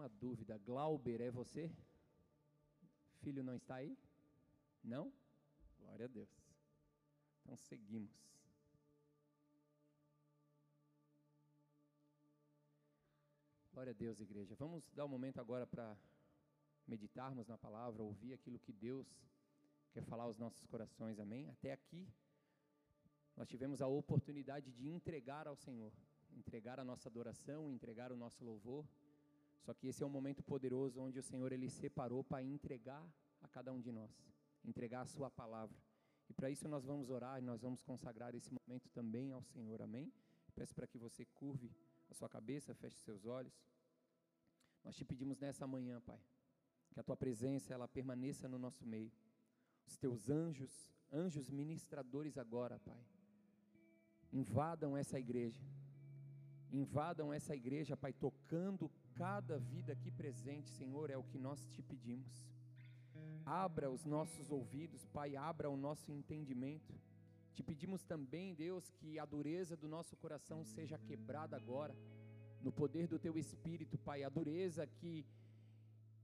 uma 0.00 0.08
dúvida. 0.08 0.56
Glauber 0.58 1.20
é 1.20 1.30
você? 1.30 1.70
Filho 3.22 3.44
não 3.44 3.56
está 3.56 3.74
aí? 3.76 3.98
Não? 4.82 5.12
Glória 5.78 6.06
a 6.06 6.08
Deus. 6.08 6.30
Então 7.42 7.54
seguimos. 7.56 8.10
Glória 13.72 13.90
a 13.90 13.94
Deus, 13.94 14.20
igreja. 14.20 14.54
Vamos 14.54 14.90
dar 14.92 15.04
um 15.04 15.08
momento 15.08 15.38
agora 15.38 15.66
para 15.66 15.96
meditarmos 16.86 17.46
na 17.46 17.58
palavra, 17.58 18.02
ouvir 18.02 18.32
aquilo 18.32 18.58
que 18.58 18.72
Deus 18.72 19.06
quer 19.92 20.02
falar 20.04 20.24
aos 20.24 20.38
nossos 20.38 20.64
corações, 20.66 21.18
amém? 21.18 21.48
Até 21.50 21.72
aqui, 21.72 22.08
nós 23.36 23.48
tivemos 23.48 23.82
a 23.82 23.86
oportunidade 23.86 24.72
de 24.72 24.88
entregar 24.88 25.46
ao 25.46 25.56
Senhor, 25.56 25.92
entregar 26.32 26.80
a 26.80 26.84
nossa 26.84 27.08
adoração, 27.08 27.70
entregar 27.70 28.12
o 28.12 28.16
nosso 28.16 28.42
louvor. 28.44 28.86
Só 29.60 29.74
que 29.74 29.88
esse 29.88 30.02
é 30.02 30.06
um 30.06 30.10
momento 30.10 30.42
poderoso 30.42 31.00
onde 31.00 31.18
o 31.18 31.22
Senhor 31.22 31.52
ele 31.52 31.68
separou 31.68 32.24
para 32.24 32.42
entregar 32.42 33.06
a 33.40 33.48
cada 33.48 33.72
um 33.72 33.80
de 33.80 33.92
nós, 33.92 34.10
entregar 34.64 35.02
a 35.02 35.06
sua 35.06 35.30
palavra. 35.30 35.76
E 36.28 36.32
para 36.32 36.50
isso 36.50 36.68
nós 36.68 36.84
vamos 36.84 37.10
orar 37.10 37.38
e 37.38 37.42
nós 37.42 37.60
vamos 37.60 37.82
consagrar 37.82 38.34
esse 38.34 38.52
momento 38.52 38.88
também 38.90 39.32
ao 39.32 39.42
Senhor, 39.42 39.82
amém? 39.82 40.12
Peço 40.54 40.74
para 40.74 40.86
que 40.86 40.98
você 40.98 41.24
curve 41.24 41.74
a 42.08 42.14
sua 42.14 42.28
cabeça, 42.28 42.74
feche 42.74 42.96
seus 42.98 43.26
olhos. 43.26 43.52
Nós 44.84 44.96
te 44.96 45.04
pedimos 45.04 45.38
nessa 45.38 45.66
manhã, 45.66 46.00
Pai, 46.00 46.20
que 46.92 47.00
a 47.00 47.02
tua 47.02 47.16
presença 47.16 47.72
ela 47.74 47.88
permaneça 47.88 48.48
no 48.48 48.58
nosso 48.58 48.86
meio. 48.86 49.12
Os 49.86 49.96
teus 49.96 50.30
anjos, 50.30 50.88
anjos 51.12 51.50
ministradores 51.50 52.38
agora, 52.38 52.78
Pai, 52.80 53.04
invadam 54.32 54.96
essa 54.96 55.18
igreja. 55.18 55.60
Invadam 56.70 57.32
essa 57.32 57.54
igreja, 57.54 57.96
Pai, 57.96 58.12
tocando 58.12 58.88
cada 59.20 59.58
vida 59.58 59.92
aqui 59.92 60.10
presente, 60.10 60.70
Senhor, 60.70 61.10
é 61.10 61.16
o 61.18 61.22
que 61.22 61.38
nós 61.38 61.66
te 61.66 61.82
pedimos. 61.82 62.34
Abra 63.44 63.90
os 63.90 64.06
nossos 64.06 64.50
ouvidos, 64.50 65.04
Pai, 65.04 65.36
abra 65.36 65.68
o 65.68 65.76
nosso 65.76 66.10
entendimento. 66.10 66.94
Te 67.52 67.62
pedimos 67.62 68.02
também, 68.02 68.54
Deus, 68.54 68.90
que 68.92 69.18
a 69.18 69.26
dureza 69.26 69.76
do 69.76 69.86
nosso 69.86 70.16
coração 70.16 70.64
seja 70.64 70.96
quebrada 70.96 71.54
agora, 71.54 71.94
no 72.62 72.72
poder 72.72 73.06
do 73.08 73.18
Teu 73.18 73.36
Espírito, 73.36 73.98
Pai, 73.98 74.24
a 74.24 74.30
dureza 74.30 74.86
que, 74.86 75.26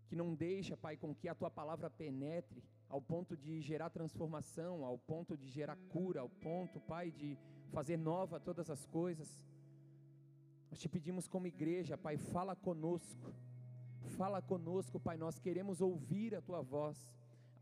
que 0.07 0.17
não 0.17 0.35
deixa, 0.35 0.75
Pai, 0.75 0.97
com 0.97 1.15
que 1.15 1.29
a 1.29 1.35
Tua 1.35 1.51
palavra 1.51 1.91
penetre 1.91 2.65
ao 2.89 3.03
ponto 3.03 3.37
de 3.37 3.61
gerar 3.61 3.91
transformação, 3.91 4.87
ao 4.87 4.97
ponto 4.97 5.37
de 5.37 5.51
gerar 5.51 5.77
cura, 5.91 6.21
ao 6.23 6.31
ponto, 6.31 6.81
Pai, 6.81 7.11
de 7.11 7.37
fazer 7.75 7.99
nova 7.99 8.41
todas 8.41 8.71
as 8.71 8.87
coisas. 8.87 9.45
Nós 10.77 10.83
te 10.83 10.91
pedimos 10.91 11.27
como 11.27 11.47
igreja, 11.47 11.97
Pai, 11.97 12.19
fala 12.19 12.55
conosco, 12.55 13.33
fala 14.19 14.43
conosco, 14.43 15.01
Pai, 15.01 15.17
nós 15.17 15.39
queremos 15.39 15.81
ouvir 15.81 16.35
a 16.35 16.43
Tua 16.43 16.61
voz 16.61 17.11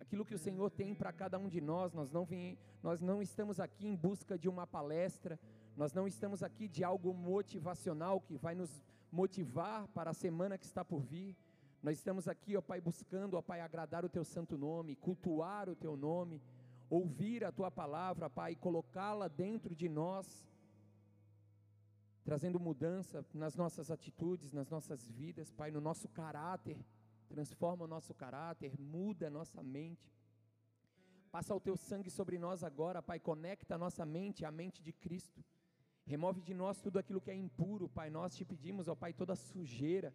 aquilo 0.01 0.25
que 0.25 0.35
o 0.35 0.39
Senhor 0.39 0.69
tem 0.69 0.97
para 0.97 1.13
cada 1.13 1.39
um 1.39 1.49
de 1.49 1.61
nós. 1.61 1.93
Nós 1.93 2.11
não, 2.11 2.25
vem, 2.25 2.59
nós 2.83 3.01
não 3.01 3.23
estamos 3.23 3.61
aqui 3.61 3.87
em 3.87 3.95
busca 3.95 4.37
de 4.37 4.49
uma 4.49 4.67
palestra, 4.67 5.39
nós 5.77 5.93
não 5.93 6.09
estamos 6.09 6.43
aqui 6.43 6.67
de 6.67 6.83
algo 6.83 7.15
motivacional 7.15 8.21
que 8.21 8.37
vai 8.37 8.57
nos 8.57 8.83
motivar 9.13 9.87
para 9.95 10.11
a 10.11 10.15
semana 10.15 10.59
que 10.59 10.67
está 10.67 10.85
por 10.85 11.01
vir. 11.01 11.37
Nós 11.85 11.97
estamos 11.97 12.27
aqui, 12.27 12.57
ó 12.57 12.61
Pai, 12.61 12.81
buscando, 12.81 13.35
ó 13.35 13.43
Pai, 13.43 13.61
agradar 13.61 14.05
o 14.05 14.09
Teu 14.09 14.25
santo 14.25 14.59
nome, 14.59 14.97
cultuar 14.97 15.69
o 15.69 15.77
Teu 15.77 15.97
nome, 15.97 16.43
ouvir 16.91 17.45
a 17.45 17.53
Tua 17.53 17.71
palavra, 17.71 18.29
Pai, 18.29 18.57
colocá-la 18.57 19.29
dentro 19.29 19.73
de 19.73 19.89
nós, 19.89 20.45
trazendo 22.25 22.59
mudança 22.59 23.25
nas 23.33 23.55
nossas 23.55 23.91
atitudes, 23.91 24.53
nas 24.53 24.69
nossas 24.71 25.07
vidas, 25.07 25.53
Pai, 25.53 25.71
no 25.71 25.81
nosso 25.81 26.09
caráter 26.09 26.85
transforma 27.35 27.85
o 27.85 27.89
nosso 27.89 28.15
caráter, 28.15 28.79
muda 28.79 29.27
a 29.27 29.31
nossa 29.31 29.63
mente. 29.63 30.13
Passa 31.31 31.55
o 31.55 31.61
teu 31.61 31.77
sangue 31.77 32.11
sobre 32.11 32.39
nós 32.39 32.63
agora, 32.63 33.03
Pai, 33.03 33.19
conecta 33.19 33.75
a 33.75 33.79
nossa 33.79 34.05
mente 34.07 34.45
à 34.45 34.51
mente 34.51 34.81
de 34.83 34.93
Cristo. 34.93 35.45
Remove 36.07 36.41
de 36.43 36.55
nós 36.55 36.81
tudo 36.81 36.99
aquilo 36.99 37.21
que 37.21 37.31
é 37.31 37.35
impuro, 37.35 37.89
Pai. 37.89 38.09
Nós 38.09 38.37
te 38.37 38.45
pedimos, 38.45 38.87
ó 38.87 38.95
Pai, 38.95 39.13
toda 39.13 39.35
sujeira, 39.35 40.15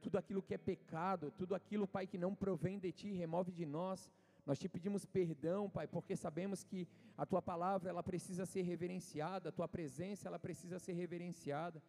tudo 0.00 0.16
aquilo 0.16 0.42
que 0.42 0.54
é 0.54 0.58
pecado, 0.58 1.30
tudo 1.32 1.54
aquilo, 1.54 1.86
Pai, 1.86 2.06
que 2.06 2.16
não 2.16 2.34
provém 2.34 2.78
de 2.78 2.90
ti, 2.92 3.12
remove 3.12 3.52
de 3.52 3.66
nós. 3.66 4.10
Nós 4.46 4.58
te 4.58 4.68
pedimos 4.68 5.06
perdão, 5.06 5.70
Pai, 5.70 5.86
porque 5.86 6.14
sabemos 6.16 6.62
que 6.62 6.86
a 7.16 7.24
tua 7.24 7.40
palavra 7.40 7.88
ela 7.88 8.02
precisa 8.02 8.44
ser 8.44 8.62
reverenciada, 8.62 9.48
a 9.48 9.52
tua 9.52 9.66
presença 9.66 10.28
ela 10.28 10.38
precisa 10.38 10.78
ser 10.78 10.92
reverenciada. 10.92 11.82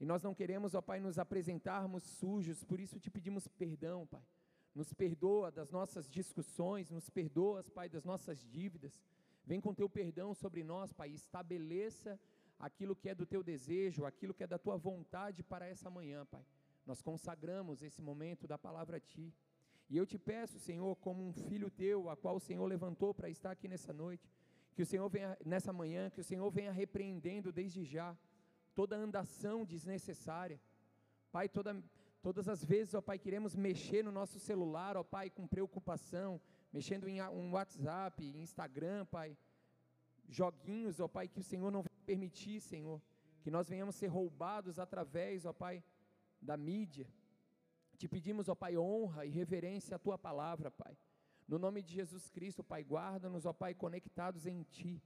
E 0.00 0.04
nós 0.06 0.22
não 0.22 0.34
queremos, 0.34 0.74
ó 0.74 0.80
Pai, 0.80 0.98
nos 0.98 1.18
apresentarmos 1.18 2.02
sujos, 2.02 2.64
por 2.64 2.80
isso 2.80 2.98
te 2.98 3.10
pedimos 3.10 3.46
perdão, 3.46 4.06
Pai. 4.06 4.22
Nos 4.74 4.94
perdoa 4.94 5.50
das 5.50 5.70
nossas 5.70 6.08
discussões, 6.08 6.88
nos 6.90 7.10
perdoa, 7.10 7.62
Pai, 7.74 7.88
das 7.88 8.04
nossas 8.04 8.46
dívidas. 8.46 8.98
Vem 9.44 9.60
com 9.60 9.74
teu 9.74 9.88
perdão 9.88 10.32
sobre 10.32 10.64
nós, 10.64 10.92
Pai, 10.92 11.10
estabeleça 11.10 12.18
aquilo 12.58 12.96
que 12.96 13.10
é 13.10 13.14
do 13.14 13.26
teu 13.26 13.42
desejo, 13.42 14.06
aquilo 14.06 14.32
que 14.32 14.44
é 14.44 14.46
da 14.46 14.58
tua 14.58 14.76
vontade 14.76 15.42
para 15.42 15.66
essa 15.66 15.90
manhã, 15.90 16.24
Pai. 16.24 16.44
Nós 16.86 17.02
consagramos 17.02 17.82
esse 17.82 18.00
momento 18.00 18.46
da 18.46 18.56
palavra 18.56 18.96
a 18.96 19.00
ti. 19.00 19.34
E 19.90 19.96
eu 19.96 20.06
te 20.06 20.16
peço, 20.16 20.56
Senhor, 20.60 20.94
como 20.96 21.26
um 21.26 21.32
filho 21.32 21.68
teu, 21.68 22.08
a 22.08 22.16
qual 22.16 22.36
o 22.36 22.40
Senhor 22.48 22.64
levantou 22.64 23.12
para 23.12 23.28
estar 23.28 23.50
aqui 23.50 23.66
nessa 23.66 23.92
noite, 23.92 24.32
que 24.76 24.82
o 24.82 24.86
Senhor 24.86 25.08
venha 25.08 25.36
nessa 25.44 25.72
manhã, 25.72 26.08
que 26.08 26.20
o 26.20 26.24
Senhor 26.24 26.48
venha 26.48 26.70
repreendendo 26.70 27.50
desde 27.50 27.84
já 27.84 28.16
toda 28.72 28.96
andação 28.96 29.64
desnecessária. 29.64 30.60
Pai, 31.32 31.48
toda, 31.48 31.82
todas 32.22 32.48
as 32.48 32.64
vezes, 32.64 32.94
ó 32.94 33.00
Pai, 33.00 33.18
queremos 33.18 33.56
mexer 33.56 34.04
no 34.04 34.12
nosso 34.12 34.38
celular, 34.38 34.96
ó 34.96 35.02
Pai, 35.02 35.28
com 35.28 35.44
preocupação, 35.44 36.40
mexendo 36.72 37.08
em 37.08 37.20
um 37.22 37.50
WhatsApp, 37.50 38.24
Instagram, 38.24 39.04
Pai, 39.06 39.36
joguinhos, 40.28 41.00
ó 41.00 41.08
Pai, 41.08 41.26
que 41.26 41.40
o 41.40 41.42
Senhor 41.42 41.68
não 41.72 41.82
vai 41.82 41.98
permitir, 42.06 42.60
Senhor, 42.60 43.02
que 43.42 43.50
nós 43.50 43.68
venhamos 43.68 43.96
ser 43.96 44.06
roubados 44.06 44.78
através, 44.78 45.44
ó 45.44 45.52
Pai, 45.52 45.82
da 46.40 46.56
mídia. 46.56 47.08
Te 48.00 48.08
pedimos, 48.08 48.48
ó 48.48 48.54
Pai, 48.54 48.78
honra 48.78 49.26
e 49.26 49.28
reverência 49.28 49.94
à 49.94 49.98
Tua 49.98 50.16
palavra, 50.16 50.70
Pai. 50.70 50.96
No 51.46 51.58
nome 51.58 51.82
de 51.82 51.92
Jesus 51.92 52.30
Cristo, 52.30 52.64
Pai, 52.64 52.82
guarda-nos, 52.82 53.44
ó 53.44 53.52
Pai, 53.52 53.74
conectados 53.74 54.46
em 54.46 54.62
Ti. 54.62 55.02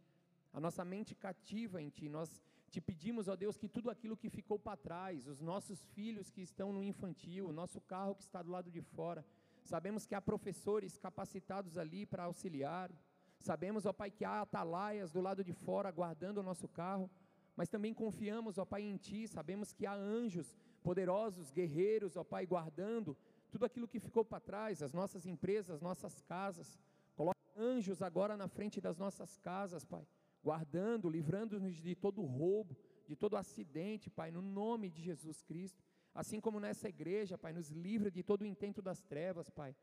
A 0.53 0.61
nossa 0.61 0.85
mente 0.85 1.13
cativa 1.13 1.83
em 1.83 1.89
Ti. 1.89 2.09
Nós 2.09 2.41
te 2.71 2.81
pedimos, 2.81 3.27
ó 3.27 3.35
Deus, 3.35 3.57
que 3.57 3.69
tudo 3.69 3.91
aquilo 3.91 4.17
que 4.17 4.31
ficou 4.31 4.61
para 4.61 4.77
trás, 4.77 5.27
os 5.27 5.41
nossos 5.41 5.85
filhos 5.87 6.31
que 6.31 6.41
estão 6.41 6.73
no 6.73 6.85
infantil, 6.85 7.49
o 7.49 7.53
nosso 7.53 7.81
carro 7.81 8.15
que 8.15 8.23
está 8.23 8.41
do 8.41 8.53
lado 8.53 8.71
de 8.71 8.81
fora, 8.81 9.27
sabemos 9.65 10.07
que 10.07 10.15
há 10.15 10.23
professores 10.23 10.97
capacitados 10.97 11.77
ali 11.77 12.07
para 12.07 12.23
auxiliar, 12.23 12.93
sabemos, 13.41 13.87
ó 13.87 13.93
Pai, 13.93 14.13
que 14.13 14.25
há 14.25 14.43
atalaias 14.43 15.11
do 15.11 15.21
lado 15.21 15.43
de 15.43 15.53
fora 15.53 15.91
guardando 15.91 16.39
o 16.39 16.45
nosso 16.45 16.69
carro, 16.69 17.11
mas 17.57 17.69
também 17.69 17.93
confiamos, 17.93 18.57
ó 18.57 18.65
Pai, 18.65 18.83
em 18.83 18.97
Ti, 18.97 19.27
sabemos 19.27 19.73
que 19.73 19.85
há 19.85 19.95
anjos 19.95 20.57
poderosos, 20.89 21.51
guerreiros, 21.59 22.17
ó 22.17 22.23
Pai, 22.23 22.45
guardando 22.55 23.17
tudo 23.51 23.65
aquilo 23.65 23.89
que 23.93 24.05
ficou 24.07 24.25
para 24.25 24.47
trás, 24.51 24.83
as 24.83 24.93
nossas 24.93 25.27
empresas, 25.27 25.71
as 25.77 25.83
nossas 25.89 26.15
casas, 26.23 26.79
coloca 27.17 27.39
anjos 27.57 28.03
agora 28.03 28.37
na 28.37 28.49
frente 28.57 28.81
das 28.87 28.97
nossas 29.05 29.31
casas, 29.39 29.85
Pai 29.85 30.07
guardando, 30.45 31.09
livrando-nos 31.09 31.75
de 31.75 31.95
todo 31.95 32.21
roubo, 32.21 32.77
de 33.07 33.17
todo 33.17 33.37
acidente, 33.37 34.11
Pai, 34.11 34.31
no 34.31 34.43
nome 34.43 34.91
de 34.91 35.01
Jesus 35.01 35.43
Cristo. 35.43 35.83
Assim 36.15 36.39
como 36.39 36.61
nessa 36.61 36.89
igreja, 36.89 37.39
Pai, 37.39 37.53
nos 37.55 37.71
livra 37.71 38.11
de 38.11 38.23
todo 38.23 38.43
o 38.43 38.47
intento 38.47 38.83
das 38.83 39.01
trevas, 39.03 39.49
Pai. 39.49 39.75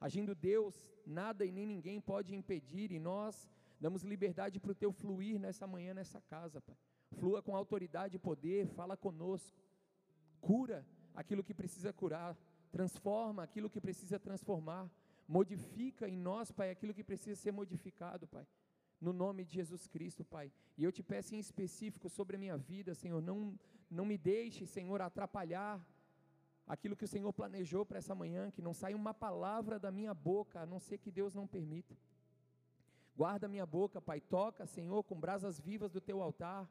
Agindo 0.00 0.34
Deus, 0.34 0.92
nada 1.06 1.44
e 1.44 1.52
nem 1.52 1.64
ninguém 1.64 2.00
pode 2.00 2.34
impedir, 2.34 2.90
e 2.90 2.98
nós 2.98 3.48
damos 3.80 4.02
liberdade 4.02 4.58
para 4.58 4.72
o 4.72 4.74
Teu 4.74 4.92
fluir 4.92 5.38
nessa 5.38 5.66
manhã, 5.66 5.94
nessa 5.94 6.20
casa, 6.20 6.60
Pai. 6.60 6.76
Flua 7.12 7.40
com 7.40 7.56
autoridade 7.56 8.16
e 8.16 8.18
poder, 8.18 8.66
fala 8.66 8.96
conosco, 8.96 9.56
cura 10.40 10.86
aquilo 11.14 11.42
que 11.42 11.54
precisa 11.54 11.92
curar, 11.92 12.36
transforma 12.70 13.42
aquilo 13.42 13.70
que 13.70 13.80
precisa 13.80 14.18
transformar, 14.18 14.90
modifica 15.26 16.08
em 16.08 16.16
nós, 16.16 16.50
Pai, 16.50 16.70
aquilo 16.70 16.94
que 16.94 17.04
precisa 17.04 17.40
ser 17.40 17.52
modificado, 17.52 18.26
Pai 18.26 18.46
no 19.00 19.12
nome 19.12 19.44
de 19.44 19.52
Jesus 19.52 19.86
Cristo, 19.86 20.24
Pai. 20.24 20.52
E 20.76 20.84
eu 20.84 20.92
te 20.92 21.02
peço 21.02 21.34
em 21.34 21.38
específico 21.38 22.08
sobre 22.08 22.36
a 22.36 22.38
minha 22.38 22.56
vida, 22.56 22.94
Senhor, 22.94 23.22
não, 23.22 23.58
não 23.90 24.04
me 24.04 24.18
deixe, 24.18 24.66
Senhor, 24.66 25.00
atrapalhar 25.00 25.80
aquilo 26.66 26.96
que 26.96 27.04
o 27.04 27.08
Senhor 27.08 27.32
planejou 27.32 27.86
para 27.86 27.98
essa 27.98 28.14
manhã, 28.14 28.50
que 28.50 28.60
não 28.60 28.74
saia 28.74 28.96
uma 28.96 29.14
palavra 29.14 29.78
da 29.78 29.90
minha 29.90 30.12
boca, 30.12 30.60
a 30.60 30.66
não 30.66 30.78
ser 30.78 30.98
que 30.98 31.10
Deus 31.10 31.34
não 31.34 31.46
permita. 31.46 31.96
Guarda 33.16 33.48
minha 33.48 33.66
boca, 33.66 34.00
Pai, 34.00 34.20
toca, 34.20 34.66
Senhor, 34.66 35.02
com 35.04 35.18
brasas 35.18 35.58
vivas 35.58 35.90
do 35.90 36.00
teu 36.00 36.20
altar, 36.20 36.68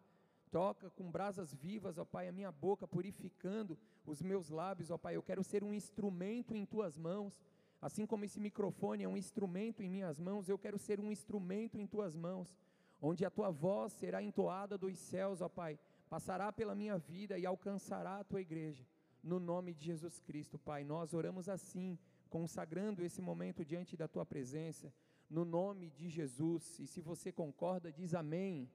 toca 0.52 0.90
com 0.92 1.10
brasas 1.10 1.54
vivas, 1.54 1.98
ó 1.98 2.06
Pai, 2.06 2.28
a 2.28 2.32
minha 2.32 2.52
boca, 2.52 2.88
purificando 2.88 3.78
os 4.06 4.22
meus 4.22 4.50
lábios, 4.50 4.92
ó 4.92 4.98
Pai, 4.98 5.16
eu 5.16 5.24
quero 5.24 5.44
ser 5.44 5.64
um 5.64 5.74
instrumento 5.74 6.56
em 6.56 6.66
tuas 6.66 6.98
mãos, 6.98 7.42
Assim 7.82 8.06
como 8.06 8.26
esse 8.26 8.40
microfone 8.40 9.04
é 9.04 9.08
um 9.08 9.18
instrumento 9.18 9.84
em 9.84 9.90
minhas 9.90 10.20
mãos, 10.20 10.50
eu 10.50 10.58
quero 10.58 10.80
ser 10.80 11.00
um 11.00 11.12
instrumento 11.12 11.78
em 11.78 11.86
tuas 11.86 12.16
mãos, 12.16 12.58
onde 13.00 13.24
a 13.24 13.30
tua 13.30 13.52
voz 13.52 13.94
será 13.94 14.22
entoada 14.22 14.78
dos 14.78 14.98
céus, 14.98 15.42
ó 15.42 15.50
Pai, 15.50 15.78
passará 16.10 16.52
pela 16.52 16.74
minha 16.74 16.98
vida 16.98 17.38
e 17.38 17.46
alcançará 17.46 18.18
a 18.20 18.24
tua 18.24 18.42
igreja. 18.42 18.86
no 19.24 19.40
nome 19.40 19.74
de 19.74 19.84
Jesus 19.84 20.22
Cristo, 20.22 20.58
Pai. 20.58 20.86
Nós 20.86 21.14
oramos 21.14 21.50
assim, 21.50 22.00
consagrando 22.30 23.04
esse 23.04 23.22
momento 23.22 23.66
diante 23.66 23.98
da 23.98 24.08
tua 24.08 24.26
presença, 24.26 24.94
no 25.30 25.44
nome 25.44 25.90
de 25.90 26.08
Jesus. 26.08 26.80
E 26.80 26.88
se 26.88 27.02
você 27.02 27.30
concorda, 27.32 27.92
diz 27.92 28.14
amém. 28.14 28.70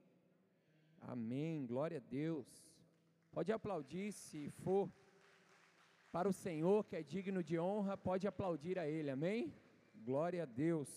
Amém. 1.02 1.66
Glória 1.66 1.98
a 1.98 2.00
Deus. 2.00 2.46
Pode 3.30 3.52
aplaudir 3.52 4.12
se 4.12 4.50
for 4.50 4.90
para 6.12 6.28
o 6.28 6.32
Senhor, 6.32 6.84
que 6.84 6.94
é 6.94 7.02
digno 7.02 7.42
de 7.42 7.58
honra, 7.58 7.96
pode 7.96 8.26
aplaudir 8.26 8.78
a 8.78 8.86
Ele, 8.86 9.10
amém? 9.10 9.52
Glória 9.94 10.42
a 10.42 10.46
Deus. 10.46 10.90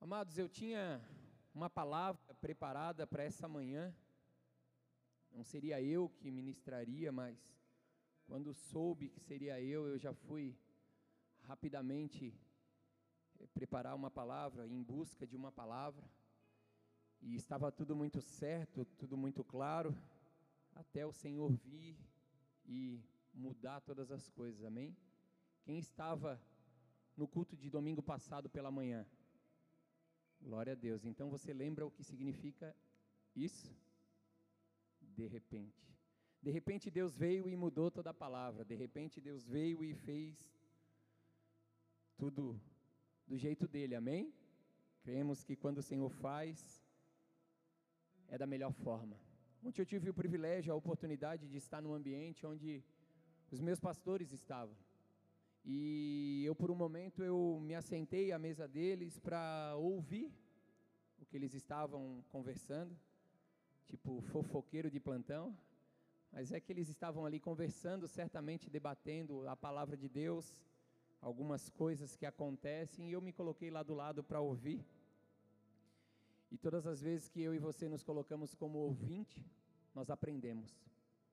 Amados, 0.00 0.36
eu 0.36 0.48
tinha 0.48 1.00
uma 1.54 1.70
palavra 1.70 2.34
preparada 2.40 3.06
para 3.06 3.22
essa 3.22 3.46
manhã, 3.46 3.94
não 5.30 5.44
seria 5.44 5.80
eu 5.80 6.08
que 6.08 6.30
ministraria, 6.30 7.12
mas 7.12 7.38
quando 8.26 8.52
soube 8.52 9.10
que 9.10 9.20
seria 9.20 9.60
eu, 9.60 9.86
eu 9.86 9.98
já 9.98 10.12
fui 10.12 10.56
rapidamente 11.42 12.34
eh, 13.38 13.46
preparar 13.54 13.94
uma 13.94 14.10
palavra, 14.10 14.66
em 14.66 14.82
busca 14.82 15.26
de 15.26 15.36
uma 15.36 15.52
palavra, 15.52 16.02
e 17.22 17.36
estava 17.36 17.70
tudo 17.70 17.94
muito 17.94 18.20
certo, 18.20 18.84
tudo 18.98 19.16
muito 19.16 19.44
claro, 19.44 19.96
até 20.74 21.06
o 21.06 21.12
Senhor 21.12 21.50
vir 21.52 21.96
e 22.66 23.00
mudar 23.32 23.80
todas 23.80 24.10
as 24.10 24.28
coisas, 24.28 24.64
amém? 24.64 24.96
Quem 25.64 25.78
estava 25.78 26.40
no 27.16 27.28
culto 27.28 27.56
de 27.56 27.70
domingo 27.70 28.02
passado 28.02 28.48
pela 28.50 28.70
manhã? 28.70 29.06
Glória 30.40 30.72
a 30.72 30.76
Deus. 30.76 31.04
Então 31.04 31.30
você 31.30 31.52
lembra 31.52 31.86
o 31.86 31.90
que 31.90 32.02
significa 32.02 32.74
isso? 33.34 33.72
De 35.00 35.26
repente. 35.26 35.96
De 36.42 36.50
repente 36.50 36.90
Deus 36.90 37.16
veio 37.16 37.48
e 37.48 37.56
mudou 37.56 37.90
toda 37.90 38.10
a 38.10 38.14
palavra. 38.14 38.64
De 38.64 38.74
repente 38.74 39.20
Deus 39.20 39.46
veio 39.46 39.84
e 39.84 39.94
fez 39.94 40.52
tudo 42.16 42.60
do 43.26 43.36
jeito 43.36 43.68
dele, 43.68 43.94
amém? 43.94 44.34
Cremos 45.02 45.44
que 45.44 45.54
quando 45.54 45.78
o 45.78 45.82
Senhor 45.82 46.10
faz, 46.10 46.81
é 48.32 48.38
da 48.38 48.46
melhor 48.46 48.72
forma. 48.72 49.16
Ontem 49.62 49.82
eu 49.82 49.86
tive 49.86 50.08
o 50.08 50.14
privilégio, 50.14 50.72
a 50.72 50.76
oportunidade 50.82 51.46
de 51.46 51.58
estar 51.58 51.82
num 51.82 51.92
ambiente 51.92 52.46
onde 52.46 52.82
os 53.50 53.60
meus 53.60 53.78
pastores 53.78 54.32
estavam. 54.32 54.74
E 55.62 56.42
eu 56.46 56.54
por 56.54 56.70
um 56.70 56.74
momento 56.74 57.22
eu 57.22 57.60
me 57.60 57.74
assentei 57.74 58.32
à 58.32 58.38
mesa 58.38 58.66
deles 58.66 59.18
para 59.18 59.74
ouvir 59.76 60.32
o 61.20 61.26
que 61.26 61.36
eles 61.36 61.52
estavam 61.52 62.24
conversando, 62.30 62.96
tipo 63.86 64.22
fofoqueiro 64.22 64.90
de 64.90 64.98
plantão. 64.98 65.54
Mas 66.32 66.52
é 66.52 66.58
que 66.58 66.72
eles 66.72 66.88
estavam 66.88 67.26
ali 67.26 67.38
conversando, 67.38 68.08
certamente 68.08 68.70
debatendo 68.70 69.46
a 69.46 69.54
palavra 69.54 69.94
de 69.94 70.08
Deus, 70.08 70.56
algumas 71.20 71.68
coisas 71.68 72.16
que 72.16 72.24
acontecem, 72.24 73.10
e 73.10 73.12
eu 73.12 73.20
me 73.20 73.34
coloquei 73.34 73.70
lá 73.70 73.82
do 73.82 73.94
lado 73.94 74.24
para 74.24 74.40
ouvir. 74.40 74.82
E 76.52 76.58
todas 76.58 76.86
as 76.86 77.00
vezes 77.00 77.30
que 77.30 77.40
eu 77.40 77.54
e 77.54 77.58
você 77.58 77.88
nos 77.88 78.02
colocamos 78.02 78.54
como 78.54 78.76
ouvinte, 78.78 79.42
nós 79.94 80.10
aprendemos, 80.10 80.70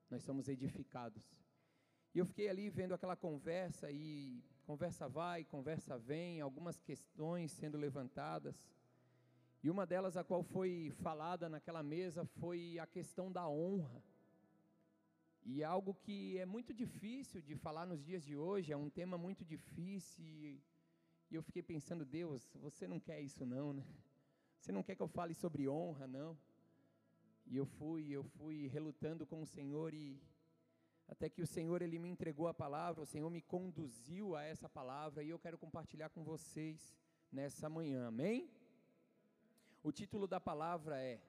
nós 0.08 0.22
somos 0.22 0.48
edificados. 0.48 1.36
E 2.14 2.18
eu 2.18 2.24
fiquei 2.24 2.48
ali 2.48 2.70
vendo 2.70 2.94
aquela 2.94 3.14
conversa, 3.14 3.90
e 3.90 4.42
conversa 4.64 5.06
vai, 5.06 5.44
conversa 5.44 5.98
vem, 5.98 6.40
algumas 6.40 6.80
questões 6.80 7.52
sendo 7.52 7.76
levantadas. 7.76 8.66
E 9.62 9.68
uma 9.68 9.84
delas, 9.86 10.16
a 10.16 10.24
qual 10.24 10.42
foi 10.42 10.90
falada 11.02 11.50
naquela 11.50 11.82
mesa, 11.82 12.24
foi 12.24 12.78
a 12.78 12.86
questão 12.86 13.30
da 13.30 13.46
honra. 13.46 14.02
E 15.44 15.60
é 15.60 15.66
algo 15.66 15.92
que 15.92 16.38
é 16.38 16.46
muito 16.46 16.72
difícil 16.72 17.42
de 17.42 17.54
falar 17.56 17.84
nos 17.84 18.02
dias 18.02 18.24
de 18.24 18.38
hoje, 18.38 18.72
é 18.72 18.76
um 18.76 18.88
tema 18.88 19.18
muito 19.18 19.44
difícil. 19.44 20.24
E 20.24 20.62
eu 21.30 21.42
fiquei 21.42 21.62
pensando, 21.62 22.06
Deus, 22.06 22.50
você 22.54 22.88
não 22.88 22.98
quer 22.98 23.20
isso 23.20 23.44
não, 23.44 23.74
né? 23.74 23.84
Você 24.60 24.72
não 24.72 24.82
quer 24.82 24.94
que 24.94 25.02
eu 25.02 25.08
fale 25.08 25.34
sobre 25.34 25.68
honra, 25.68 26.06
não? 26.06 26.36
E 27.46 27.56
eu 27.56 27.64
fui, 27.64 28.10
eu 28.10 28.22
fui 28.22 28.66
relutando 28.68 29.26
com 29.26 29.42
o 29.42 29.46
Senhor 29.46 29.94
e 29.94 30.20
até 31.08 31.28
que 31.28 31.42
o 31.42 31.46
Senhor 31.46 31.82
ele 31.82 31.98
me 31.98 32.08
entregou 32.08 32.46
a 32.46 32.54
palavra, 32.54 33.02
o 33.02 33.06
Senhor 33.06 33.28
me 33.30 33.40
conduziu 33.40 34.36
a 34.36 34.44
essa 34.44 34.68
palavra 34.68 35.24
e 35.24 35.30
eu 35.30 35.38
quero 35.38 35.58
compartilhar 35.58 36.10
com 36.10 36.22
vocês 36.22 36.94
nessa 37.32 37.68
manhã. 37.68 38.06
Amém? 38.06 38.48
O 39.82 39.90
título 39.90 40.28
da 40.28 40.38
palavra 40.38 41.00
é 41.00 41.20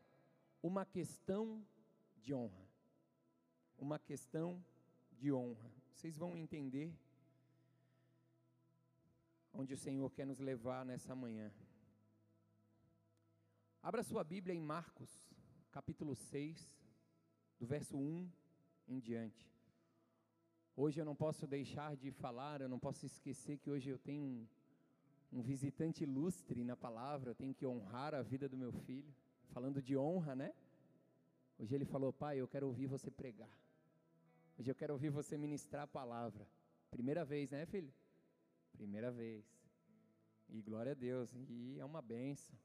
Uma 0.62 0.86
questão 0.86 1.66
de 2.22 2.34
honra. 2.34 2.68
Uma 3.78 3.98
questão 3.98 4.64
de 5.14 5.32
honra. 5.32 5.72
Vocês 5.94 6.18
vão 6.18 6.38
entender 6.38 6.94
onde 9.54 9.74
o 9.74 9.78
Senhor 9.78 10.10
quer 10.12 10.26
nos 10.26 10.40
levar 10.40 10.86
nessa 10.86 11.16
manhã. 11.16 11.52
Abra 13.84 14.04
sua 14.04 14.24
Bíblia 14.24 14.54
em 14.54 14.62
Marcos, 14.62 15.10
capítulo 15.72 16.14
6, 16.14 16.72
do 17.60 17.66
verso 17.66 17.98
1 17.98 18.30
em 18.88 19.00
diante. 19.00 19.52
Hoje 20.76 21.02
eu 21.02 21.06
não 21.06 21.16
posso 21.16 21.48
deixar 21.48 21.96
de 21.96 22.12
falar, 22.12 22.62
eu 22.62 22.70
não 22.70 22.78
posso 22.78 23.08
esquecer 23.08 23.58
que 23.58 23.72
hoje 23.72 23.90
eu 23.90 23.98
tenho 23.98 24.22
um, 24.22 24.48
um 25.34 25.42
visitante 25.42 26.04
ilustre 26.04 26.64
na 26.64 26.78
palavra, 26.78 27.32
eu 27.32 27.36
tenho 27.36 27.56
que 27.56 27.66
honrar 27.66 28.14
a 28.14 28.22
vida 28.22 28.48
do 28.48 28.56
meu 28.56 28.72
filho. 28.72 29.12
Falando 29.50 29.82
de 29.82 29.98
honra, 29.98 30.36
né? 30.36 30.54
Hoje 31.58 31.74
ele 31.74 31.86
falou: 31.86 32.14
Pai, 32.14 32.38
eu 32.38 32.48
quero 32.48 32.68
ouvir 32.68 32.86
você 32.86 33.10
pregar. 33.10 33.50
Hoje 34.60 34.70
eu 34.70 34.76
quero 34.76 34.94
ouvir 34.94 35.10
você 35.10 35.36
ministrar 35.40 35.86
a 35.86 35.88
palavra. 35.88 36.48
Primeira 36.92 37.26
vez, 37.26 37.50
né, 37.50 37.66
filho? 37.66 37.92
Primeira 38.74 39.12
vez. 39.12 39.44
E 40.50 40.62
glória 40.62 40.92
a 40.92 40.96
Deus. 40.96 41.34
E 41.50 41.80
é 41.80 41.84
uma 41.84 42.02
benção. 42.02 42.56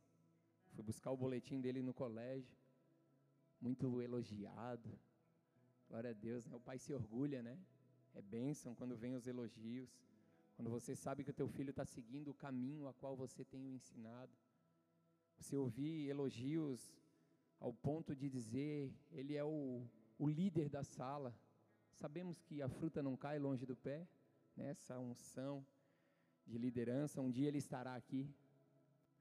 Fui 0.76 0.84
buscar 0.84 1.10
o 1.10 1.16
boletim 1.16 1.58
dele 1.58 1.80
no 1.80 1.94
colégio, 1.94 2.54
muito 3.58 4.02
elogiado. 4.02 4.90
Glória 5.88 6.10
a 6.10 6.12
Deus, 6.12 6.44
né? 6.44 6.54
O 6.54 6.60
pai 6.60 6.78
se 6.78 6.92
orgulha, 6.92 7.42
né? 7.42 7.58
É 8.14 8.20
bênção 8.20 8.74
quando 8.74 8.94
vem 8.94 9.14
os 9.14 9.26
elogios, 9.26 9.88
quando 10.54 10.70
você 10.70 10.94
sabe 10.94 11.24
que 11.24 11.30
o 11.30 11.38
teu 11.40 11.48
filho 11.48 11.70
está 11.70 11.86
seguindo 11.86 12.30
o 12.30 12.34
caminho 12.34 12.88
a 12.88 12.92
qual 12.92 13.16
você 13.16 13.42
tem 13.42 13.64
o 13.64 13.72
ensinado. 13.72 14.30
Você 15.38 15.56
ouvir 15.56 16.10
elogios 16.10 16.92
ao 17.58 17.72
ponto 17.72 18.14
de 18.14 18.28
dizer, 18.28 18.92
ele 19.10 19.34
é 19.34 19.44
o, 19.44 19.82
o 20.18 20.28
líder 20.28 20.68
da 20.68 20.84
sala. 20.84 21.34
Sabemos 21.94 22.42
que 22.42 22.60
a 22.60 22.68
fruta 22.68 23.02
não 23.02 23.16
cai 23.16 23.38
longe 23.38 23.64
do 23.64 23.74
pé, 23.74 24.06
né? 24.54 24.68
essa 24.68 24.98
unção 24.98 25.64
de 26.46 26.58
liderança, 26.58 27.22
um 27.22 27.30
dia 27.30 27.48
ele 27.48 27.58
estará 27.58 27.94
aqui. 27.94 28.30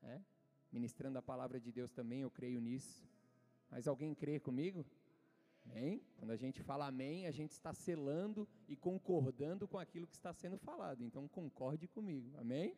É? 0.04 0.22
Ministrando 0.76 1.18
a 1.18 1.22
palavra 1.22 1.58
de 1.58 1.72
Deus 1.72 1.94
também, 1.94 2.20
eu 2.20 2.30
creio 2.30 2.60
nisso. 2.60 3.08
Mas 3.72 3.88
alguém 3.88 4.14
crê 4.14 4.42
comigo? 4.42 4.86
Amém? 5.64 6.02
Quando 6.18 6.32
a 6.32 6.36
gente 6.36 6.62
fala 6.62 6.86
amém, 6.86 7.28
a 7.28 7.32
gente 7.32 7.52
está 7.52 7.74
selando 7.74 8.46
e 8.68 8.76
concordando 8.76 9.70
com 9.70 9.80
aquilo 9.80 10.06
que 10.06 10.16
está 10.16 10.34
sendo 10.34 10.58
falado. 10.58 11.02
Então 11.02 11.30
concorde 11.30 11.88
comigo, 11.88 12.30
amém? 12.38 12.76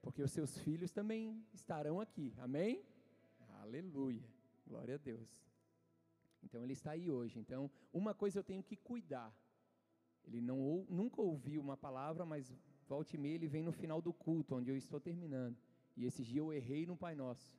Porque 0.00 0.22
os 0.22 0.32
seus 0.32 0.56
filhos 0.60 0.90
também 0.92 1.44
estarão 1.52 2.00
aqui, 2.00 2.32
amém? 2.38 2.82
Aleluia, 3.60 4.26
glória 4.66 4.94
a 4.94 4.98
Deus. 4.98 5.28
Então 6.42 6.64
ele 6.64 6.72
está 6.72 6.92
aí 6.92 7.10
hoje. 7.10 7.38
Então, 7.38 7.70
uma 7.92 8.14
coisa 8.14 8.38
eu 8.38 8.44
tenho 8.44 8.62
que 8.62 8.76
cuidar. 8.76 9.30
Ele 10.24 10.40
não 10.40 10.86
nunca 10.88 11.20
ouviu 11.20 11.60
uma 11.60 11.76
palavra, 11.76 12.24
mas 12.24 12.50
volte 12.88 13.18
e 13.18 13.26
ele 13.26 13.46
vem 13.46 13.62
no 13.62 13.72
final 13.72 14.00
do 14.00 14.12
culto, 14.12 14.56
onde 14.56 14.70
eu 14.70 14.76
estou 14.76 14.98
terminando. 14.98 15.56
E 16.00 16.06
esse 16.06 16.24
dia 16.24 16.40
eu 16.40 16.50
errei 16.50 16.86
no 16.86 16.96
Pai 16.96 17.14
Nosso. 17.14 17.54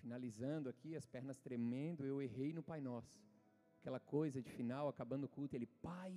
Finalizando 0.00 0.68
aqui, 0.68 0.96
as 0.96 1.06
pernas 1.06 1.38
tremendo, 1.38 2.04
eu 2.04 2.20
errei 2.20 2.52
no 2.52 2.60
Pai 2.60 2.80
Nosso. 2.80 3.22
Aquela 3.78 4.00
coisa 4.00 4.42
de 4.42 4.50
final, 4.50 4.88
acabando 4.88 5.24
o 5.24 5.28
culto, 5.28 5.54
ele, 5.54 5.66
Pai, 5.80 6.12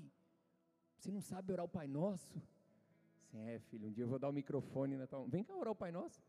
você 0.97 1.11
não 1.11 1.21
sabe 1.21 1.53
orar 1.53 1.63
o 1.63 1.69
Pai 1.69 1.87
Nosso? 1.87 2.41
Sim, 3.29 3.37
é, 3.37 3.59
filho, 3.59 3.87
um 3.87 3.91
dia 3.91 4.05
eu 4.05 4.07
vou 4.07 4.17
dar 4.17 4.29
o 4.29 4.33
microfone 4.33 4.97
na 4.97 5.05
tua 5.05 5.19
mão. 5.19 5.29
Vem 5.29 5.43
cá 5.43 5.55
orar 5.55 5.71
o 5.71 5.75
Pai 5.75 5.91
Nosso. 5.91 6.19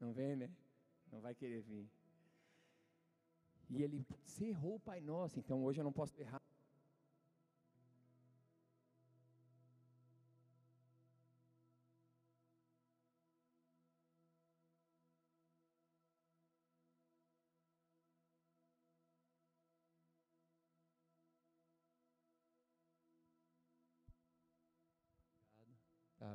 Não 0.00 0.10
vem, 0.14 0.36
né? 0.36 0.50
Não 1.12 1.20
vai 1.20 1.34
querer 1.34 1.60
vir. 1.60 1.86
E 3.68 3.82
ele, 3.82 4.06
você 4.24 4.46
errou 4.46 4.76
o 4.76 4.80
Pai 4.80 5.02
Nosso, 5.02 5.38
então 5.38 5.62
hoje 5.62 5.80
eu 5.80 5.84
não 5.84 5.92
posso 5.92 6.18
errar 6.18 6.40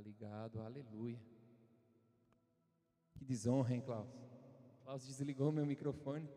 ligado, 0.08 0.62
aleluia. 0.62 1.20
Que 3.14 3.26
desonra, 3.26 3.74
hein, 3.74 3.82
Klaus? 3.82 4.08
Klaus 4.82 5.06
desligou 5.06 5.52
meu 5.52 5.66
microfone. 5.66 6.30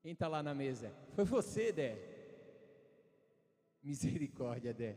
Quem 0.00 0.12
está 0.12 0.28
lá 0.28 0.40
na 0.40 0.54
mesa? 0.54 0.94
Foi 1.14 1.24
você, 1.24 1.72
Dé. 1.72 1.92
Misericórdia, 3.82 4.72
Dé. 4.72 4.96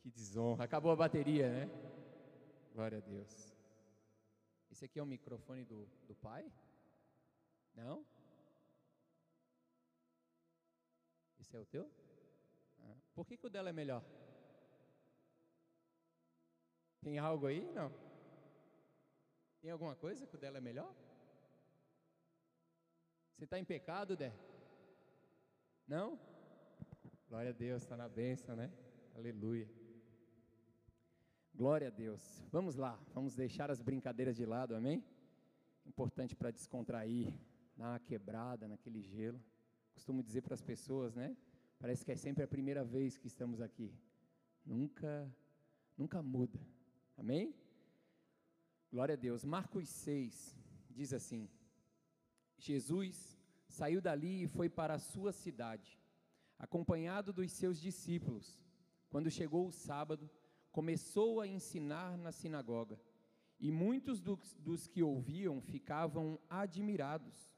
Que 0.00 0.10
desonra. 0.10 0.64
Acabou 0.64 0.92
a 0.92 0.96
bateria, 0.96 1.50
né? 1.50 1.70
Glória 2.72 2.98
a 2.98 3.00
Deus. 3.00 3.52
Esse 4.70 4.84
aqui 4.84 5.00
é 5.00 5.02
o 5.02 5.06
microfone 5.06 5.64
do, 5.64 5.88
do 6.06 6.14
pai? 6.14 6.50
Não? 7.74 8.06
Esse 11.40 11.56
é 11.56 11.58
o 11.58 11.66
teu? 11.66 11.90
Ah, 12.84 12.96
por 13.14 13.26
que, 13.26 13.36
que 13.36 13.46
o 13.46 13.50
dela 13.50 13.70
é 13.70 13.72
melhor? 13.72 14.04
Tem 17.02 17.18
algo 17.18 17.46
aí? 17.46 17.68
Não. 17.72 17.92
Tem 19.60 19.70
alguma 19.70 19.96
coisa 19.96 20.26
que 20.26 20.36
o 20.36 20.38
dela 20.38 20.58
é 20.58 20.60
melhor? 20.60 20.94
Você 23.34 23.44
está 23.44 23.58
em 23.58 23.64
pecado, 23.64 24.16
Dé? 24.16 24.32
Não? 25.86 26.18
Glória 27.28 27.50
a 27.50 27.52
Deus, 27.52 27.82
está 27.82 27.96
na 27.96 28.08
bênção, 28.08 28.54
né? 28.54 28.70
Aleluia. 29.16 29.68
Glória 31.54 31.88
a 31.88 31.90
Deus. 31.90 32.42
Vamos 32.52 32.76
lá, 32.76 32.98
vamos 33.12 33.34
deixar 33.34 33.70
as 33.70 33.82
brincadeiras 33.82 34.36
de 34.36 34.46
lado, 34.46 34.74
amém? 34.76 35.04
Importante 35.84 36.36
para 36.36 36.52
descontrair, 36.52 37.32
dar 37.76 37.90
uma 37.90 37.98
quebrada 37.98 38.68
naquele 38.68 39.02
gelo. 39.02 39.42
Costumo 39.92 40.22
dizer 40.22 40.42
para 40.42 40.54
as 40.54 40.62
pessoas, 40.62 41.14
né? 41.14 41.36
Parece 41.80 42.04
que 42.04 42.12
é 42.12 42.16
sempre 42.16 42.44
a 42.44 42.48
primeira 42.48 42.84
vez 42.84 43.18
que 43.18 43.26
estamos 43.26 43.60
aqui. 43.60 43.92
Nunca, 44.64 45.28
nunca 45.98 46.22
muda. 46.22 46.60
Amém? 47.22 47.54
Glória 48.90 49.12
a 49.12 49.16
Deus. 49.16 49.44
Marcos 49.44 49.88
6 49.88 50.58
diz 50.90 51.12
assim: 51.12 51.48
Jesus 52.58 53.38
saiu 53.68 54.00
dali 54.00 54.42
e 54.42 54.48
foi 54.48 54.68
para 54.68 54.94
a 54.94 54.98
sua 54.98 55.30
cidade, 55.30 55.96
acompanhado 56.58 57.32
dos 57.32 57.52
seus 57.52 57.80
discípulos. 57.80 58.60
Quando 59.08 59.30
chegou 59.30 59.68
o 59.68 59.70
sábado, 59.70 60.28
começou 60.72 61.40
a 61.40 61.46
ensinar 61.46 62.18
na 62.18 62.32
sinagoga, 62.32 63.00
e 63.60 63.70
muitos 63.70 64.20
dos, 64.20 64.56
dos 64.58 64.88
que 64.88 65.00
ouviam 65.00 65.60
ficavam 65.60 66.40
admirados. 66.50 67.54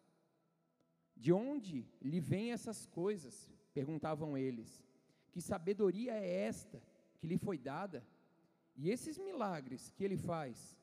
De 1.16 1.32
onde 1.32 1.88
lhe 2.02 2.20
vêm 2.20 2.52
essas 2.52 2.84
coisas? 2.84 3.50
perguntavam 3.72 4.36
eles. 4.36 4.84
Que 5.32 5.40
sabedoria 5.40 6.12
é 6.12 6.42
esta 6.42 6.82
que 7.18 7.26
lhe 7.26 7.38
foi 7.38 7.56
dada? 7.56 8.06
E 8.76 8.90
esses 8.90 9.18
milagres 9.18 9.90
que 9.90 10.04
ele 10.04 10.16
faz? 10.16 10.76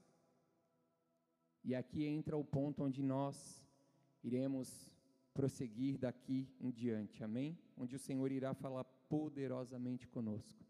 E 1.64 1.76
aqui 1.76 2.06
entra 2.06 2.38
o 2.38 2.44
ponto 2.44 2.84
onde 2.84 3.04
nós 3.04 3.64
iremos 4.24 4.92
prosseguir 5.34 5.98
daqui 5.98 6.50
em 6.60 6.72
diante, 6.72 7.24
amém? 7.24 7.58
Onde 7.78 7.96
o 7.96 8.00
Senhor 8.00 8.32
irá 8.32 8.54
falar 8.54 8.84
poderosamente 9.08 10.08
conosco. 10.08 10.66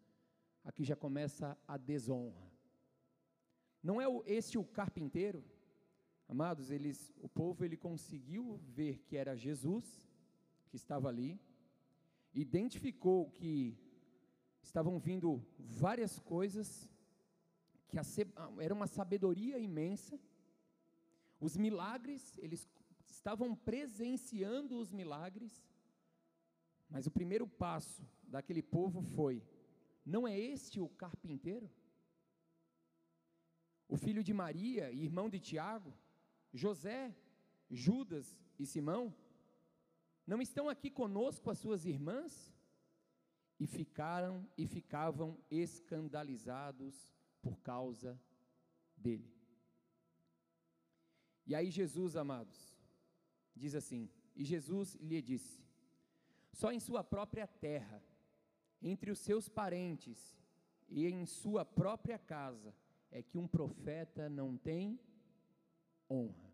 Aqui 0.64 0.84
já 0.84 0.96
começa 0.96 1.58
a 1.68 1.78
desonra. 1.78 2.52
Não 3.82 4.00
é 4.00 4.06
esse 4.26 4.58
o 4.58 4.64
carpinteiro? 4.64 5.44
Amados, 6.28 6.72
eles, 6.72 7.14
o 7.20 7.28
povo 7.28 7.66
ele 7.66 7.76
conseguiu 7.76 8.58
ver 8.68 9.00
que 9.00 9.18
era 9.18 9.36
Jesus 9.36 9.86
que 10.70 10.76
estava 10.76 11.10
ali, 11.10 11.40
identificou 12.34 13.30
que 13.32 13.78
estavam 14.62 14.98
vindo 14.98 15.44
várias 15.60 16.20
coisas, 16.20 16.90
que 17.92 18.00
a, 18.00 18.04
era 18.60 18.74
uma 18.74 18.88
sabedoria 18.88 19.60
imensa, 19.60 20.18
os 21.40 21.58
milagres, 21.58 22.38
eles 22.38 22.68
estavam 23.06 23.54
presenciando 23.54 24.80
os 24.80 24.92
milagres, 24.92 25.54
mas 26.90 27.06
o 27.06 27.12
primeiro 27.12 27.46
passo 27.46 28.02
daquele 28.24 28.64
povo 28.64 29.02
foi: 29.02 29.44
não 30.06 30.26
é 30.26 30.40
este 30.40 30.80
o 30.80 30.88
carpinteiro? 30.88 31.70
O 33.90 33.98
filho 33.98 34.24
de 34.24 34.34
Maria, 34.34 34.90
irmão 34.92 35.30
de 35.30 35.40
Tiago, 35.40 35.94
José, 36.54 37.14
Judas 37.70 38.40
e 38.58 38.66
Simão, 38.66 39.14
não 40.26 40.42
estão 40.42 40.70
aqui 40.70 40.90
conosco 40.90 41.50
as 41.50 41.60
suas 41.60 41.86
irmãs? 41.86 42.56
E 43.60 43.68
ficaram 43.68 44.50
e 44.58 44.66
ficavam 44.66 45.38
escandalizados 45.52 46.96
por 47.42 47.58
causa 47.60 48.20
dele. 48.96 49.32
E 51.46 51.56
aí 51.56 51.70
Jesus, 51.70 52.16
amados, 52.16 52.78
diz 53.56 53.76
assim: 53.76 54.10
E 54.36 54.44
Jesus 54.44 54.96
lhe 54.96 55.22
disse: 55.22 55.62
Só 56.54 56.72
em 56.72 56.80
sua 56.80 57.04
própria 57.04 57.48
terra, 57.48 58.02
entre 58.82 59.12
os 59.12 59.20
seus 59.20 59.50
parentes 59.50 60.38
e 60.88 61.06
em 61.06 61.26
sua 61.26 61.66
própria 61.66 62.18
casa, 62.18 62.74
é 63.12 63.22
que 63.22 63.38
um 63.38 63.48
profeta 63.48 64.30
não 64.30 64.58
tem 64.58 65.00
honra. 66.10 66.52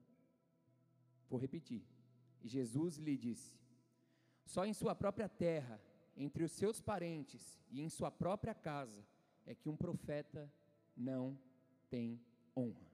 Vou 1.30 1.40
repetir. 1.40 1.84
E 2.42 2.48
Jesus 2.48 2.98
lhe 2.98 3.18
disse: 3.18 3.60
Só 4.46 4.66
em 4.66 4.74
sua 4.74 4.96
própria 4.96 5.28
terra, 5.28 5.82
entre 6.16 6.44
os 6.44 6.52
seus 6.52 6.80
parentes 6.80 7.60
e 7.70 7.82
em 7.82 7.90
sua 7.90 8.10
própria 8.10 8.56
casa, 8.56 9.06
é 9.46 9.54
que 9.54 9.70
um 9.70 9.76
profeta 9.76 10.52
não 10.98 11.38
tem 11.90 12.20
honra. 12.56 12.92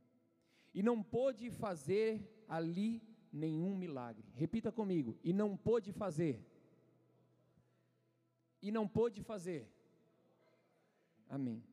E 0.73 0.83
não 0.83 1.01
pôde 1.01 1.49
fazer 1.49 2.45
ali 2.47 3.01
nenhum 3.31 3.75
milagre. 3.75 4.25
Repita 4.35 4.71
comigo: 4.71 5.17
e 5.23 5.31
não 5.31 5.55
pôde 5.55 5.91
fazer. 5.91 6.45
E 8.61 8.71
não 8.71 8.87
pôde 8.87 9.21
fazer. 9.21 9.67
Amém. 11.29 11.63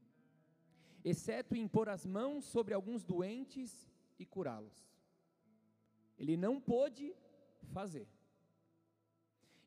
Exceto 1.05 1.57
impor 1.57 1.89
as 1.89 2.05
mãos 2.05 2.45
sobre 2.45 2.75
alguns 2.75 3.05
doentes 3.05 3.89
e 4.19 4.27
curá-los. 4.27 4.91
Ele 6.19 6.37
não 6.37 6.61
pôde 6.61 7.15
fazer. 7.73 8.07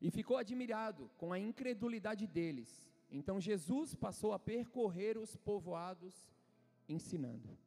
E 0.00 0.10
ficou 0.10 0.36
admirado 0.36 1.10
com 1.16 1.32
a 1.32 1.38
incredulidade 1.38 2.26
deles. 2.26 2.88
Então 3.10 3.40
Jesus 3.40 3.94
passou 3.94 4.32
a 4.32 4.38
percorrer 4.38 5.16
os 5.16 5.36
povoados 5.36 6.26
ensinando. 6.88 7.58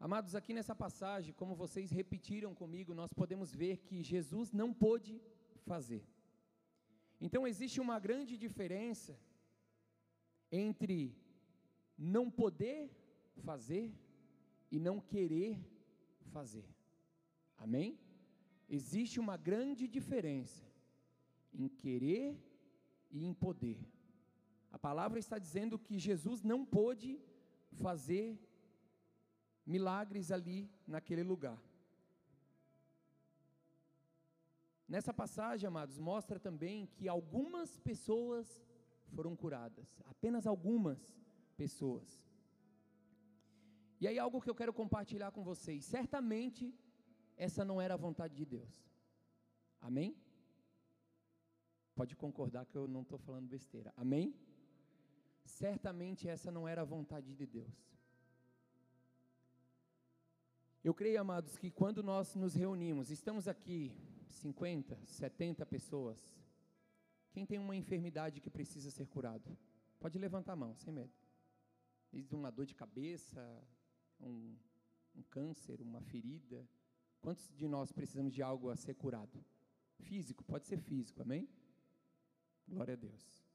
Amados, 0.00 0.34
aqui 0.34 0.54
nessa 0.54 0.74
passagem, 0.76 1.34
como 1.34 1.56
vocês 1.56 1.90
repetiram 1.90 2.54
comigo, 2.54 2.94
nós 2.94 3.12
podemos 3.12 3.52
ver 3.52 3.78
que 3.78 4.02
Jesus 4.02 4.52
não 4.52 4.72
pôde 4.72 5.20
fazer. 5.66 6.06
Então 7.20 7.46
existe 7.46 7.80
uma 7.80 7.98
grande 7.98 8.36
diferença 8.36 9.18
entre 10.52 11.16
não 11.96 12.30
poder 12.30 12.90
fazer 13.38 13.92
e 14.70 14.78
não 14.78 15.00
querer 15.00 15.58
fazer. 16.32 16.64
Amém? 17.56 17.98
Existe 18.68 19.18
uma 19.18 19.36
grande 19.36 19.88
diferença 19.88 20.64
em 21.52 21.68
querer 21.68 22.38
e 23.10 23.24
em 23.24 23.34
poder. 23.34 23.78
A 24.70 24.78
palavra 24.78 25.18
está 25.18 25.38
dizendo 25.38 25.78
que 25.78 25.98
Jesus 25.98 26.42
não 26.42 26.64
pôde 26.64 27.20
fazer 27.84 28.38
milagres 29.64 30.30
ali 30.30 30.70
naquele 30.86 31.22
lugar. 31.22 31.58
Nessa 34.88 35.12
passagem, 35.12 35.66
amados, 35.66 35.98
mostra 35.98 36.38
também 36.40 36.86
que 36.86 37.06
algumas 37.08 37.78
pessoas 37.78 38.46
foram 39.14 39.36
curadas, 39.36 40.00
apenas 40.06 40.46
algumas 40.46 40.98
pessoas. 41.56 42.24
E 44.00 44.06
aí, 44.06 44.18
algo 44.18 44.40
que 44.40 44.48
eu 44.48 44.54
quero 44.54 44.72
compartilhar 44.72 45.30
com 45.30 45.42
vocês: 45.42 45.84
certamente, 45.84 46.74
essa 47.36 47.64
não 47.64 47.80
era 47.80 47.94
a 47.94 48.04
vontade 48.06 48.34
de 48.34 48.46
Deus. 48.46 48.88
Amém? 49.80 50.16
Pode 51.94 52.14
concordar 52.16 52.64
que 52.64 52.76
eu 52.76 52.86
não 52.86 53.02
estou 53.02 53.18
falando 53.18 53.48
besteira. 53.48 53.92
Amém? 53.96 54.34
Certamente 55.48 56.28
essa 56.28 56.50
não 56.50 56.68
era 56.68 56.82
a 56.82 56.84
vontade 56.84 57.34
de 57.34 57.46
Deus. 57.46 57.74
Eu 60.84 60.94
creio, 60.94 61.20
amados, 61.20 61.56
que 61.56 61.70
quando 61.70 62.02
nós 62.02 62.34
nos 62.34 62.54
reunimos, 62.54 63.10
estamos 63.10 63.48
aqui 63.48 63.92
50, 64.28 64.98
70 65.04 65.66
pessoas. 65.66 66.18
Quem 67.32 67.44
tem 67.44 67.58
uma 67.58 67.74
enfermidade 67.74 68.40
que 68.40 68.50
precisa 68.50 68.90
ser 68.90 69.06
curado? 69.06 69.58
Pode 69.98 70.18
levantar 70.18 70.52
a 70.52 70.56
mão, 70.56 70.76
sem 70.76 70.92
medo. 70.92 71.12
Desde 72.12 72.34
uma 72.34 72.50
dor 72.52 72.66
de 72.66 72.74
cabeça, 72.74 73.40
um, 74.20 74.54
um 75.16 75.22
câncer, 75.24 75.80
uma 75.80 76.00
ferida. 76.02 76.68
Quantos 77.20 77.48
de 77.56 77.66
nós 77.66 77.90
precisamos 77.90 78.32
de 78.32 78.42
algo 78.42 78.70
a 78.70 78.76
ser 78.76 78.94
curado? 78.94 79.44
Físico, 79.98 80.44
pode 80.44 80.66
ser 80.66 80.78
físico, 80.78 81.22
amém? 81.22 81.48
Glória 82.68 82.94
a 82.94 82.96
Deus. 82.96 83.47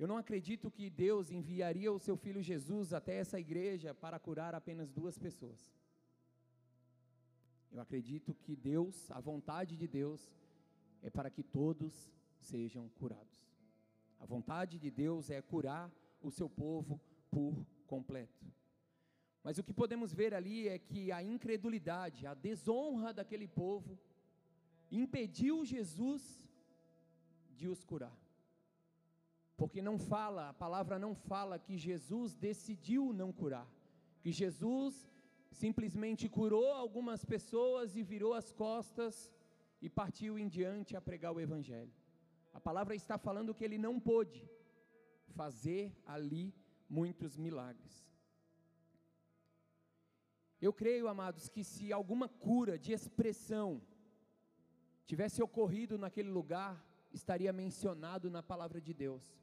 Eu 0.00 0.08
não 0.08 0.16
acredito 0.16 0.70
que 0.70 0.88
Deus 0.88 1.30
enviaria 1.30 1.92
o 1.92 1.98
seu 1.98 2.16
filho 2.16 2.42
Jesus 2.42 2.94
até 2.94 3.16
essa 3.16 3.38
igreja 3.38 3.94
para 3.94 4.18
curar 4.18 4.54
apenas 4.54 4.90
duas 4.90 5.18
pessoas. 5.18 5.60
Eu 7.70 7.82
acredito 7.82 8.32
que 8.32 8.56
Deus, 8.56 9.10
a 9.10 9.20
vontade 9.20 9.76
de 9.76 9.86
Deus, 9.86 10.32
é 11.02 11.10
para 11.10 11.28
que 11.28 11.42
todos 11.42 12.10
sejam 12.38 12.88
curados. 13.00 13.38
A 14.18 14.24
vontade 14.24 14.78
de 14.78 14.90
Deus 14.90 15.28
é 15.28 15.42
curar 15.42 15.92
o 16.22 16.30
seu 16.30 16.48
povo 16.48 16.98
por 17.30 17.52
completo. 17.86 18.46
Mas 19.44 19.58
o 19.58 19.62
que 19.62 19.74
podemos 19.82 20.14
ver 20.14 20.32
ali 20.32 20.66
é 20.66 20.78
que 20.78 21.12
a 21.12 21.22
incredulidade, 21.22 22.26
a 22.26 22.32
desonra 22.32 23.12
daquele 23.12 23.46
povo, 23.46 23.98
impediu 24.90 25.62
Jesus 25.62 26.22
de 27.54 27.68
os 27.68 27.84
curar. 27.84 28.18
Porque 29.60 29.82
não 29.88 29.96
fala, 29.98 30.42
a 30.48 30.54
palavra 30.54 30.98
não 30.98 31.14
fala 31.14 31.58
que 31.58 31.76
Jesus 31.76 32.34
decidiu 32.34 33.02
não 33.12 33.30
curar, 33.40 33.68
que 34.22 34.32
Jesus 34.32 34.94
simplesmente 35.62 36.30
curou 36.36 36.68
algumas 36.72 37.22
pessoas 37.32 37.94
e 37.94 38.02
virou 38.02 38.32
as 38.32 38.48
costas 38.52 39.30
e 39.82 39.90
partiu 39.90 40.38
em 40.38 40.48
diante 40.48 40.96
a 40.96 41.00
pregar 41.08 41.32
o 41.34 41.40
Evangelho. 41.46 41.92
A 42.54 42.60
palavra 42.68 42.94
está 42.94 43.18
falando 43.18 43.54
que 43.54 43.62
ele 43.62 43.76
não 43.76 44.00
pôde 44.00 44.48
fazer 45.40 45.94
ali 46.06 46.54
muitos 46.88 47.36
milagres. 47.36 47.94
Eu 50.58 50.72
creio, 50.72 51.06
amados, 51.06 51.50
que 51.50 51.62
se 51.62 51.92
alguma 51.92 52.30
cura 52.30 52.78
de 52.78 52.92
expressão 52.92 53.68
tivesse 55.04 55.42
ocorrido 55.42 55.98
naquele 55.98 56.30
lugar, 56.30 56.82
estaria 57.12 57.52
mencionado 57.52 58.30
na 58.30 58.42
palavra 58.42 58.80
de 58.80 58.94
Deus. 58.94 59.38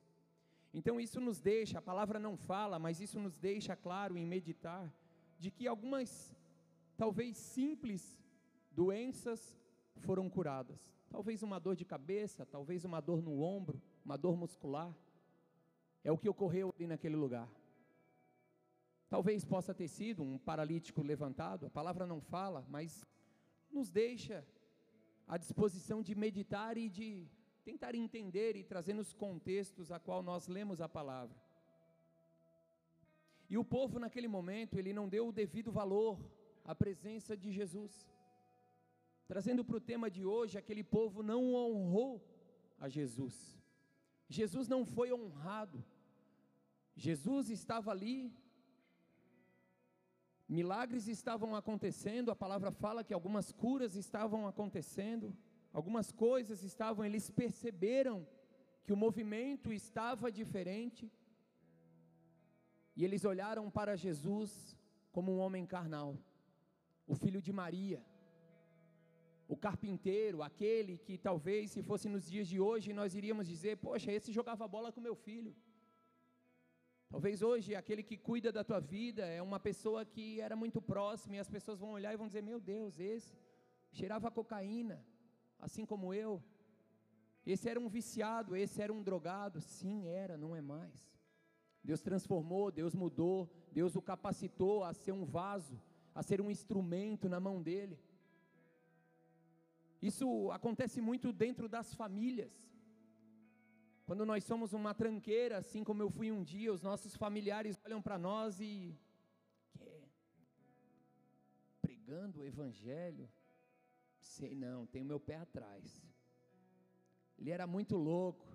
Então 0.78 1.00
isso 1.00 1.20
nos 1.20 1.40
deixa, 1.42 1.80
a 1.80 1.82
palavra 1.82 2.20
não 2.20 2.38
fala, 2.38 2.78
mas 2.78 3.02
isso 3.02 3.20
nos 3.20 3.36
deixa 3.36 3.76
claro 3.76 4.16
em 4.16 4.28
meditar 4.28 4.94
de 5.40 5.50
que 5.50 5.68
algumas 5.68 6.36
talvez 6.96 7.36
simples 7.36 8.04
doenças 8.70 9.58
foram 9.96 10.30
curadas. 10.30 10.80
Talvez 11.10 11.42
uma 11.42 11.60
dor 11.60 11.76
de 11.76 11.84
cabeça, 11.84 12.46
talvez 12.46 12.86
uma 12.86 13.02
dor 13.02 13.24
no 13.24 13.42
ombro, 13.42 13.82
uma 14.06 14.16
dor 14.16 14.38
muscular. 14.38 14.96
É 16.04 16.12
o 16.12 16.18
que 16.18 16.30
ocorreu 16.30 16.72
ali 16.76 16.86
naquele 16.86 17.16
lugar. 17.16 17.50
Talvez 19.10 19.44
possa 19.44 19.74
ter 19.74 19.88
sido 19.88 20.22
um 20.22 20.38
paralítico 20.38 21.02
levantado, 21.02 21.66
a 21.66 21.72
palavra 21.72 22.06
não 22.06 22.22
fala, 22.22 22.64
mas 22.70 23.04
nos 23.72 23.90
deixa 23.90 24.46
à 25.28 25.38
disposição 25.40 26.04
de 26.04 26.14
meditar 26.14 26.78
e 26.78 26.88
de 26.88 27.28
tentar 27.70 27.94
entender 27.96 28.52
e 28.56 28.64
trazer 28.72 28.94
nos 29.00 29.12
contextos 29.24 29.92
a 29.92 30.00
qual 30.06 30.22
nós 30.30 30.44
lemos 30.48 30.80
a 30.80 30.88
palavra. 30.98 31.38
E 33.52 33.56
o 33.62 33.64
povo 33.76 34.00
naquele 34.04 34.30
momento, 34.38 34.78
ele 34.80 34.94
não 35.00 35.08
deu 35.16 35.24
o 35.28 35.36
devido 35.42 35.72
valor 35.82 36.16
à 36.64 36.74
presença 36.84 37.36
de 37.36 37.50
Jesus. 37.52 37.94
Trazendo 39.32 39.66
para 39.66 39.80
o 39.80 39.86
tema 39.92 40.08
de 40.18 40.24
hoje, 40.34 40.58
aquele 40.58 40.84
povo 40.98 41.22
não 41.32 41.42
honrou 41.56 42.14
a 42.80 42.88
Jesus. 42.88 43.36
Jesus 44.30 44.70
não 44.74 44.86
foi 44.86 45.12
honrado. 45.12 45.84
Jesus 46.96 47.50
estava 47.50 47.92
ali, 47.92 48.34
milagres 50.60 51.06
estavam 51.08 51.54
acontecendo, 51.54 52.32
a 52.32 52.42
palavra 52.46 52.72
fala 52.72 53.04
que 53.04 53.14
algumas 53.14 53.52
curas 53.52 53.94
estavam 53.96 54.48
acontecendo, 54.48 55.36
algumas 55.78 56.08
coisas 56.26 56.64
estavam, 56.72 57.06
eles 57.06 57.26
perceberam 57.42 58.18
que 58.84 58.94
o 58.96 59.02
movimento 59.06 59.70
estava 59.82 60.28
diferente, 60.42 61.04
e 62.98 63.04
eles 63.06 63.24
olharam 63.32 63.66
para 63.78 64.02
Jesus 64.06 64.52
como 65.16 65.32
um 65.34 65.42
homem 65.46 65.66
carnal, 65.76 66.10
o 67.14 67.16
filho 67.24 67.42
de 67.48 67.54
Maria 67.62 68.02
o 69.48 69.56
carpinteiro, 69.56 70.44
aquele 70.44 70.98
que 70.98 71.18
talvez 71.18 71.72
se 71.72 71.82
fosse 71.82 72.08
nos 72.10 72.24
dias 72.30 72.48
de 72.48 72.60
hoje 72.60 72.92
nós 72.92 73.16
iríamos 73.16 73.48
dizer: 73.48 73.78
Poxa, 73.78 74.12
esse 74.12 74.32
jogava 74.32 74.68
bola 74.68 74.92
com 74.92 75.00
meu 75.00 75.16
filho. 75.16 75.56
Talvez 77.10 77.42
hoje 77.42 77.74
aquele 77.74 78.04
que 78.04 78.18
cuida 78.18 78.52
da 78.52 78.64
tua 78.64 78.80
vida 78.80 79.26
é 79.26 79.42
uma 79.42 79.60
pessoa 79.60 80.04
que 80.04 80.42
era 80.42 80.56
muito 80.64 80.82
próxima 80.82 81.38
e 81.38 81.40
as 81.40 81.50
pessoas 81.50 81.80
vão 81.80 81.92
olhar 81.92 82.14
e 82.14 82.18
vão 82.18 82.28
dizer: 82.28 82.44
Meu 82.44 82.60
Deus, 82.60 83.00
esse 83.00 83.34
cheirava 83.94 84.30
cocaína, 84.30 84.98
assim 85.60 85.86
como 85.86 86.14
eu. 86.14 86.42
Esse 87.46 87.70
era 87.70 87.80
um 87.80 87.88
viciado, 87.88 88.56
esse 88.56 88.82
era 88.82 88.92
um 88.92 89.02
drogado. 89.02 89.62
Sim, 89.62 90.08
era, 90.08 90.38
não 90.38 90.56
é 90.56 90.62
mais. 90.62 90.94
Deus 91.84 92.02
transformou, 92.02 92.72
Deus 92.72 92.94
mudou, 92.94 93.50
Deus 93.72 93.96
o 93.96 94.02
capacitou 94.02 94.84
a 94.84 94.94
ser 94.94 95.14
um 95.14 95.24
vaso, 95.24 95.80
a 96.14 96.22
ser 96.22 96.42
um 96.42 96.52
instrumento 96.52 97.30
na 97.30 97.40
mão 97.40 97.62
dele. 97.62 97.98
Isso 100.02 100.52
acontece 100.52 101.00
muito 101.00 101.32
dentro 101.32 101.68
das 101.68 101.94
famílias. 101.94 102.54
Quando 104.06 104.26
nós 104.26 104.44
somos 104.44 104.74
uma 104.74 104.94
tranqueira, 104.94 105.58
assim 105.58 105.84
como 105.84 106.02
eu 106.02 106.10
fui 106.10 106.32
um 106.32 106.44
dia, 106.44 106.74
os 106.74 106.82
nossos 106.82 107.16
familiares 107.16 107.80
olham 107.86 108.02
para 108.02 108.18
nós 108.18 108.60
e 108.60 108.98
que 109.78 110.08
pregando 111.82 112.40
o 112.40 112.46
evangelho, 112.46 113.30
sei 114.28 114.54
não, 114.56 114.86
tenho 114.86 115.06
meu 115.06 115.20
pé 115.20 115.36
atrás. 115.38 115.84
Ele 117.38 117.52
era 117.52 117.66
muito 117.66 117.96
louco, 117.96 118.48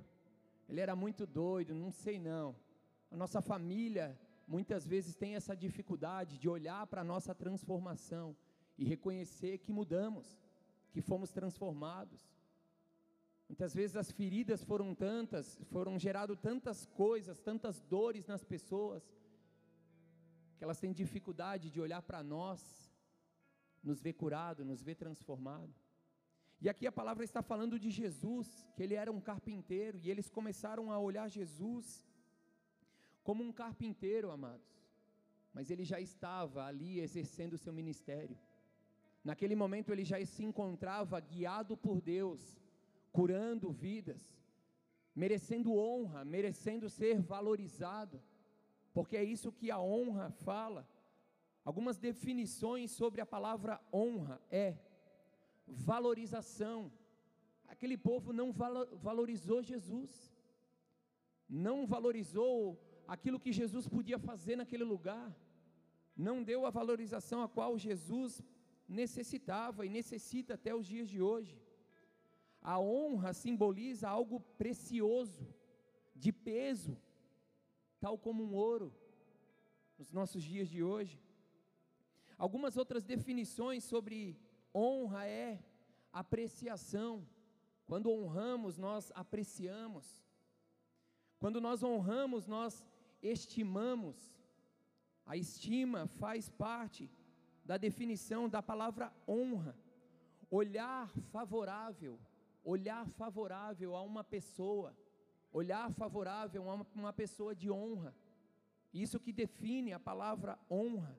ele 0.68 0.80
era 0.80 0.94
muito 0.94 1.26
doido, 1.26 1.74
não 1.74 1.90
sei 1.90 2.18
não. 2.18 2.54
A 3.10 3.16
nossa 3.16 3.40
família 3.40 4.18
muitas 4.46 4.86
vezes 4.86 5.14
tem 5.14 5.34
essa 5.34 5.54
dificuldade 5.56 6.38
de 6.38 6.48
olhar 6.48 6.86
para 6.86 7.02
a 7.02 7.10
nossa 7.12 7.34
transformação 7.34 8.36
e 8.78 8.84
reconhecer 8.84 9.58
que 9.58 9.72
mudamos 9.72 10.26
que 10.92 11.00
fomos 11.00 11.32
transformados. 11.32 12.20
Muitas 13.48 13.74
vezes 13.74 13.96
as 13.96 14.10
feridas 14.10 14.62
foram 14.62 14.94
tantas, 14.94 15.58
foram 15.70 15.98
gerado 15.98 16.36
tantas 16.36 16.86
coisas, 16.86 17.40
tantas 17.40 17.80
dores 17.80 18.26
nas 18.26 18.44
pessoas, 18.44 19.02
que 20.56 20.64
elas 20.64 20.78
têm 20.78 20.92
dificuldade 20.92 21.70
de 21.70 21.80
olhar 21.80 22.02
para 22.02 22.22
nós, 22.22 22.91
nos 23.82 24.00
ver 24.00 24.14
curado, 24.14 24.64
nos 24.64 24.82
ver 24.82 24.94
transformado. 24.94 25.74
E 26.60 26.68
aqui 26.68 26.86
a 26.86 26.92
palavra 26.92 27.24
está 27.24 27.42
falando 27.42 27.78
de 27.78 27.90
Jesus, 27.90 28.48
que 28.76 28.82
ele 28.82 28.94
era 28.94 29.10
um 29.10 29.20
carpinteiro, 29.20 29.98
e 29.98 30.10
eles 30.10 30.28
começaram 30.30 30.92
a 30.92 30.98
olhar 30.98 31.28
Jesus 31.28 32.06
como 33.24 33.42
um 33.42 33.52
carpinteiro, 33.52 34.30
amados. 34.30 34.70
Mas 35.52 35.70
ele 35.70 35.84
já 35.84 36.00
estava 36.00 36.64
ali 36.64 37.00
exercendo 37.00 37.54
o 37.54 37.58
seu 37.58 37.72
ministério. 37.72 38.38
Naquele 39.24 39.54
momento 39.54 39.92
ele 39.92 40.04
já 40.04 40.24
se 40.24 40.44
encontrava 40.44 41.18
guiado 41.20 41.76
por 41.76 42.00
Deus, 42.00 42.60
curando 43.12 43.70
vidas, 43.70 44.22
merecendo 45.14 45.76
honra, 45.76 46.24
merecendo 46.24 46.88
ser 46.88 47.20
valorizado, 47.20 48.22
porque 48.92 49.16
é 49.16 49.24
isso 49.24 49.52
que 49.52 49.70
a 49.70 49.80
honra 49.80 50.30
fala. 50.30 50.88
Algumas 51.64 51.96
definições 51.96 52.90
sobre 52.90 53.20
a 53.20 53.26
palavra 53.26 53.80
honra 53.92 54.40
é 54.50 54.76
valorização. 55.66 56.92
Aquele 57.68 57.96
povo 57.96 58.32
não 58.32 58.52
valorizou 58.52 59.62
Jesus, 59.62 60.34
não 61.48 61.86
valorizou 61.86 62.80
aquilo 63.06 63.38
que 63.38 63.52
Jesus 63.52 63.86
podia 63.88 64.18
fazer 64.18 64.56
naquele 64.56 64.84
lugar, 64.84 65.34
não 66.16 66.42
deu 66.42 66.66
a 66.66 66.70
valorização 66.70 67.42
a 67.42 67.48
qual 67.48 67.78
Jesus 67.78 68.42
necessitava 68.88 69.86
e 69.86 69.88
necessita 69.88 70.54
até 70.54 70.74
os 70.74 70.86
dias 70.86 71.08
de 71.08 71.22
hoje. 71.22 71.60
A 72.60 72.78
honra 72.78 73.32
simboliza 73.32 74.08
algo 74.08 74.40
precioso, 74.58 75.46
de 76.14 76.32
peso, 76.32 76.96
tal 78.00 78.18
como 78.18 78.44
um 78.44 78.54
ouro, 78.54 78.94
nos 79.98 80.12
nossos 80.12 80.42
dias 80.42 80.68
de 80.68 80.82
hoje. 80.82 81.20
Algumas 82.38 82.76
outras 82.76 83.04
definições 83.04 83.84
sobre 83.84 84.36
honra 84.74 85.26
é 85.26 85.62
apreciação. 86.12 87.26
Quando 87.86 88.10
honramos, 88.10 88.78
nós 88.78 89.12
apreciamos. 89.14 90.22
Quando 91.38 91.60
nós 91.60 91.82
honramos, 91.82 92.46
nós 92.46 92.86
estimamos. 93.22 94.16
A 95.26 95.36
estima 95.36 96.06
faz 96.06 96.48
parte 96.48 97.10
da 97.64 97.76
definição 97.76 98.48
da 98.48 98.62
palavra 98.62 99.12
honra. 99.26 99.76
Olhar 100.50 101.08
favorável, 101.30 102.18
olhar 102.62 103.08
favorável 103.08 103.96
a 103.96 104.02
uma 104.02 104.22
pessoa, 104.22 104.94
olhar 105.52 105.90
favorável 105.92 106.68
a 106.68 106.74
uma, 106.74 107.12
pessoa 107.12 107.54
de 107.54 107.70
honra. 107.70 108.14
Isso 108.92 109.18
que 109.18 109.32
define 109.32 109.92
a 109.92 110.00
palavra 110.00 110.58
honra. 110.70 111.18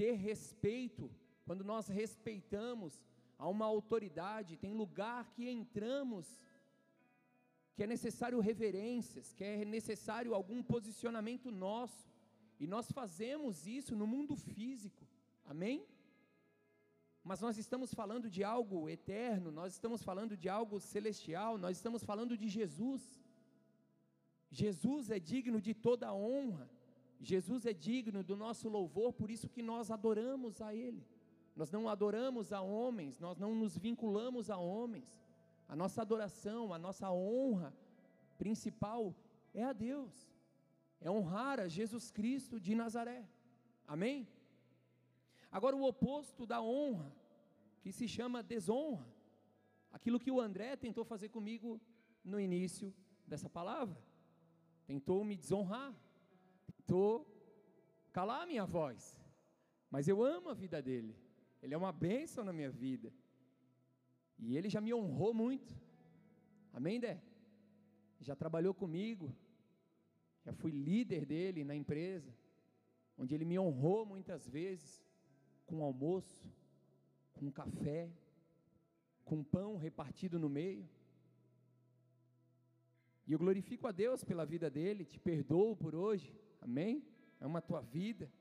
Ter 0.00 0.14
respeito, 0.30 1.04
quando 1.46 1.64
nós 1.72 1.84
respeitamos 2.00 2.92
a 3.42 3.46
uma 3.54 3.66
autoridade, 3.74 4.60
tem 4.64 4.72
lugar 4.82 5.22
que 5.34 5.44
entramos 5.58 6.26
que 7.74 7.84
é 7.84 7.86
necessário 7.86 8.38
reverências, 8.50 9.26
que 9.36 9.44
é 9.44 9.64
necessário 9.64 10.34
algum 10.34 10.60
posicionamento 10.74 11.48
nosso, 11.66 12.02
e 12.62 12.66
nós 12.74 12.86
fazemos 12.98 13.66
isso 13.78 13.94
no 14.00 14.06
mundo 14.14 14.34
físico. 14.34 15.04
Amém? 15.52 15.78
mas 17.28 17.42
nós 17.42 17.58
estamos 17.58 17.92
falando 17.92 18.30
de 18.30 18.42
algo 18.42 18.88
eterno, 18.88 19.50
nós 19.52 19.74
estamos 19.74 20.02
falando 20.02 20.34
de 20.34 20.48
algo 20.48 20.80
celestial, 20.80 21.58
nós 21.58 21.76
estamos 21.76 22.02
falando 22.02 22.34
de 22.38 22.48
Jesus. 22.48 23.02
Jesus 24.50 25.10
é 25.10 25.18
digno 25.18 25.60
de 25.60 25.74
toda 25.74 26.14
honra, 26.14 26.70
Jesus 27.20 27.66
é 27.66 27.72
digno 27.72 28.22
do 28.22 28.36
nosso 28.36 28.68
louvor, 28.68 29.12
por 29.12 29.30
isso 29.30 29.48
que 29.48 29.62
nós 29.62 29.90
adoramos 29.90 30.62
a 30.62 30.74
Ele. 30.74 31.04
Nós 31.56 31.70
não 31.72 31.88
adoramos 31.88 32.52
a 32.52 32.60
homens, 32.60 33.18
nós 33.18 33.36
não 33.36 33.54
nos 33.54 33.76
vinculamos 33.76 34.48
a 34.48 34.56
homens. 34.56 35.26
A 35.68 35.74
nossa 35.74 36.00
adoração, 36.00 36.72
a 36.72 36.78
nossa 36.78 37.10
honra 37.10 37.74
principal 38.38 39.14
é 39.52 39.64
a 39.64 39.72
Deus, 39.72 40.32
é 41.00 41.10
honrar 41.10 41.58
a 41.58 41.68
Jesus 41.68 42.10
Cristo 42.10 42.60
de 42.60 42.74
Nazaré. 42.74 43.28
Amém? 43.86 44.28
Agora, 45.50 45.74
o 45.74 45.82
oposto 45.82 46.46
da 46.46 46.62
honra, 46.62 47.12
que 47.80 47.90
se 47.90 48.06
chama 48.06 48.42
desonra, 48.42 49.06
aquilo 49.90 50.20
que 50.20 50.30
o 50.30 50.40
André 50.40 50.76
tentou 50.76 51.04
fazer 51.04 51.28
comigo 51.30 51.80
no 52.24 52.38
início 52.38 52.94
dessa 53.26 53.48
palavra, 53.48 53.98
tentou 54.86 55.24
me 55.24 55.36
desonrar, 55.36 55.94
tentou 56.88 57.26
calar 58.12 58.42
a 58.42 58.46
minha 58.46 58.64
voz, 58.64 59.20
mas 59.90 60.08
eu 60.08 60.22
amo 60.22 60.48
a 60.48 60.54
vida 60.54 60.80
dele, 60.80 61.14
ele 61.62 61.74
é 61.74 61.76
uma 61.76 61.92
bênção 61.92 62.42
na 62.42 62.52
minha 62.52 62.70
vida, 62.70 63.12
e 64.38 64.56
ele 64.56 64.70
já 64.70 64.80
me 64.80 64.94
honrou 64.94 65.34
muito, 65.34 65.76
amém, 66.72 66.98
Dé? 66.98 67.22
Já 68.20 68.34
trabalhou 68.34 68.72
comigo, 68.72 69.36
já 70.42 70.52
fui 70.52 70.70
líder 70.70 71.26
dele 71.26 71.62
na 71.62 71.76
empresa, 71.76 72.34
onde 73.18 73.34
ele 73.34 73.44
me 73.44 73.58
honrou 73.58 74.06
muitas 74.06 74.48
vezes, 74.48 75.04
com 75.66 75.84
almoço, 75.84 76.50
com 77.34 77.52
café, 77.52 78.10
com 79.26 79.44
pão 79.44 79.76
repartido 79.76 80.38
no 80.38 80.48
meio. 80.48 80.88
E 83.26 83.32
eu 83.32 83.38
glorifico 83.38 83.86
a 83.86 83.92
Deus 83.92 84.24
pela 84.24 84.46
vida 84.46 84.70
dele, 84.70 85.04
te 85.04 85.20
perdoo 85.20 85.76
por 85.76 85.94
hoje, 85.94 86.34
amém? 86.60 87.04
É 87.40 87.46
uma 87.46 87.60
tua 87.60 87.80
vida, 87.80 88.32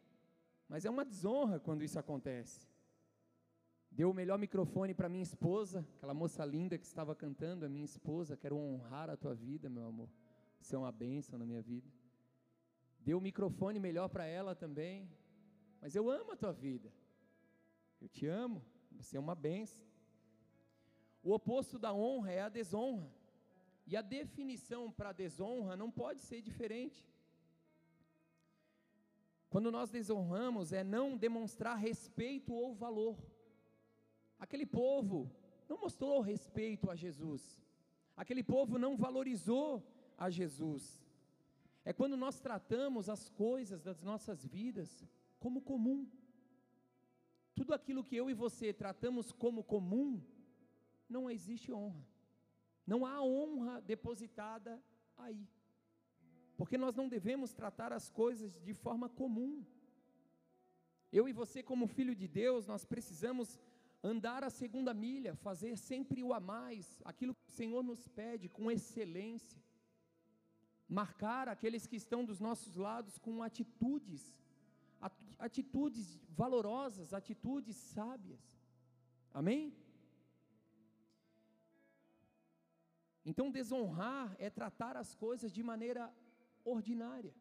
mas 0.67 0.85
é 0.85 0.89
uma 0.89 1.05
desonra 1.05 1.59
quando 1.59 1.83
isso 1.83 1.99
acontece. 1.99 2.67
Deu 3.91 4.11
o 4.11 4.13
melhor 4.13 4.37
microfone 4.37 4.93
para 4.93 5.09
minha 5.09 5.23
esposa, 5.23 5.87
aquela 5.95 6.13
moça 6.13 6.45
linda 6.45 6.77
que 6.77 6.85
estava 6.85 7.15
cantando, 7.15 7.65
a 7.65 7.69
minha 7.69 7.85
esposa, 7.85 8.37
quero 8.37 8.57
honrar 8.57 9.09
a 9.09 9.17
tua 9.17 9.33
vida, 9.33 9.69
meu 9.69 9.85
amor. 9.87 10.09
Você 10.59 10.75
é 10.75 10.77
uma 10.77 10.91
bênção 10.91 11.39
na 11.39 11.45
minha 11.45 11.61
vida. 11.61 11.89
Deu 12.99 13.17
o 13.17 13.21
microfone 13.21 13.79
melhor 13.79 14.09
para 14.09 14.25
ela 14.25 14.53
também, 14.53 15.09
mas 15.81 15.95
eu 15.95 16.09
amo 16.09 16.33
a 16.33 16.35
tua 16.35 16.51
vida. 16.51 16.91
Eu 18.01 18.09
te 18.09 18.27
amo, 18.27 18.63
você 18.91 19.17
é 19.17 19.19
uma 19.19 19.35
benção. 19.35 19.85
O 21.23 21.33
oposto 21.33 21.79
da 21.79 21.93
honra 21.93 22.31
é 22.31 22.41
a 22.41 22.49
desonra. 22.49 23.09
E 23.85 23.95
a 23.95 24.01
definição 24.01 24.91
para 24.91 25.09
a 25.09 25.13
desonra 25.13 25.77
não 25.77 25.89
pode 25.89 26.21
ser 26.21 26.41
diferente. 26.41 27.07
Quando 29.49 29.71
nós 29.71 29.89
desonramos, 29.89 30.73
é 30.73 30.83
não 30.83 31.17
demonstrar 31.17 31.77
respeito 31.77 32.53
ou 32.53 32.73
valor. 32.75 33.17
Aquele 34.37 34.65
povo 34.65 35.31
não 35.67 35.79
mostrou 35.79 36.21
respeito 36.21 36.89
a 36.89 36.95
Jesus. 36.95 37.61
Aquele 38.15 38.43
povo 38.43 38.77
não 38.77 38.97
valorizou 38.97 39.83
a 40.17 40.29
Jesus. 40.29 41.01
É 41.85 41.93
quando 41.93 42.17
nós 42.17 42.39
tratamos 42.39 43.09
as 43.09 43.29
coisas 43.29 43.81
das 43.81 44.01
nossas 44.01 44.45
vidas 44.45 45.05
como 45.39 45.61
comum. 45.61 46.09
Tudo 47.55 47.73
aquilo 47.73 48.03
que 48.03 48.15
eu 48.15 48.29
e 48.29 48.33
você 48.33 48.73
tratamos 48.73 49.31
como 49.31 49.63
comum, 49.63 50.21
não 51.07 51.29
existe 51.29 51.71
honra. 51.71 52.05
Não 52.85 53.05
há 53.05 53.21
honra 53.21 53.81
depositada 53.81 54.81
aí. 55.17 55.47
Porque 56.57 56.77
nós 56.77 56.95
não 56.95 57.07
devemos 57.07 57.53
tratar 57.53 57.93
as 57.93 58.09
coisas 58.09 58.59
de 58.67 58.73
forma 58.73 59.07
comum. 59.07 59.63
Eu 61.11 61.29
e 61.29 61.33
você, 61.33 61.61
como 61.61 61.87
filho 61.87 62.15
de 62.15 62.27
Deus, 62.27 62.65
nós 62.65 62.83
precisamos 62.83 63.59
andar 64.03 64.43
a 64.43 64.49
segunda 64.49 64.93
milha, 64.93 65.35
fazer 65.35 65.77
sempre 65.77 66.23
o 66.23 66.33
a 66.33 66.39
mais, 66.39 67.01
aquilo 67.05 67.35
que 67.35 67.51
o 67.51 67.57
Senhor 67.59 67.83
nos 67.83 68.07
pede 68.07 68.49
com 68.49 68.71
excelência. 68.71 69.61
Marcar 70.89 71.47
aqueles 71.47 71.85
que 71.85 71.95
estão 71.95 72.25
dos 72.25 72.39
nossos 72.39 72.75
lados 72.75 73.17
com 73.17 73.43
atitudes 73.43 74.35
atitudes 75.37 76.19
valorosas, 76.29 77.13
atitudes 77.13 77.75
sábias. 77.75 78.41
Amém? 79.33 79.75
Então, 83.23 83.51
desonrar 83.51 84.35
é 84.39 84.49
tratar 84.49 84.95
as 84.97 85.13
coisas 85.13 85.51
de 85.51 85.61
maneira 85.61 86.11
ordinária. 86.75 87.33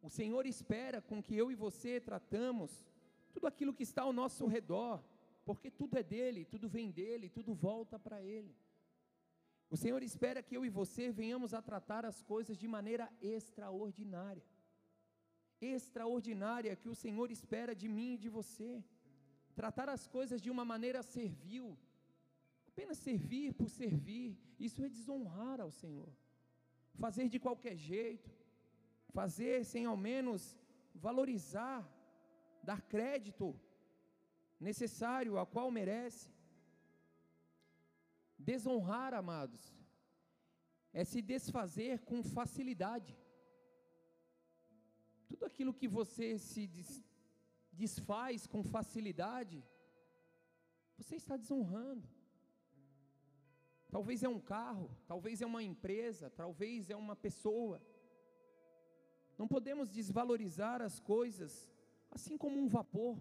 O 0.00 0.10
Senhor 0.18 0.44
espera 0.46 0.98
com 1.08 1.22
que 1.22 1.34
eu 1.36 1.46
e 1.50 1.54
você 1.54 1.92
tratamos 2.00 2.70
tudo 3.32 3.46
aquilo 3.46 3.74
que 3.78 3.82
está 3.82 4.02
ao 4.02 4.12
nosso 4.12 4.46
redor, 4.46 5.02
porque 5.44 5.70
tudo 5.70 5.98
é 5.98 6.02
dele, 6.02 6.44
tudo 6.44 6.68
vem 6.68 6.90
dele, 6.90 7.28
tudo 7.28 7.54
volta 7.54 7.98
para 7.98 8.22
ele. 8.22 8.54
O 9.68 9.76
Senhor 9.76 10.02
espera 10.02 10.42
que 10.42 10.56
eu 10.56 10.64
e 10.64 10.70
você 10.80 11.04
venhamos 11.10 11.52
a 11.54 11.62
tratar 11.70 12.04
as 12.04 12.22
coisas 12.22 12.56
de 12.62 12.66
maneira 12.66 13.06
extraordinária 13.20 14.48
extraordinária 15.60 16.74
que 16.74 16.88
o 16.88 16.94
Senhor 16.94 17.30
espera 17.30 17.74
de 17.74 17.88
mim 17.88 18.14
e 18.14 18.18
de 18.18 18.28
você. 18.28 18.82
Tratar 19.54 19.88
as 19.88 20.06
coisas 20.06 20.40
de 20.40 20.50
uma 20.50 20.64
maneira 20.64 21.02
servil, 21.02 21.78
apenas 22.66 22.98
servir 22.98 23.52
por 23.52 23.68
servir, 23.68 24.38
isso 24.58 24.82
é 24.82 24.88
desonrar 24.88 25.60
ao 25.60 25.70
Senhor. 25.70 26.10
Fazer 26.94 27.28
de 27.28 27.38
qualquer 27.38 27.76
jeito, 27.76 28.30
fazer 29.10 29.64
sem 29.64 29.86
ao 29.86 29.96
menos 29.96 30.58
valorizar, 30.94 31.88
dar 32.62 32.80
crédito 32.82 33.58
necessário 34.58 35.38
a 35.38 35.46
qual 35.46 35.70
merece. 35.70 36.30
Desonrar, 38.38 39.12
amados, 39.14 39.62
é 40.92 41.04
se 41.04 41.20
desfazer 41.20 42.00
com 42.00 42.22
facilidade. 42.22 43.16
Tudo 45.28 45.44
aquilo 45.44 45.74
que 45.74 45.88
você 45.88 46.38
se 46.38 46.68
desfaz 47.72 48.46
com 48.46 48.62
facilidade, 48.62 49.64
você 50.96 51.16
está 51.16 51.36
desonrando. 51.36 52.08
Talvez 53.90 54.22
é 54.22 54.28
um 54.28 54.40
carro, 54.40 54.88
talvez 55.06 55.42
é 55.42 55.46
uma 55.46 55.62
empresa, 55.62 56.30
talvez 56.30 56.90
é 56.90 56.96
uma 56.96 57.16
pessoa. 57.16 57.82
Não 59.36 59.48
podemos 59.48 59.90
desvalorizar 59.90 60.80
as 60.80 61.00
coisas 61.00 61.68
assim 62.10 62.36
como 62.38 62.58
um 62.58 62.68
vapor. 62.68 63.18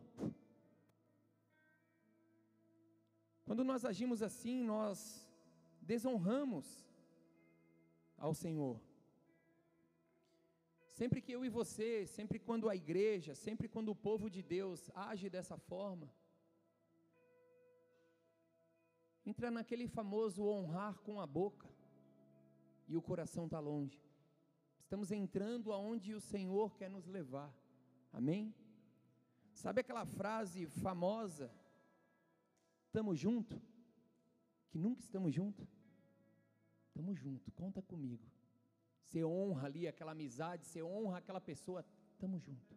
Quando 3.46 3.64
nós 3.64 3.84
agimos 3.84 4.22
assim, 4.22 4.64
nós 4.64 5.28
desonramos 5.82 6.86
ao 8.16 8.34
Senhor. 8.34 8.80
Sempre 11.00 11.20
que 11.22 11.32
eu 11.32 11.44
e 11.44 11.50
você, 11.50 12.06
sempre 12.06 12.38
quando 12.38 12.70
a 12.70 12.76
igreja, 12.76 13.34
sempre 13.34 13.68
quando 13.68 13.90
o 13.90 13.96
povo 13.96 14.30
de 14.30 14.44
Deus 14.44 14.92
age 14.94 15.30
dessa 15.30 15.58
forma, 15.58 16.08
entra 19.30 19.52
naquele 19.52 19.88
famoso 19.88 20.44
honrar 20.44 20.98
com 21.06 21.22
a 21.22 21.28
boca 21.28 21.68
e 22.88 22.98
o 22.98 23.02
coração 23.02 23.46
está 23.46 23.60
longe. 23.60 24.02
Estamos 24.80 25.12
entrando 25.12 25.72
aonde 25.72 26.16
o 26.16 26.20
Senhor 26.20 26.76
quer 26.76 26.90
nos 26.90 27.06
levar. 27.06 27.54
Amém? 28.12 28.56
Sabe 29.54 29.82
aquela 29.82 30.04
frase 30.04 30.66
famosa? 30.66 31.52
Estamos 32.88 33.20
junto? 33.20 33.62
Que 34.72 34.80
nunca 34.80 35.02
estamos 35.02 35.32
juntos? 35.32 35.68
Estamos 36.88 37.20
juntos, 37.20 37.54
conta 37.54 37.84
comigo. 37.84 38.26
Você 39.04 39.24
honra 39.24 39.68
ali 39.68 39.88
aquela 39.88 40.14
amizade, 40.14 40.66
você 40.66 40.82
honra 40.82 41.20
aquela 41.20 41.40
pessoa, 41.40 41.86
estamos 42.14 42.42
junto. 42.42 42.76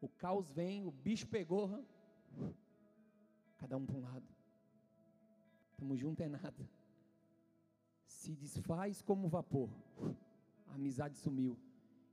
O 0.00 0.08
caos 0.08 0.50
vem, 0.50 0.84
o 0.84 0.90
bicho 0.90 1.28
pegou, 1.28 1.84
cada 3.56 3.76
um 3.76 3.86
para 3.86 3.96
um 3.96 4.00
lado. 4.00 4.31
Estamos 5.82 5.98
junto 5.98 6.22
é 6.22 6.28
nada. 6.28 6.70
Se 8.06 8.36
desfaz 8.36 9.02
como 9.02 9.28
vapor. 9.28 9.68
A 10.68 10.76
amizade 10.76 11.16
sumiu. 11.16 11.58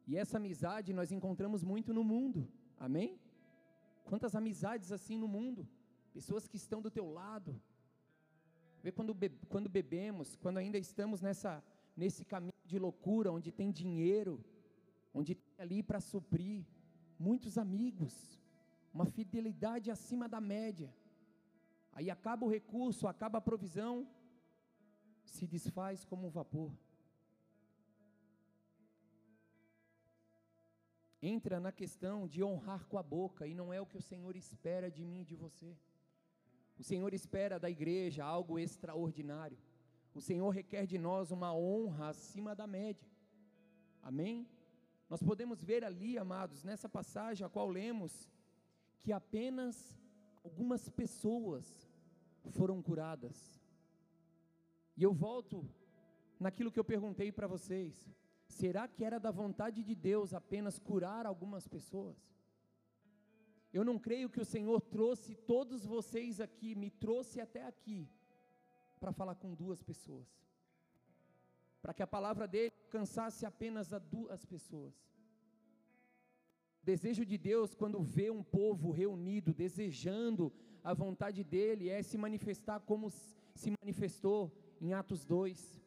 E 0.07 0.17
essa 0.17 0.37
amizade 0.37 0.91
nós 0.91 1.11
encontramos 1.11 1.63
muito 1.63 1.93
no 1.93 2.03
mundo. 2.03 2.51
Amém? 2.79 3.19
Quantas 4.05 4.33
amizades 4.33 4.91
assim 4.91 5.19
no 5.19 5.27
mundo? 5.27 5.69
Pessoas 6.11 6.47
que 6.47 6.57
estão 6.57 6.81
do 6.81 6.89
teu 6.89 7.11
lado. 7.11 7.61
Vê 8.81 8.91
quando, 8.91 9.13
be 9.13 9.29
quando 9.47 9.69
bebemos, 9.69 10.35
quando 10.37 10.57
ainda 10.57 10.79
estamos 10.79 11.21
nessa, 11.21 11.63
nesse 11.95 12.25
caminho 12.25 12.65
de 12.65 12.79
loucura, 12.79 13.31
onde 13.31 13.51
tem 13.51 13.69
dinheiro, 13.71 14.43
onde 15.13 15.35
tem 15.35 15.53
ali 15.59 15.83
para 15.83 15.99
suprir, 15.99 16.65
muitos 17.19 17.55
amigos, 17.55 18.41
uma 18.91 19.05
fidelidade 19.05 19.91
acima 19.91 20.27
da 20.27 20.41
média. 20.41 20.91
Aí 21.91 22.09
acaba 22.09 22.45
o 22.45 22.49
recurso, 22.49 23.07
acaba 23.07 23.37
a 23.39 23.41
provisão, 23.41 24.07
se 25.25 25.47
desfaz 25.47 26.05
como 26.05 26.27
um 26.27 26.29
vapor. 26.29 26.71
Entra 31.21 31.59
na 31.59 31.71
questão 31.71 32.27
de 32.27 32.41
honrar 32.43 32.85
com 32.87 32.97
a 32.97 33.03
boca, 33.03 33.45
e 33.45 33.53
não 33.53 33.73
é 33.73 33.81
o 33.81 33.85
que 33.85 33.97
o 33.97 34.01
Senhor 34.01 34.35
espera 34.35 34.89
de 34.89 35.03
mim 35.03 35.21
e 35.21 35.25
de 35.25 35.35
você. 35.35 35.75
O 36.77 36.83
Senhor 36.83 37.13
espera 37.13 37.59
da 37.59 37.69
igreja 37.69 38.23
algo 38.23 38.57
extraordinário. 38.57 39.57
O 40.13 40.21
Senhor 40.21 40.49
requer 40.49 40.85
de 40.87 40.97
nós 40.97 41.29
uma 41.29 41.53
honra 41.53 42.09
acima 42.09 42.55
da 42.55 42.65
média. 42.65 43.07
Amém? 44.01 44.47
Nós 45.09 45.21
podemos 45.21 45.61
ver 45.61 45.83
ali, 45.83 46.17
amados, 46.17 46.63
nessa 46.63 46.87
passagem 46.87 47.45
a 47.45 47.49
qual 47.49 47.67
lemos, 47.67 48.29
que 48.99 49.11
apenas 49.11 49.98
algumas 50.49 50.83
pessoas 51.01 51.65
foram 52.57 52.81
curadas. 52.81 53.37
E 54.97 55.03
eu 55.03 55.13
volto 55.13 55.57
naquilo 56.39 56.71
que 56.71 56.79
eu 56.79 56.91
perguntei 56.93 57.31
para 57.31 57.51
vocês: 57.55 57.93
será 58.59 58.87
que 58.87 59.05
era 59.09 59.19
da 59.19 59.31
vontade 59.41 59.83
de 59.89 59.95
Deus 60.09 60.33
apenas 60.33 60.79
curar 60.89 61.25
algumas 61.25 61.67
pessoas? 61.67 62.17
Eu 63.71 63.83
não 63.89 63.97
creio 63.99 64.31
que 64.33 64.41
o 64.41 64.49
Senhor 64.53 64.81
trouxe 64.81 65.35
todos 65.53 65.85
vocês 65.85 66.41
aqui, 66.41 66.73
me 66.73 66.89
trouxe 66.89 67.39
até 67.39 67.63
aqui, 67.65 67.99
para 68.99 69.11
falar 69.11 69.35
com 69.35 69.53
duas 69.53 69.83
pessoas 69.83 70.27
para 71.81 71.93
que 71.93 72.03
a 72.03 72.07
palavra 72.07 72.47
dele 72.47 72.73
alcançasse 72.85 73.45
apenas 73.45 73.93
a 73.93 73.99
duas 73.99 74.45
pessoas. 74.45 74.93
Desejo 76.91 77.23
de 77.23 77.37
Deus, 77.37 77.75
quando 77.75 78.01
vê 78.01 78.31
um 78.31 78.41
povo 78.41 78.89
reunido, 78.89 79.53
desejando 79.53 80.51
a 80.83 80.91
vontade 80.91 81.43
dele, 81.43 81.87
é 81.87 82.01
se 82.01 82.17
manifestar 82.17 82.79
como 82.79 83.11
se 83.53 83.69
manifestou 83.79 84.51
em 84.81 84.91
Atos 84.91 85.23
2. 85.23 85.79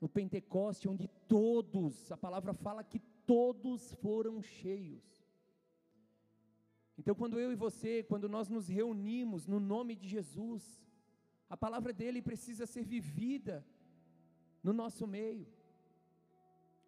No 0.00 0.08
Pentecoste, 0.08 0.88
onde 0.88 1.08
todos, 1.26 2.12
a 2.12 2.16
palavra 2.16 2.52
fala 2.54 2.84
que 2.84 3.00
todos 3.26 3.92
foram 3.94 4.40
cheios. 4.40 5.02
Então, 6.96 7.12
quando 7.12 7.40
eu 7.40 7.50
e 7.50 7.56
você, 7.66 8.04
quando 8.04 8.28
nós 8.28 8.48
nos 8.48 8.68
reunimos 8.68 9.48
no 9.48 9.58
nome 9.58 9.96
de 9.96 10.06
Jesus, 10.06 10.62
a 11.50 11.56
palavra 11.56 11.92
dele 11.92 12.22
precisa 12.22 12.64
ser 12.64 12.84
vivida 12.84 13.66
no 14.62 14.72
nosso 14.72 15.04
meio. 15.04 15.48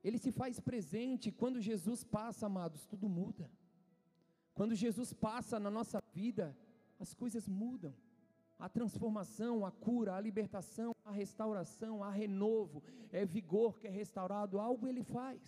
Ele 0.05 0.19
se 0.19 0.31
faz 0.31 0.61
presente 0.61 1.33
quando 1.33 1.61
Jesus 1.61 2.05
passa, 2.05 2.47
amados, 2.47 2.85
tudo 2.85 3.09
muda. 3.09 3.51
Quando 4.53 4.75
Jesus 4.75 5.13
passa 5.13 5.59
na 5.59 5.71
nossa 5.71 6.01
vida, 6.13 6.57
as 7.01 7.15
coisas 7.15 7.49
mudam. 7.49 7.95
A 8.59 8.69
transformação, 8.69 9.67
a 9.67 9.71
cura, 9.73 10.15
a 10.15 10.21
libertação, 10.21 10.95
a 11.05 11.11
restauração, 11.11 12.05
a 12.05 12.11
renovo, 12.11 12.83
é 13.11 13.25
vigor 13.25 13.79
que 13.79 13.89
é 13.89 13.91
restaurado, 13.91 14.61
algo 14.61 14.87
ele 14.87 15.03
faz. 15.03 15.41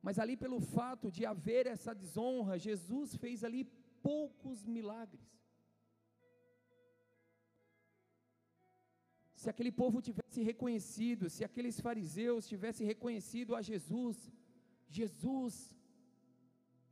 Mas 0.00 0.18
ali 0.18 0.36
pelo 0.36 0.60
fato 0.60 1.10
de 1.10 1.24
haver 1.24 1.66
essa 1.66 1.94
desonra, 1.94 2.58
Jesus 2.58 3.16
fez 3.16 3.42
ali 3.42 3.64
poucos 4.02 4.66
milagres. 4.66 5.41
Se 9.42 9.50
aquele 9.50 9.72
povo 9.72 10.00
tivesse 10.00 10.40
reconhecido, 10.50 11.28
se 11.28 11.42
aqueles 11.46 11.76
fariseus 11.86 12.46
tivessem 12.50 12.86
reconhecido 12.86 13.56
a 13.56 13.60
Jesus, 13.60 14.16
Jesus, 14.88 15.54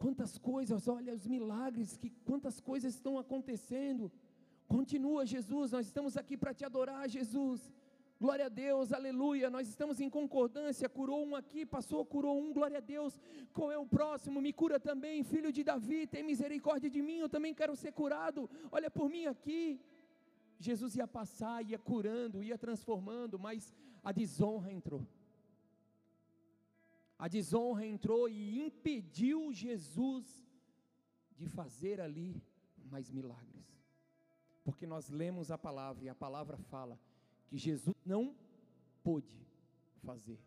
quantas 0.02 0.32
coisas, 0.36 0.88
olha 0.88 1.14
os 1.18 1.26
milagres, 1.34 1.96
que 1.96 2.10
quantas 2.28 2.56
coisas 2.70 2.92
estão 2.96 3.14
acontecendo. 3.20 4.10
Continua, 4.66 5.24
Jesus, 5.34 5.70
nós 5.70 5.86
estamos 5.86 6.16
aqui 6.16 6.36
para 6.36 6.52
te 6.52 6.64
adorar, 6.64 7.08
Jesus. 7.08 7.72
Glória 8.20 8.46
a 8.46 8.48
Deus, 8.48 8.92
aleluia. 8.92 9.48
Nós 9.48 9.68
estamos 9.68 10.00
em 10.00 10.10
concordância. 10.10 10.88
Curou 10.88 11.24
um 11.24 11.36
aqui, 11.36 11.64
passou, 11.64 12.04
curou 12.04 12.36
um, 12.42 12.52
glória 12.52 12.78
a 12.78 12.86
Deus. 12.94 13.12
Qual 13.52 13.70
é 13.70 13.78
o 13.78 13.86
próximo? 13.86 14.42
Me 14.42 14.52
cura 14.52 14.80
também, 14.80 15.22
filho 15.22 15.52
de 15.52 15.62
Davi, 15.62 16.00
tem 16.04 16.24
misericórdia 16.24 16.90
de 16.90 17.00
mim. 17.00 17.18
Eu 17.20 17.28
também 17.28 17.54
quero 17.54 17.76
ser 17.76 17.92
curado. 17.92 18.50
Olha 18.72 18.90
por 18.90 19.08
mim 19.08 19.26
aqui. 19.26 19.80
Jesus 20.60 20.94
ia 20.94 21.08
passar, 21.08 21.64
ia 21.64 21.78
curando, 21.78 22.42
ia 22.42 22.58
transformando, 22.58 23.38
mas 23.38 23.74
a 24.04 24.12
desonra 24.12 24.70
entrou. 24.70 25.08
A 27.18 27.26
desonra 27.28 27.86
entrou 27.86 28.28
e 28.28 28.60
impediu 28.60 29.52
Jesus 29.54 30.46
de 31.34 31.48
fazer 31.48 31.98
ali 31.98 32.42
mais 32.90 33.10
milagres. 33.10 33.66
Porque 34.62 34.86
nós 34.86 35.08
lemos 35.08 35.50
a 35.50 35.56
palavra 35.56 36.04
e 36.04 36.10
a 36.10 36.14
palavra 36.14 36.58
fala 36.58 37.00
que 37.48 37.56
Jesus 37.56 37.96
não 38.04 38.36
pôde 39.02 39.46
fazer. 40.02 40.38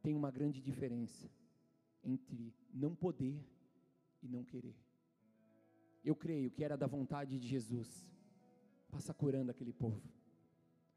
Tem 0.00 0.14
uma 0.14 0.30
grande 0.30 0.62
diferença 0.62 1.28
entre 2.04 2.54
não 2.72 2.94
poder 2.94 3.44
e 4.22 4.28
não 4.28 4.44
querer. 4.44 4.76
Eu 6.04 6.14
creio 6.14 6.48
que 6.48 6.62
era 6.62 6.76
da 6.76 6.86
vontade 6.86 7.40
de 7.40 7.48
Jesus 7.48 8.08
passa 8.90 9.12
curando 9.14 9.50
aquele 9.50 9.72
povo, 9.72 10.02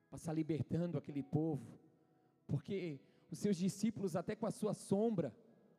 passa 0.10 0.32
libertando 0.34 0.97
aquele 0.97 1.23
povo, 1.23 1.80
porque 2.47 2.99
os 3.30 3.39
seus 3.39 3.56
discípulos, 3.56 4.15
até 4.15 4.36
com 4.36 4.45
a 4.45 4.51
sua 4.51 4.73
sombra, 4.73 5.34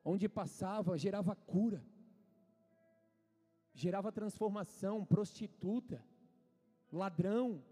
onde 0.04 0.28
passava, 0.28 0.98
gerava 0.98 1.34
cura, 1.34 1.84
gerava 3.74 4.12
transformação, 4.12 5.04
prostituta, 5.04 6.04
ladrão, 6.90 7.62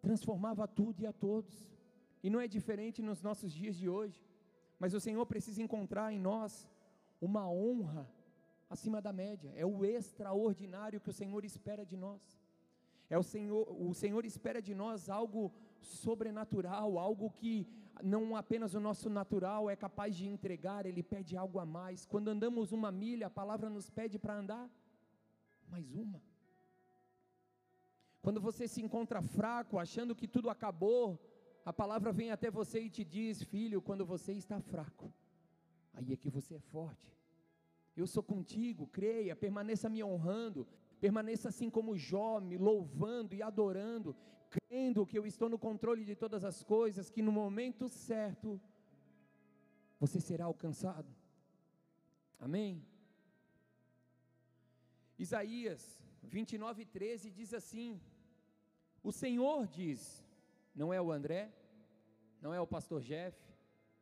transformava 0.00 0.66
tudo 0.66 1.02
e 1.02 1.06
a 1.06 1.12
todos, 1.12 1.70
e 2.22 2.30
não 2.30 2.40
é 2.40 2.48
diferente 2.48 3.02
nos 3.02 3.22
nossos 3.22 3.52
dias 3.52 3.76
de 3.76 3.88
hoje, 3.88 4.22
mas 4.78 4.94
o 4.94 5.00
Senhor 5.00 5.24
precisa 5.26 5.62
encontrar 5.62 6.12
em 6.12 6.18
nós 6.18 6.68
uma 7.20 7.48
honra 7.48 8.10
acima 8.68 9.00
da 9.02 9.12
média, 9.12 9.52
é 9.56 9.66
o 9.66 9.84
extraordinário 9.84 11.00
que 11.00 11.10
o 11.10 11.12
Senhor 11.12 11.44
espera 11.44 11.84
de 11.84 11.96
nós. 11.96 12.39
É 13.10 13.18
o 13.18 13.22
Senhor, 13.22 13.66
o 13.68 13.92
Senhor 13.92 14.24
espera 14.24 14.62
de 14.62 14.74
nós 14.74 15.10
algo 15.10 15.52
sobrenatural, 15.80 16.96
algo 16.96 17.28
que 17.30 17.66
não 18.02 18.36
apenas 18.36 18.72
o 18.72 18.80
nosso 18.80 19.10
natural 19.10 19.68
é 19.68 19.76
capaz 19.76 20.16
de 20.16 20.26
entregar, 20.26 20.86
ele 20.86 21.02
pede 21.02 21.36
algo 21.36 21.58
a 21.58 21.66
mais. 21.66 22.06
Quando 22.06 22.28
andamos 22.28 22.70
uma 22.72 22.92
milha, 22.92 23.26
a 23.26 23.30
palavra 23.30 23.68
nos 23.68 23.90
pede 23.90 24.16
para 24.18 24.38
andar 24.38 24.70
mais 25.68 25.92
uma. 25.92 26.22
Quando 28.22 28.40
você 28.40 28.68
se 28.68 28.80
encontra 28.80 29.20
fraco, 29.22 29.78
achando 29.78 30.14
que 30.14 30.28
tudo 30.28 30.48
acabou, 30.48 31.18
a 31.64 31.72
palavra 31.72 32.12
vem 32.12 32.30
até 32.30 32.50
você 32.50 32.80
e 32.80 32.90
te 32.90 33.04
diz: 33.04 33.42
Filho, 33.42 33.82
quando 33.82 34.04
você 34.04 34.32
está 34.32 34.60
fraco, 34.60 35.12
aí 35.94 36.12
é 36.12 36.16
que 36.16 36.30
você 36.30 36.54
é 36.54 36.60
forte. 36.60 37.16
Eu 37.96 38.06
sou 38.06 38.22
contigo, 38.22 38.86
creia, 38.86 39.34
permaneça 39.34 39.88
me 39.88 40.02
honrando, 40.02 40.66
Permaneça 41.00 41.48
assim 41.48 41.70
como 41.70 41.96
Jó, 41.96 42.40
me 42.40 42.56
louvando 42.56 43.34
e 43.34 43.42
adorando, 43.42 44.14
crendo 44.50 45.06
que 45.06 45.18
eu 45.18 45.26
estou 45.26 45.48
no 45.48 45.58
controle 45.58 46.04
de 46.04 46.14
todas 46.14 46.44
as 46.44 46.62
coisas, 46.62 47.08
que 47.08 47.22
no 47.22 47.32
momento 47.32 47.88
certo 47.88 48.60
você 49.98 50.20
será 50.20 50.44
alcançado. 50.44 51.08
Amém? 52.38 52.84
Isaías 55.18 56.00
29, 56.22 56.84
13 56.84 57.30
diz 57.30 57.52
assim: 57.54 58.00
O 59.02 59.12
Senhor 59.12 59.66
diz, 59.66 60.24
não 60.74 60.92
é 60.92 61.00
o 61.00 61.10
André, 61.10 61.52
não 62.40 62.54
é 62.54 62.60
o 62.60 62.66
pastor 62.66 63.00
Jeff, 63.02 63.38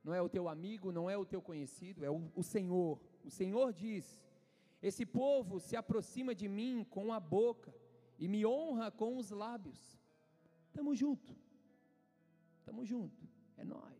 não 0.04 0.14
é 0.14 0.22
o 0.22 0.28
teu 0.28 0.48
amigo, 0.48 0.92
não 0.92 1.08
é 1.10 1.16
o 1.16 1.24
teu 1.24 1.42
conhecido, 1.42 2.04
é 2.04 2.10
o, 2.10 2.30
o 2.34 2.42
Senhor. 2.42 3.00
O 3.24 3.30
Senhor 3.30 3.72
diz: 3.72 4.20
esse 4.80 5.04
povo 5.04 5.58
se 5.58 5.76
aproxima 5.76 6.34
de 6.34 6.48
mim 6.48 6.84
com 6.88 7.12
a 7.12 7.18
boca 7.18 7.74
e 8.18 8.28
me 8.28 8.46
honra 8.46 8.90
com 8.90 9.16
os 9.16 9.30
lábios. 9.30 9.98
Estamos 10.66 10.98
junto. 10.98 11.36
Estamos 12.58 12.88
junto. 12.88 13.28
É 13.56 13.64
nós. 13.64 13.98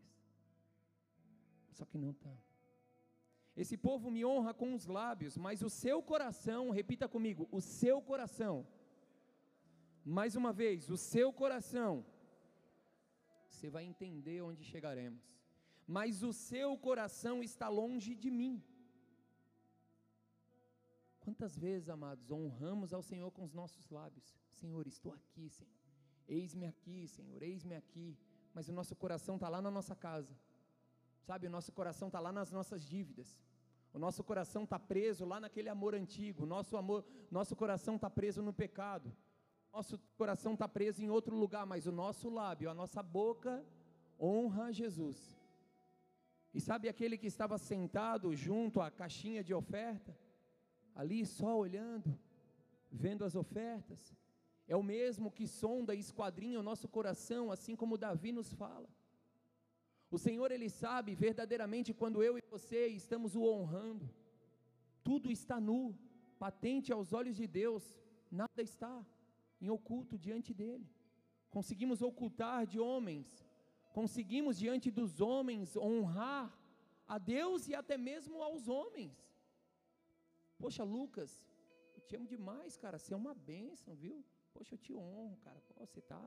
Só 1.71 1.85
que 1.85 1.97
não 1.97 2.11
estamos. 2.11 2.49
Esse 3.55 3.75
povo 3.75 4.09
me 4.09 4.23
honra 4.23 4.53
com 4.53 4.73
os 4.73 4.85
lábios, 4.85 5.37
mas 5.37 5.61
o 5.61 5.69
seu 5.69 6.01
coração, 6.01 6.69
repita 6.69 7.09
comigo, 7.09 7.47
o 7.51 7.59
seu 7.59 8.01
coração. 8.01 8.65
Mais 10.05 10.35
uma 10.35 10.53
vez, 10.53 10.89
o 10.89 10.95
seu 10.95 11.33
coração. 11.33 12.05
Você 13.49 13.69
vai 13.69 13.83
entender 13.83 14.41
onde 14.41 14.63
chegaremos. 14.63 15.21
Mas 15.85 16.23
o 16.23 16.31
seu 16.31 16.77
coração 16.77 17.43
está 17.43 17.67
longe 17.67 18.15
de 18.15 18.31
mim. 18.31 18.63
Quantas 21.29 21.55
vezes, 21.55 21.89
amados, 21.89 22.31
honramos 22.31 22.91
ao 22.91 23.03
Senhor 23.03 23.29
com 23.29 23.43
os 23.43 23.53
nossos 23.53 23.87
lábios? 23.91 24.35
Senhor, 24.51 24.87
estou 24.87 25.13
aqui, 25.13 25.47
Senhor. 25.47 25.71
Eis-me 26.27 26.65
aqui, 26.65 27.07
Senhor, 27.07 27.43
eis-me 27.43 27.75
aqui. 27.75 28.17
Mas 28.51 28.67
o 28.67 28.73
nosso 28.73 28.95
coração 28.95 29.35
está 29.35 29.47
lá 29.47 29.61
na 29.61 29.69
nossa 29.69 29.95
casa. 29.95 30.35
Sabe, 31.21 31.45
o 31.45 31.49
nosso 31.51 31.71
coração 31.71 32.07
está 32.07 32.19
lá 32.19 32.31
nas 32.31 32.51
nossas 32.51 32.81
dívidas. 32.83 33.39
O 33.93 33.99
nosso 33.99 34.23
coração 34.23 34.63
está 34.63 34.79
preso 34.79 35.23
lá 35.23 35.39
naquele 35.39 35.69
amor 35.69 35.93
antigo. 35.93 36.47
Nosso 36.47 36.75
amor, 36.75 37.05
nosso 37.29 37.55
coração 37.55 37.95
está 37.95 38.09
preso 38.09 38.41
no 38.41 38.51
pecado. 38.51 39.15
Nosso 39.71 39.99
coração 40.17 40.53
está 40.53 40.67
preso 40.67 41.03
em 41.03 41.11
outro 41.11 41.35
lugar, 41.35 41.63
mas 41.63 41.85
o 41.85 41.91
nosso 41.91 42.27
lábio, 42.27 42.71
a 42.71 42.73
nossa 42.73 43.03
boca 43.03 43.63
honra 44.19 44.73
Jesus. 44.73 45.37
E 46.55 46.59
sabe 46.59 46.89
aquele 46.89 47.19
que 47.19 47.27
estava 47.27 47.59
sentado 47.59 48.35
junto 48.35 48.81
à 48.81 48.89
caixinha 48.89 49.43
de 49.43 49.53
oferta, 49.53 50.17
ali 50.95 51.25
só 51.25 51.57
olhando, 51.57 52.17
vendo 52.91 53.23
as 53.23 53.35
ofertas, 53.35 54.15
é 54.67 54.75
o 54.75 54.83
mesmo 54.83 55.31
que 55.31 55.47
sonda 55.47 55.95
e 55.95 55.99
esquadrinha 55.99 56.59
o 56.59 56.63
nosso 56.63 56.87
coração, 56.87 57.51
assim 57.51 57.75
como 57.75 57.97
Davi 57.97 58.31
nos 58.31 58.53
fala. 58.53 58.87
O 60.11 60.17
Senhor, 60.17 60.51
Ele 60.51 60.69
sabe 60.69 61.15
verdadeiramente 61.15 61.93
quando 61.93 62.23
eu 62.23 62.37
e 62.37 62.43
você 62.49 62.87
estamos 62.87 63.35
o 63.35 63.43
honrando. 63.43 64.09
Tudo 65.03 65.31
está 65.31 65.59
nu, 65.59 65.97
patente 66.37 66.91
aos 66.91 67.13
olhos 67.13 67.35
de 67.35 67.47
Deus, 67.47 67.83
nada 68.29 68.61
está 68.61 69.05
em 69.61 69.69
oculto 69.69 70.17
diante 70.17 70.53
dEle. 70.53 70.87
Conseguimos 71.49 72.01
ocultar 72.01 72.65
de 72.65 72.79
homens, 72.79 73.45
conseguimos 73.91 74.57
diante 74.57 74.91
dos 74.91 75.19
homens 75.19 75.75
honrar 75.75 76.55
a 77.07 77.17
Deus 77.17 77.67
e 77.67 77.73
até 77.73 77.97
mesmo 77.97 78.41
aos 78.43 78.67
homens. 78.67 79.28
Poxa, 80.59 80.83
Lucas, 80.83 81.47
eu 81.95 82.01
te 82.01 82.15
amo 82.17 82.27
demais, 82.27 82.75
cara, 82.75 82.99
você 82.99 83.13
é 83.13 83.17
uma 83.17 83.33
bênção, 83.33 83.95
viu? 83.95 84.23
Poxa, 84.53 84.75
eu 84.75 84.77
te 84.77 84.93
honro, 84.93 85.37
cara. 85.37 85.61
Pô, 85.61 85.85
você 85.85 85.99
está 85.99 86.19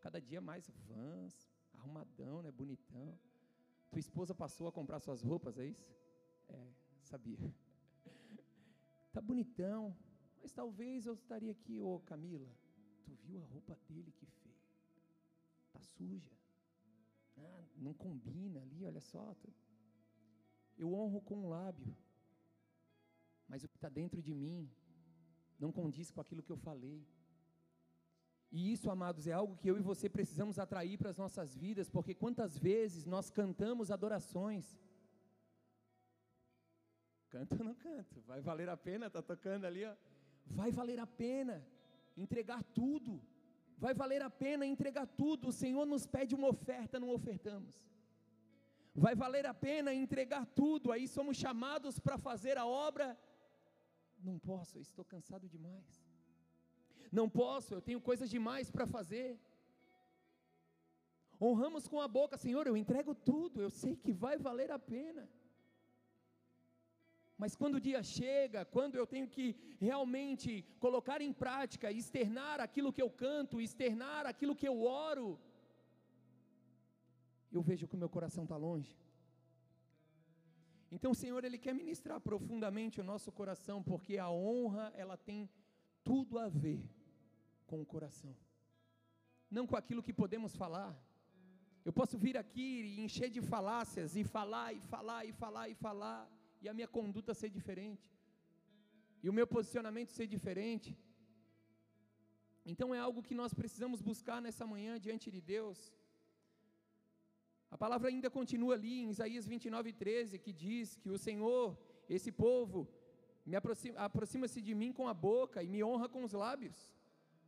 cada 0.00 0.20
dia 0.20 0.40
mais 0.40 0.68
vans, 0.88 1.48
arrumadão, 1.72 2.42
né? 2.42 2.50
Bonitão. 2.50 3.16
Tua 3.90 4.00
esposa 4.00 4.34
passou 4.34 4.66
a 4.66 4.72
comprar 4.72 4.98
suas 4.98 5.22
roupas, 5.22 5.56
é 5.58 5.66
isso? 5.66 5.94
É, 6.48 6.72
sabia. 7.02 7.38
Tá 9.10 9.22
bonitão, 9.22 9.96
mas 10.40 10.52
talvez 10.52 11.06
eu 11.06 11.14
estaria 11.14 11.50
aqui, 11.50 11.80
ô 11.80 11.98
Camila. 12.00 12.54
Tu 13.02 13.12
viu 13.14 13.42
a 13.42 13.46
roupa 13.46 13.76
dele 13.88 14.12
que 14.12 14.26
feio? 14.26 14.54
Tá 15.72 15.80
suja. 15.80 16.30
Ah, 17.36 17.64
não 17.76 17.94
combina 17.94 18.60
ali, 18.60 18.84
olha 18.84 19.00
só. 19.00 19.34
Eu 20.76 20.92
honro 20.92 21.20
com 21.22 21.36
o 21.42 21.48
lábio, 21.48 21.96
mas 23.48 23.64
o 23.64 23.68
que 23.68 23.76
está 23.76 23.88
dentro 23.88 24.20
de 24.22 24.34
mim 24.34 24.70
não 25.58 25.72
condiz 25.72 26.10
com 26.10 26.20
aquilo 26.20 26.42
que 26.42 26.52
eu 26.52 26.56
falei. 26.56 27.06
E 28.50 28.72
isso, 28.72 28.90
amados, 28.90 29.26
é 29.26 29.32
algo 29.32 29.56
que 29.56 29.68
eu 29.70 29.76
e 29.76 29.82
você 29.82 30.08
precisamos 30.08 30.58
atrair 30.58 30.96
para 30.96 31.10
as 31.10 31.16
nossas 31.16 31.56
vidas, 31.56 31.90
porque 31.90 32.14
quantas 32.14 32.58
vezes 32.58 33.04
nós 33.04 33.30
cantamos 33.30 33.90
adorações. 33.90 34.78
Canto 37.28 37.56
ou 37.58 37.64
não 37.64 37.74
canto? 37.74 38.20
Vai 38.22 38.40
valer 38.40 38.68
a 38.68 38.76
pena, 38.76 39.10
tá 39.10 39.20
tocando 39.20 39.66
ali, 39.66 39.84
ó. 39.84 39.94
Vai 40.46 40.70
valer 40.70 40.98
a 40.98 41.06
pena 41.06 41.62
entregar 42.16 42.62
tudo. 42.62 43.20
Vai 43.76 43.92
valer 43.92 44.22
a 44.22 44.30
pena 44.30 44.64
entregar 44.64 45.06
tudo. 45.06 45.48
O 45.48 45.52
Senhor 45.52 45.84
nos 45.84 46.06
pede 46.06 46.34
uma 46.34 46.48
oferta, 46.48 46.98
não 46.98 47.10
ofertamos. 47.10 47.74
Vai 48.94 49.14
valer 49.14 49.44
a 49.46 49.52
pena 49.52 49.92
entregar 49.92 50.46
tudo. 50.46 50.90
Aí 50.90 51.06
somos 51.06 51.36
chamados 51.36 51.98
para 52.00 52.16
fazer 52.16 52.56
a 52.56 52.66
obra. 52.66 53.16
Não 54.22 54.38
posso, 54.38 54.78
estou 54.78 55.04
cansado 55.04 55.48
demais 55.48 56.08
não 57.12 57.28
posso, 57.28 57.74
eu 57.74 57.80
tenho 57.80 58.00
coisas 58.00 58.28
demais 58.30 58.70
para 58.70 58.86
fazer. 58.86 59.38
Honramos 61.40 61.86
com 61.86 62.00
a 62.00 62.08
boca, 62.08 62.36
Senhor, 62.36 62.66
eu 62.66 62.76
entrego 62.76 63.14
tudo, 63.14 63.62
eu 63.62 63.70
sei 63.70 63.96
que 63.96 64.12
vai 64.12 64.36
valer 64.36 64.70
a 64.70 64.78
pena. 64.78 65.28
Mas 67.36 67.54
quando 67.54 67.76
o 67.76 67.80
dia 67.80 68.02
chega, 68.02 68.64
quando 68.64 68.96
eu 68.96 69.06
tenho 69.06 69.28
que 69.28 69.54
realmente 69.78 70.64
colocar 70.80 71.20
em 71.20 71.32
prática, 71.32 71.92
externar 71.92 72.58
aquilo 72.60 72.92
que 72.92 73.00
eu 73.00 73.08
canto, 73.08 73.60
externar 73.60 74.26
aquilo 74.26 74.56
que 74.56 74.66
eu 74.66 74.82
oro, 74.82 75.38
eu 77.52 77.62
vejo 77.62 77.86
que 77.86 77.94
o 77.94 77.98
meu 77.98 78.08
coração 78.08 78.42
está 78.42 78.56
longe. 78.56 78.92
Então 80.90 81.10
o 81.10 81.14
Senhor, 81.14 81.44
Ele 81.44 81.58
quer 81.58 81.74
ministrar 81.74 82.20
profundamente 82.20 83.00
o 83.00 83.04
nosso 83.04 83.30
coração, 83.30 83.82
porque 83.82 84.16
a 84.18 84.30
honra, 84.30 84.92
ela 84.96 85.16
tem 85.16 85.48
tudo 86.02 86.38
a 86.38 86.48
ver 86.48 86.82
com 87.66 87.80
o 87.82 87.86
coração, 87.86 88.34
não 89.50 89.66
com 89.66 89.76
aquilo 89.76 90.02
que 90.02 90.12
podemos 90.12 90.56
falar. 90.56 90.96
Eu 91.84 91.92
posso 91.92 92.16
vir 92.18 92.36
aqui 92.36 92.82
e 92.82 93.00
encher 93.00 93.30
de 93.30 93.40
falácias 93.40 94.16
e 94.16 94.24
falar 94.24 94.72
e 94.72 94.80
falar 94.80 95.24
e 95.26 95.32
falar 95.32 95.68
e 95.68 95.74
falar, 95.74 96.30
e 96.62 96.68
a 96.68 96.74
minha 96.74 96.88
conduta 96.88 97.34
ser 97.34 97.50
diferente, 97.50 98.10
e 99.22 99.28
o 99.28 99.32
meu 99.32 99.46
posicionamento 99.46 100.10
ser 100.10 100.26
diferente. 100.26 100.96
Então 102.64 102.94
é 102.94 102.98
algo 102.98 103.22
que 103.22 103.34
nós 103.34 103.54
precisamos 103.54 104.00
buscar 104.00 104.40
nessa 104.42 104.66
manhã 104.66 104.98
diante 104.98 105.30
de 105.30 105.40
Deus. 105.40 105.78
A 107.70 107.76
palavra 107.76 108.08
ainda 108.08 108.30
continua 108.30 108.74
ali 108.74 109.00
em 109.02 109.10
Isaías 109.10 109.46
29, 109.46 109.92
13, 109.92 110.38
que 110.38 110.52
diz 110.52 110.96
que 110.96 111.10
o 111.10 111.18
Senhor, 111.18 111.76
esse 112.08 112.30
povo, 112.32 112.88
me 113.44 113.56
aproxima, 113.56 113.98
aproxima-se 113.98 114.60
de 114.60 114.74
mim 114.74 114.92
com 114.92 115.06
a 115.06 115.14
boca 115.14 115.62
e 115.62 115.68
me 115.68 115.82
honra 115.84 116.08
com 116.08 116.22
os 116.24 116.32
lábios 116.32 116.98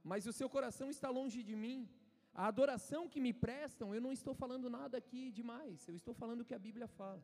mas 0.02 0.26
o 0.26 0.32
seu 0.32 0.48
coração 0.48 0.88
está 0.90 1.08
longe 1.10 1.42
de 1.42 1.54
mim. 1.54 1.88
A 2.32 2.46
adoração 2.46 3.08
que 3.08 3.20
me 3.20 3.32
prestam, 3.32 3.94
eu 3.94 4.00
não 4.00 4.12
estou 4.12 4.34
falando 4.34 4.70
nada 4.70 4.98
aqui 4.98 5.30
demais, 5.30 5.86
eu 5.88 5.94
estou 5.94 6.14
falando 6.14 6.40
o 6.40 6.44
que 6.44 6.54
a 6.54 6.58
Bíblia 6.58 6.86
fala. 6.86 7.22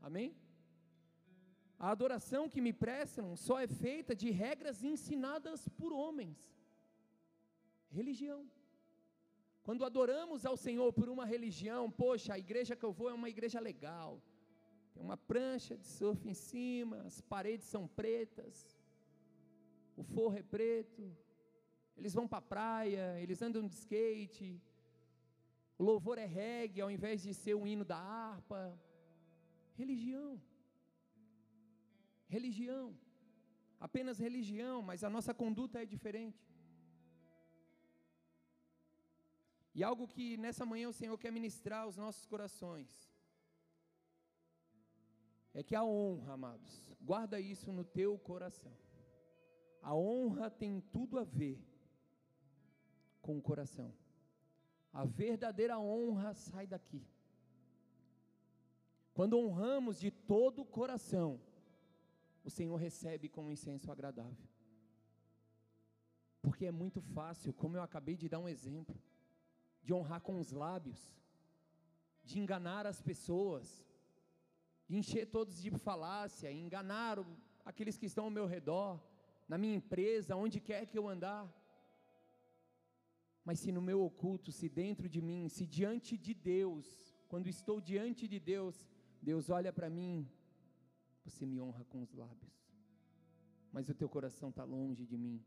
Amém? 0.00 0.34
A 1.78 1.90
adoração 1.90 2.48
que 2.48 2.60
me 2.60 2.72
prestam 2.72 3.36
só 3.36 3.58
é 3.58 3.66
feita 3.66 4.14
de 4.14 4.30
regras 4.30 4.82
ensinadas 4.82 5.68
por 5.68 5.92
homens. 5.92 6.38
Religião. 7.90 8.48
Quando 9.66 9.84
adoramos 9.84 10.44
ao 10.44 10.56
Senhor 10.58 10.92
por 10.92 11.08
uma 11.08 11.24
religião, 11.24 11.90
poxa, 11.90 12.34
a 12.34 12.38
igreja 12.38 12.76
que 12.76 12.84
eu 12.84 12.92
vou 12.92 13.08
é 13.08 13.14
uma 13.14 13.30
igreja 13.34 13.58
legal. 13.58 14.20
Tem 14.92 15.02
uma 15.02 15.16
prancha 15.16 15.74
de 15.76 15.86
surf 15.86 16.28
em 16.28 16.34
cima, 16.34 16.98
as 17.10 17.20
paredes 17.22 17.66
são 17.66 17.88
pretas, 17.88 18.78
o 19.96 20.02
forro 20.02 20.36
é 20.36 20.42
preto, 20.42 21.02
eles 21.96 22.12
vão 22.12 22.28
para 22.28 22.38
a 22.38 22.48
praia, 22.54 23.18
eles 23.22 23.40
andam 23.40 23.66
de 23.66 23.74
skate. 23.74 24.60
O 25.78 25.82
louvor 25.82 26.18
é 26.18 26.26
reggae 26.26 26.82
ao 26.82 26.90
invés 26.90 27.22
de 27.22 27.32
ser 27.32 27.54
um 27.54 27.66
hino 27.66 27.84
da 27.84 27.96
harpa. 27.96 28.78
Religião. 29.74 30.40
Religião. 32.28 32.94
Apenas 33.80 34.18
religião, 34.18 34.82
mas 34.82 35.02
a 35.02 35.10
nossa 35.10 35.32
conduta 35.32 35.82
é 35.82 35.86
diferente. 35.86 36.43
E 39.74 39.82
algo 39.82 40.06
que 40.06 40.36
nessa 40.36 40.64
manhã 40.64 40.88
o 40.88 40.92
Senhor 40.92 41.18
quer 41.18 41.32
ministrar 41.32 41.82
aos 41.82 41.96
nossos 41.96 42.24
corações 42.26 43.12
é 45.52 45.62
que 45.62 45.74
a 45.74 45.84
honra, 45.84 46.32
amados, 46.34 46.92
guarda 47.00 47.40
isso 47.40 47.72
no 47.72 47.84
teu 47.84 48.18
coração. 48.18 48.72
A 49.82 49.94
honra 49.94 50.50
tem 50.50 50.80
tudo 50.92 51.18
a 51.18 51.24
ver 51.24 51.58
com 53.20 53.38
o 53.38 53.42
coração. 53.42 53.92
A 54.92 55.04
verdadeira 55.04 55.78
honra 55.78 56.34
sai 56.34 56.66
daqui. 56.66 57.06
Quando 59.12 59.38
honramos 59.38 60.00
de 60.00 60.10
todo 60.10 60.62
o 60.62 60.64
coração, 60.64 61.40
o 62.44 62.50
Senhor 62.50 62.76
recebe 62.76 63.28
com 63.28 63.44
um 63.44 63.50
incenso 63.50 63.90
agradável. 63.90 64.48
Porque 66.42 66.66
é 66.66 66.72
muito 66.72 67.00
fácil, 67.00 67.52
como 67.52 67.76
eu 67.76 67.82
acabei 67.82 68.16
de 68.16 68.28
dar 68.28 68.40
um 68.40 68.48
exemplo, 68.48 69.00
de 69.84 69.92
honrar 69.92 70.20
com 70.20 70.38
os 70.40 70.50
lábios, 70.50 71.00
de 72.24 72.38
enganar 72.38 72.86
as 72.86 73.00
pessoas, 73.02 73.86
de 74.88 74.96
encher 74.96 75.26
todos 75.26 75.60
de 75.60 75.70
falácia, 75.70 76.50
enganar 76.50 77.18
aqueles 77.64 77.98
que 77.98 78.06
estão 78.06 78.24
ao 78.24 78.30
meu 78.30 78.46
redor, 78.46 79.00
na 79.46 79.58
minha 79.58 79.76
empresa, 79.76 80.36
onde 80.36 80.58
quer 80.60 80.86
que 80.86 80.98
eu 80.98 81.06
andar. 81.08 81.44
Mas 83.44 83.58
se 83.60 83.70
no 83.70 83.82
meu 83.82 84.02
oculto, 84.02 84.50
se 84.50 84.68
dentro 84.68 85.06
de 85.08 85.20
mim, 85.20 85.48
se 85.48 85.66
diante 85.66 86.16
de 86.16 86.32
Deus, 86.32 87.14
quando 87.28 87.46
estou 87.46 87.78
diante 87.80 88.26
de 88.26 88.40
Deus, 88.40 88.88
Deus 89.20 89.50
olha 89.50 89.72
para 89.72 89.90
mim, 89.90 90.26
você 91.24 91.44
me 91.44 91.60
honra 91.60 91.84
com 91.84 92.00
os 92.02 92.12
lábios, 92.14 92.54
mas 93.70 93.88
o 93.88 93.94
teu 93.94 94.08
coração 94.08 94.48
está 94.48 94.64
longe 94.64 95.04
de 95.04 95.18
mim. 95.18 95.44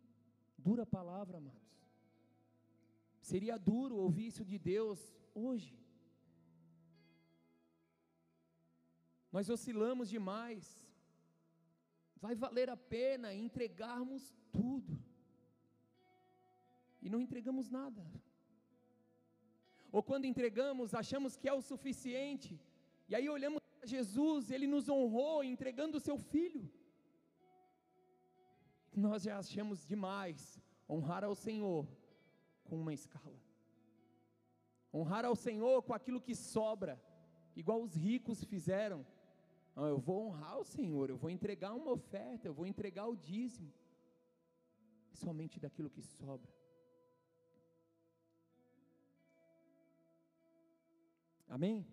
Dura 0.58 0.86
palavra, 0.86 1.38
amados. 1.38 1.77
Seria 3.30 3.56
duro 3.70 3.96
ouvir 4.04 4.28
isso 4.32 4.44
de 4.52 4.58
Deus 4.74 5.00
hoje. 5.46 5.74
Nós 9.36 9.50
oscilamos 9.56 10.08
demais. 10.16 10.64
Vai 12.26 12.34
valer 12.44 12.70
a 12.76 12.78
pena 12.96 13.34
entregarmos 13.34 14.24
tudo 14.58 14.94
e 17.02 17.10
não 17.14 17.22
entregamos 17.26 17.68
nada. 17.80 18.04
Ou 19.92 20.02
quando 20.10 20.30
entregamos, 20.32 20.96
achamos 21.04 21.36
que 21.36 21.50
é 21.52 21.54
o 21.60 21.68
suficiente, 21.72 22.54
e 23.10 23.16
aí 23.18 23.28
olhamos 23.36 23.62
para 23.76 23.88
Jesus, 23.96 24.52
ele 24.56 24.68
nos 24.74 24.88
honrou 24.96 25.38
entregando 25.44 25.98
o 25.98 26.06
seu 26.08 26.18
filho. 26.18 26.64
Nós 29.08 29.24
já 29.28 29.38
achamos 29.38 29.86
demais 29.94 30.42
honrar 30.90 31.24
ao 31.26 31.36
Senhor 31.36 31.86
com 32.70 32.80
uma 32.80 32.94
escala. 32.94 33.40
Honrar 34.94 35.26
ao 35.26 35.36
Senhor 35.36 35.82
com 35.84 35.94
aquilo 35.94 36.22
que 36.22 36.36
sobra, 36.36 37.02
igual 37.56 37.82
os 37.82 37.94
ricos 37.96 38.44
fizeram. 38.44 39.06
Não, 39.76 39.86
eu 39.86 40.00
vou 40.00 40.28
honrar 40.28 40.58
o 40.60 40.64
Senhor, 40.64 41.10
eu 41.10 41.18
vou 41.18 41.30
entregar 41.30 41.74
uma 41.74 41.92
oferta, 41.92 42.48
eu 42.48 42.54
vou 42.54 42.66
entregar 42.66 43.08
o 43.08 43.16
dízimo. 43.16 43.72
Somente 45.14 45.60
daquilo 45.60 45.90
que 45.90 46.02
sobra. 46.02 46.52
Amém? 51.48 51.86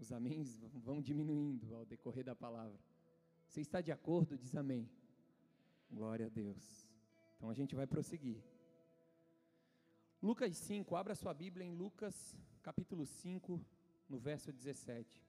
Os 0.00 0.10
améns 0.10 0.56
vão 0.88 1.00
diminuindo 1.00 1.74
ao 1.74 1.84
decorrer 1.84 2.24
da 2.24 2.34
palavra. 2.34 2.78
Você 3.46 3.60
está 3.60 3.80
de 3.80 3.92
acordo? 3.92 4.36
Diz 4.36 4.54
amém. 4.56 4.88
Glória 5.90 6.26
a 6.26 6.28
Deus. 6.28 6.88
Então 7.36 7.50
a 7.50 7.54
gente 7.54 7.74
vai 7.74 7.86
prosseguir. 7.86 8.42
Lucas 10.22 10.56
5, 10.56 10.94
abra 10.94 11.16
sua 11.16 11.34
Bíblia 11.34 11.66
em 11.66 11.74
Lucas 11.74 12.36
capítulo 12.62 13.04
5, 13.04 13.60
no 14.08 14.20
verso 14.20 14.52
17. 14.52 15.26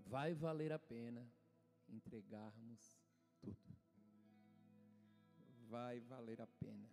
Vai 0.00 0.34
valer 0.34 0.70
a 0.70 0.78
pena 0.78 1.26
entregarmos 1.88 3.00
tudo. 3.40 3.56
Vai 5.70 6.00
valer 6.00 6.42
a 6.42 6.46
pena. 6.46 6.86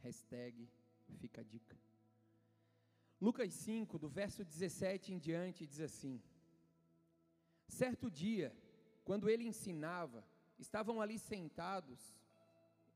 Hashtag 0.00 0.68
fica 1.20 1.42
a 1.42 1.44
dica. 1.44 1.78
Lucas 3.20 3.54
5, 3.54 3.96
do 3.96 4.08
verso 4.08 4.44
17 4.44 5.14
em 5.14 5.20
diante, 5.20 5.68
diz 5.68 5.80
assim: 5.80 6.20
Certo 7.68 8.10
dia, 8.10 8.52
quando 9.04 9.30
ele 9.30 9.44
ensinava, 9.44 10.26
estavam 10.62 11.00
ali 11.00 11.18
sentados, 11.18 12.00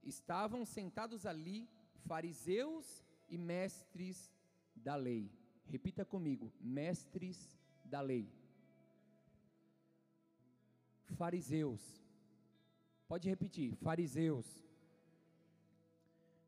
estavam 0.03 0.65
sentados 0.65 1.27
ali 1.27 1.69
fariseus 2.07 3.05
e 3.29 3.37
mestres 3.37 4.33
da 4.75 4.95
lei. 4.95 5.31
Repita 5.65 6.05
comigo: 6.05 6.53
mestres 6.61 7.59
da 7.85 8.01
lei. 8.01 8.33
Fariseus. 11.17 11.83
Pode 13.09 13.29
repetir: 13.29 13.75
fariseus. 13.77 14.47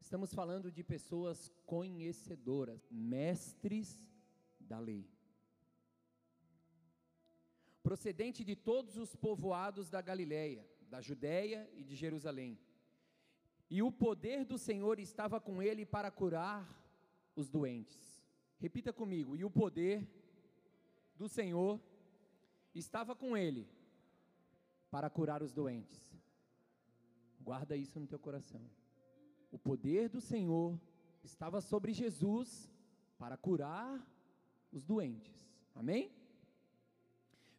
Estamos 0.01 0.33
falando 0.33 0.73
de 0.73 0.83
pessoas 0.83 1.53
conhecedoras, 1.67 2.89
mestres 2.91 4.09
da 4.59 4.79
lei. 4.79 5.05
Procedente 7.83 8.43
de 8.45 8.57
todos 8.57 8.97
os 8.97 9.15
povoados 9.15 9.91
da 9.91 10.01
Galiléia, 10.01 10.67
da 10.89 11.01
Judéia 11.01 11.69
e 11.75 11.83
de 11.83 11.95
Jerusalém. 11.95 12.59
E 13.71 13.83
o 13.83 13.93
poder 13.93 14.45
do 14.45 14.59
Senhor 14.59 14.99
estava 14.99 15.41
com 15.41 15.63
ele 15.63 15.85
para 15.85 16.11
curar 16.11 16.67
os 17.37 17.49
doentes. 17.49 18.25
Repita 18.59 18.93
comigo: 18.93 19.37
e 19.37 19.45
o 19.45 19.51
poder 19.51 20.09
do 21.17 21.29
Senhor 21.29 21.81
estava 22.75 23.15
com 23.15 23.37
ele 23.37 23.69
para 24.91 25.11
curar 25.11 25.43
os 25.43 25.53
doentes. 25.53 26.17
Guarda 27.41 27.77
isso 27.77 28.01
no 28.01 28.07
teu 28.07 28.19
coração 28.19 28.61
o 29.51 29.59
poder 29.59 30.09
do 30.09 30.21
Senhor 30.21 30.79
estava 31.23 31.61
sobre 31.61 31.93
Jesus 31.93 32.71
para 33.19 33.37
curar 33.37 34.07
os 34.71 34.85
doentes. 34.85 35.49
Amém? 35.75 36.13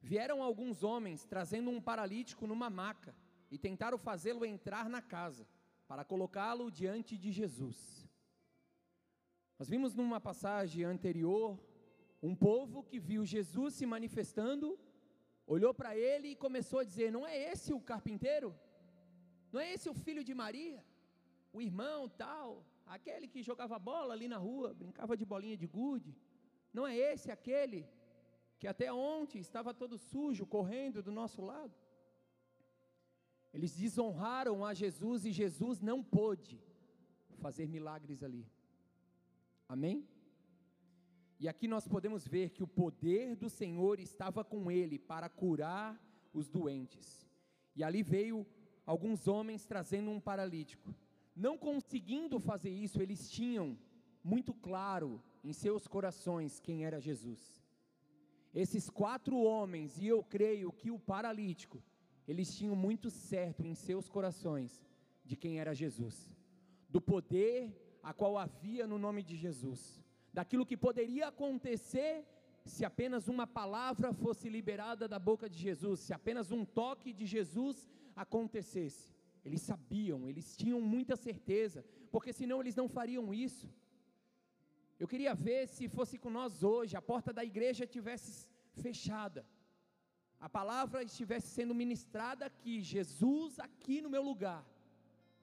Vieram 0.01 0.41
alguns 0.41 0.83
homens 0.83 1.25
trazendo 1.25 1.69
um 1.69 1.81
paralítico 1.81 2.47
numa 2.47 2.69
maca 2.69 3.15
e 3.51 3.57
tentaram 3.57 3.97
fazê-lo 3.97 4.45
entrar 4.45 4.89
na 4.89 5.01
casa 5.01 5.47
para 5.87 6.05
colocá-lo 6.05 6.71
diante 6.71 7.17
de 7.17 7.31
Jesus. 7.31 8.07
Nós 9.57 9.67
vimos 9.67 9.93
numa 9.93 10.21
passagem 10.21 10.83
anterior 10.83 11.59
um 12.21 12.35
povo 12.35 12.83
que 12.83 12.99
viu 12.99 13.25
Jesus 13.25 13.73
se 13.73 13.85
manifestando, 13.85 14.79
olhou 15.45 15.73
para 15.73 15.97
ele 15.97 16.29
e 16.29 16.35
começou 16.35 16.79
a 16.79 16.83
dizer: 16.83 17.11
Não 17.11 17.25
é 17.25 17.51
esse 17.51 17.73
o 17.73 17.81
carpinteiro? 17.81 18.55
Não 19.51 19.59
é 19.59 19.73
esse 19.73 19.89
o 19.89 19.93
filho 19.93 20.23
de 20.23 20.33
Maria? 20.33 20.83
o 21.51 21.61
irmão 21.61 22.07
tal, 22.09 22.65
aquele 22.85 23.27
que 23.27 23.41
jogava 23.41 23.79
bola 23.79 24.13
ali 24.13 24.27
na 24.27 24.37
rua, 24.37 24.73
brincava 24.73 25.17
de 25.17 25.25
bolinha 25.25 25.57
de 25.57 25.67
gude, 25.67 26.15
não 26.73 26.85
é 26.85 26.95
esse 26.95 27.31
aquele 27.31 27.87
que 28.59 28.67
até 28.67 28.91
ontem 28.91 29.39
estava 29.39 29.73
todo 29.73 29.97
sujo, 29.97 30.45
correndo 30.45 31.01
do 31.01 31.11
nosso 31.11 31.41
lado? 31.41 31.73
Eles 33.53 33.75
desonraram 33.75 34.65
a 34.65 34.73
Jesus 34.73 35.25
e 35.25 35.31
Jesus 35.31 35.79
não 35.79 36.03
pôde 36.03 36.61
fazer 37.37 37.67
milagres 37.67 38.21
ali. 38.21 38.45
Amém? 39.67 40.07
E 41.39 41.47
aqui 41.47 41.67
nós 41.67 41.87
podemos 41.87 42.27
ver 42.27 42.49
que 42.49 42.61
o 42.61 42.67
poder 42.67 43.35
do 43.35 43.49
Senhor 43.49 43.99
estava 43.99 44.43
com 44.43 44.69
ele 44.69 44.99
para 44.99 45.29
curar 45.29 45.97
os 46.33 46.49
doentes. 46.49 47.25
E 47.75 47.83
ali 47.83 48.03
veio 48.03 48.45
alguns 48.85 49.25
homens 49.25 49.65
trazendo 49.65 50.11
um 50.11 50.19
paralítico. 50.19 50.93
Não 51.33 51.57
conseguindo 51.57 52.39
fazer 52.41 52.71
isso, 52.71 53.01
eles 53.01 53.31
tinham 53.31 53.77
muito 54.21 54.53
claro 54.53 55.23
em 55.41 55.53
seus 55.53 55.87
corações 55.87 56.59
quem 56.59 56.83
era 56.83 56.99
Jesus. 56.99 57.58
Esses 58.53 58.89
quatro 58.89 59.37
homens, 59.39 59.97
e 59.99 60.07
eu 60.07 60.23
creio 60.23 60.71
que 60.71 60.89
o 60.89 60.99
paralítico, 60.99 61.81
eles 62.27 62.55
tinham 62.55 62.75
muito 62.75 63.09
certo 63.09 63.65
em 63.65 63.75
seus 63.75 64.09
corações 64.09 64.83
de 65.23 65.35
quem 65.35 65.59
era 65.59 65.73
Jesus, 65.73 66.35
do 66.89 66.99
poder 66.99 67.75
a 68.01 68.13
qual 68.13 68.37
havia 68.37 68.87
no 68.87 68.97
nome 68.97 69.21
de 69.21 69.35
Jesus, 69.35 70.03
daquilo 70.33 70.65
que 70.65 70.77
poderia 70.77 71.27
acontecer 71.27 72.25
se 72.65 72.85
apenas 72.85 73.27
uma 73.27 73.47
palavra 73.47 74.13
fosse 74.13 74.49
liberada 74.49 75.07
da 75.07 75.19
boca 75.19 75.49
de 75.49 75.57
Jesus, 75.57 75.99
se 75.99 76.13
apenas 76.13 76.51
um 76.51 76.63
toque 76.63 77.11
de 77.13 77.25
Jesus 77.25 77.87
acontecesse. 78.15 79.13
Eles 79.43 79.61
sabiam, 79.61 80.27
eles 80.27 80.55
tinham 80.55 80.81
muita 80.81 81.15
certeza, 81.15 81.83
porque 82.11 82.33
senão 82.33 82.61
eles 82.61 82.75
não 82.75 82.87
fariam 82.87 83.33
isso. 83.33 83.69
Eu 84.99 85.07
queria 85.07 85.33
ver 85.33 85.61
se 85.67 85.87
fosse 85.87 86.17
com 86.17 86.29
nós 86.29 86.61
hoje, 86.61 86.97
a 86.97 87.01
porta 87.01 87.31
da 87.31 87.43
igreja 87.51 87.87
tivesse 87.87 88.49
fechada, 88.83 89.45
a 90.39 90.49
palavra 90.49 91.03
estivesse 91.03 91.47
sendo 91.47 91.73
ministrada 91.73 92.45
aqui, 92.45 92.81
Jesus 92.81 93.59
aqui 93.59 94.01
no 94.01 94.09
meu 94.09 94.21
lugar, 94.21 94.65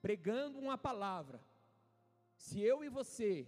pregando 0.02 0.58
uma 0.58 0.76
palavra. 0.76 1.40
Se 2.36 2.60
eu 2.60 2.84
e 2.84 2.88
você, 2.88 3.46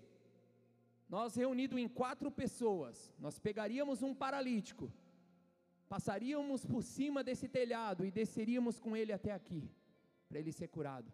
nós 1.09 1.35
reunidos 1.35 1.79
em 1.79 1.89
quatro 1.89 2.31
pessoas, 2.31 3.15
nós 3.19 3.39
pegaríamos 3.39 4.03
um 4.03 4.15
paralítico, 4.15 4.91
passaríamos 5.89 6.65
por 6.65 6.83
cima 6.83 7.23
desse 7.23 7.49
telhado 7.49 8.05
e 8.05 8.11
desceríamos 8.11 8.79
com 8.79 8.97
ele 8.97 9.13
até 9.13 9.33
aqui 9.33 9.63
para 10.29 10.39
ele 10.39 10.53
ser 10.53 10.69
curado. 10.69 11.13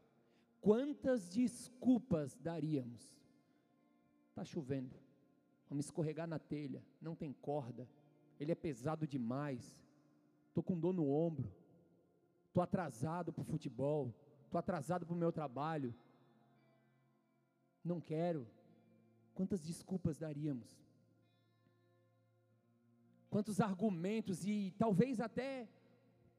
Quantas 0.61 1.28
desculpas 1.28 2.36
daríamos? 2.36 3.14
Está 4.35 4.45
chovendo, 4.45 4.99
vamos 5.68 5.85
escorregar 5.85 6.26
na 6.26 6.41
telha, 6.41 6.85
não 7.01 7.14
tem 7.14 7.32
corda, 7.32 7.89
ele 8.41 8.51
é 8.51 8.55
pesado 8.57 9.07
demais, 9.07 9.80
estou 10.49 10.61
com 10.61 10.76
dor 10.76 10.93
no 10.93 11.09
ombro, 11.09 11.49
estou 12.49 12.61
atrasado 12.61 13.32
para 13.32 13.43
o 13.43 13.45
futebol, 13.45 14.12
estou 14.45 14.59
atrasado 14.59 15.07
para 15.07 15.14
o 15.14 15.16
meu 15.16 15.30
trabalho, 15.30 15.95
não 17.85 18.01
quero. 18.01 18.45
Quantas 19.35 19.62
desculpas 19.62 20.18
daríamos? 20.18 20.85
Quantos 23.30 23.61
argumentos 23.61 24.45
e 24.45 24.74
talvez 24.76 25.20
até 25.20 25.68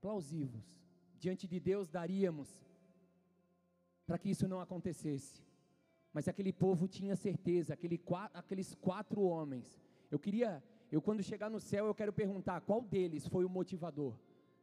plausíveis 0.02 0.84
diante 1.18 1.48
de 1.48 1.62
Deus 1.62 1.90
daríamos 1.90 2.62
para 4.06 4.18
que 4.18 4.30
isso 4.30 4.50
não 4.50 4.60
acontecesse. 4.60 5.42
Mas 6.16 6.30
aquele 6.30 6.54
povo 6.54 6.88
tinha 6.88 7.14
certeza, 7.14 7.74
aquele, 7.74 8.02
aqueles 8.34 8.74
quatro 8.76 9.22
homens. 9.22 9.68
Eu 10.10 10.18
queria, 10.18 10.64
eu 10.90 11.02
quando 11.02 11.22
chegar 11.22 11.50
no 11.50 11.60
céu, 11.60 11.88
eu 11.88 11.94
quero 11.94 12.14
perguntar 12.14 12.62
qual 12.62 12.82
deles 12.82 13.28
foi 13.28 13.44
o 13.44 13.50
motivador. 13.50 14.14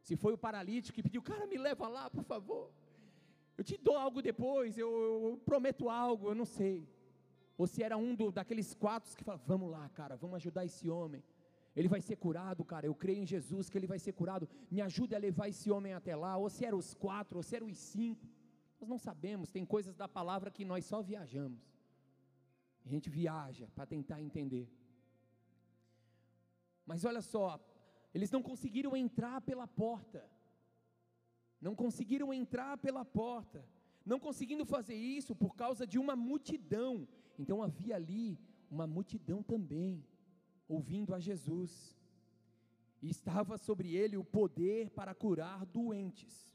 Se 0.01 0.17
foi 0.17 0.33
o 0.33 0.39
paralítico 0.39 0.95
que 0.95 1.03
pediu, 1.03 1.21
cara, 1.21 1.47
me 1.47 1.59
leva 1.59 1.87
lá, 1.89 2.09
por 2.09 2.25
favor. 2.25 2.71
Eu 3.59 3.63
te 3.63 3.77
dou 3.77 3.99
algo 3.99 4.23
depois, 4.23 4.79
eu, 4.79 4.89
eu 4.89 5.37
prometo 5.45 5.91
algo, 5.91 6.31
eu 6.31 6.35
não 6.35 6.47
sei. 6.47 6.89
Ou 7.59 7.67
se 7.67 7.83
era 7.83 7.99
um 7.99 8.15
do, 8.15 8.33
daqueles 8.33 8.75
quatro 8.75 9.15
que 9.15 9.23
fala, 9.23 9.39
vamos 9.47 9.71
lá, 9.71 9.91
cara, 9.91 10.17
vamos 10.17 10.37
ajudar 10.37 10.65
esse 10.65 10.89
homem. 10.89 11.23
Ele 11.77 11.87
vai 11.87 12.01
ser 12.01 12.17
curado, 12.17 12.65
cara. 12.65 12.87
Eu 12.87 12.95
creio 12.95 13.23
em 13.23 13.27
Jesus 13.27 13.69
que 13.69 13.77
ele 13.77 13.87
vai 13.87 13.99
ser 13.99 14.13
curado. 14.13 14.49
Me 14.71 14.81
ajude 14.81 15.15
a 15.15 15.19
levar 15.19 15.49
esse 15.49 15.71
homem 15.71 15.93
até 15.93 16.17
lá. 16.17 16.37
Ou 16.39 16.49
se 16.49 16.65
eram 16.65 16.79
os 16.79 16.95
quatro, 16.95 17.39
ou 17.39 17.43
se 17.43 17.57
eram 17.57 17.67
os 17.67 17.77
cinco. 17.77 18.27
Nós 18.83 18.89
não 18.89 18.99
sabemos, 18.99 19.53
tem 19.53 19.65
coisas 19.65 19.95
da 19.95 20.09
palavra 20.09 20.51
que 20.51 20.65
nós 20.65 20.85
só 20.85 21.01
viajamos. 21.01 21.63
A 22.85 22.89
gente 22.89 23.09
viaja 23.09 23.69
para 23.77 23.87
tentar 23.87 24.21
entender. 24.21 24.69
Mas 26.85 27.05
olha 27.05 27.23
só, 27.23 27.65
eles 28.13 28.29
não 28.33 28.43
conseguiram 28.43 28.97
entrar 28.97 29.41
pela 29.43 29.69
porta. 29.69 30.29
Não 31.61 31.77
conseguiram 31.77 32.35
entrar 32.35 32.77
pela 32.77 33.05
porta. 33.05 33.65
Não 34.05 34.19
conseguindo 34.19 34.67
fazer 34.67 34.97
isso 34.97 35.33
por 35.33 35.55
causa 35.55 35.87
de 35.87 35.97
uma 35.97 36.17
multidão. 36.17 37.07
Então 37.39 37.63
havia 37.63 37.95
ali 37.95 38.37
uma 38.69 38.85
multidão 38.85 39.45
também, 39.45 40.05
ouvindo 40.67 41.15
a 41.15 41.21
Jesus. 41.21 41.97
E 43.01 43.09
estava 43.09 43.57
sobre 43.57 43.95
ele 43.95 44.17
o 44.17 44.25
poder 44.25 44.91
para 44.91 45.15
curar 45.15 45.65
doentes. 45.67 46.52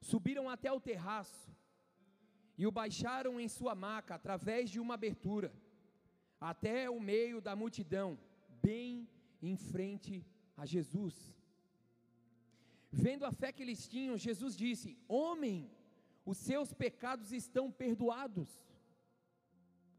Subiram 0.00 0.48
até 0.48 0.72
o 0.72 0.80
terraço 0.80 1.50
e 2.56 2.66
o 2.66 2.72
baixaram 2.72 3.40
em 3.40 3.48
sua 3.48 3.74
maca 3.74 4.14
através 4.14 4.70
de 4.70 4.80
uma 4.80 4.94
abertura, 4.94 5.52
até 6.40 6.88
o 6.90 7.00
meio 7.00 7.40
da 7.40 7.54
multidão, 7.54 8.18
bem 8.62 9.08
em 9.40 9.56
frente 9.56 10.24
a 10.56 10.64
Jesus. 10.64 11.14
Vendo 12.90 13.24
a 13.24 13.32
fé 13.32 13.52
que 13.52 13.62
eles 13.62 13.86
tinham, 13.86 14.16
Jesus 14.16 14.56
disse: 14.56 14.98
Homem, 15.06 15.70
os 16.24 16.38
seus 16.38 16.72
pecados 16.72 17.32
estão 17.32 17.70
perdoados. 17.70 18.48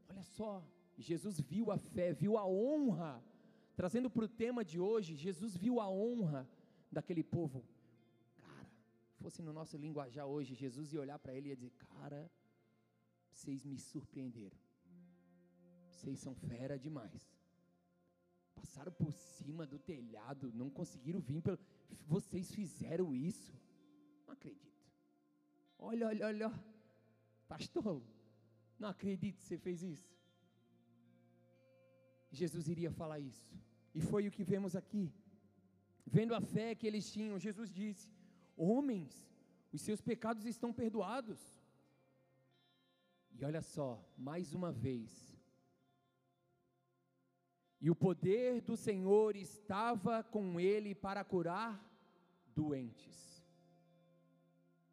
Olha 0.10 0.24
só, 0.24 0.64
Jesus 0.98 1.40
viu 1.40 1.72
a 1.72 1.78
fé, 1.78 2.14
viu 2.14 2.38
a 2.38 2.46
honra, 2.46 3.24
trazendo 3.76 4.10
para 4.10 4.26
o 4.26 4.30
tema 4.30 4.66
de 4.66 4.80
hoje, 4.80 5.16
Jesus 5.16 5.56
viu 5.56 5.80
a 5.80 5.90
honra 5.90 6.50
daquele 6.92 7.24
povo 7.24 7.64
fosse 9.22 9.42
no 9.42 9.54
nosso 9.60 9.76
linguajar 9.78 10.26
hoje, 10.26 10.62
Jesus 10.64 10.94
ia 10.94 11.02
olhar 11.06 11.20
para 11.20 11.34
ele 11.34 11.48
e 11.48 11.52
ia 11.52 11.56
dizer: 11.56 11.74
Cara, 11.88 12.22
vocês 13.32 13.66
me 13.66 13.78
surpreenderam. 13.92 14.58
Vocês 15.92 16.20
são 16.20 16.34
fera 16.34 16.78
demais. 16.78 17.22
Passaram 18.60 18.92
por 18.92 19.12
cima 19.12 19.66
do 19.66 19.80
telhado, 19.80 20.52
não 20.62 20.70
conseguiram 20.70 21.20
vir. 21.20 21.42
Pelo... 21.42 21.60
Vocês 22.16 22.54
fizeram 22.60 23.08
isso. 23.16 23.54
Não 24.26 24.34
acredito. 24.34 24.70
Olha, 25.78 26.08
olha, 26.08 26.26
olha. 26.26 26.50
Pastor, 27.48 28.02
não 28.78 28.90
acredito 28.90 29.38
que 29.38 29.44
você 29.44 29.58
fez 29.58 29.82
isso. 29.82 30.10
Jesus 32.32 32.68
iria 32.68 32.92
falar 32.92 33.20
isso. 33.20 33.50
E 33.94 34.02
foi 34.02 34.28
o 34.28 34.32
que 34.32 34.44
vemos 34.44 34.76
aqui. 34.76 35.12
Vendo 36.06 36.34
a 36.36 36.42
fé 36.42 36.76
que 36.76 36.88
eles 36.88 37.12
tinham, 37.12 37.40
Jesus 37.40 37.74
disse: 37.74 38.19
Homens, 38.62 39.26
os 39.72 39.82
seus 39.82 40.02
pecados 40.02 40.46
estão 40.46 40.74
perdoados. 40.74 41.40
E 43.32 43.46
olha 43.46 43.62
só, 43.62 44.04
mais 44.18 44.54
uma 44.54 44.70
vez. 44.70 45.34
E 47.80 47.90
o 47.90 47.96
poder 47.96 48.60
do 48.60 48.76
Senhor 48.76 49.38
estava 49.38 50.22
com 50.22 50.60
ele 50.60 50.94
para 50.94 51.24
curar 51.24 51.82
doentes. 52.54 53.42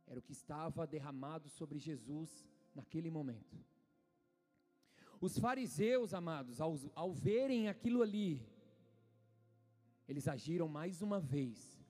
Era 0.07 0.21
o 0.21 0.23
que 0.23 0.31
estava 0.31 0.87
derramado 0.87 1.49
sobre 1.49 1.81
Jesus 1.81 2.49
naquele 2.73 3.11
momento. 3.11 3.59
Os 5.21 5.37
fariseus, 5.37 6.14
amados, 6.14 6.61
ao, 6.61 6.79
ao 6.95 7.12
verem 7.12 7.69
aquilo 7.69 8.01
ali, 8.01 8.47
eles 10.07 10.29
agiram 10.29 10.69
mais 10.69 11.03
uma 11.03 11.19
vez 11.19 11.85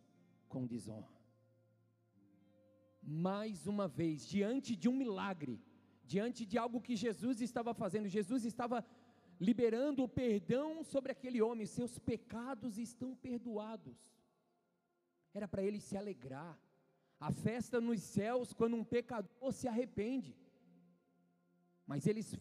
com 0.49 0.67
desonra 0.67 1.16
mais 3.07 3.67
uma 3.69 3.87
vez, 3.87 4.27
diante 4.27 4.75
de 4.75 4.89
um 4.89 4.97
milagre, 4.97 5.63
diante 6.05 6.45
de 6.45 6.59
algo 6.59 6.81
que 6.81 6.97
Jesus 6.97 7.41
estava 7.41 7.73
fazendo, 7.73 8.09
Jesus 8.09 8.45
estava 8.45 8.85
liberando 9.41 10.03
o 10.03 10.09
perdão 10.09 10.83
sobre 10.83 11.13
aquele 11.13 11.41
homem, 11.41 11.67
seus 11.67 11.99
pecados 11.99 12.79
estão 12.79 13.15
perdoados. 13.15 13.97
Era 15.33 15.47
para 15.47 15.63
ele 15.63 15.81
se 15.81 15.97
alegrar. 15.97 16.59
A 17.21 17.31
festa 17.31 17.81
nos 17.81 18.03
céus 18.03 18.53
quando 18.53 18.77
um 18.77 18.85
pecador 18.85 19.53
se 19.53 19.69
arrepende. 19.69 20.37
Mas 21.87 22.07
eles, 22.07 22.37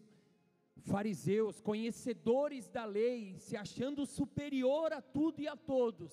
fariseus, 0.82 1.62
conhecedores 1.62 2.68
da 2.68 2.86
lei, 2.86 3.38
se 3.38 3.56
achando 3.56 4.06
superior 4.06 4.92
a 4.92 5.02
tudo 5.02 5.42
e 5.42 5.48
a 5.48 5.56
todos, 5.56 6.12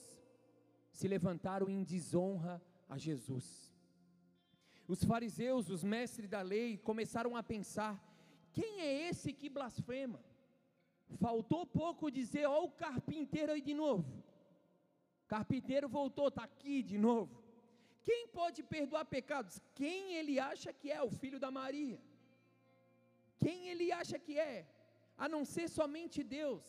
se 0.91 1.09
levantaram 1.09 1.69
em 1.69 1.83
desonra 1.83 2.63
a 2.89 2.99
Jesus. 2.99 3.72
Os 4.93 5.03
fariseus, 5.11 5.71
os 5.75 5.83
mestres 5.93 6.29
da 6.35 6.43
lei, 6.53 6.69
começaram 6.89 7.33
a 7.41 7.43
pensar: 7.53 7.93
quem 8.57 8.73
é 8.87 8.91
esse 9.09 9.29
que 9.41 9.49
blasfema? 9.57 10.21
Faltou 11.25 11.63
pouco 11.81 12.11
dizer, 12.19 12.45
ó, 12.47 12.59
o 12.65 12.73
carpinteiro 12.83 13.53
aí 13.53 13.63
de 13.69 13.75
novo. 13.83 14.11
Carpinteiro 15.35 15.89
voltou, 15.99 16.29
está 16.29 16.45
aqui 16.51 16.77
de 16.91 16.99
novo. 17.09 17.35
Quem 18.09 18.21
pode 18.39 18.61
perdoar 18.75 19.05
pecados? 19.17 19.55
Quem 19.81 20.13
ele 20.19 20.37
acha 20.51 20.71
que 20.81 20.91
é 20.99 21.01
o 21.09 21.11
filho 21.21 21.41
da 21.45 21.51
Maria? 21.61 21.99
Quem 23.43 23.69
ele 23.73 23.89
acha 24.01 24.19
que 24.19 24.39
é? 24.39 24.67
A 25.17 25.27
não 25.35 25.43
ser 25.55 25.69
somente 25.79 26.23
Deus. 26.39 26.65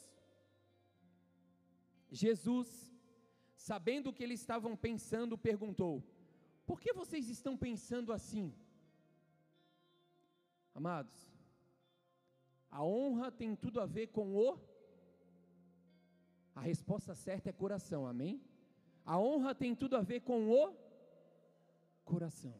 Jesus, 2.24 2.70
sabendo 3.70 4.10
o 4.10 4.14
que 4.14 4.24
eles 4.24 4.40
estavam 4.40 4.74
pensando, 4.88 5.44
perguntou: 5.50 5.94
por 6.66 6.80
que 6.80 6.94
vocês 6.94 7.30
estão 7.30 7.58
pensando 7.58 8.12
assim? 8.14 8.54
Amados, 10.74 11.14
a 12.70 12.84
honra 12.84 13.32
tem 13.32 13.56
tudo 13.56 13.80
a 13.80 13.86
ver 13.86 14.08
com 14.08 14.36
o. 14.36 14.60
A 16.56 16.62
resposta 16.62 17.14
certa 17.14 17.50
é 17.50 17.54
coração, 17.54 18.08
amém? 18.08 18.42
A 19.06 19.20
honra 19.20 19.54
tem 19.54 19.76
tudo 19.76 19.96
a 19.96 20.02
ver 20.02 20.22
com 20.22 20.50
o 20.50 20.76
coração. 22.04 22.56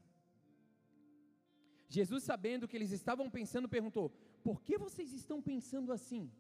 Jesus, 1.88 2.24
sabendo 2.24 2.68
que 2.68 2.76
eles 2.76 2.92
estavam 2.92 3.30
pensando, 3.30 3.68
perguntou: 3.70 4.10
Por 4.44 4.62
que 4.62 4.78
vocês 4.78 5.14
estão 5.14 5.42
pensando 5.42 5.92
assim? 5.92 6.32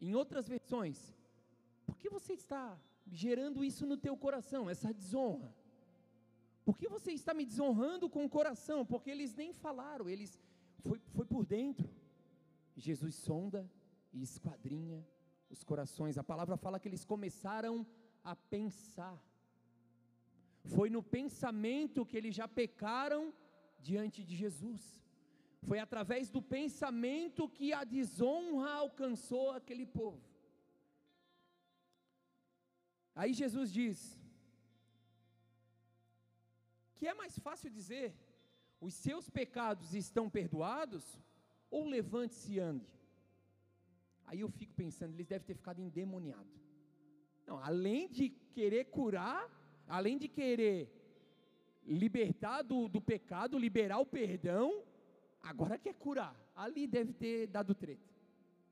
Em 0.00 0.14
outras 0.14 0.46
versões, 0.48 1.14
por 1.86 1.96
que 1.98 2.08
você 2.08 2.34
está 2.34 2.78
gerando 3.10 3.64
isso 3.64 3.86
no 3.86 3.96
teu 3.96 4.16
coração, 4.16 4.68
essa 4.68 4.92
desonra? 4.92 5.54
Por 6.64 6.78
que 6.78 6.88
você 6.88 7.12
está 7.12 7.34
me 7.34 7.44
desonrando 7.44 8.08
com 8.08 8.24
o 8.24 8.28
coração? 8.28 8.86
Porque 8.86 9.10
eles 9.10 9.34
nem 9.34 9.52
falaram, 9.52 10.08
eles 10.08 10.38
foi, 10.80 10.98
foi 11.14 11.26
por 11.26 11.44
dentro. 11.44 11.88
Jesus 12.76 13.14
sonda 13.14 13.70
e 14.12 14.22
esquadrinha 14.22 15.06
os 15.50 15.62
corações. 15.62 16.18
A 16.18 16.24
palavra 16.24 16.56
fala 16.56 16.80
que 16.80 16.88
eles 16.88 17.04
começaram 17.04 17.86
a 18.22 18.34
pensar. 18.34 19.22
Foi 20.64 20.88
no 20.88 21.02
pensamento 21.02 22.06
que 22.06 22.16
eles 22.16 22.34
já 22.34 22.48
pecaram 22.48 23.32
diante 23.78 24.24
de 24.24 24.34
Jesus. 24.34 24.82
Foi 25.62 25.78
através 25.78 26.30
do 26.30 26.40
pensamento 26.40 27.48
que 27.48 27.72
a 27.72 27.84
desonra 27.84 28.70
alcançou 28.72 29.50
aquele 29.50 29.86
povo. 29.86 30.22
Aí 33.14 33.32
Jesus 33.32 33.72
diz: 33.72 34.18
é 37.06 37.14
mais 37.14 37.38
fácil 37.38 37.70
dizer: 37.70 38.14
os 38.80 38.94
seus 38.94 39.28
pecados 39.28 39.94
estão 39.94 40.28
perdoados, 40.28 41.18
ou 41.70 41.86
levante-se 41.86 42.54
e 42.54 42.60
ande. 42.60 42.92
Aí 44.26 44.40
eu 44.40 44.48
fico 44.48 44.74
pensando, 44.74 45.14
eles 45.14 45.26
devem 45.26 45.46
ter 45.46 45.54
ficado 45.54 45.80
endemoniados. 45.80 46.62
Não, 47.46 47.58
além 47.58 48.08
de 48.08 48.30
querer 48.30 48.86
curar, 48.86 49.50
além 49.86 50.16
de 50.16 50.28
querer 50.28 50.90
libertar 51.86 52.62
do, 52.62 52.88
do 52.88 53.00
pecado, 53.00 53.58
liberar 53.58 53.98
o 53.98 54.06
perdão, 54.06 54.82
agora 55.42 55.78
quer 55.78 55.94
curar. 55.94 56.34
Ali 56.54 56.86
deve 56.86 57.12
ter 57.12 57.46
dado 57.46 57.74
treta. 57.74 58.14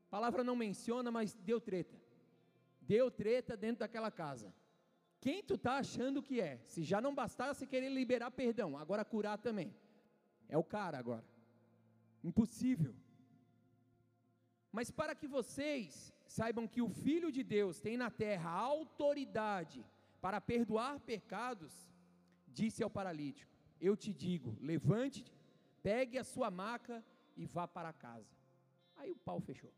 A 0.07 0.09
palavra 0.09 0.43
não 0.43 0.55
menciona, 0.55 1.11
mas 1.11 1.33
deu 1.35 1.61
treta. 1.61 1.95
Deu 2.81 3.11
treta 3.11 3.55
dentro 3.55 3.79
daquela 3.79 4.11
casa. 4.11 4.53
Quem 5.23 5.41
tu 5.41 5.53
está 5.53 5.77
achando 5.77 6.21
que 6.21 6.41
é? 6.41 6.59
Se 6.65 6.83
já 6.83 6.99
não 6.99 7.15
bastasse 7.15 7.65
querer 7.65 7.87
liberar 7.87 8.29
perdão, 8.29 8.77
agora 8.77 9.05
curar 9.05 9.37
também. 9.37 9.73
É 10.49 10.57
o 10.57 10.65
cara 10.65 10.97
agora. 10.97 11.23
Impossível. 12.21 12.93
Mas 14.69 14.91
para 14.91 15.15
que 15.15 15.25
vocês 15.25 16.13
saibam 16.27 16.67
que 16.67 16.81
o 16.81 16.89
Filho 16.89 17.31
de 17.31 17.41
Deus 17.41 17.79
tem 17.79 17.95
na 17.95 18.11
terra 18.11 18.49
autoridade 18.49 19.85
para 20.19 20.41
perdoar 20.41 20.99
pecados, 20.99 21.73
disse 22.49 22.83
ao 22.83 22.89
paralítico: 22.89 23.55
Eu 23.79 23.95
te 23.95 24.13
digo, 24.13 24.57
levante-te, 24.59 25.33
pegue 25.81 26.17
a 26.17 26.25
sua 26.25 26.51
maca 26.51 27.01
e 27.37 27.45
vá 27.45 27.65
para 27.65 27.93
casa. 27.93 28.35
Aí 28.97 29.09
o 29.09 29.15
pau 29.15 29.39
fechou. 29.39 29.71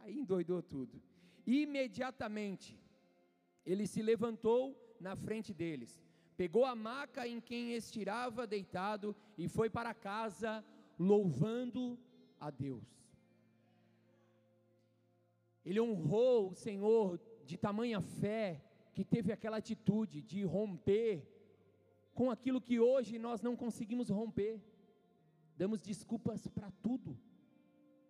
Aí 0.00 0.18
endoidou 0.18 0.60
tudo. 0.60 1.00
Imediatamente 1.46 2.76
ele 3.64 3.86
se 3.86 4.02
levantou 4.02 4.76
na 5.00 5.16
frente 5.16 5.52
deles, 5.52 6.02
pegou 6.36 6.64
a 6.64 6.74
maca 6.74 7.26
em 7.26 7.40
quem 7.40 7.72
estirava 7.72 8.46
deitado 8.46 9.14
e 9.36 9.48
foi 9.48 9.70
para 9.70 9.94
casa 9.94 10.64
louvando 10.98 11.98
a 12.38 12.50
Deus. 12.50 12.84
Ele 15.64 15.80
honrou 15.80 16.50
o 16.50 16.54
Senhor 16.54 17.18
de 17.44 17.56
tamanha 17.56 18.00
fé 18.00 18.62
que 18.92 19.04
teve 19.04 19.32
aquela 19.32 19.56
atitude 19.56 20.22
de 20.22 20.44
romper 20.44 21.26
com 22.12 22.30
aquilo 22.30 22.60
que 22.60 22.78
hoje 22.78 23.18
nós 23.18 23.40
não 23.42 23.56
conseguimos 23.56 24.08
romper. 24.08 24.62
Damos 25.56 25.80
desculpas 25.80 26.46
para 26.46 26.70
tudo, 26.82 27.18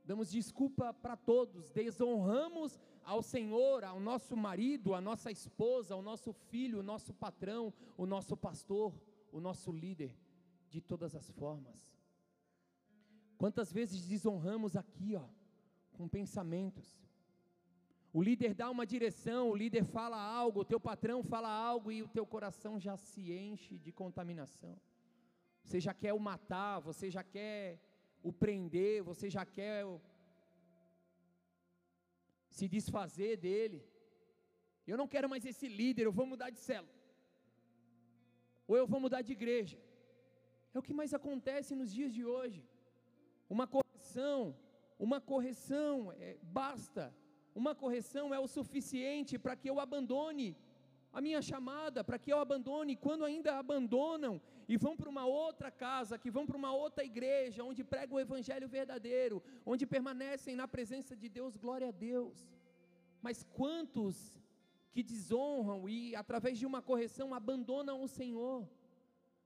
damos 0.05 0.31
desculpa 0.31 0.93
para 0.93 1.17
todos, 1.17 1.71
desonramos 1.71 2.79
ao 3.03 3.23
Senhor, 3.23 3.85
ao 3.85 3.99
nosso 3.99 4.37
marido, 4.37 4.95
à 4.95 5.01
nossa 5.01 5.31
esposa, 5.31 5.95
ao 5.95 6.03
nosso 6.03 6.33
filho, 6.33 6.81
o 6.81 6.83
nosso 6.83 7.13
patrão, 7.15 7.73
o 7.97 8.07
nosso 8.07 8.37
pastor, 8.37 8.95
o 9.33 9.41
nosso 9.41 9.73
líder, 9.73 10.17
de 10.71 10.81
todas 10.81 11.15
as 11.15 11.31
formas. 11.31 11.91
Quantas 13.39 13.73
vezes 13.73 14.07
desonramos 14.07 14.77
aqui, 14.77 15.15
ó, 15.17 15.25
com 15.93 16.09
pensamentos, 16.09 17.05
o 18.13 18.23
líder 18.23 18.55
dá 18.55 18.71
uma 18.71 18.87
direção, 18.87 19.51
o 19.51 19.57
líder 19.57 19.85
fala 19.85 20.17
algo, 20.17 20.61
o 20.61 20.65
teu 20.65 20.79
patrão 20.79 21.23
fala 21.23 21.49
algo 21.49 21.91
e 21.91 22.03
o 22.03 22.09
teu 22.09 22.25
coração 22.25 22.79
já 22.79 22.97
se 22.97 23.33
enche 23.33 23.77
de 23.79 23.91
contaminação. 23.91 24.79
Você 25.65 25.81
já 25.81 25.93
quer 25.93 26.13
o 26.13 26.21
matar, 26.21 26.79
você 26.79 27.11
já 27.11 27.25
quer 27.25 27.81
o 28.29 28.31
prender, 28.43 28.97
você 29.11 29.27
já 29.37 29.45
quer 29.59 29.79
se 32.57 32.67
desfazer 32.77 33.33
dele. 33.47 33.81
Eu 34.91 34.97
não 35.01 35.09
quero 35.13 35.31
mais 35.33 35.45
esse 35.51 35.67
líder, 35.81 36.05
eu 36.07 36.17
vou 36.21 36.27
mudar 36.33 36.51
de 36.55 36.61
célula. 36.69 36.99
Ou 38.69 38.77
eu 38.81 38.87
vou 38.93 39.01
mudar 39.05 39.23
de 39.23 39.33
igreja. 39.39 39.79
É 40.73 40.79
o 40.79 40.87
que 40.87 40.99
mais 41.01 41.13
acontece 41.19 41.73
nos 41.81 41.91
dias 41.99 42.13
de 42.19 42.25
hoje. 42.35 42.63
Uma 43.57 43.67
correção, 43.75 44.41
uma 45.07 45.21
correção, 45.33 45.91
é, 46.13 46.39
basta 46.61 47.05
uma 47.55 47.73
correção 47.75 48.35
é 48.35 48.39
o 48.39 48.49
suficiente 48.49 49.39
para 49.39 49.55
que 49.55 49.71
eu 49.71 49.79
abandone 49.79 50.57
a 51.15 51.21
minha 51.21 51.41
chamada, 51.41 52.03
para 52.03 52.19
que 52.19 52.33
eu 52.33 52.39
abandone, 52.41 52.97
quando 52.97 53.25
ainda 53.25 53.57
abandonam 53.57 54.35
e 54.69 54.77
vão 54.77 54.97
para 54.97 55.09
uma 55.09 55.25
outra 55.25 55.71
casa, 55.71 56.19
que 56.19 56.31
vão 56.37 56.45
para 56.45 56.57
uma 56.63 56.73
outra 56.73 57.05
igreja, 57.05 57.63
onde 57.63 57.85
pregam 57.85 58.17
o 58.17 58.21
evangelho 58.21 58.69
verdadeiro, 58.69 59.41
onde 59.65 59.87
permanecem 59.87 60.57
na 60.57 60.67
presença 60.67 61.15
de 61.23 61.29
Deus, 61.29 61.57
glória 61.57 61.89
a 61.89 61.93
Deus. 61.93 62.37
Mas 63.23 63.45
quantos 63.59 64.17
que 64.93 65.05
desonram 65.05 65.89
e 65.89 66.17
através 66.17 66.59
de 66.59 66.67
uma 66.67 66.83
correção 66.83 67.33
abandonam 67.33 68.03
o 68.03 68.09
Senhor, 68.09 68.69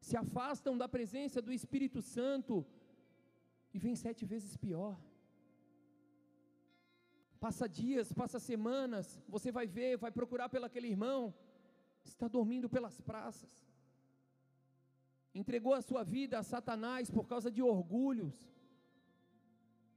se 0.01 0.17
afastam 0.17 0.75
da 0.83 0.89
presença 0.89 1.43
do 1.43 1.53
Espírito 1.53 2.01
Santo 2.01 2.65
e 3.75 3.79
vem 3.79 3.95
sete 3.95 4.25
vezes 4.25 4.57
pior. 4.57 4.99
Passa 7.39 7.69
dias, 7.69 8.13
passa 8.13 8.39
semanas, 8.39 9.23
você 9.29 9.53
vai 9.53 9.67
ver, 9.67 9.99
vai 9.99 10.11
procurar 10.11 10.49
pelo 10.49 10.65
aquele 10.65 10.89
irmão, 10.89 11.35
está 12.09 12.29
dormindo 12.29 12.69
pelas 12.69 13.01
praças. 13.01 13.51
Entregou 15.35 15.75
a 15.75 15.83
sua 15.83 16.03
vida 16.03 16.39
a 16.39 16.43
Satanás 16.43 17.11
por 17.11 17.27
causa 17.27 17.51
de 17.51 17.63
orgulhos, 17.63 18.37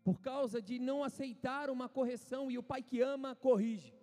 por 0.03 0.20
causa 0.20 0.62
de 0.62 0.78
não 0.80 1.03
aceitar 1.03 1.70
uma 1.70 1.88
correção, 1.88 2.51
e 2.51 2.57
o 2.57 2.64
pai 2.64 2.82
que 2.82 3.01
ama, 3.01 3.36
corrige. 3.36 3.93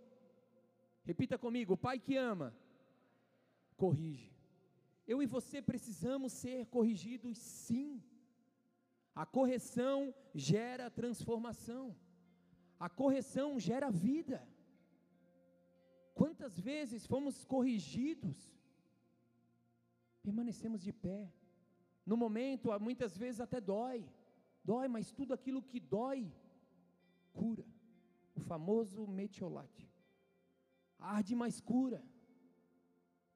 Repita 1.04 1.38
comigo: 1.38 1.74
o 1.74 1.76
pai 1.76 1.98
que 1.98 2.16
ama, 2.16 2.54
corrige. 3.76 4.32
Eu 5.06 5.22
e 5.22 5.26
você 5.26 5.62
precisamos 5.62 6.32
ser 6.32 6.66
corrigidos, 6.66 7.38
sim. 7.38 8.02
A 9.14 9.24
correção 9.24 10.14
gera 10.34 10.90
transformação. 10.90 11.96
A 12.78 12.88
correção 12.88 13.58
gera 13.58 13.90
vida. 13.90 14.46
Quantas 16.20 16.54
vezes 16.58 17.06
fomos 17.06 17.44
corrigidos, 17.44 18.38
permanecemos 20.20 20.80
de 20.86 20.92
pé. 20.92 21.20
No 22.10 22.16
momento, 22.16 22.64
muitas 22.80 23.12
vezes 23.22 23.40
até 23.40 23.60
dói, 23.60 24.00
dói, 24.70 24.88
mas 24.88 25.12
tudo 25.18 25.32
aquilo 25.32 25.62
que 25.70 25.78
dói, 25.78 26.20
cura. 27.32 27.64
O 28.34 28.40
famoso 28.40 29.06
metiolate. 29.06 29.88
Arde, 30.98 31.36
mas 31.36 31.60
cura. 31.60 32.02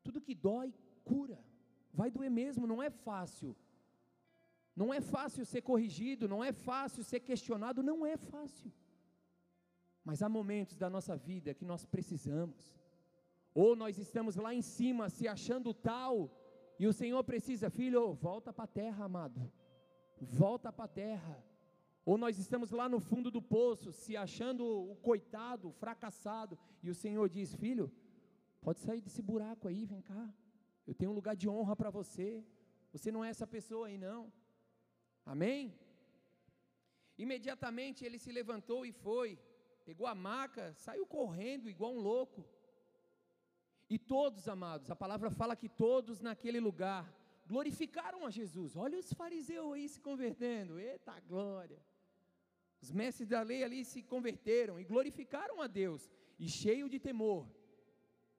Tudo 0.02 0.24
que 0.26 0.34
dói, 0.34 0.74
cura. 1.04 1.38
Vai 2.00 2.10
doer 2.10 2.32
mesmo, 2.42 2.66
não 2.66 2.82
é 2.82 2.90
fácil. 2.90 3.56
Não 4.74 4.92
é 4.92 5.00
fácil 5.00 5.44
ser 5.44 5.62
corrigido, 5.62 6.26
não 6.26 6.42
é 6.42 6.52
fácil 6.52 7.04
ser 7.04 7.20
questionado, 7.20 7.80
não 7.90 8.04
é 8.04 8.16
fácil. 8.16 8.72
Mas 10.04 10.22
há 10.22 10.28
momentos 10.28 10.76
da 10.76 10.90
nossa 10.90 11.16
vida 11.16 11.54
que 11.54 11.64
nós 11.64 11.84
precisamos. 11.84 12.76
Ou 13.54 13.76
nós 13.76 13.98
estamos 13.98 14.36
lá 14.36 14.54
em 14.54 14.62
cima 14.62 15.08
se 15.08 15.28
achando 15.28 15.72
tal, 15.72 16.30
e 16.78 16.86
o 16.86 16.92
Senhor 16.92 17.22
precisa, 17.22 17.70
filho, 17.70 18.14
volta 18.14 18.52
para 18.52 18.64
a 18.64 18.66
terra, 18.66 19.04
amado. 19.04 19.52
Volta 20.20 20.72
para 20.72 20.86
a 20.86 20.88
terra. 20.88 21.44
Ou 22.04 22.18
nós 22.18 22.38
estamos 22.38 22.70
lá 22.70 22.88
no 22.88 22.98
fundo 22.98 23.30
do 23.30 23.40
poço, 23.40 23.92
se 23.92 24.16
achando 24.16 24.64
o 24.64 24.96
coitado, 24.96 25.68
o 25.68 25.72
fracassado, 25.72 26.58
e 26.82 26.90
o 26.90 26.94
Senhor 26.94 27.28
diz: 27.28 27.54
Filho, 27.54 27.92
pode 28.60 28.80
sair 28.80 29.00
desse 29.00 29.22
buraco 29.22 29.68
aí, 29.68 29.84
vem 29.84 30.00
cá. 30.00 30.24
Eu 30.86 30.94
tenho 30.94 31.12
um 31.12 31.14
lugar 31.14 31.36
de 31.36 31.48
honra 31.48 31.76
para 31.76 31.90
você. 31.90 32.44
Você 32.92 33.12
não 33.12 33.24
é 33.24 33.28
essa 33.28 33.46
pessoa 33.46 33.86
aí, 33.86 33.96
não. 33.96 34.32
Amém? 35.24 35.72
Imediatamente 37.16 38.04
ele 38.04 38.18
se 38.18 38.32
levantou 38.32 38.84
e 38.84 38.90
foi 38.90 39.38
pegou 39.84 40.06
a 40.06 40.14
maca, 40.14 40.72
saiu 40.74 41.06
correndo 41.06 41.68
igual 41.68 41.94
um 41.94 42.00
louco. 42.00 42.44
E 43.88 43.98
todos, 43.98 44.48
amados, 44.48 44.90
a 44.90 44.96
palavra 44.96 45.30
fala 45.30 45.54
que 45.54 45.68
todos 45.68 46.20
naquele 46.20 46.60
lugar 46.60 47.04
glorificaram 47.46 48.24
a 48.26 48.30
Jesus. 48.30 48.76
Olha 48.76 48.98
os 48.98 49.12
fariseus 49.12 49.74
aí 49.74 49.88
se 49.88 50.00
convertendo, 50.00 50.78
eita 50.78 51.18
glória. 51.20 51.80
Os 52.80 52.90
mestres 52.90 53.28
da 53.28 53.42
lei 53.42 53.62
ali 53.62 53.84
se 53.84 54.02
converteram 54.02 54.80
e 54.80 54.84
glorificaram 54.84 55.60
a 55.60 55.66
Deus, 55.66 56.10
e 56.38 56.48
cheio 56.48 56.88
de 56.88 56.98
temor, 56.98 57.48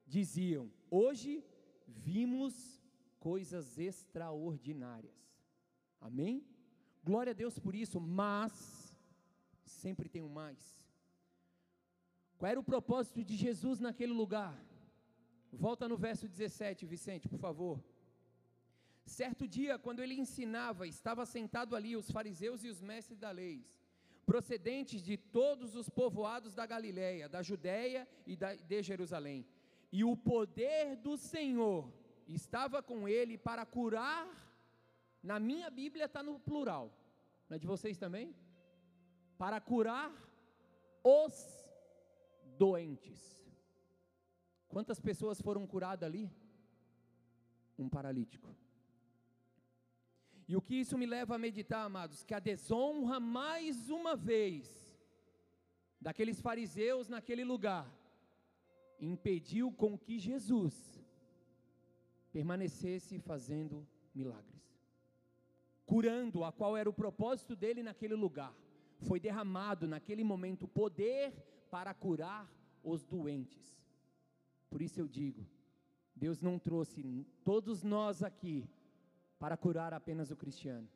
diziam: 0.05 0.69
Hoje 0.89 1.45
vimos 1.87 2.83
coisas 3.19 3.77
extraordinárias. 3.77 5.15
Amém? 6.01 6.45
Glória 7.03 7.31
a 7.31 7.33
Deus 7.33 7.57
por 7.57 7.73
isso, 7.73 8.01
mas 8.01 8.93
sempre 9.63 10.09
tem 10.09 10.21
um 10.21 10.29
mais. 10.29 10.82
Qual 12.43 12.51
era 12.51 12.59
o 12.59 12.71
propósito 12.75 13.23
de 13.23 13.37
Jesus 13.37 13.79
naquele 13.79 14.11
lugar? 14.11 14.53
Volta 15.49 15.87
no 15.87 15.95
verso 15.95 16.27
17, 16.27 16.85
Vicente, 16.85 17.29
por 17.29 17.39
favor. 17.39 17.81
Certo 19.05 19.47
dia, 19.47 19.79
quando 19.79 20.01
ele 20.01 20.15
ensinava, 20.15 20.85
estava 20.85 21.25
sentado 21.25 21.73
ali 21.73 21.95
os 21.95 22.11
fariseus 22.11 22.65
e 22.65 22.67
os 22.67 22.81
mestres 22.81 23.17
da 23.17 23.31
lei, 23.31 23.65
procedentes 24.25 25.01
de 25.01 25.15
todos 25.15 25.73
os 25.73 25.87
povoados 25.87 26.53
da 26.53 26.65
Galiléia, 26.65 27.29
da 27.29 27.41
Judéia 27.41 28.05
e 28.27 28.35
de 28.35 28.83
Jerusalém. 28.83 29.47
E 29.89 30.03
o 30.03 30.13
poder 30.17 30.97
do 30.97 31.15
Senhor 31.15 31.89
estava 32.27 32.83
com 32.83 33.07
ele 33.07 33.37
para 33.37 33.65
curar. 33.65 34.27
Na 35.31 35.39
minha 35.39 35.69
Bíblia 35.69 36.07
está 36.07 36.21
no 36.21 36.37
plural. 36.41 36.91
Na 37.47 37.57
de 37.57 37.65
vocês 37.65 37.97
também? 37.97 38.35
Para 39.37 39.61
curar 39.61 40.11
os 41.01 41.62
doentes. 42.64 43.22
Quantas 44.74 44.99
pessoas 45.07 45.38
foram 45.45 45.64
curadas 45.74 46.07
ali? 46.09 46.26
Um 47.84 47.89
paralítico. 47.95 48.49
E 50.47 50.55
o 50.55 50.61
que 50.66 50.76
isso 50.84 50.97
me 51.01 51.07
leva 51.16 51.36
a 51.36 51.43
meditar, 51.47 51.84
amados? 51.86 52.24
Que 52.28 52.34
a 52.34 52.45
desonra, 52.51 53.20
mais 53.20 53.89
uma 53.99 54.16
vez, 54.16 54.66
daqueles 56.05 56.39
fariseus 56.47 57.09
naquele 57.16 57.43
lugar, 57.43 57.86
impediu 59.11 59.68
com 59.82 59.91
que 60.05 60.18
Jesus 60.28 60.76
permanecesse 62.32 63.20
fazendo 63.20 63.76
milagres, 64.20 64.66
curando, 65.86 66.43
a 66.43 66.51
qual 66.59 66.76
era 66.82 66.89
o 66.89 66.99
propósito 67.03 67.55
dele 67.55 67.84
naquele 67.84 68.16
lugar. 68.26 68.53
Foi 69.07 69.20
derramado 69.20 69.86
naquele 69.93 70.24
momento 70.24 70.66
poder 70.82 71.34
para 71.74 71.91
curar 71.91 72.47
os 72.84 73.03
doentes. 73.03 73.76
Por 74.69 74.80
isso 74.80 74.99
eu 74.99 75.07
digo: 75.07 75.43
Deus 76.15 76.39
não 76.39 76.59
trouxe 76.59 77.26
todos 77.43 77.82
nós 77.82 78.21
aqui 78.21 78.69
para 79.39 79.57
curar 79.57 79.91
apenas 79.91 80.30
o 80.30 80.36
cristiano. 80.36 80.88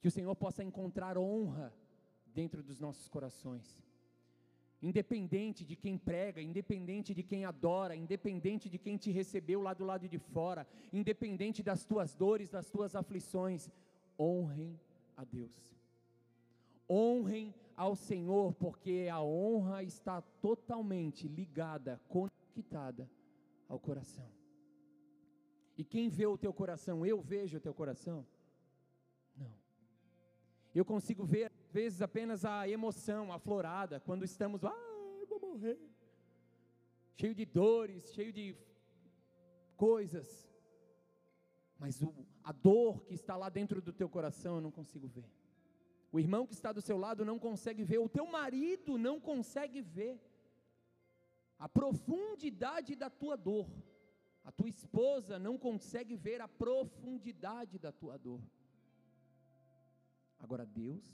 Que 0.00 0.08
o 0.08 0.10
Senhor 0.10 0.34
possa 0.34 0.64
encontrar 0.64 1.18
honra 1.18 1.74
dentro 2.24 2.62
dos 2.62 2.80
nossos 2.80 3.06
corações. 3.06 3.84
Independente 4.80 5.62
de 5.62 5.76
quem 5.76 5.98
prega, 5.98 6.40
independente 6.40 7.12
de 7.12 7.22
quem 7.22 7.44
adora, 7.44 7.94
independente 7.94 8.66
de 8.70 8.78
quem 8.78 8.96
te 8.96 9.10
recebeu 9.10 9.60
lá 9.60 9.74
do 9.74 9.84
lado 9.84 10.08
de 10.08 10.18
fora, 10.18 10.66
independente 10.90 11.62
das 11.62 11.84
tuas 11.84 12.14
dores, 12.14 12.48
das 12.48 12.70
tuas 12.70 12.96
aflições, 12.96 13.68
honrem 14.18 14.80
a 15.18 15.22
Deus. 15.22 15.76
Honrem 16.88 17.54
ao 17.80 17.96
Senhor, 17.96 18.52
porque 18.52 19.08
a 19.10 19.22
honra 19.22 19.82
está 19.82 20.20
totalmente 20.20 21.26
ligada, 21.26 21.98
conectada 22.08 23.10
ao 23.66 23.80
coração. 23.80 24.30
E 25.78 25.82
quem 25.82 26.10
vê 26.10 26.26
o 26.26 26.36
teu 26.36 26.52
coração? 26.52 27.06
Eu 27.06 27.22
vejo 27.22 27.56
o 27.56 27.60
teu 27.60 27.72
coração? 27.72 28.26
Não. 29.34 29.50
Eu 30.74 30.84
consigo 30.84 31.24
ver, 31.24 31.50
às 31.50 31.72
vezes, 31.72 32.02
apenas 32.02 32.44
a 32.44 32.68
emoção 32.68 33.32
aflorada, 33.32 33.98
quando 33.98 34.26
estamos, 34.26 34.62
ah, 34.62 35.16
eu 35.18 35.26
vou 35.26 35.40
morrer. 35.40 35.80
Cheio 37.16 37.34
de 37.34 37.46
dores, 37.46 38.12
cheio 38.12 38.30
de 38.30 38.54
coisas. 39.74 40.46
Mas 41.78 42.02
o, 42.02 42.14
a 42.44 42.52
dor 42.52 43.02
que 43.04 43.14
está 43.14 43.38
lá 43.38 43.48
dentro 43.48 43.80
do 43.80 43.90
teu 43.90 44.10
coração 44.10 44.56
eu 44.56 44.60
não 44.60 44.70
consigo 44.70 45.08
ver. 45.08 45.24
O 46.12 46.18
irmão 46.18 46.46
que 46.46 46.54
está 46.54 46.72
do 46.72 46.82
seu 46.82 46.98
lado 46.98 47.24
não 47.24 47.38
consegue 47.38 47.84
ver, 47.84 47.98
o 47.98 48.08
teu 48.08 48.26
marido 48.26 48.98
não 48.98 49.20
consegue 49.20 49.80
ver 49.80 50.20
a 51.58 51.68
profundidade 51.68 52.96
da 52.96 53.08
tua 53.08 53.36
dor. 53.36 53.68
A 54.42 54.50
tua 54.50 54.68
esposa 54.68 55.38
não 55.38 55.56
consegue 55.58 56.16
ver 56.16 56.40
a 56.40 56.48
profundidade 56.48 57.78
da 57.78 57.92
tua 57.92 58.16
dor. 58.18 58.40
Agora 60.38 60.64
Deus, 60.64 61.04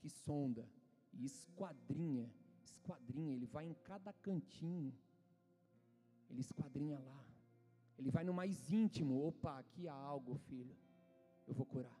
que 0.00 0.08
sonda 0.08 0.68
e 1.12 1.24
esquadrinha, 1.24 2.30
esquadrinha, 2.62 3.34
ele 3.34 3.46
vai 3.46 3.64
em 3.66 3.74
cada 3.84 4.12
cantinho. 4.12 4.92
Ele 6.28 6.40
esquadrinha 6.40 6.98
lá. 6.98 7.24
Ele 7.98 8.10
vai 8.10 8.24
no 8.24 8.34
mais 8.34 8.70
íntimo. 8.70 9.26
Opa, 9.26 9.58
aqui 9.58 9.86
há 9.86 9.94
algo, 9.94 10.34
filho. 10.36 10.76
Eu 11.46 11.54
vou 11.54 11.66
curar. 11.66 11.99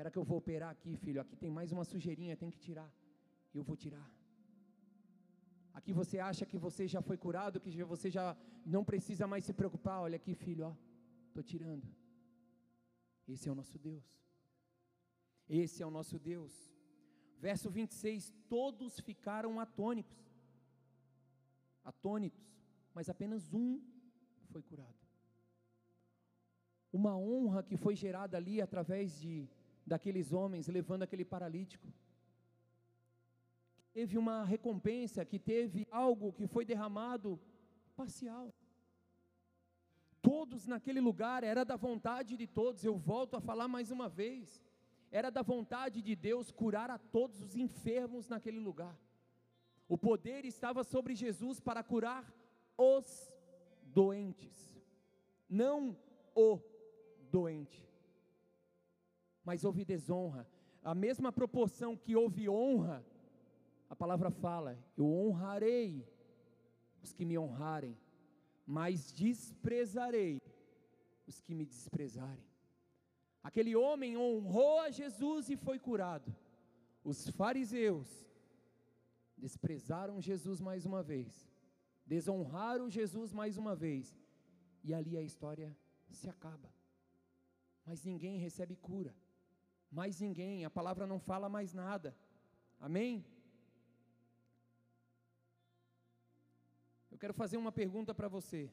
Espera 0.00 0.12
que 0.12 0.20
eu 0.20 0.24
vou 0.24 0.38
operar 0.38 0.70
aqui, 0.70 0.96
filho. 0.96 1.20
Aqui 1.20 1.36
tem 1.36 1.50
mais 1.50 1.72
uma 1.72 1.84
sujeirinha, 1.84 2.34
tem 2.34 2.50
que 2.50 2.58
tirar. 2.58 2.90
Eu 3.52 3.62
vou 3.62 3.76
tirar. 3.76 4.10
Aqui 5.74 5.92
você 5.92 6.18
acha 6.18 6.46
que 6.46 6.56
você 6.56 6.88
já 6.88 7.02
foi 7.02 7.18
curado, 7.18 7.60
que 7.60 7.70
você 7.84 8.08
já 8.10 8.34
não 8.64 8.82
precisa 8.82 9.26
mais 9.26 9.44
se 9.44 9.52
preocupar. 9.52 10.00
Olha 10.00 10.16
aqui, 10.16 10.34
filho, 10.34 10.64
ó. 10.68 10.74
Estou 11.28 11.42
tirando. 11.42 11.86
Esse 13.28 13.50
é 13.50 13.52
o 13.52 13.54
nosso 13.54 13.78
Deus. 13.78 14.06
Esse 15.46 15.82
é 15.82 15.86
o 15.86 15.90
nosso 15.90 16.18
Deus. 16.18 16.72
Verso 17.38 17.68
26: 17.68 18.32
Todos 18.48 18.98
ficaram 19.00 19.60
atônicos. 19.60 20.18
Atônitos, 21.84 22.48
mas 22.94 23.10
apenas 23.10 23.52
um 23.52 23.82
foi 24.46 24.62
curado. 24.62 24.98
Uma 26.90 27.14
honra 27.18 27.62
que 27.62 27.76
foi 27.76 27.94
gerada 27.94 28.38
ali 28.38 28.62
através 28.62 29.20
de 29.20 29.46
daqueles 29.86 30.32
homens 30.32 30.68
levando 30.68 31.02
aquele 31.02 31.24
paralítico. 31.24 31.92
Teve 33.92 34.16
uma 34.16 34.44
recompensa, 34.44 35.24
que 35.24 35.38
teve 35.38 35.86
algo 35.90 36.32
que 36.32 36.46
foi 36.46 36.64
derramado 36.64 37.40
parcial. 37.96 38.54
Todos 40.22 40.66
naquele 40.66 41.00
lugar, 41.00 41.42
era 41.42 41.64
da 41.64 41.76
vontade 41.76 42.36
de 42.36 42.46
todos, 42.46 42.84
eu 42.84 42.96
volto 42.96 43.36
a 43.36 43.40
falar 43.40 43.66
mais 43.66 43.90
uma 43.90 44.08
vez, 44.08 44.62
era 45.10 45.30
da 45.30 45.42
vontade 45.42 46.00
de 46.02 46.14
Deus 46.14 46.52
curar 46.52 46.90
a 46.90 46.98
todos 46.98 47.40
os 47.42 47.56
enfermos 47.56 48.28
naquele 48.28 48.60
lugar. 48.60 48.96
O 49.88 49.98
poder 49.98 50.44
estava 50.44 50.84
sobre 50.84 51.16
Jesus 51.16 51.58
para 51.58 51.82
curar 51.82 52.32
os 52.78 53.36
doentes, 53.82 54.80
não 55.48 55.96
o 56.34 56.60
doente 57.32 57.89
mas 59.44 59.64
houve 59.64 59.84
desonra. 59.84 60.46
A 60.82 60.94
mesma 60.94 61.32
proporção 61.32 61.96
que 61.96 62.16
houve 62.16 62.48
honra, 62.48 63.04
a 63.88 63.96
palavra 63.96 64.30
fala: 64.30 64.78
Eu 64.96 65.06
honrarei 65.06 66.06
os 67.02 67.12
que 67.12 67.24
me 67.24 67.38
honrarem, 67.38 67.96
mas 68.66 69.12
desprezarei 69.12 70.40
os 71.26 71.40
que 71.40 71.54
me 71.54 71.64
desprezarem. 71.64 72.44
Aquele 73.42 73.74
homem 73.74 74.16
honrou 74.16 74.80
a 74.80 74.90
Jesus 74.90 75.48
e 75.48 75.56
foi 75.56 75.78
curado. 75.78 76.34
Os 77.02 77.28
fariseus 77.30 78.26
desprezaram 79.36 80.20
Jesus 80.20 80.60
mais 80.60 80.84
uma 80.84 81.02
vez, 81.02 81.50
desonraram 82.04 82.90
Jesus 82.90 83.32
mais 83.32 83.56
uma 83.56 83.74
vez, 83.74 84.14
e 84.84 84.92
ali 84.92 85.16
a 85.16 85.22
história 85.22 85.74
se 86.10 86.28
acaba. 86.28 86.70
Mas 87.86 88.04
ninguém 88.04 88.38
recebe 88.38 88.76
cura 88.76 89.14
mais 89.90 90.20
ninguém, 90.20 90.64
a 90.64 90.70
palavra 90.70 91.06
não 91.06 91.18
fala 91.18 91.48
mais 91.48 91.72
nada. 91.74 92.16
Amém? 92.78 93.24
Eu 97.10 97.18
quero 97.18 97.34
fazer 97.34 97.56
uma 97.56 97.72
pergunta 97.72 98.14
para 98.14 98.28
você. 98.28 98.70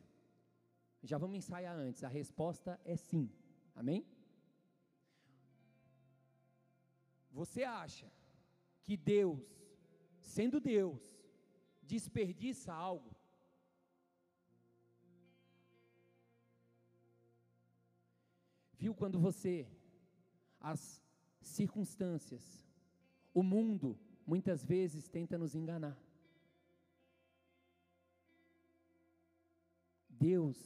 Já 1.03 1.17
vamos 1.17 1.37
ensaiar 1.37 1.75
antes. 1.75 2.03
A 2.03 2.07
resposta 2.07 2.79
é 2.85 2.95
sim. 2.95 3.29
Amém? 3.75 4.05
Você 7.31 7.63
acha 7.63 8.11
que 8.83 8.95
Deus, 8.95 9.43
sendo 10.21 10.59
Deus, 10.59 11.01
desperdiça 11.83 12.73
algo? 12.73 13.15
Viu 18.73 18.93
quando 18.93 19.19
você 19.19 19.67
as 20.59 21.01
circunstâncias, 21.47 22.65
o 23.33 23.43
mundo 23.43 23.97
muitas 24.25 24.63
vezes 24.63 25.07
tenta 25.07 25.37
nos 25.37 25.55
enganar. 25.55 25.97
Deus, 30.09 30.57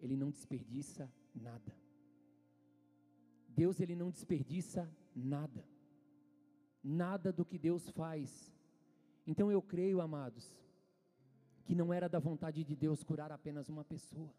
ele 0.00 0.16
não 0.16 0.30
desperdiça 0.30 1.12
nada. 1.34 1.74
Deus 3.48 3.80
ele 3.80 3.94
não 3.94 4.10
desperdiça 4.10 4.90
nada. 5.14 5.64
Nada 6.82 7.32
do 7.32 7.44
que 7.44 7.58
Deus 7.58 7.90
faz. 7.90 8.54
Então 9.26 9.50
eu 9.52 9.60
creio, 9.60 10.00
amados, 10.00 10.56
que 11.64 11.74
não 11.74 11.92
era 11.92 12.08
da 12.08 12.18
vontade 12.18 12.64
de 12.64 12.74
Deus 12.74 13.02
curar 13.02 13.30
apenas 13.30 13.68
uma 13.68 13.84
pessoa. 13.84 14.34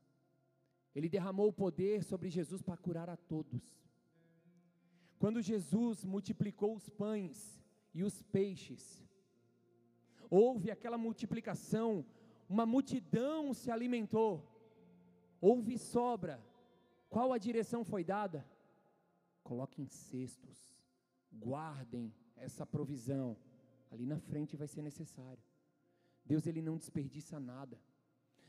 Ele 0.95 1.07
derramou 1.07 1.47
o 1.49 1.53
poder 1.53 2.03
sobre 2.03 2.29
Jesus 2.29 2.61
para 2.61 2.77
curar 2.77 3.09
a 3.09 3.15
todos. 3.15 3.61
Quando 5.21 5.39
Jesus 5.39 6.03
multiplicou 6.03 6.75
os 6.75 6.89
pães 6.89 7.63
e 7.93 8.03
os 8.03 8.23
peixes, 8.23 8.83
houve 10.31 10.71
aquela 10.71 10.97
multiplicação, 10.97 12.03
uma 12.49 12.65
multidão 12.65 13.53
se 13.53 13.69
alimentou, 13.69 14.31
houve 15.39 15.77
sobra. 15.77 16.43
Qual 17.07 17.31
a 17.31 17.37
direção 17.37 17.83
foi 17.85 18.03
dada? 18.03 18.43
Coloquem 19.43 19.85
cestos, 19.85 20.57
guardem 21.31 22.11
essa 22.35 22.65
provisão. 22.65 23.37
Ali 23.91 24.07
na 24.07 24.17
frente 24.17 24.57
vai 24.57 24.67
ser 24.67 24.81
necessário. 24.81 25.43
Deus 26.25 26.47
ele 26.47 26.63
não 26.63 26.77
desperdiça 26.77 27.39
nada. 27.39 27.79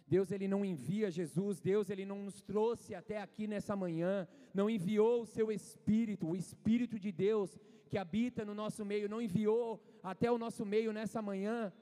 Deus 0.07 0.31
ele 0.31 0.49
não 0.49 0.65
envia 0.65 1.11
Jesus, 1.11 1.61
Deus 1.61 1.91
ele 1.91 2.05
não 2.05 2.25
nos 2.25 2.41
trouxe 2.43 2.95
até 2.95 3.21
aqui 3.21 3.47
nessa 3.47 3.75
manhã, 3.75 4.29
não 4.53 4.69
enviou 4.69 5.23
o 5.23 5.27
seu 5.27 5.51
espírito, 5.51 6.29
o 6.29 6.37
espírito 6.37 6.99
de 6.99 7.11
Deus 7.11 7.59
que 7.89 7.99
habita 7.99 8.45
no 8.45 8.55
nosso 8.55 8.85
meio, 8.85 9.09
não 9.09 9.21
enviou 9.21 9.83
até 10.03 10.31
o 10.31 10.39
nosso 10.39 10.65
meio 10.65 10.93
nessa 10.93 11.21
manhã 11.21 11.73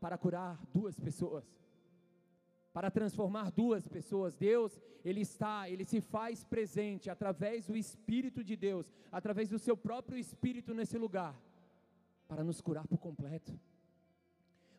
para 0.00 0.18
curar 0.18 0.60
duas 0.72 0.98
pessoas. 0.98 1.44
Para 2.72 2.90
transformar 2.90 3.50
duas 3.50 3.86
pessoas, 3.86 4.36
Deus, 4.36 4.80
Ele 5.04 5.20
está, 5.20 5.68
Ele 5.68 5.84
se 5.84 6.00
faz 6.00 6.44
presente 6.44 7.10
através 7.10 7.66
do 7.66 7.76
Espírito 7.76 8.44
de 8.44 8.56
Deus, 8.56 8.92
através 9.10 9.48
do 9.48 9.58
Seu 9.58 9.76
próprio 9.76 10.18
Espírito 10.18 10.72
nesse 10.72 10.96
lugar, 10.96 11.40
para 12.28 12.44
nos 12.44 12.60
curar 12.60 12.86
por 12.86 12.98
completo 12.98 13.52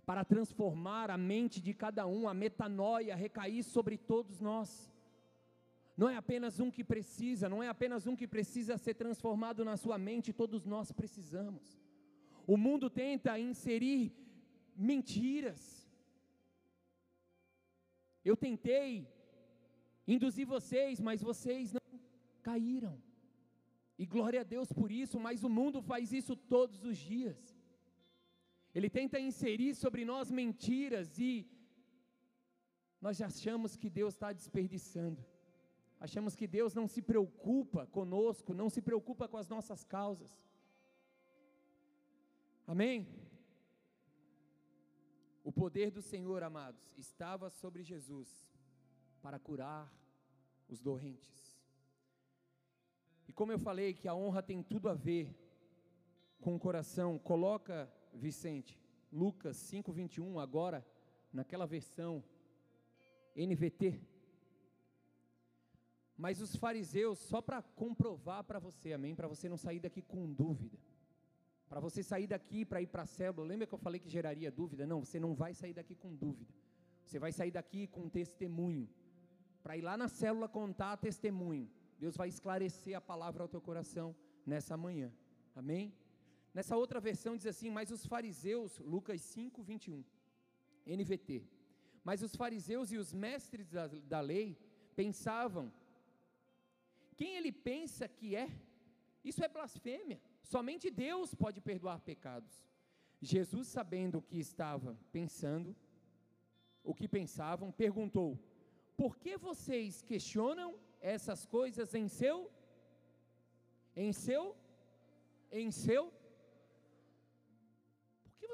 para 0.06 0.26
transformar 0.26 1.10
a 1.10 1.18
mente 1.18 1.62
de 1.62 1.74
cada 1.74 2.06
um, 2.08 2.28
a 2.28 2.34
metanoia 2.34 3.16
recair 3.16 3.64
sobre 3.64 3.98
todos 3.98 4.40
nós. 4.40 4.92
Não 5.96 6.10
é 6.10 6.16
apenas 6.16 6.60
um 6.60 6.72
que 6.72 6.84
precisa, 6.84 7.48
não 7.48 7.62
é 7.62 7.68
apenas 7.68 8.08
um 8.08 8.16
que 8.16 8.28
precisa 8.28 8.78
ser 8.78 8.96
transformado 8.96 9.64
na 9.64 9.78
sua 9.78 9.98
mente, 9.98 10.34
todos 10.34 10.66
nós 10.66 10.92
precisamos. 10.92 11.80
O 12.48 12.58
mundo 12.58 12.90
tenta 12.90 13.38
inserir 13.40 14.12
mentiras. 14.76 15.88
Eu 18.24 18.36
tentei 18.36 19.08
induzir 20.08 20.46
vocês, 20.46 21.00
mas 21.00 21.22
vocês 21.22 21.72
não 21.72 22.00
caíram. 22.42 23.02
E 23.98 24.06
glória 24.06 24.42
a 24.42 24.44
Deus 24.44 24.72
por 24.72 24.92
isso, 24.92 25.20
mas 25.20 25.44
o 25.44 25.50
mundo 25.50 25.82
faz 25.82 26.12
isso 26.12 26.36
todos 26.36 26.84
os 26.84 26.98
dias. 26.98 27.61
Ele 28.74 28.90
tenta 28.90 29.20
inserir 29.20 29.76
sobre 29.76 30.06
nós 30.06 30.32
mentiras 30.32 31.20
e 31.20 31.50
nós 33.00 33.22
achamos 33.22 33.76
que 33.76 33.90
Deus 33.90 34.14
está 34.14 34.32
desperdiçando. 34.32 35.26
Achamos 36.00 36.36
que 36.36 36.48
Deus 36.48 36.74
não 36.74 36.88
se 36.88 37.02
preocupa 37.02 37.86
conosco, 37.88 38.54
não 38.54 38.70
se 38.70 38.82
preocupa 38.82 39.28
com 39.28 39.38
as 39.38 39.48
nossas 39.48 39.84
causas. 39.84 40.32
Amém? 42.66 43.08
O 45.44 45.52
poder 45.52 45.92
do 45.92 46.02
Senhor, 46.02 46.44
amados, 46.44 46.98
estava 46.98 47.50
sobre 47.50 47.84
Jesus 47.84 48.52
para 49.22 49.40
curar 49.40 49.92
os 50.68 50.80
doentes. 50.80 51.60
E 53.28 53.34
como 53.34 53.52
eu 53.52 53.60
falei 53.60 53.94
que 53.94 54.08
a 54.08 54.16
honra 54.16 54.42
tem 54.42 54.62
tudo 54.64 54.90
a 54.90 54.94
ver 54.94 55.36
com 56.40 56.56
o 56.56 56.60
coração, 56.60 57.20
coloca, 57.20 57.92
Vicente, 58.14 58.80
Lucas 59.12 59.58
5:21 59.58 60.40
agora 60.40 60.86
naquela 61.32 61.66
versão 61.66 62.24
NVT. 63.36 64.00
Mas 66.18 66.40
os 66.40 66.56
fariseus, 66.56 67.18
só 67.18 67.42
para 67.42 67.62
comprovar 67.62 68.44
para 68.44 68.60
você, 68.60 68.94
amém, 68.94 69.16
para 69.16 69.28
você 69.28 69.50
não 69.50 69.58
sair 69.58 69.80
daqui 69.80 70.02
com 70.02 70.32
dúvida. 70.32 70.78
Para 71.68 71.80
você 71.80 72.04
sair 72.04 72.28
daqui 72.28 72.66
para 72.66 72.82
ir 72.82 72.88
para 72.88 73.04
a 73.04 73.06
célula, 73.06 73.48
lembra 73.48 73.66
que 73.66 73.74
eu 73.74 73.80
falei 73.80 74.00
que 74.00 74.10
geraria 74.10 74.52
dúvida? 74.52 74.86
Não, 74.86 75.04
você 75.04 75.20
não 75.20 75.34
vai 75.34 75.54
sair 75.54 75.74
daqui 75.74 75.96
com 75.96 76.14
dúvida. 76.14 76.54
Você 77.06 77.18
vai 77.18 77.32
sair 77.32 77.50
daqui 77.50 77.88
com 77.88 78.10
testemunho. 78.10 78.88
Para 79.64 79.78
ir 79.78 79.82
lá 79.82 79.98
na 79.98 80.08
célula 80.08 80.48
contar 80.48 80.98
testemunho. 80.98 81.70
Deus 81.98 82.16
vai 82.16 82.28
esclarecer 82.28 82.96
a 82.96 83.02
palavra 83.02 83.44
ao 83.44 83.50
teu 83.50 83.62
coração 83.62 84.16
nessa 84.46 84.76
manhã. 84.76 85.12
Amém? 85.56 85.94
Nessa 86.54 86.76
outra 86.76 87.00
versão 87.00 87.38
diz 87.38 87.48
assim: 87.48 87.70
Mas 87.70 87.92
os 87.92 88.06
fariseus, 88.06 88.80
Lucas 88.80 89.22
5, 89.22 89.62
21, 89.64 90.04
NVT. 90.86 91.44
Mas 92.04 92.22
os 92.22 92.36
fariseus 92.36 92.92
e 92.92 92.98
os 92.98 93.14
mestres 93.14 93.70
da, 93.70 93.88
da 93.88 94.20
lei 94.20 94.58
pensavam: 94.96 95.72
quem 97.16 97.36
ele 97.36 97.52
pensa 97.52 98.08
que 98.08 98.36
é? 98.36 98.50
Isso 99.24 99.44
é 99.44 99.48
blasfêmia. 99.48 100.20
Somente 100.42 100.90
Deus 100.90 101.36
pode 101.36 101.62
perdoar 101.62 102.00
pecados. 102.00 102.66
Jesus, 103.22 103.68
sabendo 103.68 104.18
o 104.18 104.22
que 104.22 104.40
estava 104.40 104.98
pensando, 105.12 105.76
o 106.84 106.96
que 106.96 107.08
pensavam, 107.08 107.72
perguntou: 107.72 108.40
Por 108.98 109.18
que 109.20 109.38
vocês 109.38 110.02
questionam 110.02 110.74
essas 111.00 111.46
coisas 111.46 111.94
em 111.94 112.08
seu 112.08 112.52
em 113.96 114.12
seu 114.12 114.56
em 115.52 115.70
seu 115.70 116.12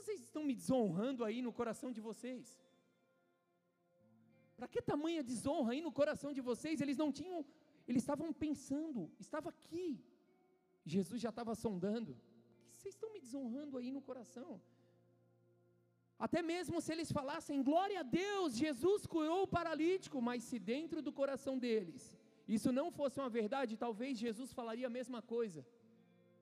vocês 0.08 0.22
estão 0.22 0.44
me 0.50 0.56
desonrando 0.56 1.22
aí 1.28 1.40
no 1.48 1.52
coração 1.60 1.90
de 1.96 2.02
vocês? 2.08 2.46
Para 4.56 4.68
que 4.74 4.82
tamanha 4.82 5.22
desonra 5.32 5.74
aí 5.74 5.82
no 5.88 5.92
coração 6.00 6.32
de 6.38 6.42
vocês? 6.50 6.80
Eles 6.80 6.98
não 7.04 7.10
tinham, 7.20 7.40
eles 7.90 8.04
estavam 8.04 8.32
pensando, 8.46 9.02
estava 9.26 9.50
aqui. 9.50 9.88
Jesus 10.86 11.20
já 11.26 11.32
estava 11.34 11.54
sondando. 11.56 12.12
Vocês 12.76 12.94
estão 12.96 13.12
me 13.16 13.20
desonrando 13.20 13.78
aí 13.78 13.92
no 13.98 14.02
coração. 14.10 14.52
Até 16.26 16.42
mesmo 16.42 16.80
se 16.80 16.92
eles 16.94 17.12
falassem, 17.12 17.62
glória 17.62 18.00
a 18.00 18.04
Deus, 18.04 18.56
Jesus 18.66 19.06
curou 19.06 19.44
o 19.44 19.52
paralítico, 19.58 20.22
mas 20.30 20.44
se 20.50 20.58
dentro 20.58 21.02
do 21.02 21.12
coração 21.12 21.56
deles 21.66 22.04
isso 22.48 22.72
não 22.72 22.88
fosse 23.00 23.20
uma 23.20 23.30
verdade, 23.30 23.82
talvez 23.86 24.18
Jesus 24.18 24.54
falaria 24.54 24.88
a 24.88 24.96
mesma 25.00 25.22
coisa. 25.22 25.62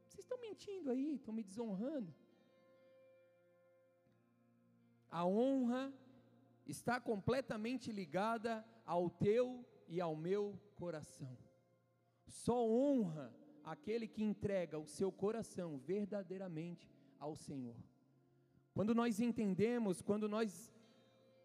Vocês 0.06 0.24
estão 0.24 0.40
mentindo 0.40 0.92
aí, 0.92 1.16
estão 1.16 1.34
me 1.34 1.44
desonrando. 1.44 2.14
A 5.16 5.26
honra 5.26 5.94
está 6.68 7.00
completamente 7.00 7.90
ligada 7.90 8.66
ao 8.86 9.10
teu 9.10 9.66
e 9.88 10.02
ao 10.02 10.14
meu 10.14 10.60
coração. 10.76 11.38
Só 12.28 12.68
honra 12.68 13.34
aquele 13.64 14.10
que 14.10 14.22
entrega 14.22 14.78
o 14.78 14.86
seu 14.86 15.14
coração 15.14 15.78
verdadeiramente 15.78 16.94
ao 17.18 17.34
Senhor. 17.34 17.78
Quando 18.74 18.94
nós 18.94 19.22
entendemos, 19.22 20.02
quando 20.02 20.28
nós 20.28 20.70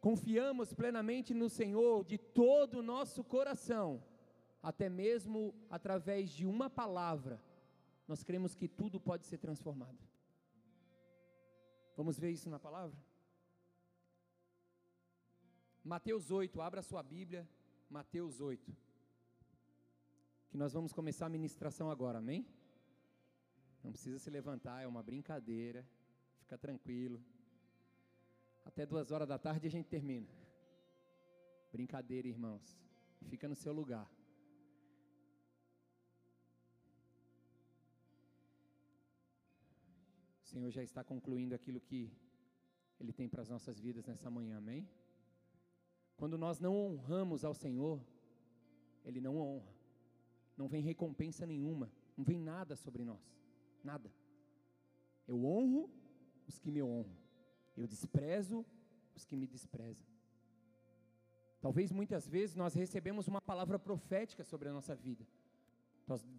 confiamos 0.01 0.75
plenamente 0.75 1.33
no 1.33 1.49
Senhor 1.49 2.05
de 2.05 2.18
todo 2.18 2.81
o 2.81 2.83
nosso 2.83 3.23
coração, 3.23 4.03
até 4.61 4.89
mesmo 4.89 5.55
através 5.71 6.31
de 6.31 6.45
uma 6.45 6.68
palavra, 6.68 7.41
nós 8.09 8.25
cremos 8.25 8.57
que 8.57 8.66
tudo 8.66 8.99
pode 8.99 9.27
ser 9.27 9.39
transformado. 9.39 10.03
Vamos 11.97 12.18
ver 12.18 12.33
isso 12.33 12.51
na 12.51 12.59
palavra? 12.59 13.09
Mateus 15.95 16.30
8, 16.30 16.61
abra 16.61 16.82
sua 16.82 17.03
Bíblia, 17.03 17.43
Mateus 17.88 18.41
8 18.41 18.91
que 20.51 20.57
nós 20.57 20.72
vamos 20.72 20.93
começar 20.93 21.26
a 21.26 21.28
ministração 21.28 21.91
agora, 21.91 22.18
amém? 22.18 22.45
Não 23.84 23.93
precisa 23.93 24.18
se 24.18 24.28
levantar, 24.28 24.82
é 24.82 24.86
uma 24.86 25.03
brincadeira, 25.03 25.86
fica 26.41 26.59
tranquilo. 26.59 27.22
Até 28.64 28.84
duas 28.84 29.12
horas 29.12 29.28
da 29.28 29.38
tarde 29.38 29.68
a 29.68 29.70
gente 29.70 29.86
termina. 29.86 30.28
Brincadeira, 31.72 32.26
irmãos. 32.26 32.66
Fica 33.28 33.47
no 33.49 33.55
seu 33.55 33.72
lugar. 33.72 34.11
O 40.43 40.47
Senhor 40.51 40.70
já 40.72 40.82
está 40.82 41.05
concluindo 41.05 41.55
aquilo 41.55 41.80
que 41.80 42.12
Ele 42.99 43.12
tem 43.12 43.28
para 43.28 43.43
as 43.43 43.49
nossas 43.49 43.78
vidas 43.78 44.05
nessa 44.05 44.28
manhã, 44.28 44.59
amém? 44.59 44.88
Quando 46.21 46.39
nós 46.39 46.61
não 46.61 46.73
honramos 46.77 47.45
ao 47.45 47.55
Senhor, 47.55 48.01
Ele 49.05 49.21
não 49.21 49.37
honra 49.37 49.81
não 50.61 50.68
vem 50.68 50.83
recompensa 50.83 51.47
nenhuma, 51.47 51.91
não 52.14 52.23
vem 52.23 52.39
nada 52.39 52.77
sobre 52.77 53.03
nós, 53.03 53.35
nada. 53.83 54.12
Eu 55.27 55.43
honro 55.43 55.89
os 56.47 56.59
que 56.59 56.71
me 56.71 56.83
honram, 56.83 57.16
eu 57.75 57.87
desprezo 57.87 58.62
os 59.16 59.25
que 59.25 59.37
me 59.39 59.47
desprezam. 59.47 60.07
Talvez 61.62 61.91
muitas 61.91 62.29
vezes 62.29 62.55
nós 62.55 62.75
recebemos 62.75 63.27
uma 63.27 63.41
palavra 63.41 63.79
profética 63.79 64.45
sobre 64.45 64.68
a 64.68 64.73
nossa 64.73 64.95
vida, 64.95 65.27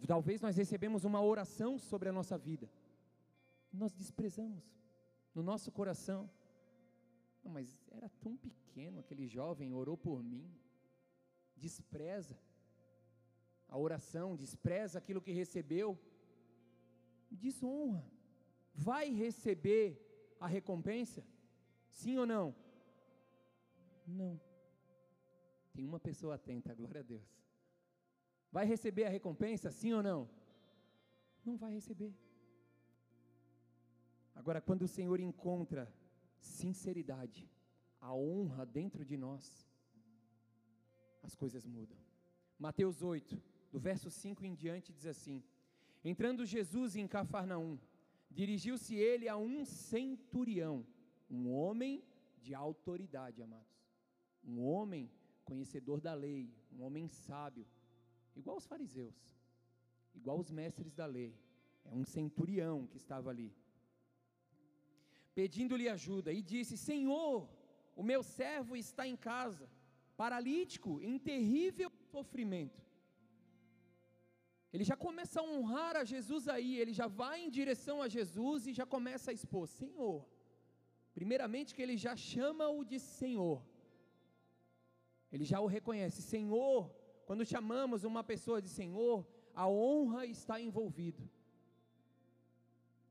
talvez 0.06 0.40
nós 0.40 0.56
recebemos 0.56 1.02
uma 1.02 1.20
oração 1.20 1.76
sobre 1.76 2.08
a 2.08 2.12
nossa 2.12 2.38
vida, 2.38 2.70
nós 3.72 3.92
desprezamos 3.92 4.64
no 5.34 5.42
nosso 5.42 5.72
coração. 5.72 6.30
Não, 7.42 7.52
mas 7.52 7.84
era 7.90 8.08
tão 8.20 8.36
pequeno 8.36 9.00
aquele 9.00 9.26
jovem, 9.26 9.72
orou 9.72 9.96
por 9.96 10.22
mim, 10.22 10.48
despreza 11.56 12.38
a 13.68 13.76
oração, 13.78 14.36
despreza 14.36 14.98
aquilo 14.98 15.20
que 15.20 15.32
recebeu, 15.32 15.98
desonra. 17.30 18.04
Vai 18.74 19.10
receber 19.10 19.86
a 20.38 20.46
recompensa? 20.46 21.24
Sim 21.88 22.18
ou 22.18 22.26
não? 22.26 22.54
Não. 24.06 24.40
Tem 25.72 25.86
uma 25.86 25.98
pessoa 25.98 26.34
atenta, 26.34 26.74
glória 26.76 27.00
a 27.00 27.04
Deus. 27.04 27.22
Vai 28.50 28.66
receber 28.66 29.04
a 29.04 29.08
recompensa? 29.08 29.70
Sim 29.70 29.94
ou 29.94 30.02
não? 30.02 30.28
Não 31.44 31.56
vai 31.56 31.72
receber. 31.72 32.14
Agora, 34.34 34.60
quando 34.60 34.82
o 34.82 34.88
Senhor 34.88 35.18
encontra 35.20 35.92
sinceridade, 36.42 37.48
a 38.00 38.14
honra 38.14 38.66
dentro 38.66 39.04
de 39.04 39.16
nós, 39.16 39.68
as 41.22 41.34
coisas 41.34 41.66
mudam. 41.66 41.96
Mateus 42.58 43.02
8, 43.02 43.40
do 43.70 43.78
verso 43.78 44.10
5 44.10 44.44
em 44.44 44.54
diante, 44.54 44.92
diz 44.92 45.06
assim: 45.06 45.42
Entrando 46.04 46.44
Jesus 46.44 46.96
em 46.96 47.06
Cafarnaum, 47.06 47.78
dirigiu-se 48.30 48.94
ele 48.94 49.28
a 49.28 49.36
um 49.36 49.64
centurião, 49.64 50.86
um 51.30 51.50
homem 51.50 52.04
de 52.40 52.54
autoridade, 52.54 53.42
amados. 53.42 53.72
Um 54.44 54.60
homem 54.60 55.10
conhecedor 55.44 56.00
da 56.00 56.14
lei, 56.14 56.52
um 56.72 56.82
homem 56.82 57.08
sábio, 57.08 57.66
igual 58.34 58.56
os 58.56 58.66
fariseus, 58.66 59.36
igual 60.14 60.38
os 60.38 60.50
mestres 60.50 60.92
da 60.92 61.06
lei. 61.06 61.36
É 61.84 61.94
um 61.94 62.04
centurião 62.04 62.86
que 62.86 62.96
estava 62.96 63.30
ali. 63.30 63.54
Pedindo-lhe 65.34 65.88
ajuda, 65.88 66.32
e 66.32 66.42
disse: 66.42 66.76
Senhor, 66.76 67.48
o 67.96 68.02
meu 68.02 68.22
servo 68.22 68.76
está 68.76 69.06
em 69.06 69.16
casa, 69.16 69.68
paralítico, 70.16 71.00
em 71.02 71.18
terrível 71.18 71.90
sofrimento. 72.10 72.80
Ele 74.72 74.84
já 74.84 74.96
começa 74.96 75.40
a 75.40 75.44
honrar 75.44 75.96
a 75.96 76.04
Jesus 76.12 76.48
aí, 76.48 76.78
ele 76.78 76.94
já 77.00 77.06
vai 77.06 77.40
em 77.44 77.50
direção 77.50 78.00
a 78.00 78.08
Jesus 78.08 78.66
e 78.66 78.72
já 78.72 78.86
começa 78.86 79.30
a 79.30 79.34
expor: 79.34 79.66
Senhor. 79.68 80.24
Primeiramente, 81.14 81.74
que 81.74 81.82
ele 81.82 81.96
já 81.96 82.14
chama-o 82.16 82.84
de 82.84 82.98
Senhor. 82.98 83.62
Ele 85.30 85.44
já 85.44 85.60
o 85.60 85.66
reconhece: 85.66 86.22
Senhor. 86.22 86.90
Quando 87.26 87.44
chamamos 87.44 88.04
uma 88.04 88.22
pessoa 88.24 88.60
de 88.60 88.68
Senhor, 88.68 89.26
a 89.54 89.68
honra 89.68 90.26
está 90.26 90.60
envolvida. 90.60 91.22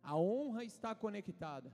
A 0.04 0.18
honra 0.18 0.64
está 0.64 0.94
conectada. 0.94 1.72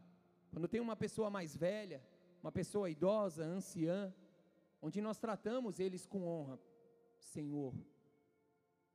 Quando 0.52 0.68
tem 0.68 0.82
uma 0.82 0.96
pessoa 0.96 1.30
mais 1.30 1.56
velha, 1.56 2.02
uma 2.42 2.52
pessoa 2.52 2.90
idosa, 2.90 3.44
anciã, 3.44 4.14
onde 4.82 5.02
nós 5.02 5.18
tratamos 5.18 5.80
eles 5.80 6.06
com 6.06 6.28
honra, 6.28 6.60
Senhor, 7.20 7.74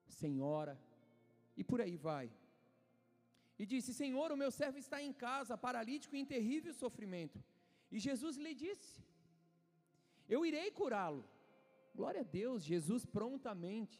senhora, 0.07 0.75
e 1.57 1.63
por 1.65 1.81
aí 1.81 1.97
vai. 1.97 2.31
e 3.59 3.67
disse: 3.67 3.93
Senhor, 3.95 4.29
o 4.33 4.37
meu 4.43 4.51
servo 4.51 4.79
está 4.79 5.01
em 5.01 5.13
casa, 5.13 5.57
paralítico 5.67 6.17
e 6.17 6.21
em 6.21 6.25
terrível 6.25 6.73
sofrimento. 6.75 7.39
E 7.91 7.99
Jesus 8.07 8.37
lhe 8.45 8.55
disse: 8.55 9.05
Eu 10.29 10.45
irei 10.45 10.71
curá-lo. 10.71 11.25
Glória 11.95 12.23
a 12.23 12.25
Deus, 12.41 12.63
Jesus 12.73 13.05
prontamente. 13.05 13.99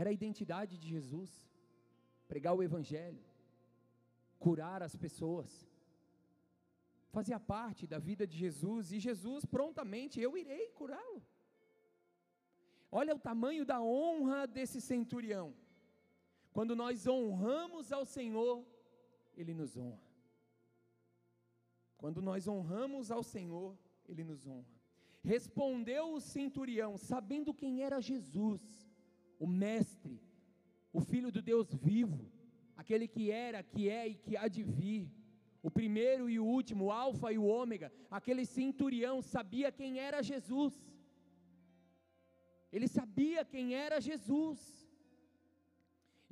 Era 0.00 0.10
a 0.10 0.12
identidade 0.12 0.78
de 0.78 0.86
Jesus, 0.94 1.30
pregar 2.28 2.54
o 2.54 2.62
Evangelho, 2.62 3.22
curar 4.44 4.82
as 4.82 4.96
pessoas, 4.96 5.48
fazia 7.16 7.38
parte 7.38 7.86
da 7.86 7.98
vida 7.98 8.26
de 8.26 8.36
Jesus, 8.36 8.90
e 8.90 8.98
Jesus 8.98 9.44
prontamente, 9.44 10.20
eu 10.20 10.36
irei 10.36 10.70
curá-lo. 10.70 11.22
Olha 12.90 13.14
o 13.14 13.18
tamanho 13.18 13.64
da 13.64 13.80
honra 13.80 14.46
desse 14.46 14.80
centurião. 14.80 15.54
Quando 16.52 16.74
nós 16.74 17.06
honramos 17.06 17.92
ao 17.92 18.04
Senhor, 18.04 18.66
Ele 19.36 19.54
nos 19.54 19.76
honra. 19.76 20.10
Quando 21.96 22.20
nós 22.20 22.48
honramos 22.48 23.10
ao 23.10 23.22
Senhor, 23.22 23.78
Ele 24.08 24.24
nos 24.24 24.46
honra. 24.46 24.80
Respondeu 25.22 26.14
o 26.14 26.20
centurião, 26.20 26.96
sabendo 26.96 27.52
quem 27.52 27.82
era 27.82 28.00
Jesus, 28.00 28.62
o 29.38 29.46
Mestre, 29.46 30.20
o 30.92 31.00
Filho 31.00 31.30
do 31.30 31.42
Deus 31.42 31.72
vivo, 31.74 32.32
aquele 32.80 33.06
que 33.14 33.24
era, 33.46 33.62
que 33.72 33.82
é 34.00 34.02
e 34.10 34.14
que 34.24 34.34
há 34.40 34.46
de 34.56 34.62
vir, 34.62 35.04
o 35.68 35.70
primeiro 35.78 36.24
e 36.34 36.36
o 36.42 36.46
último, 36.56 36.84
o 36.86 36.92
Alfa 37.04 37.28
e 37.32 37.38
o 37.42 37.48
Ômega, 37.62 37.88
aquele 38.18 38.44
centurião 38.58 39.16
sabia 39.34 39.70
quem 39.80 39.98
era 40.08 40.22
Jesus. 40.30 40.74
Ele 42.74 42.88
sabia 42.98 43.44
quem 43.54 43.66
era 43.86 43.98
Jesus. 44.08 44.60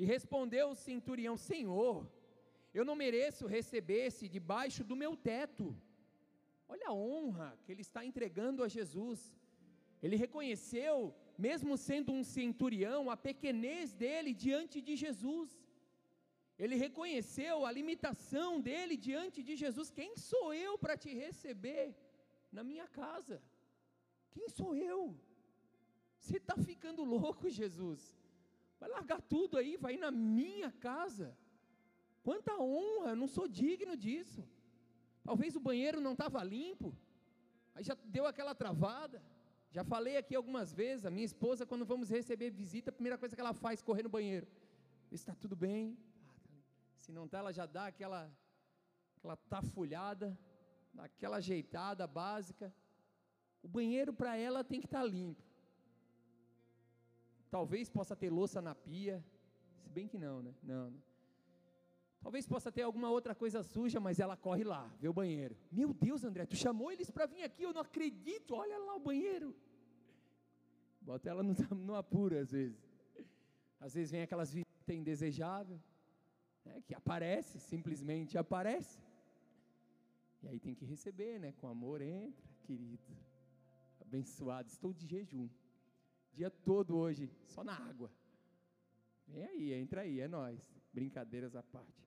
E 0.00 0.04
respondeu 0.14 0.66
o 0.70 0.80
centurião: 0.88 1.36
Senhor, 1.50 1.96
eu 2.78 2.84
não 2.88 2.96
mereço 3.04 3.52
receber-se 3.58 4.32
debaixo 4.36 4.82
do 4.90 4.96
meu 5.02 5.12
teto. 5.30 5.66
Olha 6.72 6.88
a 6.88 6.98
honra 7.06 7.48
que 7.62 7.72
ele 7.72 7.84
está 7.88 8.02
entregando 8.10 8.62
a 8.62 8.68
Jesus. 8.76 9.20
Ele 10.02 10.16
reconheceu, 10.24 10.94
mesmo 11.46 11.76
sendo 11.88 12.12
um 12.18 12.22
centurião, 12.22 13.10
a 13.14 13.16
pequenez 13.28 13.92
dele 14.02 14.32
diante 14.46 14.80
de 14.88 14.94
Jesus. 15.04 15.48
Ele 16.58 16.76
reconheceu 16.86 17.64
a 17.64 17.70
limitação 17.70 18.60
dele 18.60 18.96
diante 18.96 19.42
de 19.48 19.54
Jesus. 19.54 19.90
Quem 19.90 20.16
sou 20.16 20.52
eu 20.52 20.76
para 20.76 20.96
te 20.96 21.10
receber 21.24 21.94
na 22.50 22.64
minha 22.64 22.86
casa? 22.88 23.40
Quem 24.32 24.48
sou 24.48 24.74
eu? 24.74 25.00
Você 26.18 26.38
está 26.38 26.56
ficando 26.56 27.04
louco, 27.04 27.48
Jesus. 27.48 28.00
Vai 28.80 28.88
largar 28.90 29.20
tudo 29.20 29.56
aí, 29.56 29.76
vai 29.76 29.94
ir 29.94 29.98
na 29.98 30.10
minha 30.10 30.70
casa. 30.70 31.36
Quanta 32.22 32.54
honra, 32.60 33.10
eu 33.10 33.16
não 33.16 33.28
sou 33.28 33.46
digno 33.46 33.96
disso. 33.96 34.42
Talvez 35.22 35.54
o 35.54 35.60
banheiro 35.60 36.00
não 36.00 36.12
estava 36.12 36.42
limpo, 36.42 36.94
aí 37.74 37.84
já 37.84 37.94
deu 38.04 38.26
aquela 38.26 38.54
travada. 38.54 39.22
Já 39.70 39.84
falei 39.84 40.16
aqui 40.16 40.34
algumas 40.34 40.72
vezes, 40.72 41.04
a 41.04 41.10
minha 41.10 41.24
esposa, 41.24 41.66
quando 41.66 41.84
vamos 41.84 42.08
receber 42.08 42.50
visita, 42.50 42.90
a 42.90 42.92
primeira 42.92 43.18
coisa 43.18 43.34
que 43.36 43.40
ela 43.40 43.52
faz, 43.52 43.82
correr 43.82 44.02
no 44.02 44.08
banheiro. 44.08 44.46
Está 45.12 45.34
tudo 45.34 45.54
bem. 45.54 45.96
Se 47.08 47.12
não 47.12 47.24
está, 47.24 47.38
ela 47.38 47.50
já 47.54 47.64
dá 47.64 47.86
aquela, 47.86 48.30
aquela 49.16 49.34
tafulhada, 49.34 50.38
aquela 50.98 51.38
ajeitada 51.38 52.06
básica. 52.06 52.70
O 53.62 53.66
banheiro 53.66 54.12
para 54.12 54.36
ela 54.36 54.62
tem 54.62 54.78
que 54.78 54.84
estar 54.86 55.00
tá 55.00 55.06
limpo. 55.06 55.42
Talvez 57.50 57.88
possa 57.88 58.14
ter 58.14 58.28
louça 58.28 58.60
na 58.60 58.74
pia, 58.74 59.24
se 59.78 59.88
bem 59.88 60.06
que 60.06 60.18
não, 60.18 60.42
né? 60.42 60.54
Não. 60.62 60.92
Talvez 62.20 62.46
possa 62.46 62.70
ter 62.70 62.82
alguma 62.82 63.08
outra 63.08 63.34
coisa 63.34 63.62
suja, 63.62 63.98
mas 63.98 64.20
ela 64.20 64.36
corre 64.36 64.62
lá, 64.62 64.86
vê 65.00 65.08
o 65.08 65.14
banheiro. 65.14 65.56
Meu 65.72 65.94
Deus, 65.94 66.24
André, 66.24 66.44
tu 66.44 66.56
chamou 66.56 66.92
eles 66.92 67.10
para 67.10 67.24
vir 67.24 67.42
aqui, 67.42 67.62
eu 67.62 67.72
não 67.72 67.80
acredito, 67.80 68.54
olha 68.54 68.76
lá 68.80 68.94
o 68.96 69.00
banheiro. 69.00 69.56
Bota 71.00 71.30
ela 71.30 71.42
no, 71.42 71.54
no 71.74 71.94
apuro 71.94 72.38
às 72.38 72.50
vezes. 72.50 72.86
Às 73.80 73.94
vezes 73.94 74.10
vem 74.10 74.20
aquelas 74.20 74.52
visitas 74.52 74.94
indesejáveis, 74.94 75.80
né, 76.68 76.82
que 76.86 76.94
aparece, 76.94 77.58
simplesmente 77.58 78.36
aparece. 78.36 78.98
E 80.42 80.48
aí 80.48 80.60
tem 80.60 80.74
que 80.74 80.84
receber, 80.84 81.38
né? 81.40 81.52
Com 81.52 81.66
amor, 81.68 82.00
entra, 82.00 82.46
querido. 82.62 83.02
Abençoado, 84.00 84.68
estou 84.68 84.92
de 84.92 85.06
jejum. 85.06 85.48
Dia 86.32 86.50
todo 86.50 86.96
hoje, 86.96 87.30
só 87.46 87.64
na 87.64 87.76
água. 87.90 88.10
Vem 89.26 89.44
aí, 89.44 89.72
entra 89.72 90.02
aí, 90.02 90.20
é 90.20 90.28
nós. 90.28 90.58
Brincadeiras 90.92 91.56
à 91.56 91.62
parte. 91.62 92.06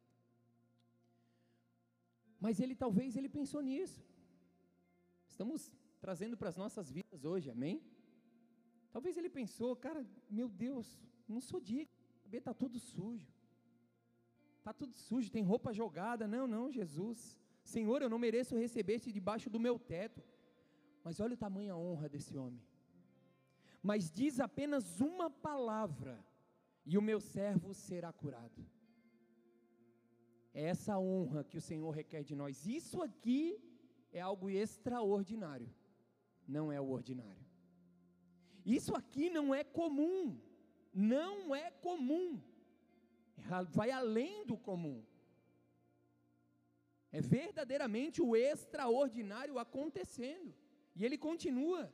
Mas 2.39 2.59
ele 2.59 2.76
talvez 2.76 3.16
ele 3.16 3.30
pensou 3.30 3.62
nisso. 3.62 4.03
Estamos 5.28 5.72
trazendo 5.99 6.36
para 6.38 6.49
as 6.49 6.57
nossas 6.57 6.89
vidas 6.89 7.24
hoje, 7.26 7.49
amém? 7.49 7.84
Talvez 8.91 9.18
ele 9.18 9.30
pensou, 9.30 9.76
cara, 9.76 10.05
meu 10.30 10.49
Deus, 10.49 10.99
não 11.28 11.39
sou 11.39 11.59
digno, 11.59 11.93
está 12.32 12.53
tudo 12.53 12.80
sujo. 12.80 13.32
Está 14.62 14.74
tudo 14.82 14.95
sujo, 15.07 15.30
tem 15.36 15.43
roupa 15.51 15.74
jogada. 15.74 16.28
Não, 16.36 16.45
não, 16.55 16.72
Jesus. 16.80 17.20
Senhor, 17.64 18.01
eu 18.01 18.09
não 18.09 18.20
mereço 18.26 18.62
receber-te 18.66 19.12
debaixo 19.12 19.49
do 19.49 19.59
meu 19.59 19.78
teto. 19.93 20.24
Mas 21.03 21.20
olha 21.20 21.34
o 21.34 21.43
tamanho 21.45 21.74
a 21.74 21.78
honra 21.78 22.07
desse 22.07 22.38
homem 22.38 22.62
mas 23.82 24.12
diz 24.12 24.39
apenas 24.39 25.01
uma 25.01 25.30
palavra, 25.30 26.24
e 26.86 26.97
o 26.97 27.01
meu 27.01 27.20
servo 27.20 27.74
será 27.74 28.12
curado. 28.14 28.66
É 30.53 30.64
essa 30.64 30.99
honra 30.99 31.43
que 31.43 31.57
o 31.57 31.62
Senhor 31.62 31.89
requer 31.91 32.24
de 32.24 32.36
nós. 32.36 32.68
Isso 32.68 33.01
aqui 33.01 33.59
é 34.12 34.20
algo 34.20 34.49
extraordinário, 34.49 35.74
não 36.47 36.72
é 36.72 36.80
o 36.80 36.89
ordinário. 36.89 37.45
Isso 38.66 38.95
aqui 38.95 39.30
não 39.30 39.55
é 39.55 39.64
comum, 39.64 40.39
não 40.93 41.55
é 41.55 41.72
comum, 41.72 42.39
vai 43.69 43.91
além 43.91 44.45
do 44.45 44.57
comum. 44.57 45.03
É 47.11 47.19
verdadeiramente 47.21 48.21
o 48.21 48.35
extraordinário 48.35 49.59
acontecendo. 49.59 50.53
E 50.95 51.03
ele 51.05 51.17
continua: 51.17 51.91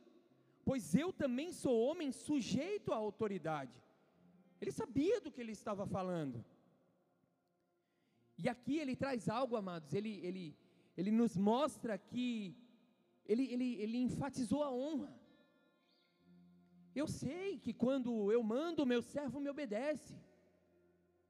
pois 0.64 0.94
eu 0.94 1.12
também 1.12 1.52
sou 1.52 1.80
homem 1.80 2.12
sujeito 2.12 2.92
à 2.92 2.96
autoridade. 2.96 3.72
Ele 4.60 4.72
sabia 4.72 5.20
do 5.20 5.30
que 5.30 5.40
ele 5.40 5.52
estava 5.52 5.86
falando. 5.86 6.44
E 8.36 8.48
aqui 8.48 8.78
ele 8.78 8.94
traz 8.94 9.28
algo, 9.28 9.56
amados, 9.56 9.92
ele, 9.92 10.20
ele, 10.24 10.56
ele 10.96 11.10
nos 11.10 11.36
mostra 11.36 11.98
que 11.98 12.56
ele, 13.26 13.52
ele, 13.52 13.74
ele 13.82 13.98
enfatizou 13.98 14.62
a 14.62 14.70
honra. 14.70 15.12
Eu 16.94 17.06
sei 17.06 17.58
que 17.58 17.72
quando 17.72 18.32
eu 18.32 18.42
mando, 18.42 18.86
meu 18.86 19.02
servo 19.02 19.40
me 19.40 19.50
obedece. 19.50 20.14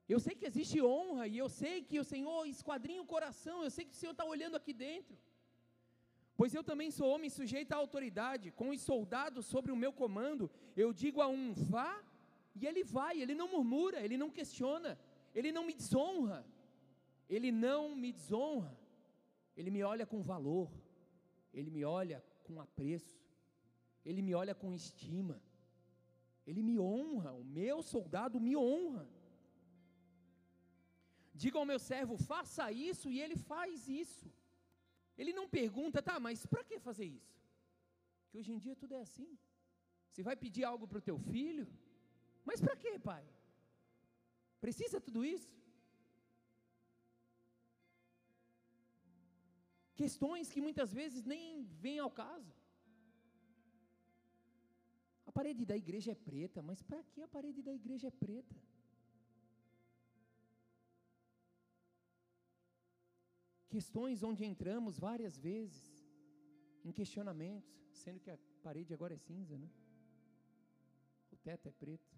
Eu 0.09 0.19
sei 0.19 0.35
que 0.35 0.47
existe 0.47 0.81
honra, 0.81 1.27
e 1.29 1.37
eu 1.37 1.49
sei 1.49 1.83
que 1.83 2.01
o 2.01 2.05
Senhor 2.05 2.47
esquadrinha 2.47 3.03
o 3.03 3.07
coração, 3.07 3.63
eu 3.63 3.71
sei 3.71 3.85
que 3.85 3.93
o 3.93 4.01
Senhor 4.01 4.13
está 4.13 4.25
olhando 4.25 4.57
aqui 4.57 4.73
dentro. 4.73 5.17
Pois 6.35 6.55
eu 6.55 6.63
também 6.65 6.91
sou 6.91 7.09
homem 7.09 7.29
sujeito 7.29 7.73
à 7.73 7.77
autoridade, 7.77 8.51
com 8.53 8.71
os 8.71 8.81
soldados 8.81 9.45
sobre 9.45 9.71
o 9.71 9.77
meu 9.77 9.93
comando, 9.93 10.51
eu 10.75 10.93
digo 10.93 11.21
a 11.21 11.27
um 11.27 11.53
vá, 11.53 12.03
e 12.55 12.67
ele 12.67 12.83
vai, 12.85 13.21
ele 13.21 13.35
não 13.35 13.49
murmura, 13.49 14.01
ele 14.01 14.17
não 14.17 14.31
questiona, 14.31 14.99
ele 15.35 15.53
não 15.53 15.67
me 15.67 15.75
desonra, 15.75 16.47
ele 17.29 17.53
não 17.53 17.95
me 17.95 18.13
desonra, 18.13 18.79
ele 19.57 19.71
me 19.71 19.83
olha 19.83 20.07
com 20.07 20.23
valor, 20.23 20.71
ele 21.53 21.71
me 21.71 21.85
olha 21.85 22.25
com 22.45 22.61
apreço, 22.61 23.21
ele 24.05 24.23
me 24.23 24.35
olha 24.35 24.55
com 24.55 24.73
estima, 24.73 25.43
ele 26.47 26.63
me 26.63 26.79
honra, 26.79 27.33
o 27.33 27.45
meu 27.45 27.83
soldado 27.83 28.41
me 28.41 28.57
honra. 28.57 29.18
Diga 31.43 31.57
ao 31.59 31.69
meu 31.71 31.81
servo, 31.91 32.15
faça 32.33 32.65
isso, 32.91 33.07
e 33.15 33.17
ele 33.25 33.37
faz 33.51 33.89
isso. 34.03 34.27
Ele 35.21 35.33
não 35.39 35.47
pergunta, 35.59 36.03
tá, 36.09 36.17
mas 36.27 36.47
para 36.53 36.65
que 36.69 36.79
fazer 36.89 37.09
isso? 37.19 37.37
Que 38.29 38.39
hoje 38.39 38.53
em 38.55 38.61
dia 38.65 38.75
tudo 38.83 38.95
é 38.99 39.01
assim. 39.07 39.31
Você 40.09 40.23
vai 40.29 40.37
pedir 40.45 40.65
algo 40.71 40.87
para 40.91 41.01
o 41.01 41.07
teu 41.09 41.19
filho, 41.33 41.67
mas 42.49 42.61
para 42.65 42.77
que, 42.83 42.93
pai? 43.11 43.25
Precisa 44.65 45.01
tudo 45.07 45.25
isso? 45.35 45.53
Questões 50.01 50.51
que 50.55 50.65
muitas 50.67 50.91
vezes 50.99 51.23
nem 51.33 51.45
vêm 51.85 51.99
ao 52.07 52.11
caso. 52.23 52.53
A 55.29 55.33
parede 55.39 55.65
da 55.71 55.77
igreja 55.85 56.11
é 56.13 56.19
preta, 56.29 56.61
mas 56.69 56.83
para 56.91 57.03
que 57.11 57.21
a 57.27 57.29
parede 57.37 57.63
da 57.69 57.75
igreja 57.81 58.07
é 58.09 58.15
preta? 58.25 58.57
Questões 63.75 64.23
onde 64.23 64.45
entramos 64.45 64.99
várias 64.99 65.37
vezes 65.39 65.81
em 66.85 66.93
questionamentos, 66.93 67.71
sendo 68.03 68.21
que 68.21 68.31
a 68.31 68.39
parede 68.63 68.95
agora 68.95 69.15
é 69.15 69.19
cinza, 69.19 69.57
né? 69.59 69.69
O 71.31 71.37
teto 71.37 71.69
é 71.69 71.73
preto. 71.73 72.17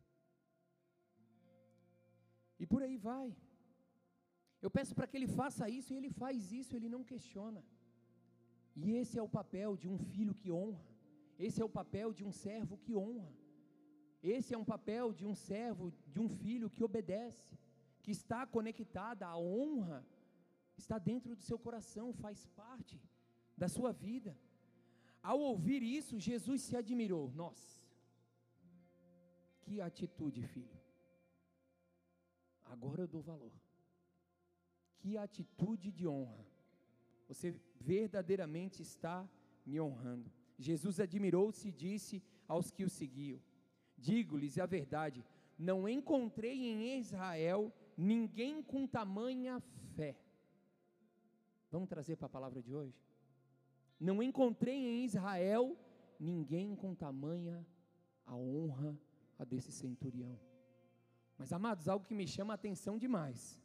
E 2.59 2.67
por 2.67 2.83
aí 2.83 2.97
vai. 2.97 3.29
Eu 4.65 4.71
peço 4.71 4.95
para 4.95 5.07
que 5.07 5.17
ele 5.17 5.27
faça 5.41 5.69
isso 5.69 5.93
e 5.93 5.97
ele 5.97 6.11
faz 6.23 6.53
isso, 6.53 6.77
ele 6.77 6.89
não 6.89 7.03
questiona. 7.03 7.63
E 8.77 8.93
esse 9.01 9.19
é 9.19 9.23
o 9.23 9.35
papel 9.39 9.77
de 9.77 9.89
um 9.89 9.99
filho 9.99 10.35
que 10.35 10.51
honra. 10.53 10.85
Esse 11.39 11.61
é 11.63 11.65
o 11.65 11.75
papel 11.81 12.13
de 12.13 12.23
um 12.29 12.33
servo 12.33 12.77
que 12.85 12.95
honra. 12.95 13.33
Esse 14.23 14.53
é 14.55 14.59
um 14.59 14.65
papel 14.65 15.13
de 15.13 15.25
um 15.25 15.35
servo, 15.35 15.91
de 16.07 16.21
um 16.21 16.29
filho 16.29 16.69
que 16.69 16.85
obedece, 16.85 17.59
que 18.03 18.11
está 18.11 18.47
conectada 18.47 19.27
à 19.27 19.37
honra, 19.39 20.05
está 20.83 20.99
dentro 21.11 21.35
do 21.35 21.43
seu 21.49 21.59
coração, 21.67 22.07
faz 22.25 22.39
parte 22.63 23.01
da 23.57 23.69
sua 23.77 23.93
vida. 23.93 24.33
Ao 25.23 25.39
ouvir 25.39 25.83
isso, 25.83 26.19
Jesus 26.19 26.63
se 26.63 26.77
admirou. 26.83 27.25
Nossa, 27.43 27.71
que 29.63 29.81
atitude, 29.81 30.43
filho. 30.55 30.79
Agora 32.75 33.03
eu 33.03 33.09
dou 33.09 33.23
valor. 33.33 33.53
Que 34.99 35.17
atitude 35.27 35.91
de 35.99 36.07
honra. 36.07 36.47
Você 37.29 37.49
verdadeiramente 37.81 38.83
está 38.83 39.29
me 39.65 39.81
honrando. 39.81 40.31
Jesus 40.59 41.01
admirou-se 41.01 41.69
e 41.69 41.73
disse 41.73 42.23
aos 42.47 42.71
que 42.71 42.85
o 42.85 42.91
seguiam: 42.91 43.41
Digo-lhes 43.97 44.59
a 44.59 44.67
verdade, 44.67 45.25
não 45.59 45.89
encontrei 45.89 46.59
em 46.73 46.99
Israel 46.99 47.73
ninguém 47.97 48.63
com 48.63 48.87
tamanha 48.87 49.61
fé. 49.95 50.17
Vamos 51.71 51.89
trazer 51.89 52.17
para 52.17 52.27
a 52.27 52.31
palavra 52.31 52.61
de 52.61 52.75
hoje? 52.75 52.99
Não 53.99 54.23
encontrei 54.23 54.77
em 54.77 55.05
Israel 55.05 55.77
ninguém 56.19 56.75
com 56.75 56.95
tamanha 56.95 57.65
a 58.27 58.35
honra 58.35 58.99
a 59.39 59.45
desse 59.45 59.73
centurião. 59.73 60.39
Mas, 61.39 61.53
amados, 61.53 61.89
algo 61.89 62.05
que 62.05 62.15
me 62.15 62.27
chama 62.27 62.53
a 62.53 62.57
atenção 62.57 62.99
demais. 62.99 63.61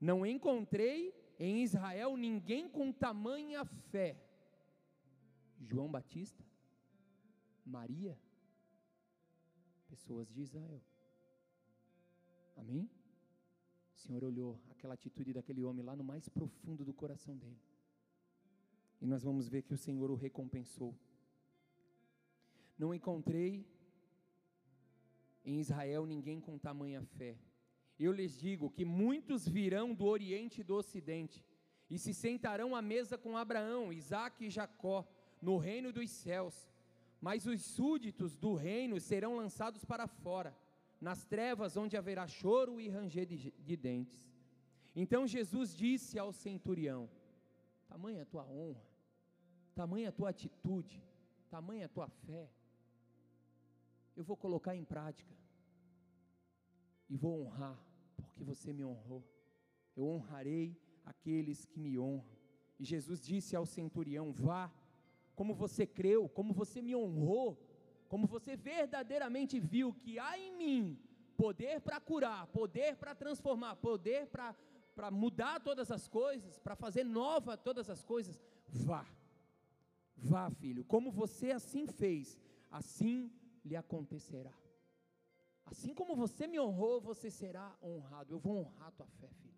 Não 0.00 0.26
encontrei 0.26 1.14
em 1.38 1.62
Israel 1.62 2.16
ninguém 2.16 2.68
com 2.68 2.92
tamanha 2.92 3.64
fé. 3.64 4.22
João 5.60 5.90
Batista, 5.90 6.44
Maria, 7.64 8.18
pessoas 9.88 10.28
de 10.30 10.42
Israel. 10.42 10.82
Amém? 12.56 12.90
Senhor 14.06 14.22
olhou 14.22 14.60
aquela 14.70 14.94
atitude 14.94 15.32
daquele 15.32 15.64
homem 15.64 15.84
lá 15.84 15.96
no 15.96 16.04
mais 16.04 16.28
profundo 16.28 16.84
do 16.84 16.94
coração 16.94 17.36
dele. 17.36 17.60
E 19.00 19.06
nós 19.06 19.24
vamos 19.24 19.48
ver 19.48 19.62
que 19.62 19.74
o 19.74 19.76
Senhor 19.76 20.08
o 20.10 20.14
recompensou. 20.14 20.94
Não 22.78 22.94
encontrei 22.94 23.66
em 25.44 25.58
Israel 25.58 26.06
ninguém 26.06 26.40
com 26.40 26.56
tamanha 26.56 27.02
fé. 27.02 27.36
Eu 27.98 28.12
lhes 28.12 28.38
digo 28.38 28.70
que 28.70 28.84
muitos 28.84 29.48
virão 29.48 29.92
do 29.92 30.04
Oriente 30.04 30.60
e 30.60 30.64
do 30.64 30.76
Ocidente 30.76 31.44
e 31.90 31.98
se 31.98 32.14
sentarão 32.14 32.76
à 32.76 32.82
mesa 32.82 33.18
com 33.18 33.36
Abraão, 33.36 33.92
Isaque 33.92 34.46
e 34.46 34.50
Jacó 34.50 35.04
no 35.42 35.56
reino 35.56 35.92
dos 35.92 36.10
céus. 36.10 36.70
Mas 37.20 37.44
os 37.46 37.60
súditos 37.62 38.36
do 38.36 38.54
reino 38.54 39.00
serão 39.00 39.36
lançados 39.36 39.84
para 39.84 40.06
fora, 40.06 40.56
nas 41.00 41.24
trevas 41.24 41.76
onde 41.76 41.96
haverá 41.96 42.26
choro 42.26 42.80
e 42.80 42.88
ranger 42.88 43.26
de, 43.26 43.50
de 43.50 43.76
dentes. 43.76 44.26
Então 44.94 45.26
Jesus 45.26 45.76
disse 45.76 46.18
ao 46.18 46.32
centurião: 46.32 47.08
Tamanha 47.86 48.22
a 48.22 48.26
tua 48.26 48.44
honra, 48.44 48.82
tamanha 49.74 50.08
a 50.08 50.12
tua 50.12 50.30
atitude, 50.30 51.02
tamanha 51.50 51.86
a 51.86 51.88
tua 51.88 52.08
fé, 52.08 52.50
eu 54.16 54.24
vou 54.24 54.36
colocar 54.36 54.74
em 54.74 54.84
prática 54.84 55.34
e 57.08 57.16
vou 57.16 57.42
honrar, 57.42 57.78
porque 58.16 58.42
você 58.42 58.72
me 58.72 58.84
honrou. 58.84 59.22
Eu 59.94 60.06
honrarei 60.08 60.76
aqueles 61.04 61.64
que 61.66 61.78
me 61.78 61.98
honram. 61.98 62.24
E 62.78 62.84
Jesus 62.84 63.20
disse 63.20 63.54
ao 63.54 63.66
centurião: 63.66 64.32
Vá, 64.32 64.72
como 65.34 65.54
você 65.54 65.86
creu, 65.86 66.28
como 66.28 66.52
você 66.52 66.80
me 66.80 66.96
honrou, 66.96 67.62
como 68.08 68.26
você 68.26 68.56
verdadeiramente 68.56 69.58
viu 69.58 69.92
que 69.92 70.18
há 70.18 70.38
em 70.38 70.56
mim 70.56 70.98
poder 71.36 71.80
para 71.80 72.00
curar, 72.00 72.46
poder 72.48 72.96
para 72.96 73.14
transformar, 73.14 73.76
poder 73.76 74.26
para 74.26 75.10
mudar 75.10 75.60
todas 75.60 75.90
as 75.90 76.08
coisas, 76.08 76.58
para 76.58 76.74
fazer 76.74 77.04
nova 77.04 77.56
todas 77.56 77.90
as 77.90 78.02
coisas, 78.04 78.40
vá. 78.68 79.06
Vá, 80.16 80.50
filho, 80.50 80.82
como 80.84 81.10
você 81.10 81.50
assim 81.50 81.86
fez, 81.86 82.38
assim 82.70 83.30
lhe 83.64 83.76
acontecerá. 83.76 84.52
Assim 85.66 85.92
como 85.92 86.14
você 86.14 86.46
me 86.46 86.58
honrou, 86.58 87.00
você 87.00 87.30
será 87.30 87.76
honrado. 87.82 88.32
Eu 88.32 88.38
vou 88.38 88.58
honrar 88.58 88.92
tua 88.92 89.06
fé, 89.20 89.28
filho. 89.42 89.54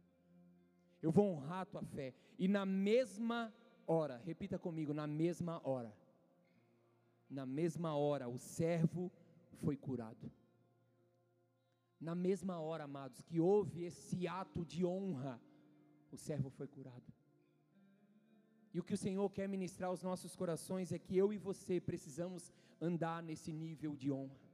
Eu 1.03 1.13
vou 1.13 1.27
honrar 1.27 1.67
tua 1.67 1.83
fé. 1.83 2.15
E 2.39 2.49
na 2.49 2.65
mesma 2.65 3.55
hora, 3.87 4.21
repita 4.25 4.59
comigo, 4.59 4.93
na 4.93 5.07
mesma 5.07 5.61
hora. 5.63 5.95
Na 7.29 7.45
mesma 7.45 7.95
hora, 7.97 8.29
o 8.29 8.39
servo 8.39 9.13
foi 9.61 9.77
curado. 9.77 10.31
Na 12.01 12.15
mesma 12.15 12.59
hora, 12.61 12.85
amados, 12.85 13.21
que 13.23 13.41
houve 13.41 13.85
esse 13.85 14.27
ato 14.27 14.65
de 14.65 14.85
honra, 14.85 15.41
o 16.13 16.17
servo 16.17 16.49
foi 16.49 16.67
curado. 16.67 17.13
E 18.73 18.79
o 18.79 18.85
que 18.85 18.95
o 18.95 18.99
Senhor 18.99 19.29
quer 19.31 19.49
ministrar 19.49 19.91
aos 19.91 20.03
nossos 20.03 20.37
corações 20.37 20.93
é 20.93 20.99
que 20.99 21.17
eu 21.17 21.33
e 21.33 21.39
você 21.39 21.81
precisamos 21.81 22.53
andar 22.81 23.23
nesse 23.23 23.53
nível 23.53 23.97
de 23.97 24.13
honra 24.13 24.49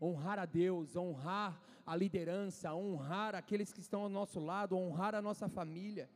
honrar 0.00 0.38
a 0.38 0.44
Deus, 0.44 0.96
honrar 0.96 1.60
a 1.84 1.96
liderança, 1.96 2.74
honrar 2.74 3.34
aqueles 3.34 3.72
que 3.72 3.80
estão 3.80 4.02
ao 4.02 4.08
nosso 4.08 4.40
lado, 4.40 4.76
honrar 4.76 5.14
a 5.14 5.22
nossa 5.22 5.48
família. 5.48 6.10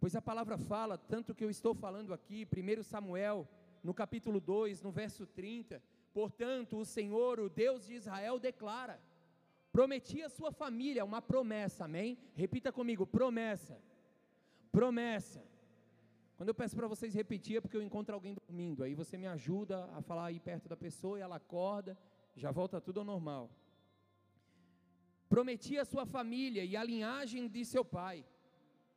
Pois 0.00 0.14
a 0.14 0.22
palavra 0.22 0.56
fala, 0.56 0.96
tanto 0.96 1.34
que 1.34 1.44
eu 1.44 1.50
estou 1.50 1.74
falando 1.74 2.14
aqui, 2.14 2.46
1 2.46 2.82
Samuel, 2.82 3.48
no 3.82 3.94
capítulo 3.94 4.40
2, 4.40 4.82
no 4.82 4.90
verso 4.90 5.26
30, 5.26 5.82
portanto, 6.12 6.78
o 6.78 6.84
Senhor, 6.84 7.40
o 7.40 7.48
Deus 7.48 7.86
de 7.86 7.94
Israel, 7.94 8.38
declara: 8.38 9.00
prometi 9.72 10.22
a 10.22 10.28
sua 10.28 10.50
família 10.50 11.04
uma 11.04 11.22
promessa, 11.22 11.84
amém? 11.84 12.18
Repita 12.34 12.72
comigo: 12.72 13.06
promessa, 13.06 13.80
promessa. 14.72 15.44
Quando 16.36 16.50
eu 16.50 16.54
peço 16.54 16.76
para 16.76 16.86
vocês 16.86 17.14
repetir 17.14 17.56
é 17.56 17.60
porque 17.60 17.76
eu 17.76 17.82
encontro 17.82 18.14
alguém 18.14 18.34
dormindo, 18.34 18.84
aí 18.84 18.94
você 18.94 19.16
me 19.16 19.26
ajuda 19.26 19.86
a 19.96 20.00
falar 20.00 20.26
aí 20.26 20.38
perto 20.38 20.68
da 20.68 20.76
pessoa 20.76 21.18
e 21.18 21.22
ela 21.22 21.36
acorda 21.36 21.98
já 22.38 22.50
volta 22.50 22.80
tudo 22.80 23.00
ao 23.00 23.04
normal. 23.04 23.50
Prometi 25.28 25.76
a 25.76 25.84
sua 25.84 26.06
família 26.06 26.64
e 26.64 26.76
a 26.76 26.82
linhagem 26.82 27.48
de 27.48 27.64
seu 27.64 27.84
pai, 27.84 28.24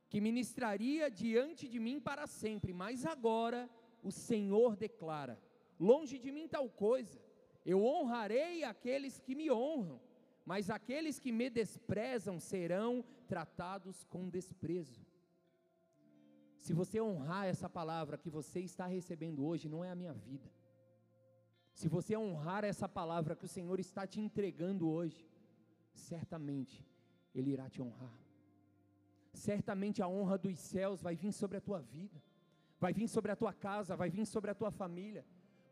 que 0.08 0.20
ministraria 0.20 1.10
diante 1.10 1.68
de 1.68 1.78
mim 1.78 2.00
para 2.00 2.26
sempre, 2.26 2.72
mas 2.72 3.04
agora 3.04 3.68
o 4.02 4.10
Senhor 4.10 4.76
declara: 4.76 5.40
longe 5.78 6.18
de 6.18 6.30
mim 6.30 6.48
tal 6.48 6.68
coisa, 6.68 7.20
eu 7.64 7.84
honrarei 7.84 8.64
aqueles 8.64 9.18
que 9.18 9.34
me 9.34 9.50
honram, 9.50 10.00
mas 10.44 10.70
aqueles 10.70 11.18
que 11.18 11.32
me 11.32 11.48
desprezam 11.48 12.38
serão 12.38 13.04
tratados 13.26 14.04
com 14.04 14.28
desprezo. 14.28 15.06
Se 16.58 16.72
você 16.72 17.00
honrar 17.00 17.46
essa 17.46 17.68
palavra 17.68 18.16
que 18.16 18.30
você 18.30 18.60
está 18.60 18.86
recebendo 18.86 19.44
hoje, 19.44 19.68
não 19.68 19.84
é 19.84 19.90
a 19.90 19.96
minha 19.96 20.12
vida 20.12 20.50
se 21.74 21.88
você 21.88 22.16
honrar 22.16 22.64
essa 22.64 22.88
palavra 22.88 23.34
que 23.34 23.44
o 23.44 23.48
Senhor 23.48 23.80
está 23.80 24.06
te 24.06 24.20
entregando 24.20 24.88
hoje, 24.88 25.28
certamente 25.92 26.86
Ele 27.34 27.50
irá 27.50 27.68
te 27.68 27.80
honrar. 27.80 28.16
Certamente 29.32 30.02
a 30.02 30.08
honra 30.08 30.36
dos 30.36 30.58
céus 30.58 31.00
vai 31.00 31.16
vir 31.16 31.32
sobre 31.32 31.56
a 31.56 31.60
tua 31.60 31.80
vida, 31.80 32.22
vai 32.82 32.92
vir 32.98 33.08
sobre 33.16 33.30
a 33.32 33.36
tua 33.42 33.52
casa, 33.66 34.00
vai 34.02 34.10
vir 34.16 34.26
sobre 34.34 34.50
a 34.50 34.54
tua 34.60 34.72
família, 34.80 35.24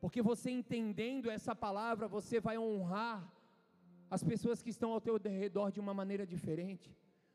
porque 0.03 0.21
você 0.31 0.49
entendendo 0.61 1.27
essa 1.37 1.55
palavra, 1.67 2.07
você 2.19 2.37
vai 2.49 2.57
honrar 2.67 3.19
as 4.15 4.23
pessoas 4.31 4.63
que 4.65 4.71
estão 4.71 4.93
ao 4.93 5.01
teu 5.01 5.17
redor 5.45 5.69
de 5.75 5.81
uma 5.85 5.95
maneira 6.01 6.25
diferente. 6.35 6.89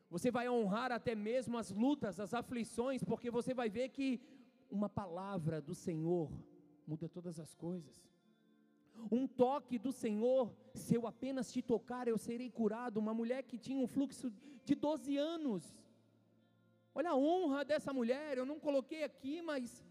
Você 0.10 0.30
vai 0.38 0.47
honrar 0.49 0.91
até 0.91 1.14
mesmo 1.14 1.57
as 1.57 1.69
lutas, 1.84 2.19
as 2.26 2.34
aflições, 2.41 3.03
porque 3.03 3.30
você 3.38 3.53
vai 3.53 3.69
ver 3.77 3.89
que 3.89 4.07
uma 4.77 4.89
palavra 5.02 5.61
do 5.61 5.76
Senhor 5.76 6.31
muda 6.88 7.07
todas 7.18 7.38
as 7.45 7.53
coisas 7.53 8.06
um 9.11 9.27
toque 9.27 9.77
do 9.77 9.91
Senhor, 9.91 10.52
se 10.73 10.95
eu 10.95 11.06
apenas 11.06 11.52
te 11.52 11.61
tocar, 11.61 12.07
eu 12.07 12.18
serei 12.18 12.49
curado. 12.49 12.97
Uma 12.97 13.14
mulher 13.14 13.43
que 13.43 13.57
tinha 13.57 13.77
um 13.77 13.88
fluxo 13.88 14.31
de 14.64 14.76
12 14.76 15.18
anos. 15.18 15.76
Olha 16.98 17.12
a 17.12 17.18
honra 17.18 17.66
dessa 17.66 17.92
mulher, 17.92 18.38
eu 18.38 18.46
não 18.46 18.60
coloquei 18.68 19.04
aqui, 19.04 19.42
mas 19.42 19.86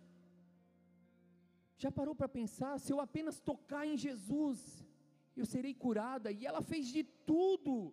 já 1.76 1.90
parou 1.92 2.14
para 2.14 2.28
pensar? 2.28 2.78
Se 2.78 2.90
eu 2.92 2.98
apenas 2.98 3.40
tocar 3.40 3.86
em 3.86 3.96
Jesus, 3.96 4.58
eu 5.36 5.44
serei 5.44 5.74
curada. 5.74 6.32
E 6.32 6.46
ela 6.46 6.62
fez 6.62 6.86
de 6.88 7.02
tudo, 7.04 7.92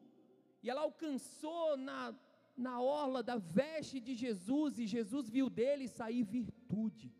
e 0.64 0.70
ela 0.70 0.82
alcançou 0.82 1.76
na, 1.76 2.16
na 2.56 2.82
orla 2.82 3.22
da 3.22 3.38
veste 3.38 4.00
de 4.00 4.14
Jesus, 4.16 4.80
e 4.80 4.86
Jesus 4.88 5.28
viu 5.30 5.50
dele 5.50 5.88
sair 5.90 6.24
virtude. 6.24 7.14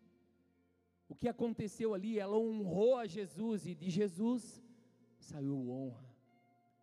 O 1.10 1.14
que 1.14 1.28
aconteceu 1.28 1.92
ali? 1.92 2.18
Ela 2.18 2.38
honrou 2.38 2.96
a 2.96 3.06
Jesus 3.06 3.66
e 3.66 3.74
de 3.74 3.90
Jesus 3.90 4.62
saiu 5.18 5.70
honra. 5.70 6.10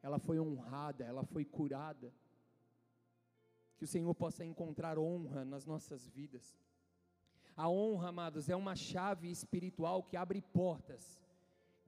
ela 0.04 0.20
foi 0.20 0.40
honrada, 0.40 1.04
ela 1.04 1.24
foi 1.24 1.44
curada. 1.44 2.14
Que 3.80 3.86
o 3.86 3.88
Senhor 3.88 4.14
possa 4.14 4.46
encontrar 4.46 5.00
honra 5.00 5.44
nas 5.44 5.66
nossas 5.66 6.08
vidas. 6.08 6.56
A 7.56 7.68
honra, 7.68 8.10
amados, 8.10 8.48
é 8.48 8.56
uma 8.56 8.76
chave 8.76 9.32
espiritual 9.32 10.04
que 10.04 10.16
abre 10.16 10.42
portas 10.42 11.20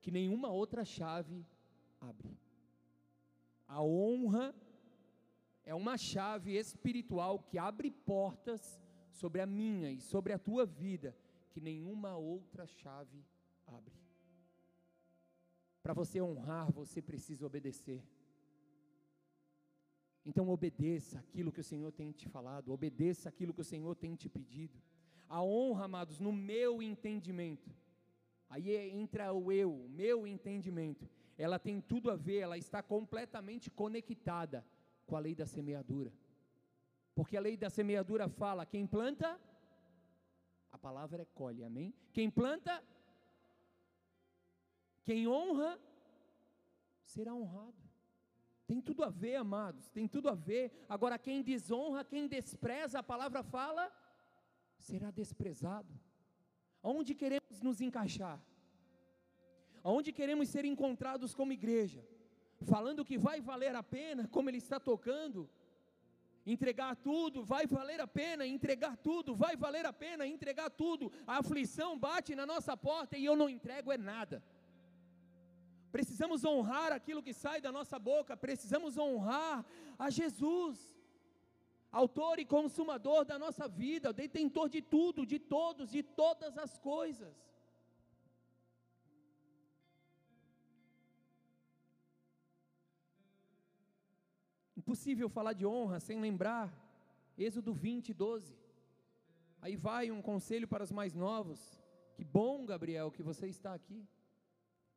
que 0.01 0.09
nenhuma 0.09 0.49
outra 0.49 0.83
chave 0.83 1.45
abre. 1.99 2.35
A 3.67 3.81
honra 3.83 4.55
é 5.63 5.75
uma 5.75 5.97
chave 5.97 6.57
espiritual 6.57 7.39
que 7.39 7.57
abre 7.57 7.91
portas 7.91 8.81
sobre 9.11 9.41
a 9.41 9.45
minha 9.45 9.91
e 9.91 10.01
sobre 10.01 10.33
a 10.33 10.39
tua 10.39 10.65
vida 10.65 11.15
que 11.51 11.61
nenhuma 11.61 12.17
outra 12.17 12.65
chave 12.65 13.23
abre. 13.67 14.01
Para 15.83 15.93
você 15.93 16.21
honrar, 16.21 16.71
você 16.71 17.01
precisa 17.01 17.45
obedecer. 17.45 18.03
Então 20.25 20.49
obedeça 20.49 21.19
aquilo 21.19 21.51
que 21.51 21.59
o 21.59 21.63
Senhor 21.63 21.91
tem 21.91 22.11
te 22.11 22.27
falado, 22.29 22.71
obedeça 22.71 23.29
aquilo 23.29 23.53
que 23.53 23.61
o 23.61 23.65
Senhor 23.65 23.95
tem 23.95 24.15
te 24.15 24.29
pedido. 24.29 24.79
A 25.27 25.41
honra, 25.41 25.85
amados, 25.85 26.19
no 26.19 26.31
meu 26.31 26.81
entendimento, 26.81 27.73
aí 28.49 28.75
é, 28.75 28.87
entra 28.87 29.33
o 29.33 29.51
eu, 29.51 29.73
o 29.73 29.89
meu 29.89 30.27
entendimento, 30.27 31.09
ela 31.37 31.57
tem 31.57 31.81
tudo 31.81 32.11
a 32.11 32.15
ver, 32.15 32.39
ela 32.39 32.57
está 32.57 32.83
completamente 32.83 33.71
conectada 33.71 34.65
com 35.07 35.15
a 35.15 35.19
lei 35.19 35.33
da 35.33 35.45
semeadura. 35.45 36.13
Porque 37.15 37.35
a 37.35 37.41
lei 37.41 37.57
da 37.57 37.69
semeadura 37.69 38.29
fala: 38.29 38.65
quem 38.65 38.85
planta, 38.85 39.39
a 40.71 40.77
palavra 40.77 41.23
é 41.23 41.25
colhe, 41.25 41.63
amém? 41.63 41.93
Quem 42.13 42.29
planta, 42.29 42.83
quem 45.03 45.27
honra, 45.27 45.79
será 47.03 47.33
honrado. 47.33 47.80
Tem 48.71 48.79
tudo 48.79 49.03
a 49.03 49.09
ver, 49.09 49.35
amados, 49.35 49.89
tem 49.89 50.07
tudo 50.07 50.29
a 50.29 50.33
ver. 50.33 50.71
Agora, 50.87 51.19
quem 51.19 51.41
desonra, 51.41 52.05
quem 52.05 52.25
despreza, 52.25 52.99
a 52.99 53.03
palavra 53.03 53.43
fala, 53.43 53.91
será 54.77 55.11
desprezado. 55.11 55.93
Aonde 56.81 57.13
queremos 57.13 57.59
nos 57.61 57.81
encaixar? 57.81 58.41
Aonde 59.83 60.13
queremos 60.13 60.47
ser 60.47 60.63
encontrados 60.63 61.35
como 61.35 61.51
igreja? 61.51 62.01
Falando 62.61 63.03
que 63.03 63.17
vai 63.17 63.41
valer 63.41 63.75
a 63.75 63.83
pena, 63.83 64.25
como 64.29 64.49
ele 64.49 64.59
está 64.59 64.79
tocando, 64.79 65.49
entregar 66.45 66.95
tudo, 66.95 67.43
vai 67.43 67.67
valer 67.67 67.99
a 67.99 68.07
pena, 68.07 68.47
entregar 68.47 68.95
tudo, 68.95 69.35
vai 69.35 69.57
valer 69.57 69.85
a 69.85 69.91
pena, 69.91 70.25
entregar 70.25 70.69
tudo. 70.69 71.11
A 71.27 71.39
aflição 71.39 71.99
bate 71.99 72.35
na 72.35 72.45
nossa 72.45 72.77
porta 72.77 73.17
e 73.17 73.25
eu 73.25 73.35
não 73.35 73.49
entrego 73.49 73.91
é 73.91 73.97
nada. 73.97 74.41
Precisamos 75.91 76.43
honrar 76.45 76.91
aquilo 76.91 77.23
que 77.23 77.33
sai 77.33 77.59
da 77.59 77.71
nossa 77.71 77.97
boca, 77.99 78.37
precisamos 78.37 78.97
honrar 78.97 79.65
a 79.99 80.09
Jesus, 80.09 80.77
autor 81.91 82.39
e 82.39 82.45
consumador 82.45 83.25
da 83.25 83.37
nossa 83.37 83.67
vida, 83.67 84.13
detentor 84.13 84.69
de 84.69 84.81
tudo, 84.81 85.25
de 85.25 85.37
todos, 85.37 85.91
de 85.91 86.01
todas 86.01 86.57
as 86.57 86.77
coisas. 86.77 87.35
Impossível 94.77 95.29
falar 95.29 95.53
de 95.53 95.65
honra 95.65 95.99
sem 95.99 96.19
lembrar 96.19 96.73
Êxodo 97.37 97.73
20, 97.73 98.13
12. 98.13 98.55
Aí 99.61 99.75
vai 99.75 100.11
um 100.11 100.21
conselho 100.21 100.67
para 100.67 100.83
os 100.83 100.91
mais 100.91 101.13
novos. 101.13 101.59
Que 102.15 102.23
bom, 102.23 102.65
Gabriel, 102.65 103.11
que 103.11 103.23
você 103.23 103.47
está 103.47 103.73
aqui. 103.73 104.07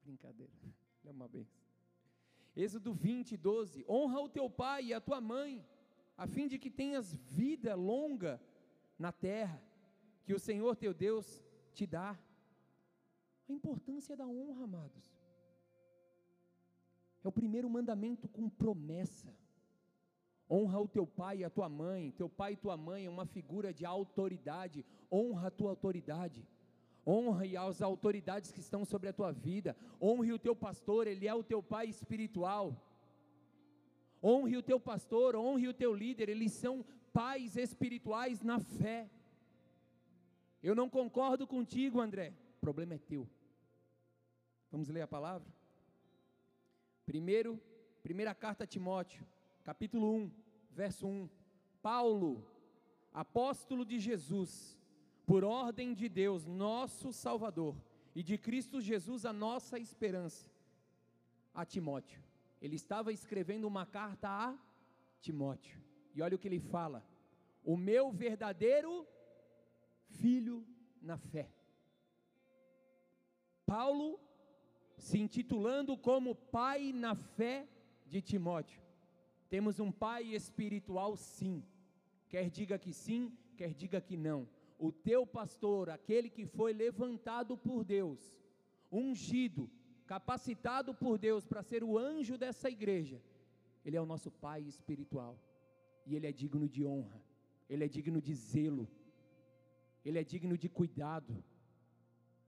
Brincadeira. 0.03 0.53
É 1.05 1.11
uma 1.11 1.29
benção. 1.29 1.63
Êxodo 2.57 2.93
20, 2.95 3.37
12: 3.37 3.85
Honra 3.89 4.21
o 4.21 4.29
teu 4.29 4.49
pai 4.49 4.87
e 4.87 4.95
a 4.95 5.01
tua 5.01 5.21
mãe, 5.21 5.67
a 6.17 6.27
fim 6.27 6.47
de 6.47 6.59
que 6.59 6.71
tenhas 6.71 7.15
vida 7.15 7.75
longa 7.75 8.41
na 8.99 9.13
terra, 9.13 9.63
que 10.25 10.33
o 10.33 10.39
Senhor 10.39 10.77
teu 10.77 10.95
Deus 10.95 11.45
te 11.73 11.87
dá. 11.87 12.19
A 13.49 13.53
importância 13.53 14.17
da 14.17 14.27
honra, 14.27 14.65
amados. 14.65 15.05
É 17.23 17.29
o 17.29 17.33
primeiro 17.33 17.69
mandamento 17.69 18.29
com 18.29 18.49
promessa. 18.49 19.35
Honra 20.49 20.79
o 20.81 20.89
teu 20.89 21.07
pai 21.07 21.39
e 21.39 21.45
a 21.45 21.51
tua 21.51 21.69
mãe. 21.69 22.11
Teu 22.13 22.29
pai 22.29 22.53
e 22.53 22.57
tua 22.57 22.77
mãe 22.77 23.07
é 23.07 23.11
uma 23.11 23.27
figura 23.27 23.73
de 23.73 23.85
autoridade. 23.85 24.85
Honra 25.11 25.49
a 25.49 25.51
tua 25.51 25.71
autoridade 25.71 26.47
honre 27.07 27.57
as 27.57 27.83
autoridades 27.83 28.51
que 28.51 28.61
estão 28.61 28.85
sobre 28.85 29.09
a 29.09 29.13
tua 29.13 29.33
vida, 29.33 29.77
honre 30.01 30.33
o 30.33 30.39
teu 30.39 30.57
pastor, 30.57 31.07
ele 31.07 31.27
é 31.29 31.35
o 31.35 31.43
teu 31.43 31.63
pai 31.63 31.87
espiritual. 31.87 32.77
Honre 34.23 34.57
o 34.57 34.63
teu 34.63 34.81
pastor, 34.81 35.37
honre 35.37 35.69
o 35.69 35.75
teu 35.75 35.95
líder, 35.95 36.29
eles 36.29 36.53
são 36.53 36.85
pais 37.13 37.57
espirituais 37.57 38.43
na 38.43 38.59
fé. 38.59 39.11
Eu 40.63 40.75
não 40.75 40.89
concordo 40.89 41.47
contigo, 41.47 42.01
André. 42.01 42.33
O 42.57 42.61
problema 42.61 42.95
é 42.95 42.99
teu. 42.99 43.29
Vamos 44.71 44.89
ler 44.89 45.03
a 45.03 45.07
palavra? 45.07 45.47
Primeiro, 47.05 47.61
primeira 48.03 48.35
carta 48.35 48.65
a 48.65 48.67
Timóteo, 48.67 49.27
capítulo 49.63 50.11
1, 50.11 50.31
verso 50.71 51.07
1. 51.07 51.29
Paulo, 51.83 52.45
apóstolo 53.13 53.85
de 53.85 54.01
Jesus, 54.01 54.77
por 55.27 55.43
ordem 55.45 55.95
de 55.95 56.09
Deus, 56.09 56.45
nosso 56.45 57.13
Salvador, 57.13 57.75
e 58.15 58.23
de 58.23 58.37
Cristo 58.39 58.81
Jesus, 58.81 59.25
a 59.25 59.33
nossa 59.33 59.79
esperança, 59.79 60.51
a 61.55 61.65
Timóteo. 61.65 62.23
Ele 62.61 62.77
estava 62.77 63.13
escrevendo 63.13 63.67
uma 63.67 63.85
carta 63.85 64.29
a 64.29 64.59
Timóteo, 65.21 65.81
e 66.15 66.23
olha 66.23 66.37
o 66.37 66.39
que 66.39 66.49
ele 66.49 66.61
fala: 66.61 67.05
o 67.65 67.77
meu 67.77 68.11
verdadeiro 68.11 69.07
filho 70.09 70.65
na 71.01 71.17
fé. 71.17 71.51
Paulo 73.67 74.21
se 74.97 75.19
intitulando 75.19 75.97
como 75.97 76.35
pai 76.35 76.93
na 76.93 77.15
fé 77.15 77.67
de 78.07 78.21
Timóteo. 78.21 78.81
Temos 79.49 79.81
um 79.81 79.91
pai 79.91 80.35
espiritual, 80.35 81.17
sim. 81.17 81.65
Quer 82.29 82.51
diga 82.51 82.79
que 82.79 82.93
sim, 82.93 83.37
quer 83.57 83.73
diga 83.75 84.01
que 84.01 84.17
não 84.17 84.47
o 84.87 84.93
teu 84.93 85.27
pastor, 85.27 85.89
aquele 85.89 86.29
que 86.29 86.45
foi 86.45 86.73
levantado 86.73 87.57
por 87.57 87.85
Deus, 87.85 88.21
ungido, 88.93 89.71
capacitado 90.07 90.95
por 90.95 91.19
Deus 91.19 91.47
para 91.47 91.63
ser 91.63 91.83
o 91.83 91.97
anjo 91.97 92.37
dessa 92.37 92.69
igreja, 92.69 93.19
ele 93.85 93.97
é 93.97 94.01
o 94.01 94.11
nosso 94.13 94.31
pai 94.31 94.61
espiritual, 94.63 95.39
e 96.07 96.15
ele 96.15 96.27
é 96.27 96.33
digno 96.33 96.69
de 96.69 96.85
honra, 96.85 97.21
ele 97.69 97.85
é 97.85 97.89
digno 97.89 98.21
de 98.21 98.35
zelo, 98.35 98.87
ele 100.05 100.19
é 100.19 100.25
digno 100.25 100.57
de 100.59 100.69
cuidado. 100.69 101.43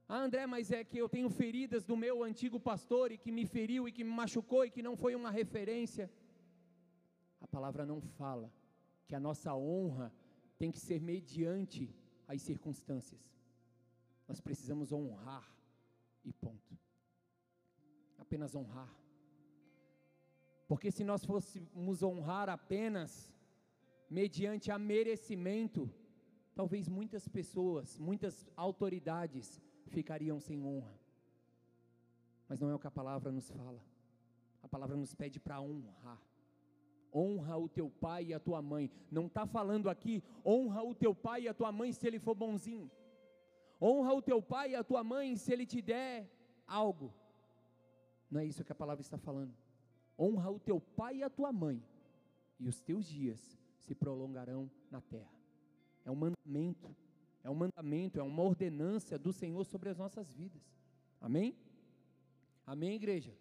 Ah, 0.07 0.19
André, 0.19 0.45
mas 0.45 0.71
é 0.71 0.83
que 0.83 0.97
eu 0.97 1.09
tenho 1.09 1.29
feridas 1.29 1.83
do 1.83 1.97
meu 1.97 2.23
antigo 2.23 2.59
pastor 2.59 3.11
e 3.11 3.17
que 3.17 3.31
me 3.31 3.45
feriu 3.45 3.87
e 3.87 3.91
que 3.91 4.03
me 4.03 4.11
machucou 4.11 4.63
e 4.63 4.69
que 4.69 4.83
não 4.83 4.95
foi 4.95 5.15
uma 5.15 5.31
referência. 5.31 6.09
A 7.41 7.47
palavra 7.47 7.83
não 7.85 7.99
fala 7.99 8.53
que 9.07 9.15
a 9.15 9.19
nossa 9.19 9.55
honra 9.55 10.13
tem 10.57 10.71
que 10.71 10.79
ser 10.79 11.01
mediante 11.01 11.93
as 12.27 12.41
circunstâncias. 12.41 13.21
Nós 14.27 14.41
precisamos 14.41 14.91
honrar 14.91 15.49
e 16.25 16.33
ponto. 16.33 16.77
Apenas 18.17 18.53
honrar. 18.53 18.93
Porque 20.67 20.91
se 20.91 21.03
nós 21.03 21.23
fôssemos 21.23 22.03
honrar 22.03 22.49
apenas 22.49 23.33
mediante 24.09 24.69
a 24.69 24.77
merecimento, 24.77 25.89
talvez 26.53 26.89
muitas 26.89 27.27
pessoas, 27.27 27.97
muitas 27.97 28.45
autoridades 28.55 29.61
ficariam 29.85 30.39
sem 30.39 30.61
honra. 30.65 30.99
Mas 32.49 32.59
não 32.59 32.69
é 32.69 32.75
o 32.75 32.79
que 32.79 32.87
a 32.87 32.91
palavra 32.91 33.31
nos 33.31 33.49
fala. 33.49 33.81
A 34.61 34.67
palavra 34.67 34.97
nos 34.97 35.13
pede 35.15 35.39
para 35.39 35.61
honrar 35.61 36.21
honra 37.13 37.57
o 37.57 37.69
teu 37.69 37.89
pai 37.89 38.25
e 38.25 38.33
a 38.33 38.39
tua 38.39 38.61
mãe. 38.61 38.89
Não 39.11 39.27
está 39.27 39.45
falando 39.45 39.89
aqui, 39.89 40.23
honra 40.45 40.83
o 40.83 40.93
teu 40.93 41.13
pai 41.13 41.43
e 41.43 41.47
a 41.47 41.53
tua 41.53 41.71
mãe 41.71 41.91
se 41.91 42.05
ele 42.07 42.19
for 42.19 42.35
bonzinho. 42.35 42.89
Honra 43.81 44.13
o 44.13 44.21
teu 44.21 44.41
pai 44.41 44.71
e 44.71 44.75
a 44.75 44.83
tua 44.83 45.03
mãe 45.03 45.35
se 45.35 45.53
ele 45.53 45.65
te 45.65 45.81
der 45.81 46.29
algo. 46.67 47.13
Não 48.29 48.41
é 48.41 48.45
isso 48.45 48.63
que 48.63 48.71
a 48.71 48.75
palavra 48.75 49.01
está 49.01 49.17
falando. 49.17 49.53
Honra 50.19 50.49
o 50.49 50.59
teu 50.59 50.79
pai 50.79 51.17
e 51.17 51.23
a 51.23 51.29
tua 51.29 51.51
mãe, 51.51 51.83
e 52.59 52.67
os 52.67 52.81
teus 52.81 53.05
dias 53.05 53.59
se 53.79 53.93
prolongarão 53.93 54.69
na 54.89 54.99
terra. 54.99 55.31
É 56.03 56.11
um 56.11 56.15
mandamento, 56.15 56.95
é 57.43 57.49
um 57.49 57.55
mandamento, 57.55 58.19
é 58.19 58.23
uma 58.23 58.43
ordenança 58.43 59.17
do 59.17 59.31
Senhor 59.31 59.63
sobre 59.63 59.89
as 59.89 59.97
nossas 59.97 60.33
vidas. 60.33 60.61
Amém? 61.21 61.55
Amém, 62.65 62.95
igreja? 62.95 63.33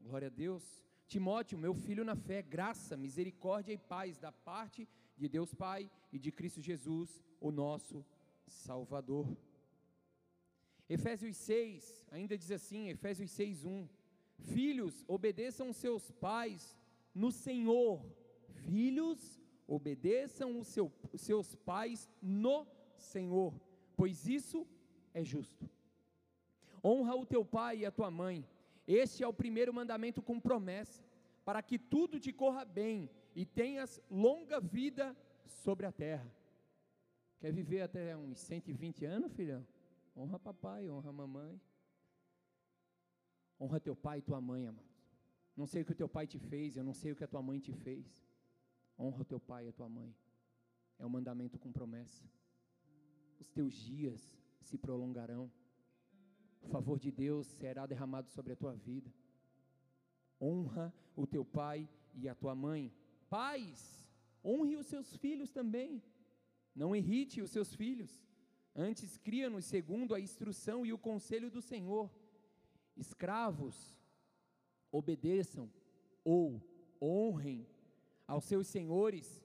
Glória 0.00 0.28
a 0.28 0.30
Deus. 0.30 0.87
Timóteo, 1.08 1.56
meu 1.56 1.72
filho 1.72 2.04
na 2.04 2.14
fé, 2.14 2.42
graça, 2.42 2.94
misericórdia 2.94 3.72
e 3.72 3.78
paz 3.78 4.18
da 4.18 4.30
parte 4.30 4.86
de 5.16 5.26
Deus 5.26 5.54
Pai 5.54 5.90
e 6.12 6.18
de 6.18 6.30
Cristo 6.30 6.60
Jesus, 6.60 7.24
o 7.40 7.50
nosso 7.50 8.04
Salvador. 8.46 9.26
Efésios 10.86 11.34
6, 11.38 12.06
ainda 12.10 12.36
diz 12.36 12.50
assim, 12.50 12.88
Efésios 12.90 13.30
6, 13.30 13.64
1. 13.64 13.88
Filhos, 14.52 15.02
obedeçam 15.08 15.72
seus 15.72 16.10
pais 16.10 16.76
no 17.14 17.32
Senhor. 17.32 18.04
Filhos, 18.66 19.40
obedeçam 19.66 20.58
os 20.58 20.68
seu, 20.68 20.92
seus 21.14 21.54
pais 21.54 22.06
no 22.20 22.66
Senhor, 22.98 23.58
pois 23.96 24.28
isso 24.28 24.66
é 25.14 25.24
justo. 25.24 25.68
Honra 26.84 27.16
o 27.16 27.24
teu 27.24 27.44
pai 27.44 27.78
e 27.78 27.86
a 27.86 27.90
tua 27.90 28.10
mãe. 28.10 28.46
Este 28.88 29.22
é 29.22 29.28
o 29.28 29.34
primeiro 29.34 29.72
mandamento 29.72 30.22
com 30.22 30.40
promessa, 30.40 31.04
para 31.44 31.62
que 31.62 31.78
tudo 31.78 32.18
te 32.18 32.32
corra 32.32 32.64
bem 32.64 33.10
e 33.36 33.44
tenhas 33.44 34.00
longa 34.10 34.58
vida 34.58 35.14
sobre 35.44 35.84
a 35.84 35.92
terra. 35.92 36.34
Quer 37.38 37.52
viver 37.52 37.82
até 37.82 38.16
uns 38.16 38.40
120 38.40 39.04
anos, 39.04 39.34
filhão? 39.34 39.66
Honra 40.16 40.38
papai, 40.38 40.88
honra 40.88 41.12
mamãe. 41.12 41.60
Honra 43.60 43.78
teu 43.78 43.94
pai 43.94 44.20
e 44.20 44.22
tua 44.22 44.40
mãe, 44.40 44.66
amado. 44.66 44.88
Não 45.54 45.66
sei 45.66 45.82
o 45.82 45.84
que 45.84 45.92
o 45.92 45.94
teu 45.94 46.08
pai 46.08 46.26
te 46.26 46.38
fez, 46.38 46.76
eu 46.76 46.82
não 46.82 46.94
sei 46.94 47.12
o 47.12 47.16
que 47.16 47.24
a 47.24 47.28
tua 47.28 47.42
mãe 47.42 47.60
te 47.60 47.74
fez. 47.74 48.06
Honra 48.98 49.22
teu 49.22 49.38
pai 49.38 49.66
e 49.66 49.68
a 49.68 49.72
tua 49.72 49.88
mãe. 49.88 50.16
É 50.98 51.04
um 51.04 51.10
mandamento 51.10 51.58
com 51.58 51.70
promessa. 51.70 52.24
Os 53.38 53.50
teus 53.50 53.74
dias 53.74 54.34
se 54.62 54.78
prolongarão. 54.78 55.50
O 56.62 56.68
favor 56.68 56.98
de 56.98 57.10
Deus 57.10 57.46
será 57.46 57.86
derramado 57.86 58.28
sobre 58.30 58.52
a 58.52 58.56
tua 58.56 58.74
vida. 58.74 59.12
Honra 60.40 60.92
o 61.16 61.26
teu 61.26 61.44
pai 61.44 61.88
e 62.14 62.28
a 62.28 62.34
tua 62.34 62.54
mãe. 62.54 62.92
Pais, 63.28 64.08
honre 64.44 64.76
os 64.76 64.86
seus 64.86 65.16
filhos 65.16 65.50
também. 65.50 66.02
Não 66.74 66.94
irrite 66.94 67.40
os 67.40 67.50
seus 67.50 67.74
filhos. 67.74 68.26
Antes, 68.74 69.16
cria-nos 69.16 69.64
segundo 69.64 70.14
a 70.14 70.20
instrução 70.20 70.86
e 70.86 70.92
o 70.92 70.98
conselho 70.98 71.50
do 71.50 71.60
Senhor. 71.60 72.10
Escravos, 72.96 73.98
obedeçam 74.92 75.70
ou 76.24 76.62
honrem 77.00 77.66
aos 78.26 78.44
seus 78.44 78.66
senhores 78.66 79.44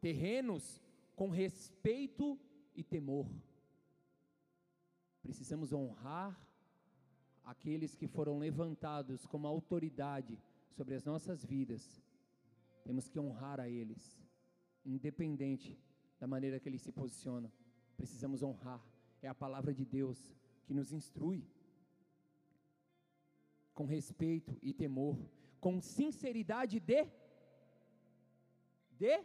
terrenos 0.00 0.82
com 1.16 1.28
respeito 1.28 2.38
e 2.74 2.84
temor. 2.84 3.28
Precisamos 5.22 5.72
honrar 5.72 6.47
aqueles 7.48 7.94
que 7.96 8.06
foram 8.06 8.38
levantados 8.38 9.24
como 9.24 9.46
autoridade 9.46 10.38
sobre 10.76 10.94
as 10.94 11.04
nossas 11.04 11.42
vidas. 11.42 11.82
Temos 12.84 13.08
que 13.08 13.18
honrar 13.18 13.58
a 13.58 13.68
eles, 13.68 14.22
independente 14.84 15.78
da 16.20 16.26
maneira 16.26 16.60
que 16.60 16.68
eles 16.68 16.82
se 16.82 16.92
posicionam. 16.92 17.50
Precisamos 17.96 18.42
honrar. 18.42 18.82
É 19.22 19.28
a 19.28 19.34
palavra 19.34 19.72
de 19.72 19.84
Deus 19.84 20.36
que 20.66 20.74
nos 20.74 20.92
instrui 20.92 21.42
com 23.72 23.86
respeito 23.86 24.58
e 24.60 24.74
temor, 24.74 25.16
com 25.58 25.80
sinceridade 25.80 26.78
de 26.80 27.08
de 29.00 29.24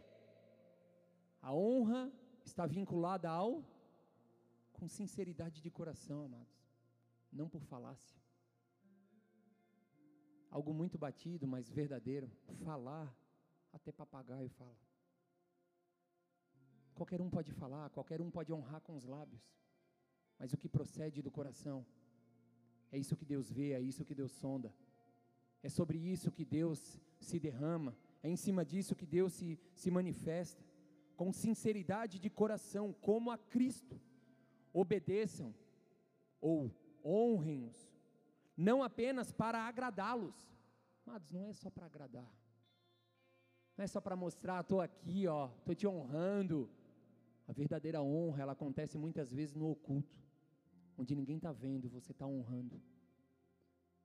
a 1.42 1.52
honra 1.52 2.10
está 2.44 2.64
vinculada 2.64 3.28
ao 3.28 3.62
com 4.72 4.88
sinceridade 4.88 5.60
de 5.60 5.70
coração, 5.70 6.24
amados, 6.24 6.53
não 7.34 7.48
por 7.48 7.62
falácia. 7.62 8.18
Algo 10.50 10.72
muito 10.72 10.96
batido, 10.96 11.46
mas 11.46 11.68
verdadeiro. 11.68 12.30
Falar, 12.64 13.14
até 13.72 13.90
papagaio 13.90 14.48
fala. 14.50 14.78
Qualquer 16.94 17.20
um 17.20 17.28
pode 17.28 17.50
falar, 17.50 17.90
qualquer 17.90 18.20
um 18.22 18.30
pode 18.30 18.52
honrar 18.52 18.80
com 18.80 18.94
os 18.96 19.04
lábios, 19.04 19.42
mas 20.38 20.52
o 20.52 20.56
que 20.56 20.68
procede 20.68 21.20
do 21.20 21.30
coração 21.30 21.84
é 22.92 22.98
isso 22.98 23.16
que 23.16 23.24
Deus 23.24 23.50
vê, 23.50 23.72
é 23.72 23.80
isso 23.80 24.04
que 24.04 24.14
Deus 24.14 24.30
sonda. 24.30 24.72
É 25.60 25.68
sobre 25.68 25.98
isso 25.98 26.30
que 26.30 26.44
Deus 26.44 27.00
se 27.18 27.40
derrama. 27.40 27.96
É 28.22 28.28
em 28.28 28.36
cima 28.36 28.64
disso 28.64 28.94
que 28.94 29.04
Deus 29.04 29.32
se, 29.32 29.58
se 29.74 29.90
manifesta. 29.90 30.64
Com 31.16 31.32
sinceridade 31.32 32.20
de 32.20 32.30
coração, 32.30 32.92
como 32.92 33.32
a 33.32 33.38
Cristo. 33.38 34.00
Obedeçam 34.72 35.52
ou 36.40 36.70
honrem-os. 37.04 37.92
Não 38.56 38.82
apenas 38.82 39.32
para 39.32 39.60
agradá-los. 39.60 40.34
Amados, 41.06 41.30
não 41.30 41.44
é 41.44 41.52
só 41.52 41.70
para 41.70 41.86
agradar. 41.86 42.30
Não 43.76 43.84
é 43.84 43.86
só 43.86 44.00
para 44.00 44.16
mostrar, 44.16 44.60
estou 44.60 44.80
aqui, 44.80 45.26
ó, 45.26 45.50
estou 45.58 45.74
te 45.74 45.86
honrando. 45.86 46.70
A 47.46 47.52
verdadeira 47.52 48.00
honra, 48.00 48.42
ela 48.42 48.52
acontece 48.52 48.96
muitas 48.96 49.32
vezes 49.32 49.54
no 49.54 49.70
oculto 49.70 50.24
onde 50.96 51.14
ninguém 51.14 51.36
está 51.36 51.52
vendo, 51.52 51.88
você 51.88 52.12
está 52.12 52.26
honrando. 52.26 52.80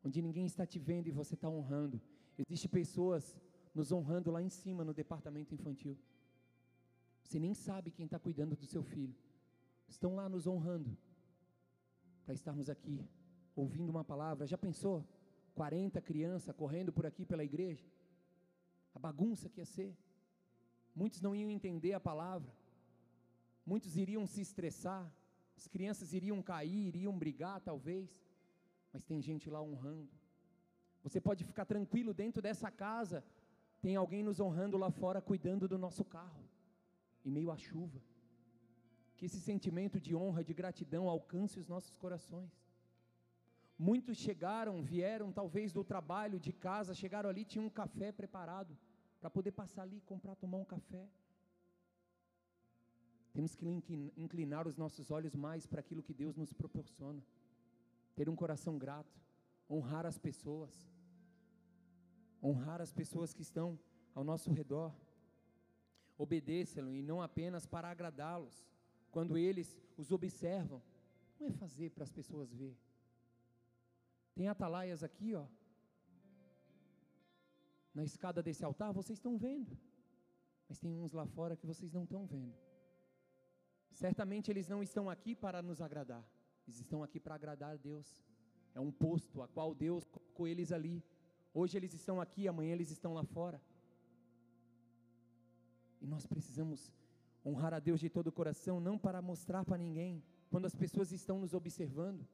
Onde 0.03 0.21
ninguém 0.21 0.45
está 0.45 0.65
te 0.65 0.79
vendo 0.79 1.07
e 1.07 1.11
você 1.11 1.35
está 1.35 1.49
honrando. 1.49 2.01
Existem 2.37 2.69
pessoas 2.69 3.37
nos 3.73 3.91
honrando 3.91 4.31
lá 4.31 4.41
em 4.41 4.49
cima 4.49 4.83
no 4.83 4.93
departamento 4.93 5.53
infantil. 5.53 5.97
Você 7.23 7.37
nem 7.37 7.53
sabe 7.53 7.91
quem 7.91 8.05
está 8.05 8.17
cuidando 8.17 8.55
do 8.55 8.65
seu 8.65 8.81
filho. 8.81 9.15
Estão 9.87 10.15
lá 10.15 10.27
nos 10.27 10.47
honrando 10.47 10.97
para 12.29 12.35
estarmos 12.35 12.69
aqui 12.69 13.03
ouvindo 13.55 13.89
uma 13.89 14.03
palavra. 14.03 14.45
Já 14.45 14.55
pensou? 14.55 15.03
40 15.55 15.99
crianças 15.99 16.55
correndo 16.55 16.93
por 16.93 17.03
aqui 17.07 17.25
pela 17.25 17.43
igreja? 17.43 17.89
A 18.93 18.99
bagunça 18.99 19.49
que 19.49 19.59
ia 19.59 19.65
ser. 19.65 19.97
Muitos 20.93 21.21
não 21.21 21.35
iam 21.35 21.49
entender 21.49 21.93
a 21.93 21.99
palavra. 21.99 22.53
Muitos 23.65 23.97
iriam 23.97 24.27
se 24.27 24.41
estressar. 24.41 25.11
As 25.57 25.67
crianças 25.67 26.13
iriam 26.13 26.39
cair, 26.43 26.89
iriam 26.89 27.17
brigar, 27.17 27.61
talvez, 27.61 28.07
mas 28.93 29.03
tem 29.03 29.19
gente 29.19 29.49
lá 29.49 29.59
honrando. 29.59 30.11
Você 31.01 31.19
pode 31.19 31.43
ficar 31.43 31.65
tranquilo 31.65 32.13
dentro 32.13 32.43
dessa 32.43 32.69
casa, 32.69 33.25
tem 33.81 33.95
alguém 33.95 34.21
nos 34.21 34.39
honrando 34.39 34.77
lá 34.77 34.91
fora, 34.91 35.19
cuidando 35.19 35.67
do 35.67 35.79
nosso 35.79 36.05
carro, 36.05 36.47
em 37.25 37.31
meio 37.31 37.49
à 37.49 37.57
chuva. 37.57 37.99
Que 39.19 39.25
esse 39.27 39.39
sentimento 39.41 39.99
de 39.99 40.15
honra, 40.15 40.41
de 40.49 40.53
gratidão 40.53 41.09
alcance 41.09 41.59
os 41.59 41.67
nossos 41.67 41.93
corações. 42.03 42.53
Muitos 43.77 44.17
chegaram, 44.17 44.81
vieram 44.81 45.27
talvez 45.39 45.73
do 45.73 45.83
trabalho, 45.83 46.39
de 46.39 46.53
casa, 46.53 46.93
chegaram 46.93 47.29
ali, 47.29 47.43
tinham 47.43 47.65
um 47.65 47.75
café 47.81 48.13
preparado 48.13 48.77
para 49.19 49.29
poder 49.29 49.51
passar 49.51 49.81
ali, 49.81 49.99
comprar, 50.11 50.35
tomar 50.35 50.59
um 50.59 50.69
café. 50.75 51.03
Temos 53.33 53.55
que 53.55 53.65
inclinar 54.25 54.65
os 54.69 54.77
nossos 54.77 55.11
olhos 55.11 55.35
mais 55.35 55.67
para 55.67 55.81
aquilo 55.81 56.05
que 56.07 56.13
Deus 56.13 56.37
nos 56.37 56.53
proporciona. 56.53 57.21
Ter 58.15 58.29
um 58.29 58.37
coração 58.37 58.77
grato, 58.77 59.19
honrar 59.69 60.05
as 60.05 60.17
pessoas, 60.17 60.73
honrar 62.41 62.81
as 62.81 62.93
pessoas 62.93 63.33
que 63.33 63.41
estão 63.41 63.77
ao 64.15 64.23
nosso 64.23 64.49
redor. 64.51 64.93
Obedeçam 66.17 66.95
e 66.95 67.01
não 67.01 67.21
apenas 67.21 67.65
para 67.65 67.89
agradá-los. 67.89 68.57
Quando 69.11 69.37
eles 69.37 69.77
os 69.97 70.11
observam, 70.11 70.81
não 71.39 71.47
é 71.47 71.51
fazer 71.51 71.91
para 71.91 72.03
as 72.03 72.11
pessoas 72.11 72.53
ver. 72.53 72.77
Tem 74.35 74.47
atalaias 74.47 75.03
aqui, 75.03 75.35
ó. 75.35 75.45
Na 77.93 78.03
escada 78.03 78.41
desse 78.41 78.63
altar, 78.63 78.93
vocês 78.93 79.17
estão 79.17 79.37
vendo. 79.37 79.77
Mas 80.67 80.79
tem 80.79 80.95
uns 80.95 81.13
lá 81.13 81.25
fora 81.25 81.57
que 81.57 81.65
vocês 81.65 81.91
não 81.91 82.03
estão 82.03 82.25
vendo. 82.25 82.55
Certamente 83.91 84.49
eles 84.51 84.67
não 84.67 84.81
estão 84.81 85.09
aqui 85.09 85.35
para 85.35 85.61
nos 85.61 85.81
agradar, 85.81 86.23
eles 86.65 86.79
estão 86.79 87.03
aqui 87.03 87.19
para 87.19 87.35
agradar 87.35 87.73
a 87.73 87.75
Deus. 87.75 88.23
É 88.73 88.79
um 88.79 88.91
posto 88.91 89.41
a 89.41 89.47
qual 89.47 89.73
Deus 89.73 90.07
colocou 90.07 90.47
eles 90.47 90.71
ali. 90.71 91.03
Hoje 91.53 91.75
eles 91.75 91.93
estão 91.93 92.21
aqui, 92.21 92.47
amanhã 92.47 92.73
eles 92.73 92.91
estão 92.91 93.13
lá 93.13 93.23
fora. 93.23 93.59
E 95.99 96.07
nós 96.07 96.25
precisamos 96.25 96.93
honrar 97.45 97.73
a 97.73 97.79
Deus 97.79 97.99
de 97.99 98.09
todo 98.09 98.27
o 98.27 98.31
coração, 98.31 98.79
não 98.79 98.97
para 98.97 99.21
mostrar 99.21 99.63
para 99.63 99.77
ninguém, 99.77 100.23
quando 100.49 100.65
as 100.65 100.75
pessoas 100.75 101.11
estão 101.11 101.39
nos 101.39 101.53
observando. 101.53 102.27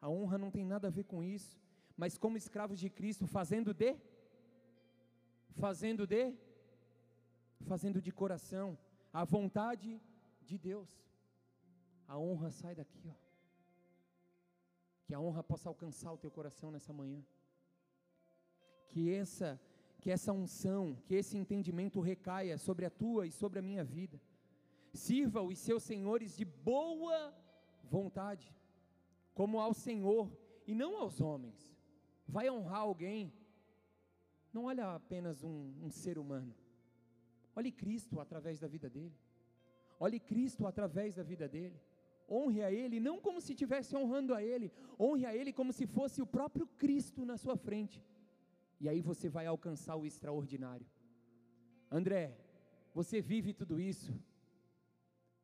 A 0.00 0.08
honra 0.08 0.38
não 0.38 0.50
tem 0.50 0.64
nada 0.64 0.88
a 0.88 0.90
ver 0.90 1.04
com 1.04 1.22
isso, 1.22 1.58
mas 1.96 2.18
como 2.18 2.36
escravos 2.36 2.78
de 2.78 2.90
Cristo, 2.90 3.26
fazendo 3.26 3.72
de, 3.72 3.96
fazendo 5.56 6.06
de, 6.06 6.34
fazendo 7.62 8.00
de 8.00 8.12
coração, 8.12 8.78
a 9.12 9.24
vontade 9.24 10.00
de 10.42 10.58
Deus. 10.58 10.88
A 12.06 12.18
honra 12.18 12.50
sai 12.50 12.74
daqui, 12.74 13.08
ó. 13.08 13.14
Que 15.04 15.14
a 15.14 15.20
honra 15.20 15.42
possa 15.42 15.68
alcançar 15.68 16.12
o 16.12 16.18
teu 16.18 16.30
coração 16.30 16.70
nessa 16.70 16.92
manhã. 16.92 17.24
Que 18.88 19.12
essa 19.12 19.60
que 20.06 20.10
essa 20.12 20.32
unção, 20.32 20.96
que 21.04 21.16
esse 21.16 21.36
entendimento 21.36 22.00
recaia 22.00 22.56
sobre 22.56 22.86
a 22.86 22.90
tua 22.90 23.26
e 23.26 23.32
sobre 23.32 23.58
a 23.58 23.62
minha 23.68 23.82
vida. 23.82 24.22
Sirva 24.92 25.42
os 25.42 25.58
seus 25.58 25.82
senhores 25.82 26.36
de 26.36 26.44
boa 26.44 27.34
vontade, 27.82 28.54
como 29.34 29.58
ao 29.58 29.74
Senhor 29.74 30.30
e 30.64 30.76
não 30.76 30.96
aos 30.96 31.20
homens. 31.20 31.74
Vai 32.24 32.48
honrar 32.48 32.82
alguém, 32.82 33.32
não 34.52 34.66
olha 34.66 34.94
apenas 34.94 35.42
um, 35.42 35.74
um 35.82 35.90
ser 35.90 36.18
humano, 36.18 36.54
olhe 37.56 37.72
Cristo 37.72 38.20
através 38.20 38.60
da 38.60 38.68
vida 38.68 38.88
dele. 38.88 39.18
Olhe 39.98 40.20
Cristo 40.20 40.68
através 40.68 41.16
da 41.16 41.24
vida 41.24 41.48
dele. 41.48 41.80
Honre 42.30 42.62
a 42.62 42.70
Ele 42.70 43.00
não 43.00 43.18
como 43.18 43.40
se 43.40 43.54
estivesse 43.54 43.96
honrando 43.96 44.32
a 44.32 44.40
Ele, 44.40 44.70
honre 45.00 45.26
a 45.26 45.34
Ele 45.34 45.52
como 45.52 45.72
se 45.72 45.84
fosse 45.84 46.22
o 46.22 46.26
próprio 46.26 46.64
Cristo 46.78 47.24
na 47.24 47.36
sua 47.36 47.56
frente. 47.56 48.00
E 48.80 48.88
aí 48.88 49.00
você 49.00 49.28
vai 49.28 49.46
alcançar 49.46 49.96
o 49.96 50.06
extraordinário. 50.06 50.86
André, 51.90 52.36
você 52.94 53.20
vive 53.20 53.52
tudo 53.52 53.80
isso? 53.80 54.12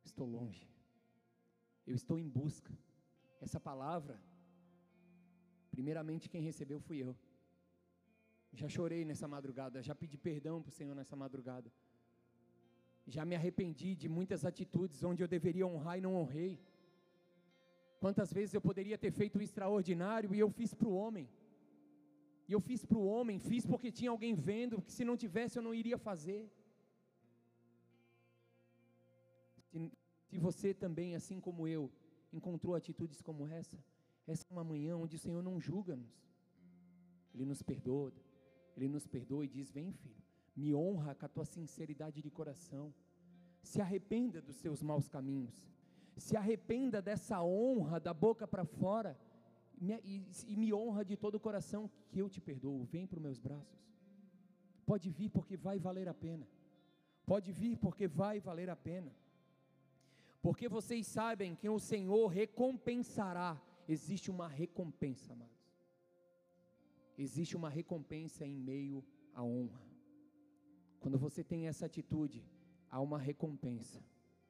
Estou 0.05 0.27
longe. 0.27 0.69
Eu 1.87 1.95
estou 1.95 2.19
em 2.19 2.29
busca. 2.29 2.73
Essa 3.41 3.59
palavra, 3.59 4.21
primeiramente 5.71 6.29
quem 6.29 6.43
recebeu 6.43 6.81
fui 6.81 6.99
eu. 6.99 7.17
Já 8.53 8.69
chorei 8.69 9.05
nessa 9.05 9.27
madrugada, 9.27 9.83
já 9.83 9.95
pedi 9.95 10.19
perdão 10.19 10.61
para 10.61 10.69
o 10.69 10.73
Senhor 10.73 10.95
nessa 10.95 11.17
madrugada. 11.17 11.73
Já 13.07 13.25
me 13.25 13.35
arrependi 13.35 13.95
de 13.95 14.09
muitas 14.09 14.45
atitudes 14.45 15.03
onde 15.03 15.23
eu 15.23 15.29
deveria 15.29 15.67
honrar 15.67 15.99
e 15.99 16.03
não 16.03 16.15
honrei. 16.15 16.61
Quantas 17.99 18.33
vezes 18.33 18.55
eu 18.55 18.61
poderia 18.61 18.99
ter 18.99 19.11
feito 19.11 19.39
o 19.39 19.43
extraordinário 19.43 20.35
e 20.35 20.39
eu 20.39 20.51
fiz 20.51 20.75
para 20.75 20.89
o 20.89 20.95
homem. 20.95 21.29
E 22.53 22.55
eu 22.55 22.61
fiz 22.61 22.85
para 22.85 22.99
o 22.99 23.07
homem, 23.07 23.39
fiz 23.39 23.65
porque 23.65 23.91
tinha 23.91 24.11
alguém 24.11 24.35
vendo, 24.35 24.83
que 24.83 24.93
se 24.93 25.07
não 25.07 25.17
tivesse 25.17 25.59
eu 25.59 25.63
não 25.63 25.73
iria 25.73 25.97
fazer. 25.97 26.53
Se, 29.71 29.91
se 30.27 30.39
você 30.39 30.75
também, 30.75 31.15
assim 31.15 31.41
como 31.41 31.67
eu, 31.67 31.91
encontrou 32.31 32.75
atitudes 32.75 33.23
como 33.23 33.49
essa, 33.49 33.83
essa 34.27 34.45
é 34.51 34.53
uma 34.53 34.63
manhã 34.63 34.99
onde 34.99 35.17
o 35.17 35.19
Senhor 35.19 35.43
não 35.43 35.59
julga-nos. 35.59 36.15
Ele 37.33 37.47
nos 37.47 37.63
perdoa, 37.63 38.13
Ele 38.77 38.87
nos 38.87 39.07
perdoa 39.07 39.47
e 39.47 39.49
diz: 39.49 39.71
Vem, 39.71 39.91
filho, 39.91 40.23
me 40.55 40.75
honra 40.75 41.15
com 41.15 41.25
a 41.25 41.31
tua 41.31 41.47
sinceridade 41.47 42.21
de 42.21 42.31
coração. 42.31 42.93
Se 43.63 43.81
arrependa 43.81 44.43
dos 44.43 44.57
seus 44.57 44.83
maus 44.83 45.09
caminhos. 45.09 45.67
Se 46.19 46.37
arrependa 46.37 47.01
dessa 47.01 47.43
honra 47.43 47.99
da 47.99 48.13
boca 48.13 48.47
para 48.47 48.67
fora 48.67 49.19
e, 50.05 50.25
e 50.47 50.57
me 50.57 50.73
honra 50.73 51.05
de 51.05 51.17
todo 51.17 51.35
o 51.37 51.41
coração 51.41 51.91
que 52.09 52.19
eu 52.19 52.29
te 52.29 52.41
perdoo. 52.41 52.85
Vem 52.85 53.07
para 53.07 53.17
os 53.17 53.23
meus 53.23 53.39
braços. 53.39 53.83
Pode 54.87 55.11
vir 55.11 55.29
porque 55.31 55.57
vai 55.57 55.79
valer 55.79 56.09
a 56.09 56.15
pena. 56.15 56.47
Pode 57.27 57.53
vir 57.53 57.77
porque 57.77 58.07
vai 58.07 58.41
valer 58.41 58.71
a 58.71 58.77
pena. 58.77 59.13
Porque 60.41 60.69
vocês 60.69 61.07
sabem 61.07 61.55
que 61.55 61.69
o 61.69 61.79
Senhor 61.79 62.27
recompensará. 62.27 63.61
Existe 63.89 64.31
uma 64.31 64.49
recompensa, 64.49 65.33
amados. 65.33 65.63
Existe 67.17 67.57
uma 67.57 67.69
recompensa 67.69 68.47
em 68.47 68.57
meio 68.57 69.05
à 69.35 69.43
honra. 69.43 69.81
Quando 71.01 71.19
você 71.19 71.43
tem 71.45 71.67
essa 71.67 71.87
atitude, 71.87 72.45
há 72.91 73.01
uma 73.01 73.19
recompensa 73.19 74.03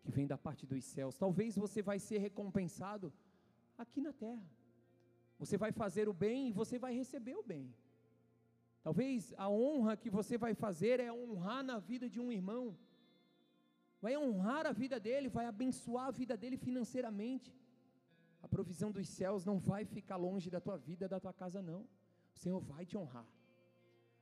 que 0.03 0.11
vem 0.11 0.27
da 0.27 0.37
parte 0.37 0.67
dos 0.67 0.85
céus. 0.85 1.17
Talvez 1.17 1.57
você 1.57 1.81
vai 1.83 1.99
ser 1.99 2.19
recompensado 2.19 3.13
aqui 3.77 4.01
na 4.01 4.13
terra. 4.13 4.47
Você 5.43 5.57
vai 5.63 5.73
fazer 5.83 6.09
o 6.09 6.15
bem 6.25 6.41
e 6.49 6.53
você 6.61 6.77
vai 6.85 6.93
receber 7.01 7.35
o 7.35 7.43
bem. 7.53 7.65
Talvez 8.87 9.35
a 9.37 9.49
honra 9.49 9.97
que 10.03 10.11
você 10.19 10.35
vai 10.45 10.55
fazer 10.55 10.97
é 11.01 11.11
honrar 11.13 11.63
na 11.71 11.79
vida 11.91 12.07
de 12.15 12.21
um 12.25 12.31
irmão. 12.39 12.65
Vai 14.05 14.15
honrar 14.17 14.67
a 14.67 14.75
vida 14.83 15.01
dele, 15.07 15.29
vai 15.39 15.47
abençoar 15.47 16.07
a 16.09 16.17
vida 16.21 16.37
dele 16.43 16.57
financeiramente. 16.57 17.51
A 18.41 18.47
provisão 18.55 18.91
dos 18.97 19.09
céus 19.09 19.45
não 19.45 19.59
vai 19.71 19.85
ficar 19.85 20.19
longe 20.27 20.49
da 20.55 20.61
tua 20.61 20.77
vida, 20.77 21.09
da 21.09 21.19
tua 21.25 21.33
casa, 21.33 21.61
não. 21.61 21.83
O 22.37 22.39
Senhor 22.43 22.61
vai 22.61 22.85
te 22.87 22.97
honrar. 22.97 23.27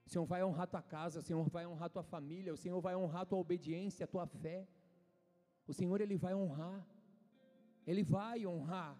O 0.07 0.11
Senhor 0.13 0.25
vai 0.25 0.43
honrar 0.43 0.67
tua 0.69 0.83
casa, 0.83 1.21
o 1.21 1.23
Senhor 1.23 1.47
vai 1.51 1.67
honrar 1.67 1.91
tua 1.91 2.03
família, 2.15 2.55
o 2.55 2.57
Senhor 2.65 2.81
vai 2.81 2.97
honrar 2.97 3.27
tua 3.27 3.39
obediência, 3.39 4.05
a 4.05 4.13
tua 4.15 4.27
fé. 4.27 4.67
O 5.67 5.75
Senhor 5.75 6.01
ele 6.01 6.17
vai 6.17 6.35
honrar. 6.35 6.81
Ele 7.87 8.03
vai 8.03 8.47
honrar. 8.47 8.93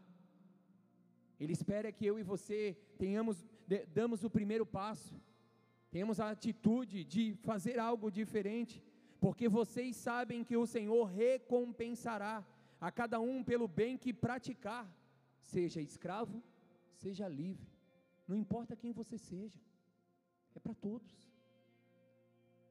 Ele 1.41 1.55
espera 1.55 1.91
que 1.91 2.05
eu 2.05 2.19
e 2.19 2.23
você 2.23 2.77
tenhamos, 2.99 3.47
damos 3.95 4.23
o 4.23 4.29
primeiro 4.29 4.67
passo, 4.67 5.19
tenhamos 5.91 6.21
a 6.21 6.31
atitude 6.31 7.03
de 7.03 7.35
fazer 7.49 7.79
algo 7.79 8.11
diferente, 8.11 8.85
porque 9.19 9.49
vocês 9.49 9.97
sabem 9.97 10.45
que 10.45 10.57
o 10.57 10.67
Senhor 10.67 11.05
recompensará 11.05 12.47
a 12.79 12.93
cada 12.93 13.19
um 13.21 13.43
pelo 13.43 13.67
bem 13.67 13.97
que 13.97 14.13
praticar, 14.13 14.87
seja 15.41 15.81
escravo, 15.81 16.43
seja 16.93 17.27
livre, 17.27 17.67
não 18.29 18.37
importa 18.37 18.77
quem 18.77 18.93
você 18.93 19.17
seja, 19.17 19.59
é 20.55 20.61
para 20.61 20.75
todos. 20.75 21.11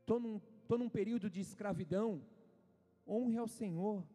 Estou 0.02 0.20
num, 0.20 0.40
tô 0.68 0.78
num 0.78 0.90
período 0.90 1.28
de 1.28 1.42
escravidão, 1.42 2.22
honre 3.08 3.38
ao 3.38 3.48
Senhor, 3.48 4.08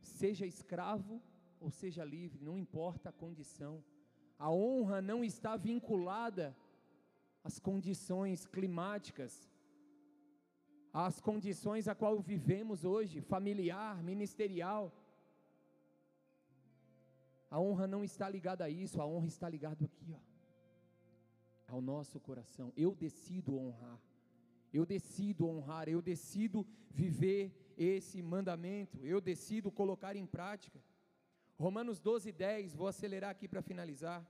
seja 0.00 0.46
escravo 0.46 1.20
ou 1.62 1.70
seja 1.70 2.04
livre, 2.04 2.44
não 2.48 2.58
importa 2.58 3.08
a 3.08 3.18
condição. 3.24 3.74
A 4.38 4.50
honra 4.50 5.00
não 5.00 5.22
está 5.22 5.56
vinculada 5.56 6.56
às 7.44 7.58
condições 7.58 8.44
climáticas, 8.46 9.32
às 10.92 11.20
condições 11.20 11.86
a 11.88 11.94
qual 11.94 12.20
vivemos 12.20 12.84
hoje, 12.84 13.20
familiar, 13.20 14.02
ministerial. 14.02 14.92
A 17.48 17.60
honra 17.60 17.86
não 17.86 18.02
está 18.02 18.28
ligada 18.28 18.64
a 18.64 18.70
isso, 18.70 19.00
a 19.00 19.06
honra 19.06 19.28
está 19.28 19.48
ligada 19.48 19.84
aqui, 19.84 20.12
ó, 20.12 20.20
ao 21.74 21.80
nosso 21.80 22.18
coração. 22.18 22.72
Eu 22.76 22.94
decido 22.94 23.56
honrar. 23.56 24.00
Eu 24.72 24.86
decido 24.86 25.46
honrar, 25.46 25.86
eu 25.86 26.00
decido 26.00 26.66
viver 26.90 27.74
esse 27.76 28.22
mandamento, 28.22 28.98
eu 29.04 29.20
decido 29.20 29.70
colocar 29.70 30.16
em 30.16 30.26
prática. 30.26 30.82
Romanos 31.62 32.00
12, 32.00 32.32
10, 32.32 32.74
vou 32.74 32.88
acelerar 32.88 33.30
aqui 33.30 33.46
para 33.46 33.62
finalizar. 33.62 34.26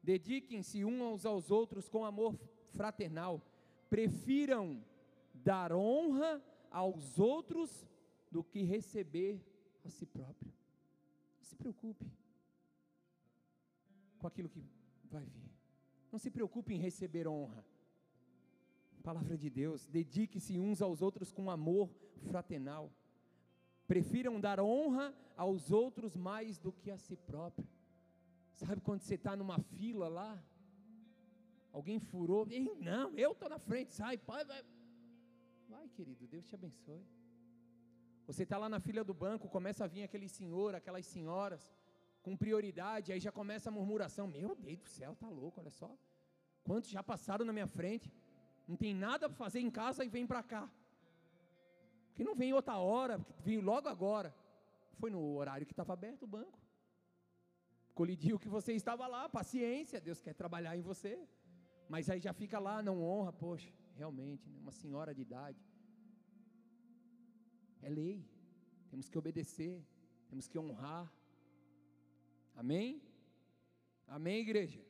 Dediquem-se 0.00 0.84
uns 0.84 1.26
aos 1.26 1.50
outros 1.50 1.88
com 1.88 2.04
amor 2.04 2.38
fraternal. 2.70 3.42
Prefiram 3.90 4.80
dar 5.34 5.72
honra 5.72 6.40
aos 6.70 7.18
outros 7.18 7.84
do 8.30 8.44
que 8.44 8.62
receber 8.62 9.44
a 9.84 9.90
si 9.90 10.06
próprio. 10.06 10.52
Não 11.38 11.44
se 11.44 11.56
preocupe 11.56 12.06
com 14.18 14.28
aquilo 14.28 14.48
que 14.48 14.62
vai 15.10 15.24
vir. 15.24 15.50
Não 16.12 16.18
se 16.20 16.30
preocupe 16.30 16.74
em 16.74 16.78
receber 16.78 17.26
honra. 17.26 17.66
Palavra 19.02 19.36
de 19.36 19.50
Deus, 19.50 19.88
dedique-se 19.88 20.60
uns 20.60 20.80
aos 20.80 21.02
outros 21.02 21.32
com 21.32 21.50
amor 21.50 21.90
fraternal. 22.28 22.92
Prefiram 23.88 24.38
dar 24.38 24.60
honra 24.60 25.14
aos 25.34 25.70
outros 25.70 26.14
mais 26.14 26.58
do 26.58 26.70
que 26.70 26.90
a 26.90 26.98
si 26.98 27.16
próprio. 27.16 27.66
Sabe 28.52 28.82
quando 28.82 29.00
você 29.00 29.14
está 29.14 29.34
numa 29.34 29.58
fila 29.58 30.08
lá? 30.08 30.32
Alguém 31.72 31.98
furou, 31.98 32.46
Ei, 32.50 32.70
não, 32.90 33.06
eu 33.16 33.32
estou 33.32 33.48
na 33.48 33.58
frente, 33.58 33.94
sai, 33.94 34.18
pai, 34.18 34.44
vai. 34.44 34.62
Vai, 35.70 35.88
querido, 35.88 36.26
Deus 36.26 36.46
te 36.46 36.54
abençoe. 36.54 37.02
Você 38.26 38.42
está 38.42 38.58
lá 38.58 38.68
na 38.68 38.78
fila 38.78 39.02
do 39.02 39.14
banco, 39.14 39.48
começa 39.48 39.84
a 39.84 39.86
vir 39.86 40.02
aquele 40.02 40.28
senhor, 40.28 40.74
aquelas 40.74 41.06
senhoras, 41.06 41.66
com 42.22 42.36
prioridade, 42.36 43.10
aí 43.12 43.20
já 43.20 43.32
começa 43.32 43.70
a 43.70 43.72
murmuração: 43.72 44.26
Meu 44.26 44.54
Deus 44.54 44.80
do 44.80 44.88
céu, 44.88 45.16
tá 45.16 45.28
louco, 45.28 45.60
olha 45.60 45.70
só. 45.70 45.90
Quantos 46.62 46.90
já 46.90 47.02
passaram 47.02 47.46
na 47.46 47.54
minha 47.54 47.66
frente? 47.66 48.12
Não 48.66 48.76
tem 48.76 48.92
nada 48.92 49.30
para 49.30 49.38
fazer 49.38 49.60
em 49.60 49.70
casa 49.70 50.04
e 50.04 50.10
vem 50.10 50.26
para 50.26 50.42
cá 50.42 50.70
que 52.18 52.24
não 52.24 52.34
vem 52.34 52.52
outra 52.52 52.76
hora, 52.78 53.16
veio 53.46 53.60
logo 53.60 53.88
agora. 53.88 54.34
Foi 55.00 55.08
no 55.08 55.20
horário 55.36 55.64
que 55.64 55.72
estava 55.72 55.92
aberto 55.92 56.24
o 56.24 56.32
banco. 56.36 56.58
Colidiu 57.94 58.40
que 58.40 58.48
você 58.48 58.72
estava 58.72 59.06
lá, 59.06 59.28
paciência, 59.28 60.00
Deus 60.00 60.20
quer 60.20 60.34
trabalhar 60.34 60.76
em 60.76 60.82
você. 60.82 61.12
Mas 61.88 62.10
aí 62.10 62.18
já 62.18 62.32
fica 62.32 62.58
lá, 62.58 62.82
não 62.82 62.96
honra, 63.08 63.32
poxa, 63.32 63.72
realmente, 63.94 64.50
né, 64.50 64.58
uma 64.58 64.72
senhora 64.72 65.14
de 65.14 65.22
idade. 65.22 65.62
É 67.82 67.88
lei, 67.88 68.28
temos 68.90 69.08
que 69.08 69.16
obedecer, 69.22 69.76
temos 70.28 70.48
que 70.48 70.58
honrar. 70.58 71.06
Amém? 72.56 73.00
Amém, 74.08 74.40
igreja? 74.40 74.84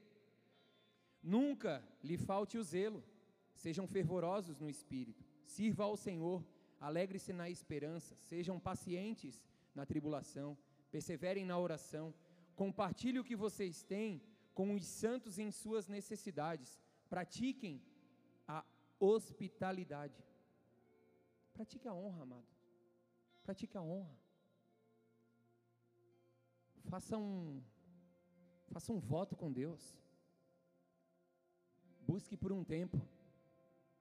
Nunca 1.23 1.87
lhe 2.03 2.17
falte 2.17 2.57
o 2.57 2.63
zelo, 2.63 3.05
sejam 3.53 3.87
fervorosos 3.87 4.59
no 4.59 4.71
espírito, 4.71 5.23
sirva 5.45 5.85
ao 5.85 5.95
Senhor 5.95 6.43
alegre-se 6.81 7.33
na 7.33 7.49
esperança, 7.51 8.17
sejam 8.21 8.59
pacientes 8.59 9.43
na 9.75 9.85
tribulação, 9.85 10.57
perseverem 10.91 11.45
na 11.45 11.59
oração, 11.59 12.15
compartilhe 12.55 13.19
o 13.19 13.25
que 13.25 13.37
vocês 13.37 13.83
têm 13.83 14.23
com 14.55 14.75
os 14.75 14.85
santos 14.85 15.39
em 15.39 15.51
suas 15.51 15.87
necessidades, 15.87 16.81
pratiquem 17.09 17.83
a 18.47 18.65
hospitalidade. 18.99 20.25
Pratique 21.53 21.87
a 21.89 21.95
honra, 21.95 22.23
amado. 22.23 22.47
Pratique 23.43 23.77
a 23.77 23.83
honra. 23.83 24.17
Faça 26.89 27.17
um, 27.17 27.63
faça 28.71 28.93
um 28.93 28.99
voto 28.99 29.37
com 29.37 29.53
Deus. 29.53 29.97
Busque 32.07 32.37
por 32.37 32.53
um 32.53 32.65
tempo, 32.65 33.01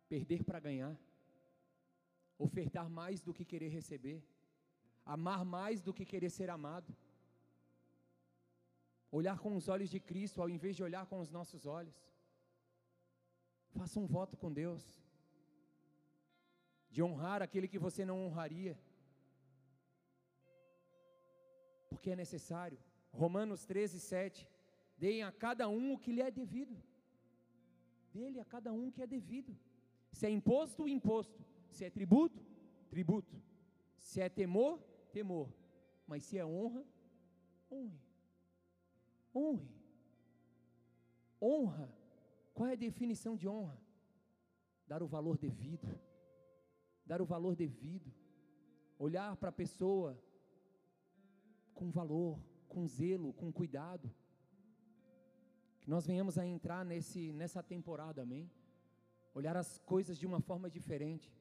perder 0.08 0.44
para 0.44 0.60
ganhar 0.60 0.98
ofertar 2.38 2.90
mais 2.90 3.22
do 3.22 3.34
que 3.34 3.46
querer 3.46 3.70
receber, 3.70 4.24
amar 5.06 5.44
mais 5.44 5.82
do 5.82 5.94
que 5.94 6.06
querer 6.06 6.30
ser 6.30 6.50
amado, 6.50 6.96
olhar 9.12 9.38
com 9.40 9.56
os 9.56 9.68
olhos 9.68 9.90
de 9.90 10.00
Cristo 10.00 10.42
ao 10.42 10.50
invés 10.50 10.76
de 10.76 10.84
olhar 10.84 11.06
com 11.06 11.20
os 11.20 11.32
nossos 11.32 11.66
olhos. 11.66 11.98
Faça 13.78 14.00
um 14.00 14.08
voto 14.08 14.36
com 14.38 14.52
Deus, 14.52 14.84
de 16.90 17.02
honrar 17.04 17.42
aquele 17.42 17.68
que 17.68 17.80
você 17.80 18.06
não 18.06 18.26
honraria, 18.26 18.78
porque 21.90 22.12
é 22.12 22.16
necessário. 22.16 22.80
Romanos 23.12 23.66
13, 23.66 24.00
7. 24.00 24.48
Deem 24.98 25.24
a 25.24 25.32
cada 25.32 25.68
um 25.70 25.94
o 25.94 26.00
que 26.00 26.12
lhe 26.12 26.22
é 26.22 26.32
devido. 26.32 26.76
Dele 28.14 28.40
a 28.40 28.46
cada 28.46 28.72
um 28.74 28.88
o 28.88 28.92
que 28.92 29.02
é 29.02 29.08
devido. 29.08 29.58
Se 30.12 30.26
é 30.26 30.30
imposto, 30.30 30.88
imposto. 30.88 31.46
Se 31.78 31.86
é 31.86 31.92
tributo, 31.92 32.44
tributo. 32.90 33.40
Se 34.00 34.20
é 34.20 34.28
temor, 34.28 34.80
temor. 35.14 35.48
Mas 36.08 36.24
se 36.24 36.36
é 36.36 36.44
honra, 36.44 36.84
honre. 37.72 38.02
Honre. 39.36 39.70
Honra. 41.40 41.96
Qual 42.52 42.68
é 42.68 42.74
a 42.74 42.84
definição 42.88 43.36
de 43.38 43.48
honra? 43.48 43.80
Dar 44.88 45.04
o 45.04 45.08
valor 45.08 45.38
devido. 45.38 45.88
Dar 47.06 47.22
o 47.22 47.28
valor 47.28 47.56
devido. 47.56 48.12
Olhar 48.98 49.36
para 49.36 49.50
a 49.50 49.60
pessoa 49.64 50.20
com 51.76 51.92
valor, 51.92 52.40
com 52.68 52.88
zelo, 52.88 53.34
com 53.34 53.54
cuidado. 53.54 54.12
Que 55.80 55.92
nós 55.92 56.08
venhamos 56.08 56.40
a 56.40 56.48
entrar 56.48 56.84
nesse, 56.84 57.32
nessa 57.34 57.62
temporada, 57.62 58.24
amém? 58.24 58.50
Olhar 59.32 59.56
as 59.56 59.78
coisas 59.78 60.18
de 60.18 60.26
uma 60.26 60.42
forma 60.42 60.72
diferente. 60.72 61.37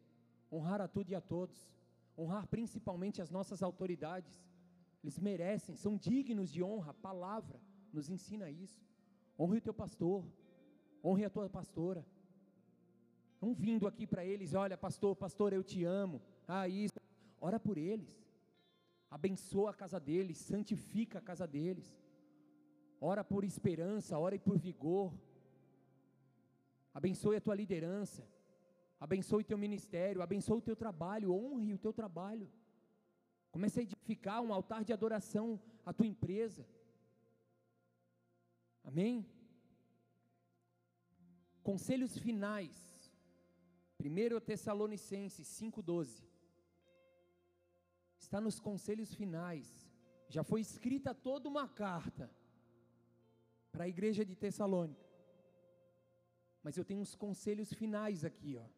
Honrar 0.52 0.80
a 0.80 0.88
tudo 0.88 1.10
e 1.10 1.14
a 1.14 1.20
todos. 1.20 1.68
Honrar 2.16 2.46
principalmente 2.46 3.20
as 3.20 3.30
nossas 3.30 3.62
autoridades. 3.62 4.44
Eles 5.02 5.18
merecem, 5.18 5.76
são 5.76 5.96
dignos 5.96 6.50
de 6.50 6.62
honra. 6.62 6.90
A 6.90 6.94
palavra 6.94 7.60
nos 7.92 8.08
ensina 8.08 8.50
isso. 8.50 8.84
Honre 9.38 9.58
o 9.58 9.62
teu 9.62 9.74
pastor. 9.74 10.24
Honre 11.04 11.24
a 11.24 11.30
tua 11.30 11.48
pastora. 11.48 12.04
Não 13.40 13.54
vindo 13.54 13.86
aqui 13.86 14.06
para 14.06 14.24
eles, 14.24 14.54
olha, 14.54 14.76
pastor, 14.76 15.14
pastor, 15.14 15.52
eu 15.52 15.62
te 15.62 15.84
amo. 15.84 16.22
Ah, 16.48 16.66
isso. 16.68 16.98
Ora 17.40 17.60
por 17.60 17.76
eles. 17.76 18.26
Abençoa 19.10 19.70
a 19.70 19.74
casa 19.74 20.00
deles, 20.00 20.38
santifica 20.38 21.18
a 21.18 21.22
casa 21.22 21.46
deles. 21.46 21.96
Ora 23.00 23.22
por 23.22 23.44
esperança, 23.44 24.18
ora 24.18 24.38
por 24.38 24.58
vigor. 24.58 25.12
Abençoe 26.92 27.36
a 27.36 27.40
tua 27.40 27.54
liderança. 27.54 28.26
Abençoe 28.98 29.42
o 29.42 29.46
teu 29.46 29.58
ministério, 29.58 30.22
abençoe 30.22 30.58
o 30.58 30.62
teu 30.62 30.74
trabalho, 30.74 31.32
honre 31.32 31.74
o 31.74 31.78
teu 31.78 31.92
trabalho. 31.92 32.50
Comece 33.50 33.80
a 33.80 33.82
edificar 33.82 34.40
um 34.42 34.52
altar 34.52 34.84
de 34.84 34.92
adoração 34.92 35.60
à 35.84 35.92
tua 35.92 36.06
empresa. 36.06 36.66
Amém? 38.84 39.26
Conselhos 41.62 42.16
finais. 42.16 43.12
1 43.98 44.40
Tessalonicenses 44.40 45.48
5,12. 45.48 46.22
Está 48.18 48.40
nos 48.40 48.60
conselhos 48.60 49.14
finais. 49.14 49.90
Já 50.28 50.42
foi 50.42 50.60
escrita 50.60 51.14
toda 51.14 51.48
uma 51.48 51.68
carta 51.68 52.30
para 53.72 53.84
a 53.84 53.88
igreja 53.88 54.24
de 54.24 54.34
Tessalônica. 54.34 55.06
Mas 56.62 56.76
eu 56.76 56.84
tenho 56.84 57.00
uns 57.00 57.14
conselhos 57.14 57.72
finais 57.72 58.24
aqui, 58.24 58.56
ó. 58.56 58.75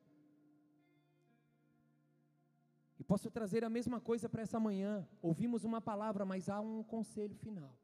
Posso 3.08 3.30
trazer 3.30 3.64
a 3.64 3.70
mesma 3.70 3.98
coisa 4.08 4.28
para 4.28 4.42
essa 4.42 4.60
manhã. 4.60 5.08
Ouvimos 5.22 5.64
uma 5.64 5.80
palavra, 5.80 6.26
mas 6.26 6.50
há 6.50 6.60
um 6.60 6.82
conselho 6.82 7.34
final. 7.34 7.74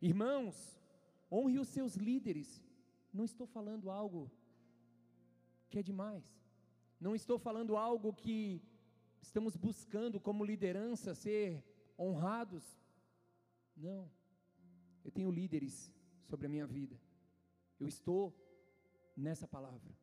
Irmãos, 0.00 0.78
honre 1.32 1.58
os 1.58 1.68
seus 1.68 1.94
líderes. 1.96 2.62
Não 3.12 3.24
estou 3.24 3.46
falando 3.46 3.90
algo 3.90 4.30
que 5.70 5.78
é 5.78 5.82
demais. 5.82 6.22
Não 7.00 7.14
estou 7.14 7.38
falando 7.38 7.78
algo 7.78 8.12
que 8.12 8.62
estamos 9.22 9.56
buscando 9.56 10.20
como 10.20 10.44
liderança 10.44 11.14
ser 11.14 11.64
honrados. 11.98 12.64
Não. 13.74 14.10
Eu 15.02 15.10
tenho 15.10 15.30
líderes 15.30 15.90
sobre 16.24 16.46
a 16.46 16.50
minha 16.50 16.66
vida. 16.66 17.00
Eu 17.80 17.88
estou 17.88 18.36
nessa 19.16 19.48
palavra. 19.48 19.97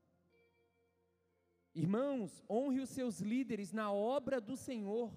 Irmãos, 1.75 2.41
honre 2.49 2.79
os 2.79 2.89
seus 2.89 3.19
líderes 3.19 3.73
na 3.73 3.91
obra 3.91 4.39
do 4.39 4.55
Senhor. 4.55 5.11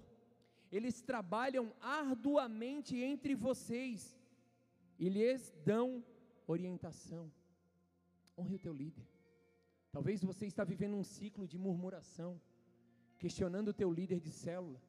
Eles 0.73 1.01
trabalham 1.01 1.73
arduamente 1.81 2.97
entre 2.97 3.37
vocês 3.37 4.19
e 4.99 5.09
lhes 5.09 5.55
dão 5.65 6.05
orientação. 6.49 7.31
Honre 8.37 8.57
o 8.57 8.59
teu 8.59 8.73
líder. 8.73 9.07
Talvez 9.93 10.23
você 10.23 10.47
está 10.47 10.65
vivendo 10.65 10.97
um 10.97 11.05
ciclo 11.05 11.47
de 11.47 11.57
murmuração, 11.57 12.41
questionando 13.19 13.69
o 13.69 13.75
teu 13.75 13.91
líder 13.93 14.19
de 14.19 14.31
célula, 14.31 14.83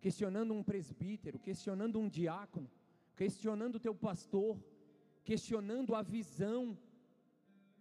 questionando 0.00 0.54
um 0.54 0.62
presbítero, 0.62 1.38
questionando 1.38 2.00
um 2.00 2.08
diácono, 2.08 2.70
questionando 3.14 3.76
o 3.76 3.80
teu 3.80 3.94
pastor, 3.94 4.58
questionando 5.22 5.94
a 5.94 6.02
visão 6.02 6.76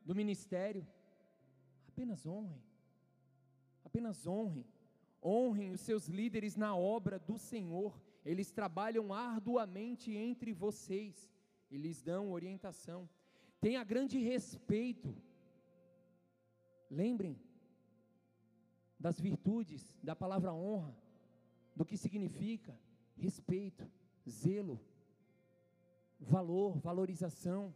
do 0.06 0.14
ministério. 0.14 0.86
Apenas 1.88 2.26
honrem. 2.26 2.71
Apenas 3.92 4.26
honrem. 4.26 4.66
Honrem 5.22 5.72
os 5.72 5.82
seus 5.82 6.08
líderes 6.08 6.56
na 6.56 6.74
obra 6.74 7.20
do 7.20 7.38
Senhor. 7.38 8.02
Eles 8.24 8.50
trabalham 8.50 9.14
arduamente 9.14 10.16
entre 10.16 10.54
vocês 10.54 11.30
e 11.70 11.76
lhes 11.76 12.02
dão 12.02 12.32
orientação. 12.32 13.10
Tenha 13.60 13.84
grande 13.84 14.18
respeito. 14.18 15.14
Lembrem 16.90 17.38
das 18.98 19.20
virtudes 19.20 20.00
da 20.02 20.16
palavra 20.16 20.54
honra, 20.54 20.96
do 21.76 21.84
que 21.84 21.98
significa 21.98 22.74
respeito, 23.18 23.92
zelo, 24.30 24.80
valor, 26.18 26.80
valorização. 26.80 27.76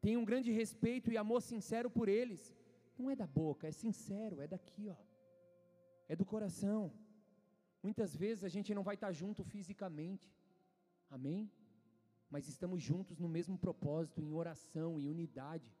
Tenha 0.00 0.18
um 0.18 0.24
grande 0.24 0.50
respeito 0.50 1.12
e 1.12 1.16
amor 1.16 1.40
sincero 1.40 1.88
por 1.88 2.08
eles. 2.08 2.52
Não 2.98 3.08
é 3.08 3.14
da 3.14 3.28
boca, 3.28 3.68
é 3.68 3.70
sincero, 3.70 4.40
é 4.40 4.48
daqui, 4.48 4.88
ó. 4.88 5.05
É 6.08 6.16
do 6.16 6.24
coração. 6.24 6.92
Muitas 7.82 8.14
vezes 8.16 8.44
a 8.44 8.48
gente 8.48 8.74
não 8.74 8.82
vai 8.82 8.94
estar 8.94 9.12
junto 9.12 9.44
fisicamente. 9.44 10.30
Amém? 11.10 11.50
mas 12.30 12.48
estamos 12.48 12.82
juntos 12.82 13.18
no 13.18 13.28
mesmo 13.28 13.56
propósito, 13.56 14.20
em 14.20 14.32
oração, 14.32 14.98
em 14.98 15.08
unidade. 15.08 15.72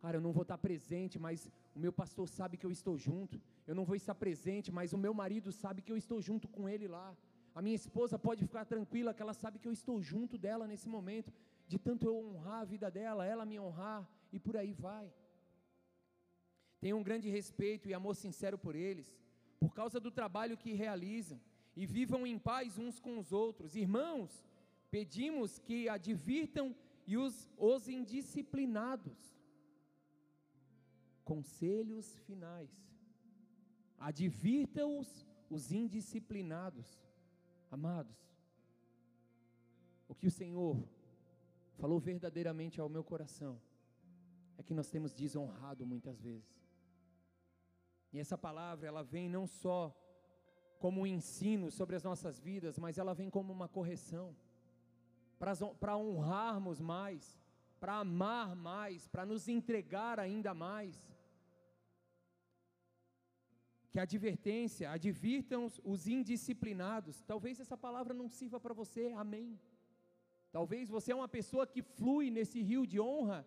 Cara, 0.00 0.16
eu 0.16 0.20
não 0.20 0.32
vou 0.32 0.42
estar 0.42 0.58
presente, 0.58 1.18
mas 1.18 1.50
o 1.74 1.78
meu 1.78 1.92
pastor 1.92 2.28
sabe 2.28 2.56
que 2.56 2.66
eu 2.66 2.70
estou 2.70 2.96
junto. 2.96 3.40
Eu 3.66 3.74
não 3.74 3.84
vou 3.84 3.96
estar 3.96 4.14
presente, 4.14 4.72
mas 4.72 4.92
o 4.92 4.98
meu 4.98 5.12
marido 5.12 5.52
sabe 5.52 5.82
que 5.82 5.92
eu 5.92 5.96
estou 5.96 6.20
junto 6.20 6.48
com 6.48 6.68
ele 6.68 6.88
lá. 6.88 7.16
A 7.54 7.60
minha 7.60 7.74
esposa 7.74 8.18
pode 8.18 8.44
ficar 8.44 8.64
tranquila 8.64 9.12
que 9.12 9.22
ela 9.22 9.34
sabe 9.34 9.58
que 9.58 9.68
eu 9.68 9.72
estou 9.72 10.00
junto 10.00 10.38
dela 10.38 10.66
nesse 10.66 10.88
momento, 10.88 11.32
de 11.66 11.78
tanto 11.78 12.06
eu 12.06 12.16
honrar 12.16 12.60
a 12.60 12.64
vida 12.64 12.90
dela, 12.90 13.26
ela 13.26 13.44
me 13.44 13.58
honrar 13.58 14.08
e 14.32 14.38
por 14.38 14.56
aí 14.56 14.72
vai. 14.72 15.12
Tenho 16.80 16.96
um 16.96 17.02
grande 17.02 17.28
respeito 17.28 17.88
e 17.88 17.94
amor 17.94 18.16
sincero 18.16 18.56
por 18.58 18.74
eles, 18.74 19.14
por 19.58 19.74
causa 19.74 20.00
do 20.00 20.10
trabalho 20.10 20.56
que 20.56 20.72
realizam, 20.72 21.40
e 21.76 21.86
vivam 21.86 22.26
em 22.26 22.38
paz 22.38 22.78
uns 22.78 22.98
com 22.98 23.18
os 23.18 23.32
outros. 23.32 23.76
Irmãos, 23.76 24.44
pedimos 24.90 25.58
que 25.58 25.88
advirtam 25.88 26.74
e 27.06 27.16
os, 27.16 27.50
os 27.56 27.88
indisciplinados. 27.88 29.18
Conselhos 31.24 32.16
finais. 32.26 32.70
Advirta-os 33.98 35.26
os 35.48 35.70
indisciplinados. 35.70 36.98
Amados, 37.70 38.16
o 40.08 40.14
que 40.14 40.26
o 40.26 40.30
Senhor 40.30 40.82
falou 41.78 42.00
verdadeiramente 42.00 42.80
ao 42.80 42.88
meu 42.88 43.04
coração 43.04 43.60
é 44.58 44.62
que 44.62 44.74
nós 44.74 44.90
temos 44.90 45.14
desonrado 45.14 45.86
muitas 45.86 46.20
vezes. 46.20 46.59
E 48.12 48.18
essa 48.18 48.36
palavra, 48.36 48.88
ela 48.88 49.02
vem 49.02 49.28
não 49.28 49.46
só 49.46 49.94
como 50.78 51.02
um 51.02 51.06
ensino 51.06 51.70
sobre 51.70 51.94
as 51.94 52.02
nossas 52.02 52.38
vidas, 52.38 52.78
mas 52.78 52.98
ela 52.98 53.14
vem 53.14 53.30
como 53.30 53.52
uma 53.52 53.68
correção 53.68 54.34
para 55.38 55.96
honrarmos 55.96 56.80
mais, 56.80 57.40
para 57.78 57.94
amar 57.98 58.54
mais, 58.54 59.08
para 59.08 59.24
nos 59.24 59.48
entregar 59.48 60.18
ainda 60.18 60.52
mais. 60.52 60.96
Que 63.90 63.98
advertência, 63.98 64.90
advirtam 64.90 65.66
os 65.84 66.06
indisciplinados. 66.06 67.22
Talvez 67.22 67.58
essa 67.58 67.76
palavra 67.76 68.14
não 68.14 68.28
sirva 68.28 68.60
para 68.60 68.74
você, 68.74 69.12
amém. 69.16 69.58
Talvez 70.52 70.88
você 70.88 71.12
é 71.12 71.14
uma 71.14 71.28
pessoa 71.28 71.66
que 71.66 71.82
flui 71.82 72.30
nesse 72.30 72.60
rio 72.60 72.86
de 72.86 73.00
honra 73.00 73.46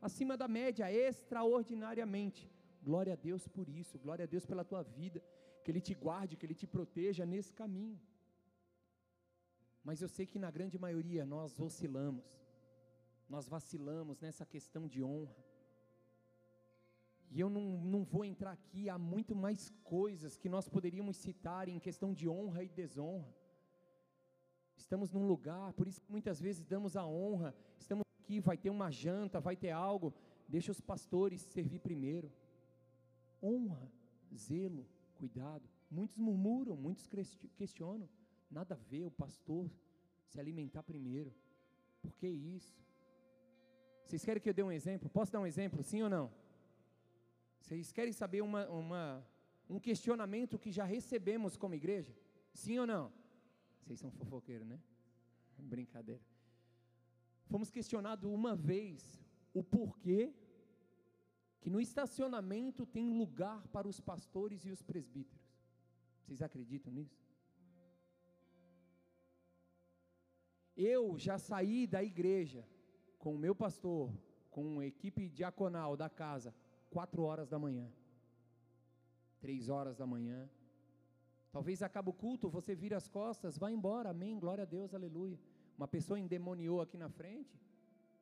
acima 0.00 0.36
da 0.36 0.48
média, 0.48 0.92
extraordinariamente. 0.92 2.50
Glória 2.82 3.12
a 3.12 3.16
Deus 3.16 3.46
por 3.46 3.68
isso, 3.68 3.98
glória 3.98 4.24
a 4.24 4.26
Deus 4.26 4.46
pela 4.46 4.64
tua 4.64 4.82
vida, 4.82 5.22
que 5.62 5.70
Ele 5.70 5.80
te 5.80 5.94
guarde, 5.94 6.36
que 6.36 6.46
Ele 6.46 6.54
te 6.54 6.66
proteja 6.66 7.26
nesse 7.26 7.52
caminho. 7.52 8.00
Mas 9.82 10.00
eu 10.00 10.08
sei 10.08 10.26
que 10.26 10.38
na 10.38 10.50
grande 10.50 10.78
maioria 10.78 11.24
nós 11.24 11.58
oscilamos, 11.60 12.24
nós 13.28 13.48
vacilamos 13.48 14.20
nessa 14.20 14.44
questão 14.44 14.86
de 14.86 15.02
honra. 15.02 15.36
E 17.30 17.38
eu 17.38 17.48
não, 17.48 17.62
não 17.62 18.02
vou 18.02 18.24
entrar 18.24 18.52
aqui, 18.52 18.88
há 18.88 18.98
muito 18.98 19.36
mais 19.36 19.70
coisas 19.84 20.36
que 20.36 20.48
nós 20.48 20.68
poderíamos 20.68 21.16
citar 21.16 21.68
em 21.68 21.78
questão 21.78 22.12
de 22.12 22.28
honra 22.28 22.64
e 22.64 22.68
desonra. 22.68 23.32
Estamos 24.76 25.12
num 25.12 25.26
lugar, 25.26 25.72
por 25.74 25.86
isso 25.86 26.02
muitas 26.08 26.40
vezes 26.40 26.64
damos 26.64 26.96
a 26.96 27.06
honra, 27.06 27.54
estamos 27.78 28.04
aqui, 28.18 28.40
vai 28.40 28.56
ter 28.56 28.70
uma 28.70 28.90
janta, 28.90 29.38
vai 29.38 29.54
ter 29.54 29.70
algo, 29.70 30.12
deixa 30.48 30.72
os 30.72 30.80
pastores 30.80 31.42
servir 31.42 31.78
primeiro. 31.78 32.32
Honra, 33.42 33.90
zelo, 34.34 34.86
cuidado. 35.14 35.68
Muitos 35.90 36.16
murmuram, 36.16 36.76
muitos 36.76 37.08
questionam. 37.56 38.08
Nada 38.50 38.74
a 38.74 38.78
ver 38.78 39.04
o 39.04 39.10
pastor 39.10 39.70
se 40.26 40.38
alimentar 40.38 40.82
primeiro. 40.82 41.34
Por 42.00 42.14
que 42.16 42.26
isso? 42.28 42.78
Vocês 44.04 44.24
querem 44.24 44.42
que 44.42 44.48
eu 44.48 44.54
dê 44.54 44.62
um 44.62 44.72
exemplo? 44.72 45.08
Posso 45.08 45.32
dar 45.32 45.40
um 45.40 45.46
exemplo, 45.46 45.82
sim 45.82 46.02
ou 46.02 46.10
não? 46.10 46.32
Vocês 47.60 47.92
querem 47.92 48.12
saber 48.12 48.42
uma, 48.42 48.68
uma, 48.68 49.26
um 49.68 49.78
questionamento 49.78 50.58
que 50.58 50.72
já 50.72 50.84
recebemos 50.84 51.56
como 51.56 51.74
igreja? 51.74 52.12
Sim 52.52 52.78
ou 52.80 52.86
não? 52.86 53.12
Vocês 53.82 54.00
são 54.00 54.10
fofoqueiros, 54.10 54.66
né? 54.66 54.80
Brincadeira. 55.58 56.22
Fomos 57.46 57.70
questionados 57.70 58.30
uma 58.30 58.56
vez 58.56 59.22
o 59.52 59.62
porquê 59.62 60.32
que 61.60 61.70
no 61.70 61.80
estacionamento 61.80 62.86
tem 62.86 63.10
lugar 63.10 63.66
para 63.68 63.86
os 63.86 64.00
pastores 64.00 64.64
e 64.64 64.70
os 64.70 64.82
presbíteros. 64.82 65.46
Vocês 66.22 66.40
acreditam 66.42 66.92
nisso? 66.92 67.20
Eu 70.76 71.18
já 71.18 71.36
saí 71.38 71.86
da 71.86 72.02
igreja 72.02 72.66
com 73.18 73.34
o 73.34 73.38
meu 73.38 73.54
pastor, 73.54 74.10
com 74.50 74.80
a 74.80 74.86
equipe 74.86 75.28
diaconal 75.28 75.96
da 75.96 76.08
casa, 76.08 76.54
quatro 76.88 77.22
horas 77.22 77.48
da 77.48 77.58
manhã, 77.58 77.92
três 79.40 79.68
horas 79.68 79.96
da 79.96 80.06
manhã. 80.06 80.48
Talvez 81.52 81.82
acabe 81.82 82.08
o 82.08 82.14
culto, 82.14 82.48
você 82.48 82.74
vira 82.74 82.96
as 82.96 83.08
costas, 83.08 83.58
vai 83.58 83.72
embora, 83.72 84.10
amém, 84.10 84.38
glória 84.38 84.62
a 84.62 84.66
Deus, 84.66 84.94
aleluia. 84.94 85.38
Uma 85.76 85.88
pessoa 85.88 86.18
endemoniou 86.18 86.80
aqui 86.80 86.96
na 86.96 87.10
frente, 87.10 87.60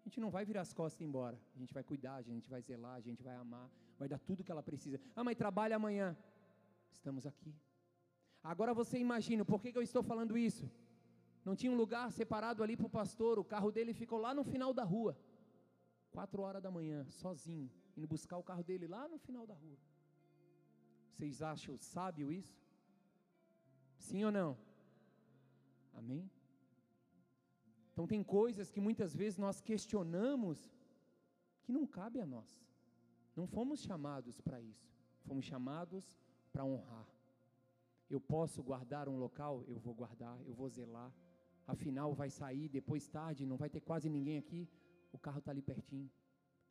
a 0.08 0.10
gente 0.10 0.20
não 0.20 0.30
vai 0.30 0.44
virar 0.50 0.62
as 0.62 0.72
costas 0.72 0.98
e 1.00 1.04
ir 1.04 1.06
embora. 1.06 1.38
A 1.54 1.58
gente 1.58 1.74
vai 1.74 1.84
cuidar, 1.84 2.14
a 2.14 2.22
gente 2.22 2.48
vai 2.48 2.62
zelar, 2.62 2.94
a 2.94 3.00
gente 3.00 3.22
vai 3.22 3.34
amar, 3.34 3.70
vai 3.98 4.08
dar 4.08 4.18
tudo 4.18 4.42
que 4.42 4.50
ela 4.50 4.62
precisa. 4.62 4.98
Ah, 5.14 5.22
mas 5.22 5.36
trabalha 5.36 5.76
amanhã. 5.76 6.16
Estamos 6.90 7.26
aqui. 7.26 7.54
Agora 8.42 8.72
você 8.72 8.96
imagina, 8.98 9.44
por 9.44 9.60
que, 9.60 9.70
que 9.70 9.76
eu 9.76 9.82
estou 9.82 10.02
falando 10.02 10.38
isso? 10.38 10.70
Não 11.44 11.54
tinha 11.54 11.70
um 11.70 11.76
lugar 11.76 12.10
separado 12.10 12.62
ali 12.62 12.74
para 12.74 12.86
o 12.86 12.90
pastor, 12.90 13.38
o 13.38 13.44
carro 13.44 13.70
dele 13.70 13.92
ficou 13.92 14.18
lá 14.18 14.32
no 14.32 14.44
final 14.44 14.72
da 14.72 14.82
rua. 14.82 15.14
Quatro 16.10 16.40
horas 16.40 16.62
da 16.62 16.70
manhã, 16.70 17.04
sozinho 17.10 17.70
indo 17.94 18.06
buscar 18.06 18.38
o 18.38 18.42
carro 18.42 18.62
dele 18.62 18.86
lá 18.86 19.06
no 19.08 19.18
final 19.18 19.46
da 19.46 19.54
rua. 19.54 19.78
Vocês 21.10 21.42
acham 21.42 21.76
sábio 21.76 22.32
isso? 22.32 22.56
Sim 23.98 24.24
ou 24.24 24.32
não? 24.32 24.56
Amém? 25.92 26.30
Então 27.98 28.06
tem 28.06 28.22
coisas 28.22 28.70
que 28.70 28.80
muitas 28.80 29.12
vezes 29.12 29.36
nós 29.36 29.60
questionamos 29.60 30.70
que 31.64 31.72
não 31.72 31.84
cabe 31.84 32.20
a 32.20 32.26
nós. 32.34 32.48
Não 33.34 33.44
fomos 33.44 33.80
chamados 33.80 34.40
para 34.40 34.60
isso. 34.60 34.88
Fomos 35.26 35.44
chamados 35.44 36.04
para 36.52 36.64
honrar. 36.64 37.08
Eu 38.08 38.20
posso 38.20 38.62
guardar 38.62 39.08
um 39.08 39.18
local, 39.18 39.64
eu 39.66 39.80
vou 39.80 39.92
guardar, 39.94 40.38
eu 40.46 40.54
vou 40.54 40.68
zelar. 40.68 41.12
Afinal 41.66 42.14
vai 42.14 42.30
sair 42.30 42.68
depois 42.68 43.08
tarde, 43.08 43.44
não 43.44 43.56
vai 43.56 43.68
ter 43.68 43.80
quase 43.80 44.08
ninguém 44.08 44.38
aqui. 44.38 44.68
O 45.12 45.18
carro 45.18 45.40
está 45.40 45.50
ali 45.50 45.60
pertinho. 45.60 46.08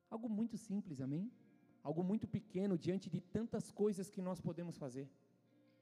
Algo 0.10 0.30
muito 0.30 0.58
simples, 0.58 1.02
amém? 1.02 1.30
Algo 1.84 2.06
muito 2.06 2.26
pequeno 2.26 2.78
diante 2.78 3.10
de 3.10 3.20
tantas 3.20 3.70
coisas 3.70 4.10
que 4.10 4.22
nós 4.22 4.40
podemos 4.40 4.78
fazer, 4.78 5.12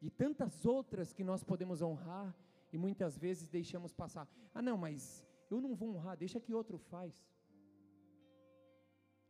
de 0.02 0.10
tantas 0.10 0.66
outras 0.66 1.14
que 1.14 1.24
nós 1.24 1.44
podemos 1.44 1.84
honrar 1.84 2.36
e 2.74 2.80
muitas 2.80 3.16
vezes 3.16 3.48
deixamos 3.48 3.94
passar. 3.94 4.28
Ah, 4.56 4.62
não, 4.62 4.76
mas 4.76 5.25
eu 5.50 5.62
não 5.62 5.76
vou 5.76 5.90
honrar, 5.96 6.18
deixa 6.18 6.40
que 6.40 6.54
outro 6.54 6.78
faz. 6.78 7.14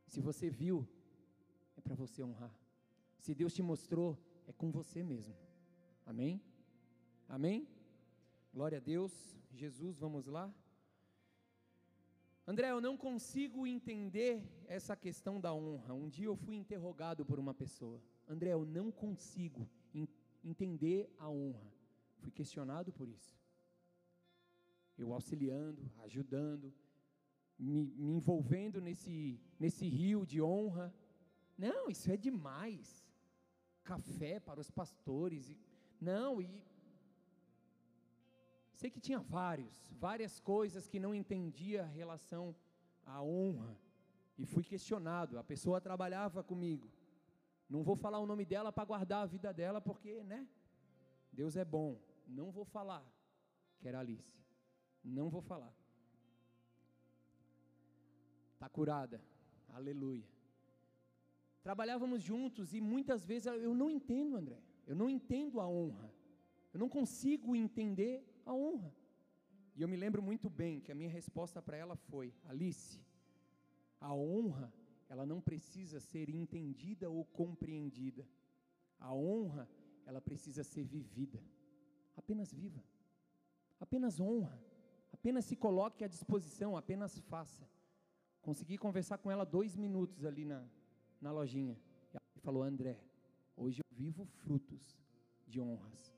Se 0.08 0.22
você 0.22 0.50
viu, 0.50 0.88
é 1.76 1.82
para 1.82 1.96
você 1.96 2.24
honrar. 2.24 2.54
Se 3.20 3.34
Deus 3.34 3.54
te 3.54 3.62
mostrou, 3.62 4.18
é 4.48 4.54
com 4.54 4.72
você 4.72 5.04
mesmo. 5.04 5.36
Amém? 6.06 6.42
Amém? 7.28 7.68
Glória 8.54 8.78
a 8.78 8.82
Deus. 8.82 9.12
Jesus, 9.52 9.98
vamos 9.98 10.28
lá. 10.28 10.54
André, 12.48 12.70
eu 12.70 12.80
não 12.80 12.96
consigo 12.96 13.66
entender 13.66 14.44
essa 14.68 14.96
questão 14.96 15.42
da 15.42 15.52
honra. 15.52 15.94
Um 15.94 16.08
dia 16.08 16.28
eu 16.28 16.36
fui 16.36 16.56
interrogado 16.56 17.26
por 17.26 17.40
uma 17.40 17.54
pessoa. 17.54 18.00
André, 18.28 18.54
eu 18.54 18.64
não 18.64 18.92
consigo 18.92 19.68
entender 20.44 21.12
a 21.18 21.28
honra. 21.28 21.74
Fui 22.20 22.32
questionado 22.32 22.94
por 22.94 23.08
isso. 23.10 23.36
Eu 24.98 25.14
auxiliando, 25.14 25.92
ajudando, 26.04 26.74
me, 27.58 27.86
me 27.98 28.14
envolvendo 28.14 28.80
nesse, 28.80 29.40
nesse 29.60 29.88
rio 29.88 30.26
de 30.26 30.42
honra. 30.42 30.94
Não, 31.58 31.90
isso 31.90 32.12
é 32.12 32.18
demais. 32.18 33.06
Café 33.84 34.40
para 34.40 34.60
os 34.60 34.70
pastores. 34.70 35.50
E, 35.50 35.58
não, 36.00 36.42
e 36.42 36.64
Sei 38.76 38.92
que 38.92 39.00
tinha 39.00 39.20
vários, 39.20 39.74
várias 39.94 40.40
coisas 40.42 40.88
que 40.88 41.00
não 41.00 41.16
entendia 41.16 41.84
a 41.84 41.88
relação 41.88 42.54
à 43.06 43.24
honra. 43.24 43.78
E 44.38 44.46
fui 44.46 44.64
questionado. 44.64 45.40
A 45.40 45.44
pessoa 45.44 45.80
trabalhava 45.80 46.44
comigo. 46.44 46.92
Não 47.70 47.84
vou 47.84 47.96
falar 47.96 48.20
o 48.20 48.26
nome 48.26 48.46
dela 48.46 48.74
para 48.74 48.84
guardar 48.84 49.24
a 49.24 49.26
vida 49.26 49.54
dela, 49.54 49.80
porque, 49.80 50.22
né? 50.24 50.46
Deus 51.32 51.56
é 51.56 51.64
bom. 51.64 51.98
Não 52.28 52.52
vou 52.52 52.66
falar. 52.66 53.04
Que 53.80 53.88
era 53.88 54.00
Alice. 54.02 54.45
Não 55.06 55.30
vou 55.30 55.42
falar. 55.42 55.74
Está 58.54 58.68
curada. 58.68 59.22
Aleluia. 59.70 60.28
Trabalhávamos 61.62 62.22
juntos 62.22 62.74
e 62.74 62.82
muitas 62.82 63.26
vezes 63.26 63.48
eu 63.48 63.74
não 63.74 63.90
entendo, 63.90 64.36
André. 64.36 64.60
Eu 64.88 64.96
não 64.96 65.10
entendo 65.10 65.60
a 65.60 65.68
honra. 65.68 66.14
Eu 66.74 66.80
não 66.80 66.90
consigo 66.90 67.56
entender 67.56 68.24
a 68.46 68.54
honra. 68.54 68.94
E 69.76 69.82
eu 69.82 69.88
me 69.88 69.98
lembro 69.98 70.22
muito 70.22 70.50
bem 70.50 70.80
que 70.80 70.92
a 70.92 70.96
minha 70.96 71.10
resposta 71.10 71.62
para 71.62 71.78
ela 71.78 71.96
foi: 71.96 72.34
Alice, 72.46 73.02
a 74.00 74.14
honra, 74.14 74.74
ela 75.10 75.26
não 75.26 75.42
precisa 75.42 76.00
ser 76.00 76.30
entendida 76.30 77.10
ou 77.10 77.26
compreendida. 77.26 78.28
A 79.00 79.14
honra, 79.14 79.70
ela 80.06 80.22
precisa 80.22 80.64
ser 80.64 80.84
vivida. 80.84 81.44
Apenas 82.16 82.54
viva. 82.54 82.84
Apenas 83.80 84.20
honra. 84.20 84.65
Apenas 85.16 85.46
se 85.46 85.56
coloque 85.56 86.04
à 86.04 86.10
disposição, 86.10 86.76
apenas 86.76 87.18
faça. 87.32 87.66
Consegui 88.42 88.78
conversar 88.78 89.18
com 89.18 89.32
ela 89.32 89.46
dois 89.46 89.74
minutos 89.78 90.26
ali 90.26 90.44
na, 90.44 90.62
na 91.22 91.32
lojinha. 91.32 91.80
E 92.36 92.40
falou: 92.42 92.62
André, 92.62 93.00
hoje 93.56 93.80
eu 93.80 93.98
vivo 93.98 94.26
frutos 94.26 95.00
de 95.48 95.62
honras. 95.62 96.14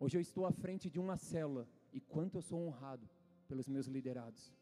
Hoje 0.00 0.16
eu 0.16 0.20
estou 0.20 0.44
à 0.46 0.50
frente 0.50 0.90
de 0.90 0.98
uma 0.98 1.16
célula 1.16 1.68
e 1.92 2.00
quanto 2.00 2.38
eu 2.38 2.42
sou 2.42 2.58
honrado 2.66 3.08
pelos 3.46 3.68
meus 3.68 3.86
liderados. 3.86 4.52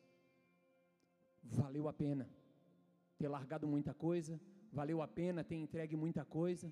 Valeu 1.42 1.88
a 1.88 1.94
pena 1.94 2.28
ter 3.16 3.28
largado 3.28 3.66
muita 3.66 3.94
coisa, 3.94 4.38
valeu 4.70 5.00
a 5.00 5.08
pena 5.08 5.42
ter 5.42 5.56
entregue 5.56 5.96
muita 5.96 6.26
coisa, 6.26 6.70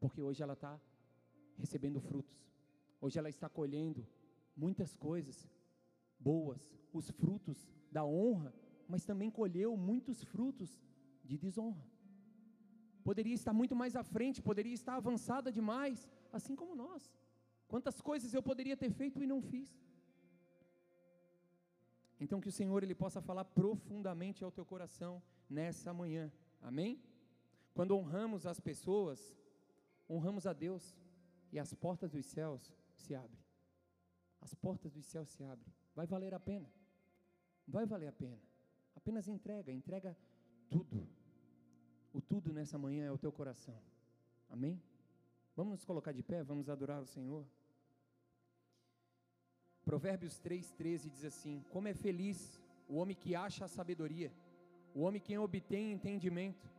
porque 0.00 0.22
hoje 0.22 0.42
ela 0.42 0.54
está 0.54 0.80
recebendo 1.58 2.00
frutos, 2.00 2.50
hoje 2.98 3.18
ela 3.18 3.28
está 3.28 3.46
colhendo 3.46 4.06
muitas 4.56 4.96
coisas 4.96 5.48
boas, 6.18 6.72
os 6.92 7.10
frutos 7.10 7.68
da 7.90 8.04
honra, 8.04 8.54
mas 8.88 9.04
também 9.04 9.30
colheu 9.30 9.76
muitos 9.76 10.22
frutos 10.22 10.80
de 11.24 11.36
desonra. 11.36 11.84
Poderia 13.02 13.34
estar 13.34 13.52
muito 13.52 13.76
mais 13.76 13.94
à 13.94 14.02
frente, 14.02 14.40
poderia 14.40 14.72
estar 14.72 14.96
avançada 14.96 15.52
demais, 15.52 16.08
assim 16.32 16.56
como 16.56 16.74
nós. 16.74 17.12
Quantas 17.68 18.00
coisas 18.00 18.32
eu 18.32 18.42
poderia 18.42 18.76
ter 18.76 18.90
feito 18.90 19.22
e 19.22 19.26
não 19.26 19.42
fiz. 19.42 19.70
Então 22.18 22.40
que 22.40 22.48
o 22.48 22.52
Senhor 22.52 22.82
ele 22.82 22.94
possa 22.94 23.20
falar 23.20 23.44
profundamente 23.44 24.42
ao 24.42 24.50
teu 24.50 24.64
coração 24.64 25.22
nessa 25.48 25.92
manhã. 25.92 26.32
Amém? 26.62 27.02
Quando 27.74 27.96
honramos 27.96 28.46
as 28.46 28.60
pessoas, 28.60 29.36
honramos 30.08 30.46
a 30.46 30.52
Deus 30.52 30.96
e 31.52 31.58
as 31.58 31.74
portas 31.74 32.12
dos 32.12 32.24
céus 32.24 32.72
se 32.94 33.14
abrem. 33.14 33.43
As 34.44 34.54
portas 34.54 34.92
dos 34.92 35.06
céus 35.06 35.30
se 35.30 35.42
abrem. 35.42 35.72
Vai 35.96 36.06
valer 36.06 36.34
a 36.34 36.38
pena. 36.38 36.70
Vai 37.66 37.86
valer 37.86 38.08
a 38.08 38.12
pena. 38.12 38.38
Apenas 38.94 39.26
entrega, 39.26 39.72
entrega 39.72 40.16
tudo. 40.68 41.08
O 42.12 42.20
tudo 42.20 42.52
nessa 42.52 42.76
manhã 42.76 43.06
é 43.06 43.10
o 43.10 43.18
teu 43.18 43.32
coração. 43.32 43.80
Amém? 44.50 44.80
Vamos 45.56 45.72
nos 45.72 45.84
colocar 45.84 46.12
de 46.12 46.22
pé, 46.22 46.42
vamos 46.42 46.68
adorar 46.68 47.00
o 47.00 47.06
Senhor. 47.06 47.46
Provérbios 49.84 50.40
3,13 50.40 51.10
diz 51.10 51.24
assim: 51.24 51.64
Como 51.70 51.88
é 51.88 51.94
feliz 51.94 52.60
o 52.86 52.96
homem 52.96 53.16
que 53.16 53.34
acha 53.34 53.64
a 53.64 53.68
sabedoria, 53.68 54.30
o 54.94 55.00
homem 55.00 55.20
que 55.20 55.36
obtém 55.38 55.92
entendimento, 55.92 56.70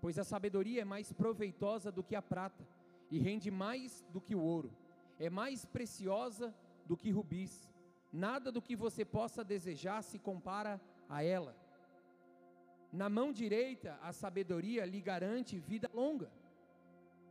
pois 0.00 0.18
a 0.18 0.24
sabedoria 0.24 0.82
é 0.82 0.84
mais 0.84 1.12
proveitosa 1.12 1.92
do 1.92 2.02
que 2.02 2.16
a 2.16 2.22
prata, 2.22 2.66
e 3.10 3.18
rende 3.18 3.50
mais 3.50 4.04
do 4.10 4.20
que 4.20 4.34
o 4.34 4.42
ouro, 4.42 4.72
é 5.18 5.30
mais 5.30 5.64
preciosa 5.64 6.54
do 6.86 6.96
que 6.96 7.10
rubis, 7.10 7.68
nada 8.12 8.52
do 8.52 8.60
que 8.60 8.76
você 8.76 9.04
possa 9.04 9.42
desejar 9.44 10.02
se 10.02 10.18
compara 10.18 10.80
a 11.08 11.22
ela. 11.22 11.56
Na 12.92 13.08
mão 13.08 13.32
direita, 13.32 13.98
a 14.02 14.12
sabedoria 14.12 14.84
lhe 14.84 15.00
garante 15.00 15.58
vida 15.58 15.90
longa. 15.94 16.30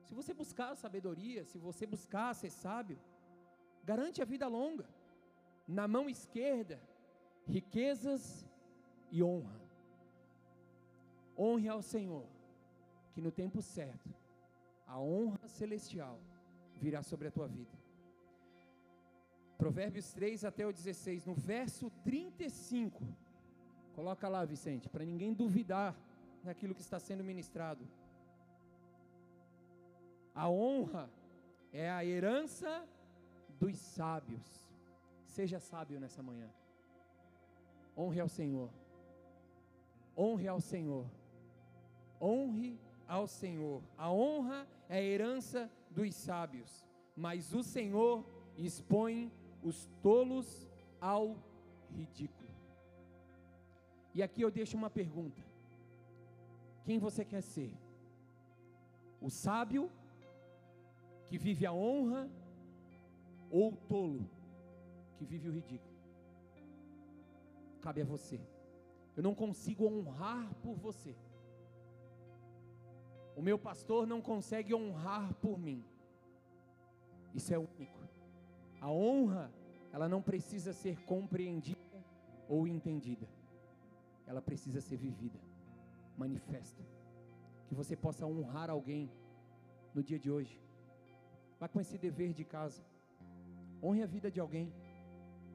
Se 0.03 0.13
você 0.13 0.33
buscar 0.33 0.71
a 0.71 0.75
sabedoria, 0.75 1.45
se 1.45 1.57
você 1.59 1.85
buscar 1.85 2.33
ser 2.33 2.49
sábio, 2.49 2.99
garante 3.83 4.21
a 4.21 4.25
vida 4.25 4.47
longa. 4.47 4.87
Na 5.67 5.87
mão 5.87 6.09
esquerda, 6.09 6.81
riquezas 7.45 8.45
e 9.11 9.21
honra. 9.21 9.61
Honre 11.37 11.69
ao 11.69 11.81
Senhor, 11.81 12.25
que 13.13 13.21
no 13.21 13.31
tempo 13.31 13.61
certo, 13.61 14.09
a 14.85 14.99
honra 14.99 15.47
celestial 15.47 16.19
virá 16.73 17.03
sobre 17.03 17.27
a 17.27 17.31
tua 17.31 17.47
vida. 17.47 17.80
Provérbios 19.61 20.11
3 20.13 20.43
até 20.43 20.65
o 20.65 20.73
16, 20.73 21.23
no 21.23 21.35
verso 21.35 21.91
35. 22.03 22.99
Coloca 23.93 24.27
lá, 24.27 24.43
Vicente, 24.43 24.89
para 24.89 25.05
ninguém 25.05 25.35
duvidar 25.35 25.95
daquilo 26.43 26.73
que 26.73 26.81
está 26.81 26.99
sendo 26.99 27.23
ministrado. 27.23 27.87
A 30.33 30.49
honra 30.49 31.07
é 31.71 31.91
a 31.91 32.03
herança 32.03 32.83
dos 33.59 33.77
sábios. 33.77 34.41
Seja 35.27 35.59
sábio 35.59 35.99
nessa 35.99 36.23
manhã. 36.23 36.49
Honre 37.95 38.19
ao 38.19 38.27
Senhor. 38.27 38.71
Honre 40.17 40.47
ao 40.47 40.59
Senhor. 40.59 41.05
Honre 42.19 42.79
ao 43.07 43.27
Senhor. 43.27 43.83
A 43.95 44.11
honra 44.11 44.67
é 44.89 44.97
a 44.97 45.03
herança 45.03 45.71
dos 45.91 46.15
sábios, 46.15 46.83
mas 47.15 47.53
o 47.53 47.61
Senhor 47.61 48.25
expõe 48.57 49.31
os 49.63 49.87
tolos 50.01 50.67
ao 50.99 51.35
ridículo. 51.95 52.49
E 54.13 54.21
aqui 54.21 54.41
eu 54.41 54.51
deixo 54.51 54.75
uma 54.77 54.89
pergunta: 54.89 55.41
quem 56.83 56.99
você 56.99 57.23
quer 57.23 57.41
ser? 57.41 57.71
O 59.21 59.29
sábio 59.29 59.91
que 61.27 61.37
vive 61.37 61.65
a 61.65 61.73
honra 61.73 62.29
ou 63.49 63.73
o 63.73 63.77
tolo 63.77 64.27
que 65.17 65.25
vive 65.25 65.49
o 65.49 65.51
ridículo? 65.51 65.91
Cabe 67.81 68.01
a 68.01 68.05
você. 68.05 68.39
Eu 69.15 69.23
não 69.23 69.35
consigo 69.35 69.85
honrar 69.85 70.53
por 70.63 70.75
você. 70.75 71.15
O 73.35 73.41
meu 73.41 73.57
pastor 73.57 74.05
não 74.05 74.21
consegue 74.21 74.73
honrar 74.73 75.33
por 75.35 75.57
mim. 75.57 75.83
Isso 77.33 77.53
é 77.53 77.57
único. 77.57 78.00
A 78.81 78.89
honra, 78.89 79.51
ela 79.93 80.09
não 80.09 80.21
precisa 80.21 80.73
ser 80.73 80.97
compreendida 81.05 81.79
ou 82.49 82.67
entendida. 82.67 83.27
Ela 84.25 84.41
precisa 84.41 84.81
ser 84.81 84.97
vivida, 84.97 85.39
manifesta. 86.17 86.83
Que 87.67 87.75
você 87.75 87.95
possa 87.95 88.25
honrar 88.25 88.69
alguém 88.71 89.09
no 89.93 90.01
dia 90.01 90.17
de 90.17 90.31
hoje. 90.31 90.59
Vá 91.59 91.67
com 91.67 91.79
esse 91.79 91.97
dever 91.97 92.33
de 92.33 92.43
casa. 92.43 92.83
Honre 93.83 94.01
a 94.01 94.07
vida 94.07 94.31
de 94.31 94.39
alguém. 94.39 94.73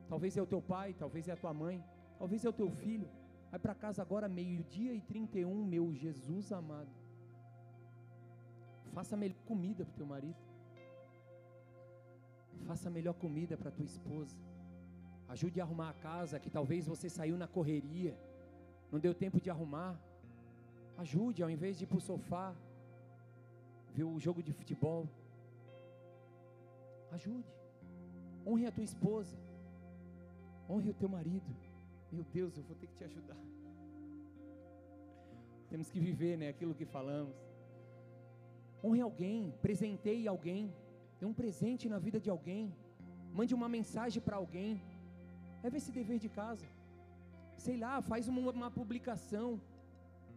Talvez 0.09 0.37
é 0.37 0.43
o 0.43 0.47
teu 0.47 0.63
pai, 0.63 0.95
talvez 0.95 1.27
é 1.27 1.33
a 1.33 1.37
tua 1.37 1.53
mãe, 1.53 1.85
talvez 2.17 2.45
é 2.45 2.49
o 2.49 2.53
teu 2.53 2.71
filho. 2.71 3.09
Vai 3.51 3.59
para 3.59 3.75
casa 3.75 4.03
agora, 4.03 4.29
meio-dia 4.29 4.95
e 4.95 5.01
31, 5.01 5.65
meu 5.65 5.93
Jesus 5.93 6.53
amado. 6.53 6.91
Faça 8.93 9.17
melhor 9.17 9.37
comida 9.45 9.85
para 9.85 9.93
o 9.95 9.97
teu 9.97 10.07
marido. 10.07 10.46
Faça 12.65 12.91
melhor 12.91 13.15
comida 13.15 13.57
para 13.57 13.71
tua 13.71 13.85
esposa. 13.85 14.37
Ajude 15.29 15.61
a 15.61 15.65
arrumar 15.65 15.91
a 15.91 15.95
casa, 15.95 16.39
que 16.39 16.51
talvez 16.51 16.87
você 16.87 17.09
saiu 17.09 17.37
na 17.37 17.49
correria, 17.49 18.17
não 18.91 18.99
deu 18.99 19.15
tempo 19.15 19.41
de 19.41 19.51
arrumar. 19.51 19.99
Ajude, 20.97 21.43
ao 21.43 21.51
invés 21.51 21.77
de 21.77 21.85
ir 21.85 21.87
para 21.87 21.99
o 21.99 22.01
sofá, 22.01 22.55
ver 23.93 24.05
o 24.05 24.19
jogo 24.19 24.43
de 24.43 24.53
futebol. 24.53 25.09
Ajude. 27.11 27.53
Honre 28.47 28.67
a 28.67 28.73
tua 28.73 28.85
esposa. 28.85 29.37
Honre 30.69 30.91
o 30.91 30.95
teu 30.95 31.09
marido. 31.09 31.57
Meu 32.13 32.25
Deus, 32.33 32.57
eu 32.57 32.63
vou 32.63 32.77
ter 32.77 32.87
que 32.87 32.97
te 32.97 33.05
ajudar. 33.05 33.37
Temos 35.69 35.91
que 35.91 35.99
viver, 35.99 36.37
né, 36.39 36.49
aquilo 36.49 36.75
que 36.75 36.85
falamos. 36.85 37.35
Honre 38.83 39.01
alguém, 39.01 39.53
presenteie 39.61 40.29
alguém, 40.29 40.73
dê 41.19 41.25
um 41.27 41.33
presente 41.33 41.89
na 41.89 41.99
vida 41.99 42.19
de 42.21 42.31
alguém, 42.31 42.75
mande 43.33 43.55
uma 43.55 43.69
mensagem 43.69 44.21
para 44.23 44.37
alguém. 44.37 44.81
Leve 45.63 45.79
esse 45.79 45.93
dever 45.93 46.19
de 46.19 46.29
casa. 46.29 46.67
Sei 47.57 47.77
lá, 47.77 48.01
faz 48.03 48.29
uma, 48.29 48.51
uma 48.51 48.71
publicação 48.71 49.61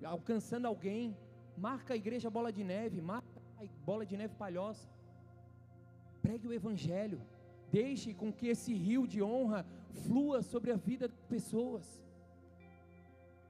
alcançando 0.03 0.65
alguém, 0.65 1.15
marca 1.57 1.93
a 1.93 1.97
igreja 1.97 2.29
Bola 2.29 2.51
de 2.51 2.63
Neve, 2.63 3.01
marca 3.01 3.41
a 3.59 3.65
Bola 3.85 4.05
de 4.05 4.15
Neve 4.15 4.35
Palhoça. 4.35 4.89
Pregue 6.21 6.47
o 6.47 6.53
evangelho. 6.53 7.21
Deixe 7.71 8.13
com 8.13 8.31
que 8.31 8.47
esse 8.47 8.73
rio 8.73 9.05
de 9.05 9.21
honra 9.21 9.65
flua 10.05 10.41
sobre 10.41 10.71
a 10.71 10.75
vida 10.75 11.07
das 11.07 11.23
pessoas. 11.25 12.01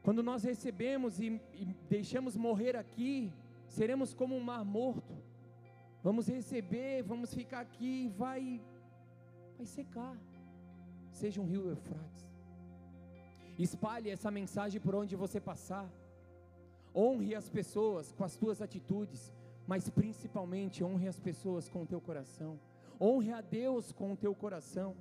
Quando 0.02 0.24
nós 0.24 0.44
recebemos 0.44 1.20
e, 1.20 1.40
e 1.54 1.66
deixamos 1.90 2.36
morrer 2.36 2.76
aqui, 2.76 3.32
seremos 3.68 4.14
como 4.14 4.36
um 4.36 4.42
mar 4.42 4.66
morto. 4.66 5.14
Vamos 6.02 6.28
receber, 6.28 7.04
vamos 7.04 7.34
ficar 7.34 7.60
aqui 7.60 8.12
vai, 8.18 8.62
vai 9.58 9.66
secar. 9.66 10.16
Seja 11.12 11.42
um 11.42 11.46
rio 11.46 11.70
Eufrates. 11.70 12.26
Espalhe 13.58 14.10
essa 14.10 14.32
mensagem 14.32 14.80
por 14.80 14.96
onde 14.96 15.16
você 15.16 15.40
passar. 15.42 15.90
Honre 16.96 17.36
as 17.36 17.50
pessoas 17.50 18.14
com 18.14 18.24
as 18.24 18.38
tuas 18.38 18.62
atitudes, 18.62 19.34
mas 19.68 19.90
principalmente 19.90 20.84
honre 20.84 21.08
as 21.08 21.20
pessoas 21.20 21.68
com 21.68 21.84
o 21.84 21.86
teu 21.86 22.00
coração. 22.00 22.58
Honre 23.00 23.34
a 23.34 23.42
Deus 23.42 23.92
com 23.92 24.14
o 24.14 24.18
teu 24.18 24.34
coração. 24.34 24.96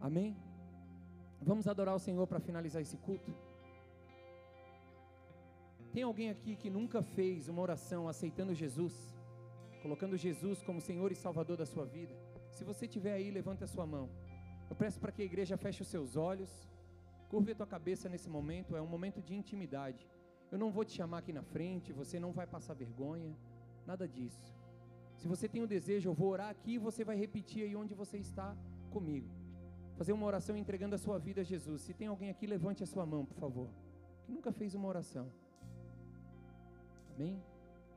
Amém? 0.00 0.36
Vamos 1.40 1.66
adorar 1.66 1.94
o 1.94 1.98
Senhor 1.98 2.26
para 2.26 2.40
finalizar 2.40 2.82
esse 2.82 2.98
culto? 2.98 3.34
Tem 5.98 6.04
alguém 6.04 6.30
aqui 6.30 6.54
que 6.54 6.70
nunca 6.70 7.02
fez 7.02 7.48
uma 7.48 7.60
oração 7.60 8.06
aceitando 8.06 8.54
Jesus, 8.54 8.94
colocando 9.82 10.16
Jesus 10.16 10.62
como 10.62 10.80
Senhor 10.80 11.10
e 11.10 11.16
Salvador 11.16 11.56
da 11.56 11.66
sua 11.66 11.84
vida? 11.84 12.14
Se 12.52 12.62
você 12.62 12.86
tiver 12.86 13.14
aí, 13.14 13.32
levante 13.32 13.64
a 13.64 13.66
sua 13.66 13.84
mão. 13.84 14.08
Eu 14.70 14.76
peço 14.76 15.00
para 15.00 15.10
que 15.10 15.22
a 15.22 15.24
igreja 15.24 15.56
feche 15.56 15.82
os 15.82 15.88
seus 15.88 16.14
olhos, 16.14 16.70
curve 17.28 17.50
a 17.50 17.54
tua 17.56 17.66
cabeça 17.66 18.08
nesse 18.08 18.30
momento, 18.30 18.76
é 18.76 18.80
um 18.80 18.86
momento 18.86 19.20
de 19.20 19.34
intimidade. 19.34 20.08
Eu 20.52 20.58
não 20.62 20.70
vou 20.70 20.84
te 20.84 20.92
chamar 20.92 21.18
aqui 21.18 21.32
na 21.32 21.42
frente, 21.42 21.92
você 21.92 22.20
não 22.20 22.30
vai 22.30 22.46
passar 22.46 22.74
vergonha, 22.74 23.36
nada 23.84 24.06
disso. 24.06 24.54
Se 25.16 25.26
você 25.26 25.48
tem 25.48 25.62
o 25.62 25.64
um 25.64 25.66
desejo, 25.66 26.10
eu 26.10 26.14
vou 26.14 26.28
orar 26.28 26.50
aqui 26.50 26.74
e 26.74 26.78
você 26.78 27.02
vai 27.04 27.16
repetir 27.16 27.64
aí 27.64 27.74
onde 27.74 27.92
você 27.92 28.18
está 28.18 28.56
comigo. 28.92 29.28
Fazer 29.96 30.12
uma 30.12 30.26
oração 30.26 30.56
entregando 30.56 30.94
a 30.94 30.98
sua 30.98 31.18
vida 31.18 31.40
a 31.40 31.44
Jesus. 31.44 31.82
Se 31.82 31.92
tem 31.92 32.06
alguém 32.06 32.30
aqui, 32.30 32.46
levante 32.46 32.84
a 32.84 32.86
sua 32.86 33.04
mão, 33.04 33.26
por 33.26 33.34
favor. 33.34 33.68
Que 34.24 34.30
nunca 34.30 34.52
fez 34.52 34.76
uma 34.76 34.86
oração. 34.86 35.28
Amém? 37.18 37.42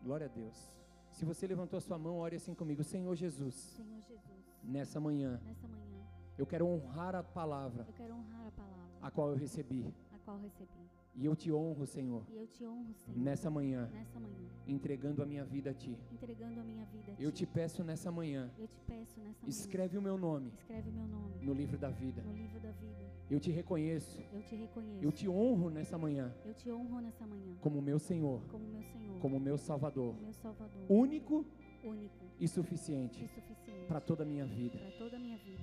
Glória 0.03 0.25
a 0.25 0.29
Deus. 0.29 0.73
Se 1.11 1.25
você 1.25 1.45
levantou 1.45 1.77
a 1.77 1.81
sua 1.81 1.95
mão, 1.95 2.17
ore 2.17 2.37
assim 2.37 2.55
comigo. 2.55 2.83
Senhor 2.83 3.15
Jesus. 3.15 3.53
Senhor 3.53 4.01
Jesus. 4.01 4.19
Nessa 4.63 4.99
manhã. 4.99 5.39
Nessa 5.45 5.67
manhã. 5.67 6.01
Eu 6.39 6.47
quero 6.47 6.65
honrar 6.65 7.13
a 7.13 7.21
palavra. 7.21 7.85
Eu 7.87 7.93
quero 7.93 8.15
honrar 8.15 8.47
a 8.47 8.51
palavra. 8.51 8.97
A 8.99 9.11
qual 9.11 9.29
eu 9.29 9.35
recebi. 9.35 9.93
A 10.11 10.17
qual 10.25 10.39
recebi. 10.39 10.89
E 11.13 11.25
eu 11.25 11.35
te 11.35 11.51
honro, 11.51 11.85
Senhor. 11.85 12.23
E 12.29 12.37
eu 12.37 12.47
te 12.47 12.65
honro, 12.65 12.93
Senhor. 12.93 13.19
Nessa 13.19 13.49
manhã. 13.49 13.89
Nessa 13.91 14.19
manhã. 14.19 14.37
Entregando 14.65 15.21
a 15.21 15.25
minha 15.25 15.43
vida 15.43 15.71
a 15.71 15.73
ti. 15.73 15.97
Entregando 16.11 16.59
a 16.59 16.63
minha 16.63 16.85
vida 16.85 17.11
a 17.11 17.15
ti. 17.15 17.23
Eu 17.23 17.31
te 17.31 17.45
peço 17.45 17.83
nessa 17.83 18.11
manhã. 18.11 18.49
Eu 18.57 18.67
te 18.67 18.79
peço 18.87 19.19
nessa 19.19 19.41
manhã. 19.41 19.47
Escreve 19.47 19.97
o 19.97 20.01
meu 20.01 20.17
nome. 20.17 20.51
Escreve 20.53 20.89
o 20.89 20.93
meu 20.93 21.07
nome. 21.07 21.35
No 21.41 21.53
livro 21.53 21.77
da 21.77 21.89
vida. 21.89 22.21
No 22.21 22.33
livro 22.33 22.59
da 22.59 22.71
vida. 22.71 23.11
Eu 23.29 23.39
te 23.39 23.51
reconheço. 23.51 24.21
Eu 24.33 24.41
te 24.41 24.55
reconheço. 24.55 25.03
Eu 25.03 25.11
te 25.11 25.27
honro 25.27 25.69
nessa 25.69 25.97
manhã. 25.97 26.33
Eu 26.45 26.53
te 26.53 26.71
honro 26.71 26.99
nessa 27.01 27.25
manhã. 27.27 27.55
Como 27.59 27.81
meu 27.81 27.99
Senhor. 27.99 28.41
Como 28.47 28.65
meu 28.65 28.83
Senhor. 28.83 29.19
Como 29.19 29.39
meu 29.39 29.57
Salvador. 29.57 30.15
Meu 30.21 30.33
Salvador. 30.33 30.85
Único. 30.89 31.45
Único. 31.83 32.25
E 32.39 32.47
suficiente. 32.47 33.23
E 33.23 33.27
suficiente. 33.27 33.87
Para 33.87 33.99
toda 33.99 34.23
a 34.23 34.25
minha 34.25 34.45
vida. 34.45 34.77
Para 34.77 34.91
toda 34.91 35.17
a 35.17 35.19
minha 35.19 35.37
vida. 35.37 35.61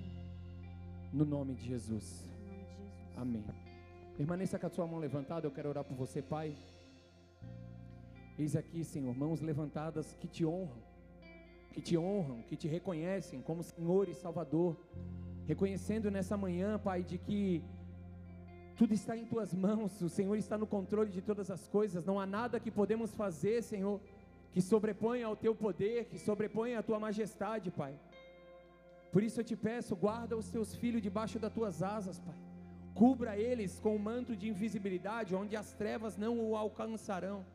No 1.12 1.24
nome 1.24 1.54
de 1.54 1.64
Jesus. 1.64 2.24
No 2.26 2.36
nome 2.36 2.64
de 2.64 2.68
Jesus. 2.68 3.16
Amém. 3.16 3.67
Permaneça 4.18 4.58
com 4.58 4.66
a 4.66 4.68
sua 4.68 4.84
mão 4.84 4.98
levantada, 4.98 5.46
eu 5.46 5.50
quero 5.52 5.68
orar 5.68 5.84
por 5.84 5.96
você, 5.96 6.20
Pai. 6.20 6.52
Eis 8.36 8.56
aqui, 8.56 8.82
Senhor, 8.82 9.16
mãos 9.16 9.40
levantadas 9.40 10.12
que 10.14 10.26
te 10.26 10.44
honram, 10.44 10.82
que 11.70 11.80
te 11.80 11.96
honram, 11.96 12.42
que 12.42 12.56
te 12.56 12.66
reconhecem 12.66 13.40
como 13.40 13.62
Senhor 13.62 14.08
e 14.08 14.14
Salvador 14.14 14.76
reconhecendo 15.46 16.10
nessa 16.10 16.36
manhã, 16.36 16.80
Pai, 16.80 17.04
de 17.04 17.16
que 17.16 17.62
tudo 18.76 18.92
está 18.92 19.16
em 19.16 19.24
tuas 19.24 19.54
mãos, 19.54 20.02
o 20.02 20.08
Senhor 20.08 20.34
está 20.34 20.58
no 20.58 20.66
controle 20.66 21.12
de 21.12 21.22
todas 21.22 21.48
as 21.48 21.68
coisas, 21.68 22.04
não 22.04 22.18
há 22.18 22.26
nada 22.26 22.58
que 22.58 22.72
podemos 22.72 23.14
fazer, 23.14 23.62
Senhor, 23.62 24.00
que 24.50 24.60
sobreponha 24.60 25.26
ao 25.26 25.36
teu 25.36 25.54
poder, 25.54 26.06
que 26.06 26.18
sobreponha 26.18 26.80
à 26.80 26.82
tua 26.82 26.98
majestade, 26.98 27.70
Pai. 27.70 27.94
Por 29.12 29.22
isso 29.22 29.38
eu 29.40 29.44
te 29.44 29.54
peço, 29.54 29.94
guarda 29.94 30.36
os 30.36 30.50
teus 30.50 30.74
filhos 30.74 31.00
debaixo 31.00 31.38
das 31.38 31.52
tuas 31.52 31.84
asas, 31.84 32.18
Pai. 32.18 32.47
Cubra 32.98 33.38
eles 33.38 33.78
com 33.78 33.94
o 33.94 33.98
manto 33.98 34.34
de 34.34 34.48
invisibilidade, 34.48 35.32
onde 35.32 35.54
as 35.54 35.72
trevas 35.72 36.16
não 36.16 36.36
o 36.40 36.56
alcançarão. 36.56 37.46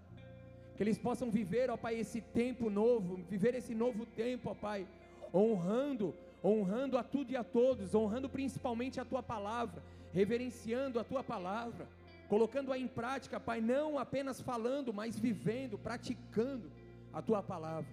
Que 0.78 0.84
eles 0.84 0.98
possam 0.98 1.30
viver, 1.30 1.70
ó 1.70 1.76
Pai, 1.76 1.96
esse 2.00 2.22
tempo 2.22 2.70
novo, 2.70 3.18
viver 3.30 3.54
esse 3.54 3.76
novo 3.76 4.06
tempo, 4.06 4.52
ó 4.52 4.56
Pai, 4.56 4.88
honrando, 5.34 6.16
honrando 6.42 6.98
a 6.98 7.04
tudo 7.04 7.32
e 7.32 7.36
a 7.36 7.44
todos, 7.44 7.94
honrando 7.94 8.30
principalmente 8.30 9.02
a 9.02 9.06
tua 9.06 9.22
palavra, 9.22 9.84
reverenciando 10.14 10.98
a 10.98 11.04
tua 11.04 11.22
palavra, 11.22 11.90
colocando-a 12.30 12.80
em 12.80 12.88
prática, 12.88 13.38
Pai, 13.38 13.60
não 13.60 14.00
apenas 14.00 14.40
falando, 14.40 14.94
mas 14.94 15.20
vivendo, 15.20 15.78
praticando 15.78 16.72
a 17.12 17.22
tua 17.22 17.44
palavra. 17.44 17.92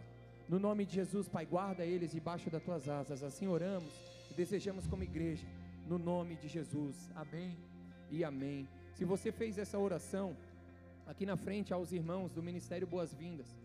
No 0.48 0.60
nome 0.60 0.84
de 0.84 0.94
Jesus, 0.94 1.28
Pai, 1.28 1.46
guarda 1.46 1.84
eles 1.84 2.12
debaixo 2.12 2.48
das 2.48 2.62
tuas 2.62 2.88
asas. 2.88 3.24
Assim 3.24 3.48
oramos 3.48 3.92
e 4.30 4.34
desejamos 4.34 4.86
como 4.86 5.02
igreja, 5.02 5.44
no 5.86 5.98
nome 5.98 6.36
de 6.36 6.48
Jesus. 6.48 7.10
Amém 7.14 7.56
e 8.10 8.24
amém. 8.24 8.68
Se 8.94 9.04
você 9.04 9.32
fez 9.32 9.58
essa 9.58 9.78
oração, 9.78 10.36
aqui 11.06 11.24
na 11.24 11.36
frente 11.36 11.72
aos 11.72 11.92
irmãos 11.92 12.32
do 12.32 12.42
Ministério 12.42 12.86
Boas-Vindas, 12.86 13.58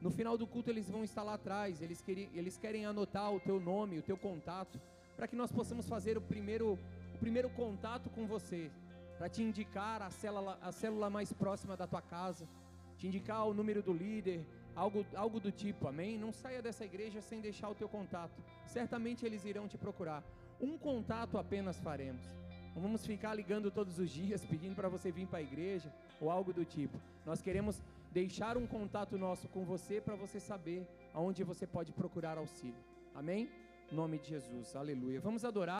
no 0.00 0.10
final 0.10 0.38
do 0.38 0.46
culto 0.46 0.70
eles 0.70 0.88
vão 0.88 1.04
estar 1.04 1.22
lá 1.22 1.34
atrás, 1.34 1.82
eles 1.82 2.00
querem, 2.00 2.28
eles 2.34 2.56
querem 2.56 2.86
anotar 2.86 3.32
o 3.32 3.40
teu 3.40 3.60
nome, 3.60 3.98
o 3.98 4.02
teu 4.02 4.16
contato, 4.16 4.80
para 5.16 5.28
que 5.28 5.36
nós 5.36 5.52
possamos 5.52 5.86
fazer 5.86 6.16
o 6.16 6.20
primeiro, 6.20 6.78
o 7.14 7.18
primeiro 7.18 7.50
contato 7.50 8.08
com 8.10 8.26
você, 8.26 8.70
para 9.18 9.28
te 9.28 9.42
indicar 9.42 10.00
a 10.00 10.10
célula, 10.10 10.58
a 10.62 10.72
célula 10.72 11.10
mais 11.10 11.32
próxima 11.32 11.76
da 11.76 11.86
tua 11.86 12.00
casa, 12.00 12.48
te 12.96 13.06
indicar 13.06 13.46
o 13.46 13.52
número 13.52 13.82
do 13.82 13.92
líder, 13.92 14.46
algo, 14.74 15.04
algo 15.14 15.38
do 15.38 15.52
tipo, 15.52 15.86
amém? 15.86 16.18
Não 16.18 16.32
saia 16.32 16.62
dessa 16.62 16.84
igreja 16.84 17.20
sem 17.20 17.40
deixar 17.40 17.68
o 17.68 17.74
teu 17.74 17.88
contato, 17.88 18.42
certamente 18.66 19.26
eles 19.26 19.44
irão 19.44 19.68
te 19.68 19.76
procurar. 19.76 20.24
Um 20.60 20.76
contato 20.76 21.38
apenas 21.38 21.78
faremos. 21.78 22.24
Não 22.74 22.82
vamos 22.82 23.04
ficar 23.06 23.34
ligando 23.34 23.70
todos 23.70 23.98
os 23.98 24.10
dias 24.10 24.44
pedindo 24.50 24.74
para 24.74 24.88
você 24.88 25.10
vir 25.10 25.26
para 25.26 25.38
a 25.38 25.42
igreja 25.42 25.92
ou 26.20 26.30
algo 26.30 26.52
do 26.52 26.64
tipo. 26.64 26.98
Nós 27.24 27.40
queremos 27.40 27.80
deixar 28.12 28.56
um 28.56 28.66
contato 28.66 29.16
nosso 29.16 29.48
com 29.48 29.64
você 29.64 30.00
para 30.00 30.14
você 30.14 30.38
saber 30.40 30.86
aonde 31.14 31.42
você 31.44 31.66
pode 31.66 31.92
procurar 31.92 32.38
auxílio. 32.38 32.82
Amém? 33.14 33.48
Em 33.90 33.94
nome 33.94 34.18
de 34.18 34.28
Jesus. 34.28 34.76
Aleluia. 34.76 35.20
Vamos 35.20 35.44
adorar. 35.44 35.68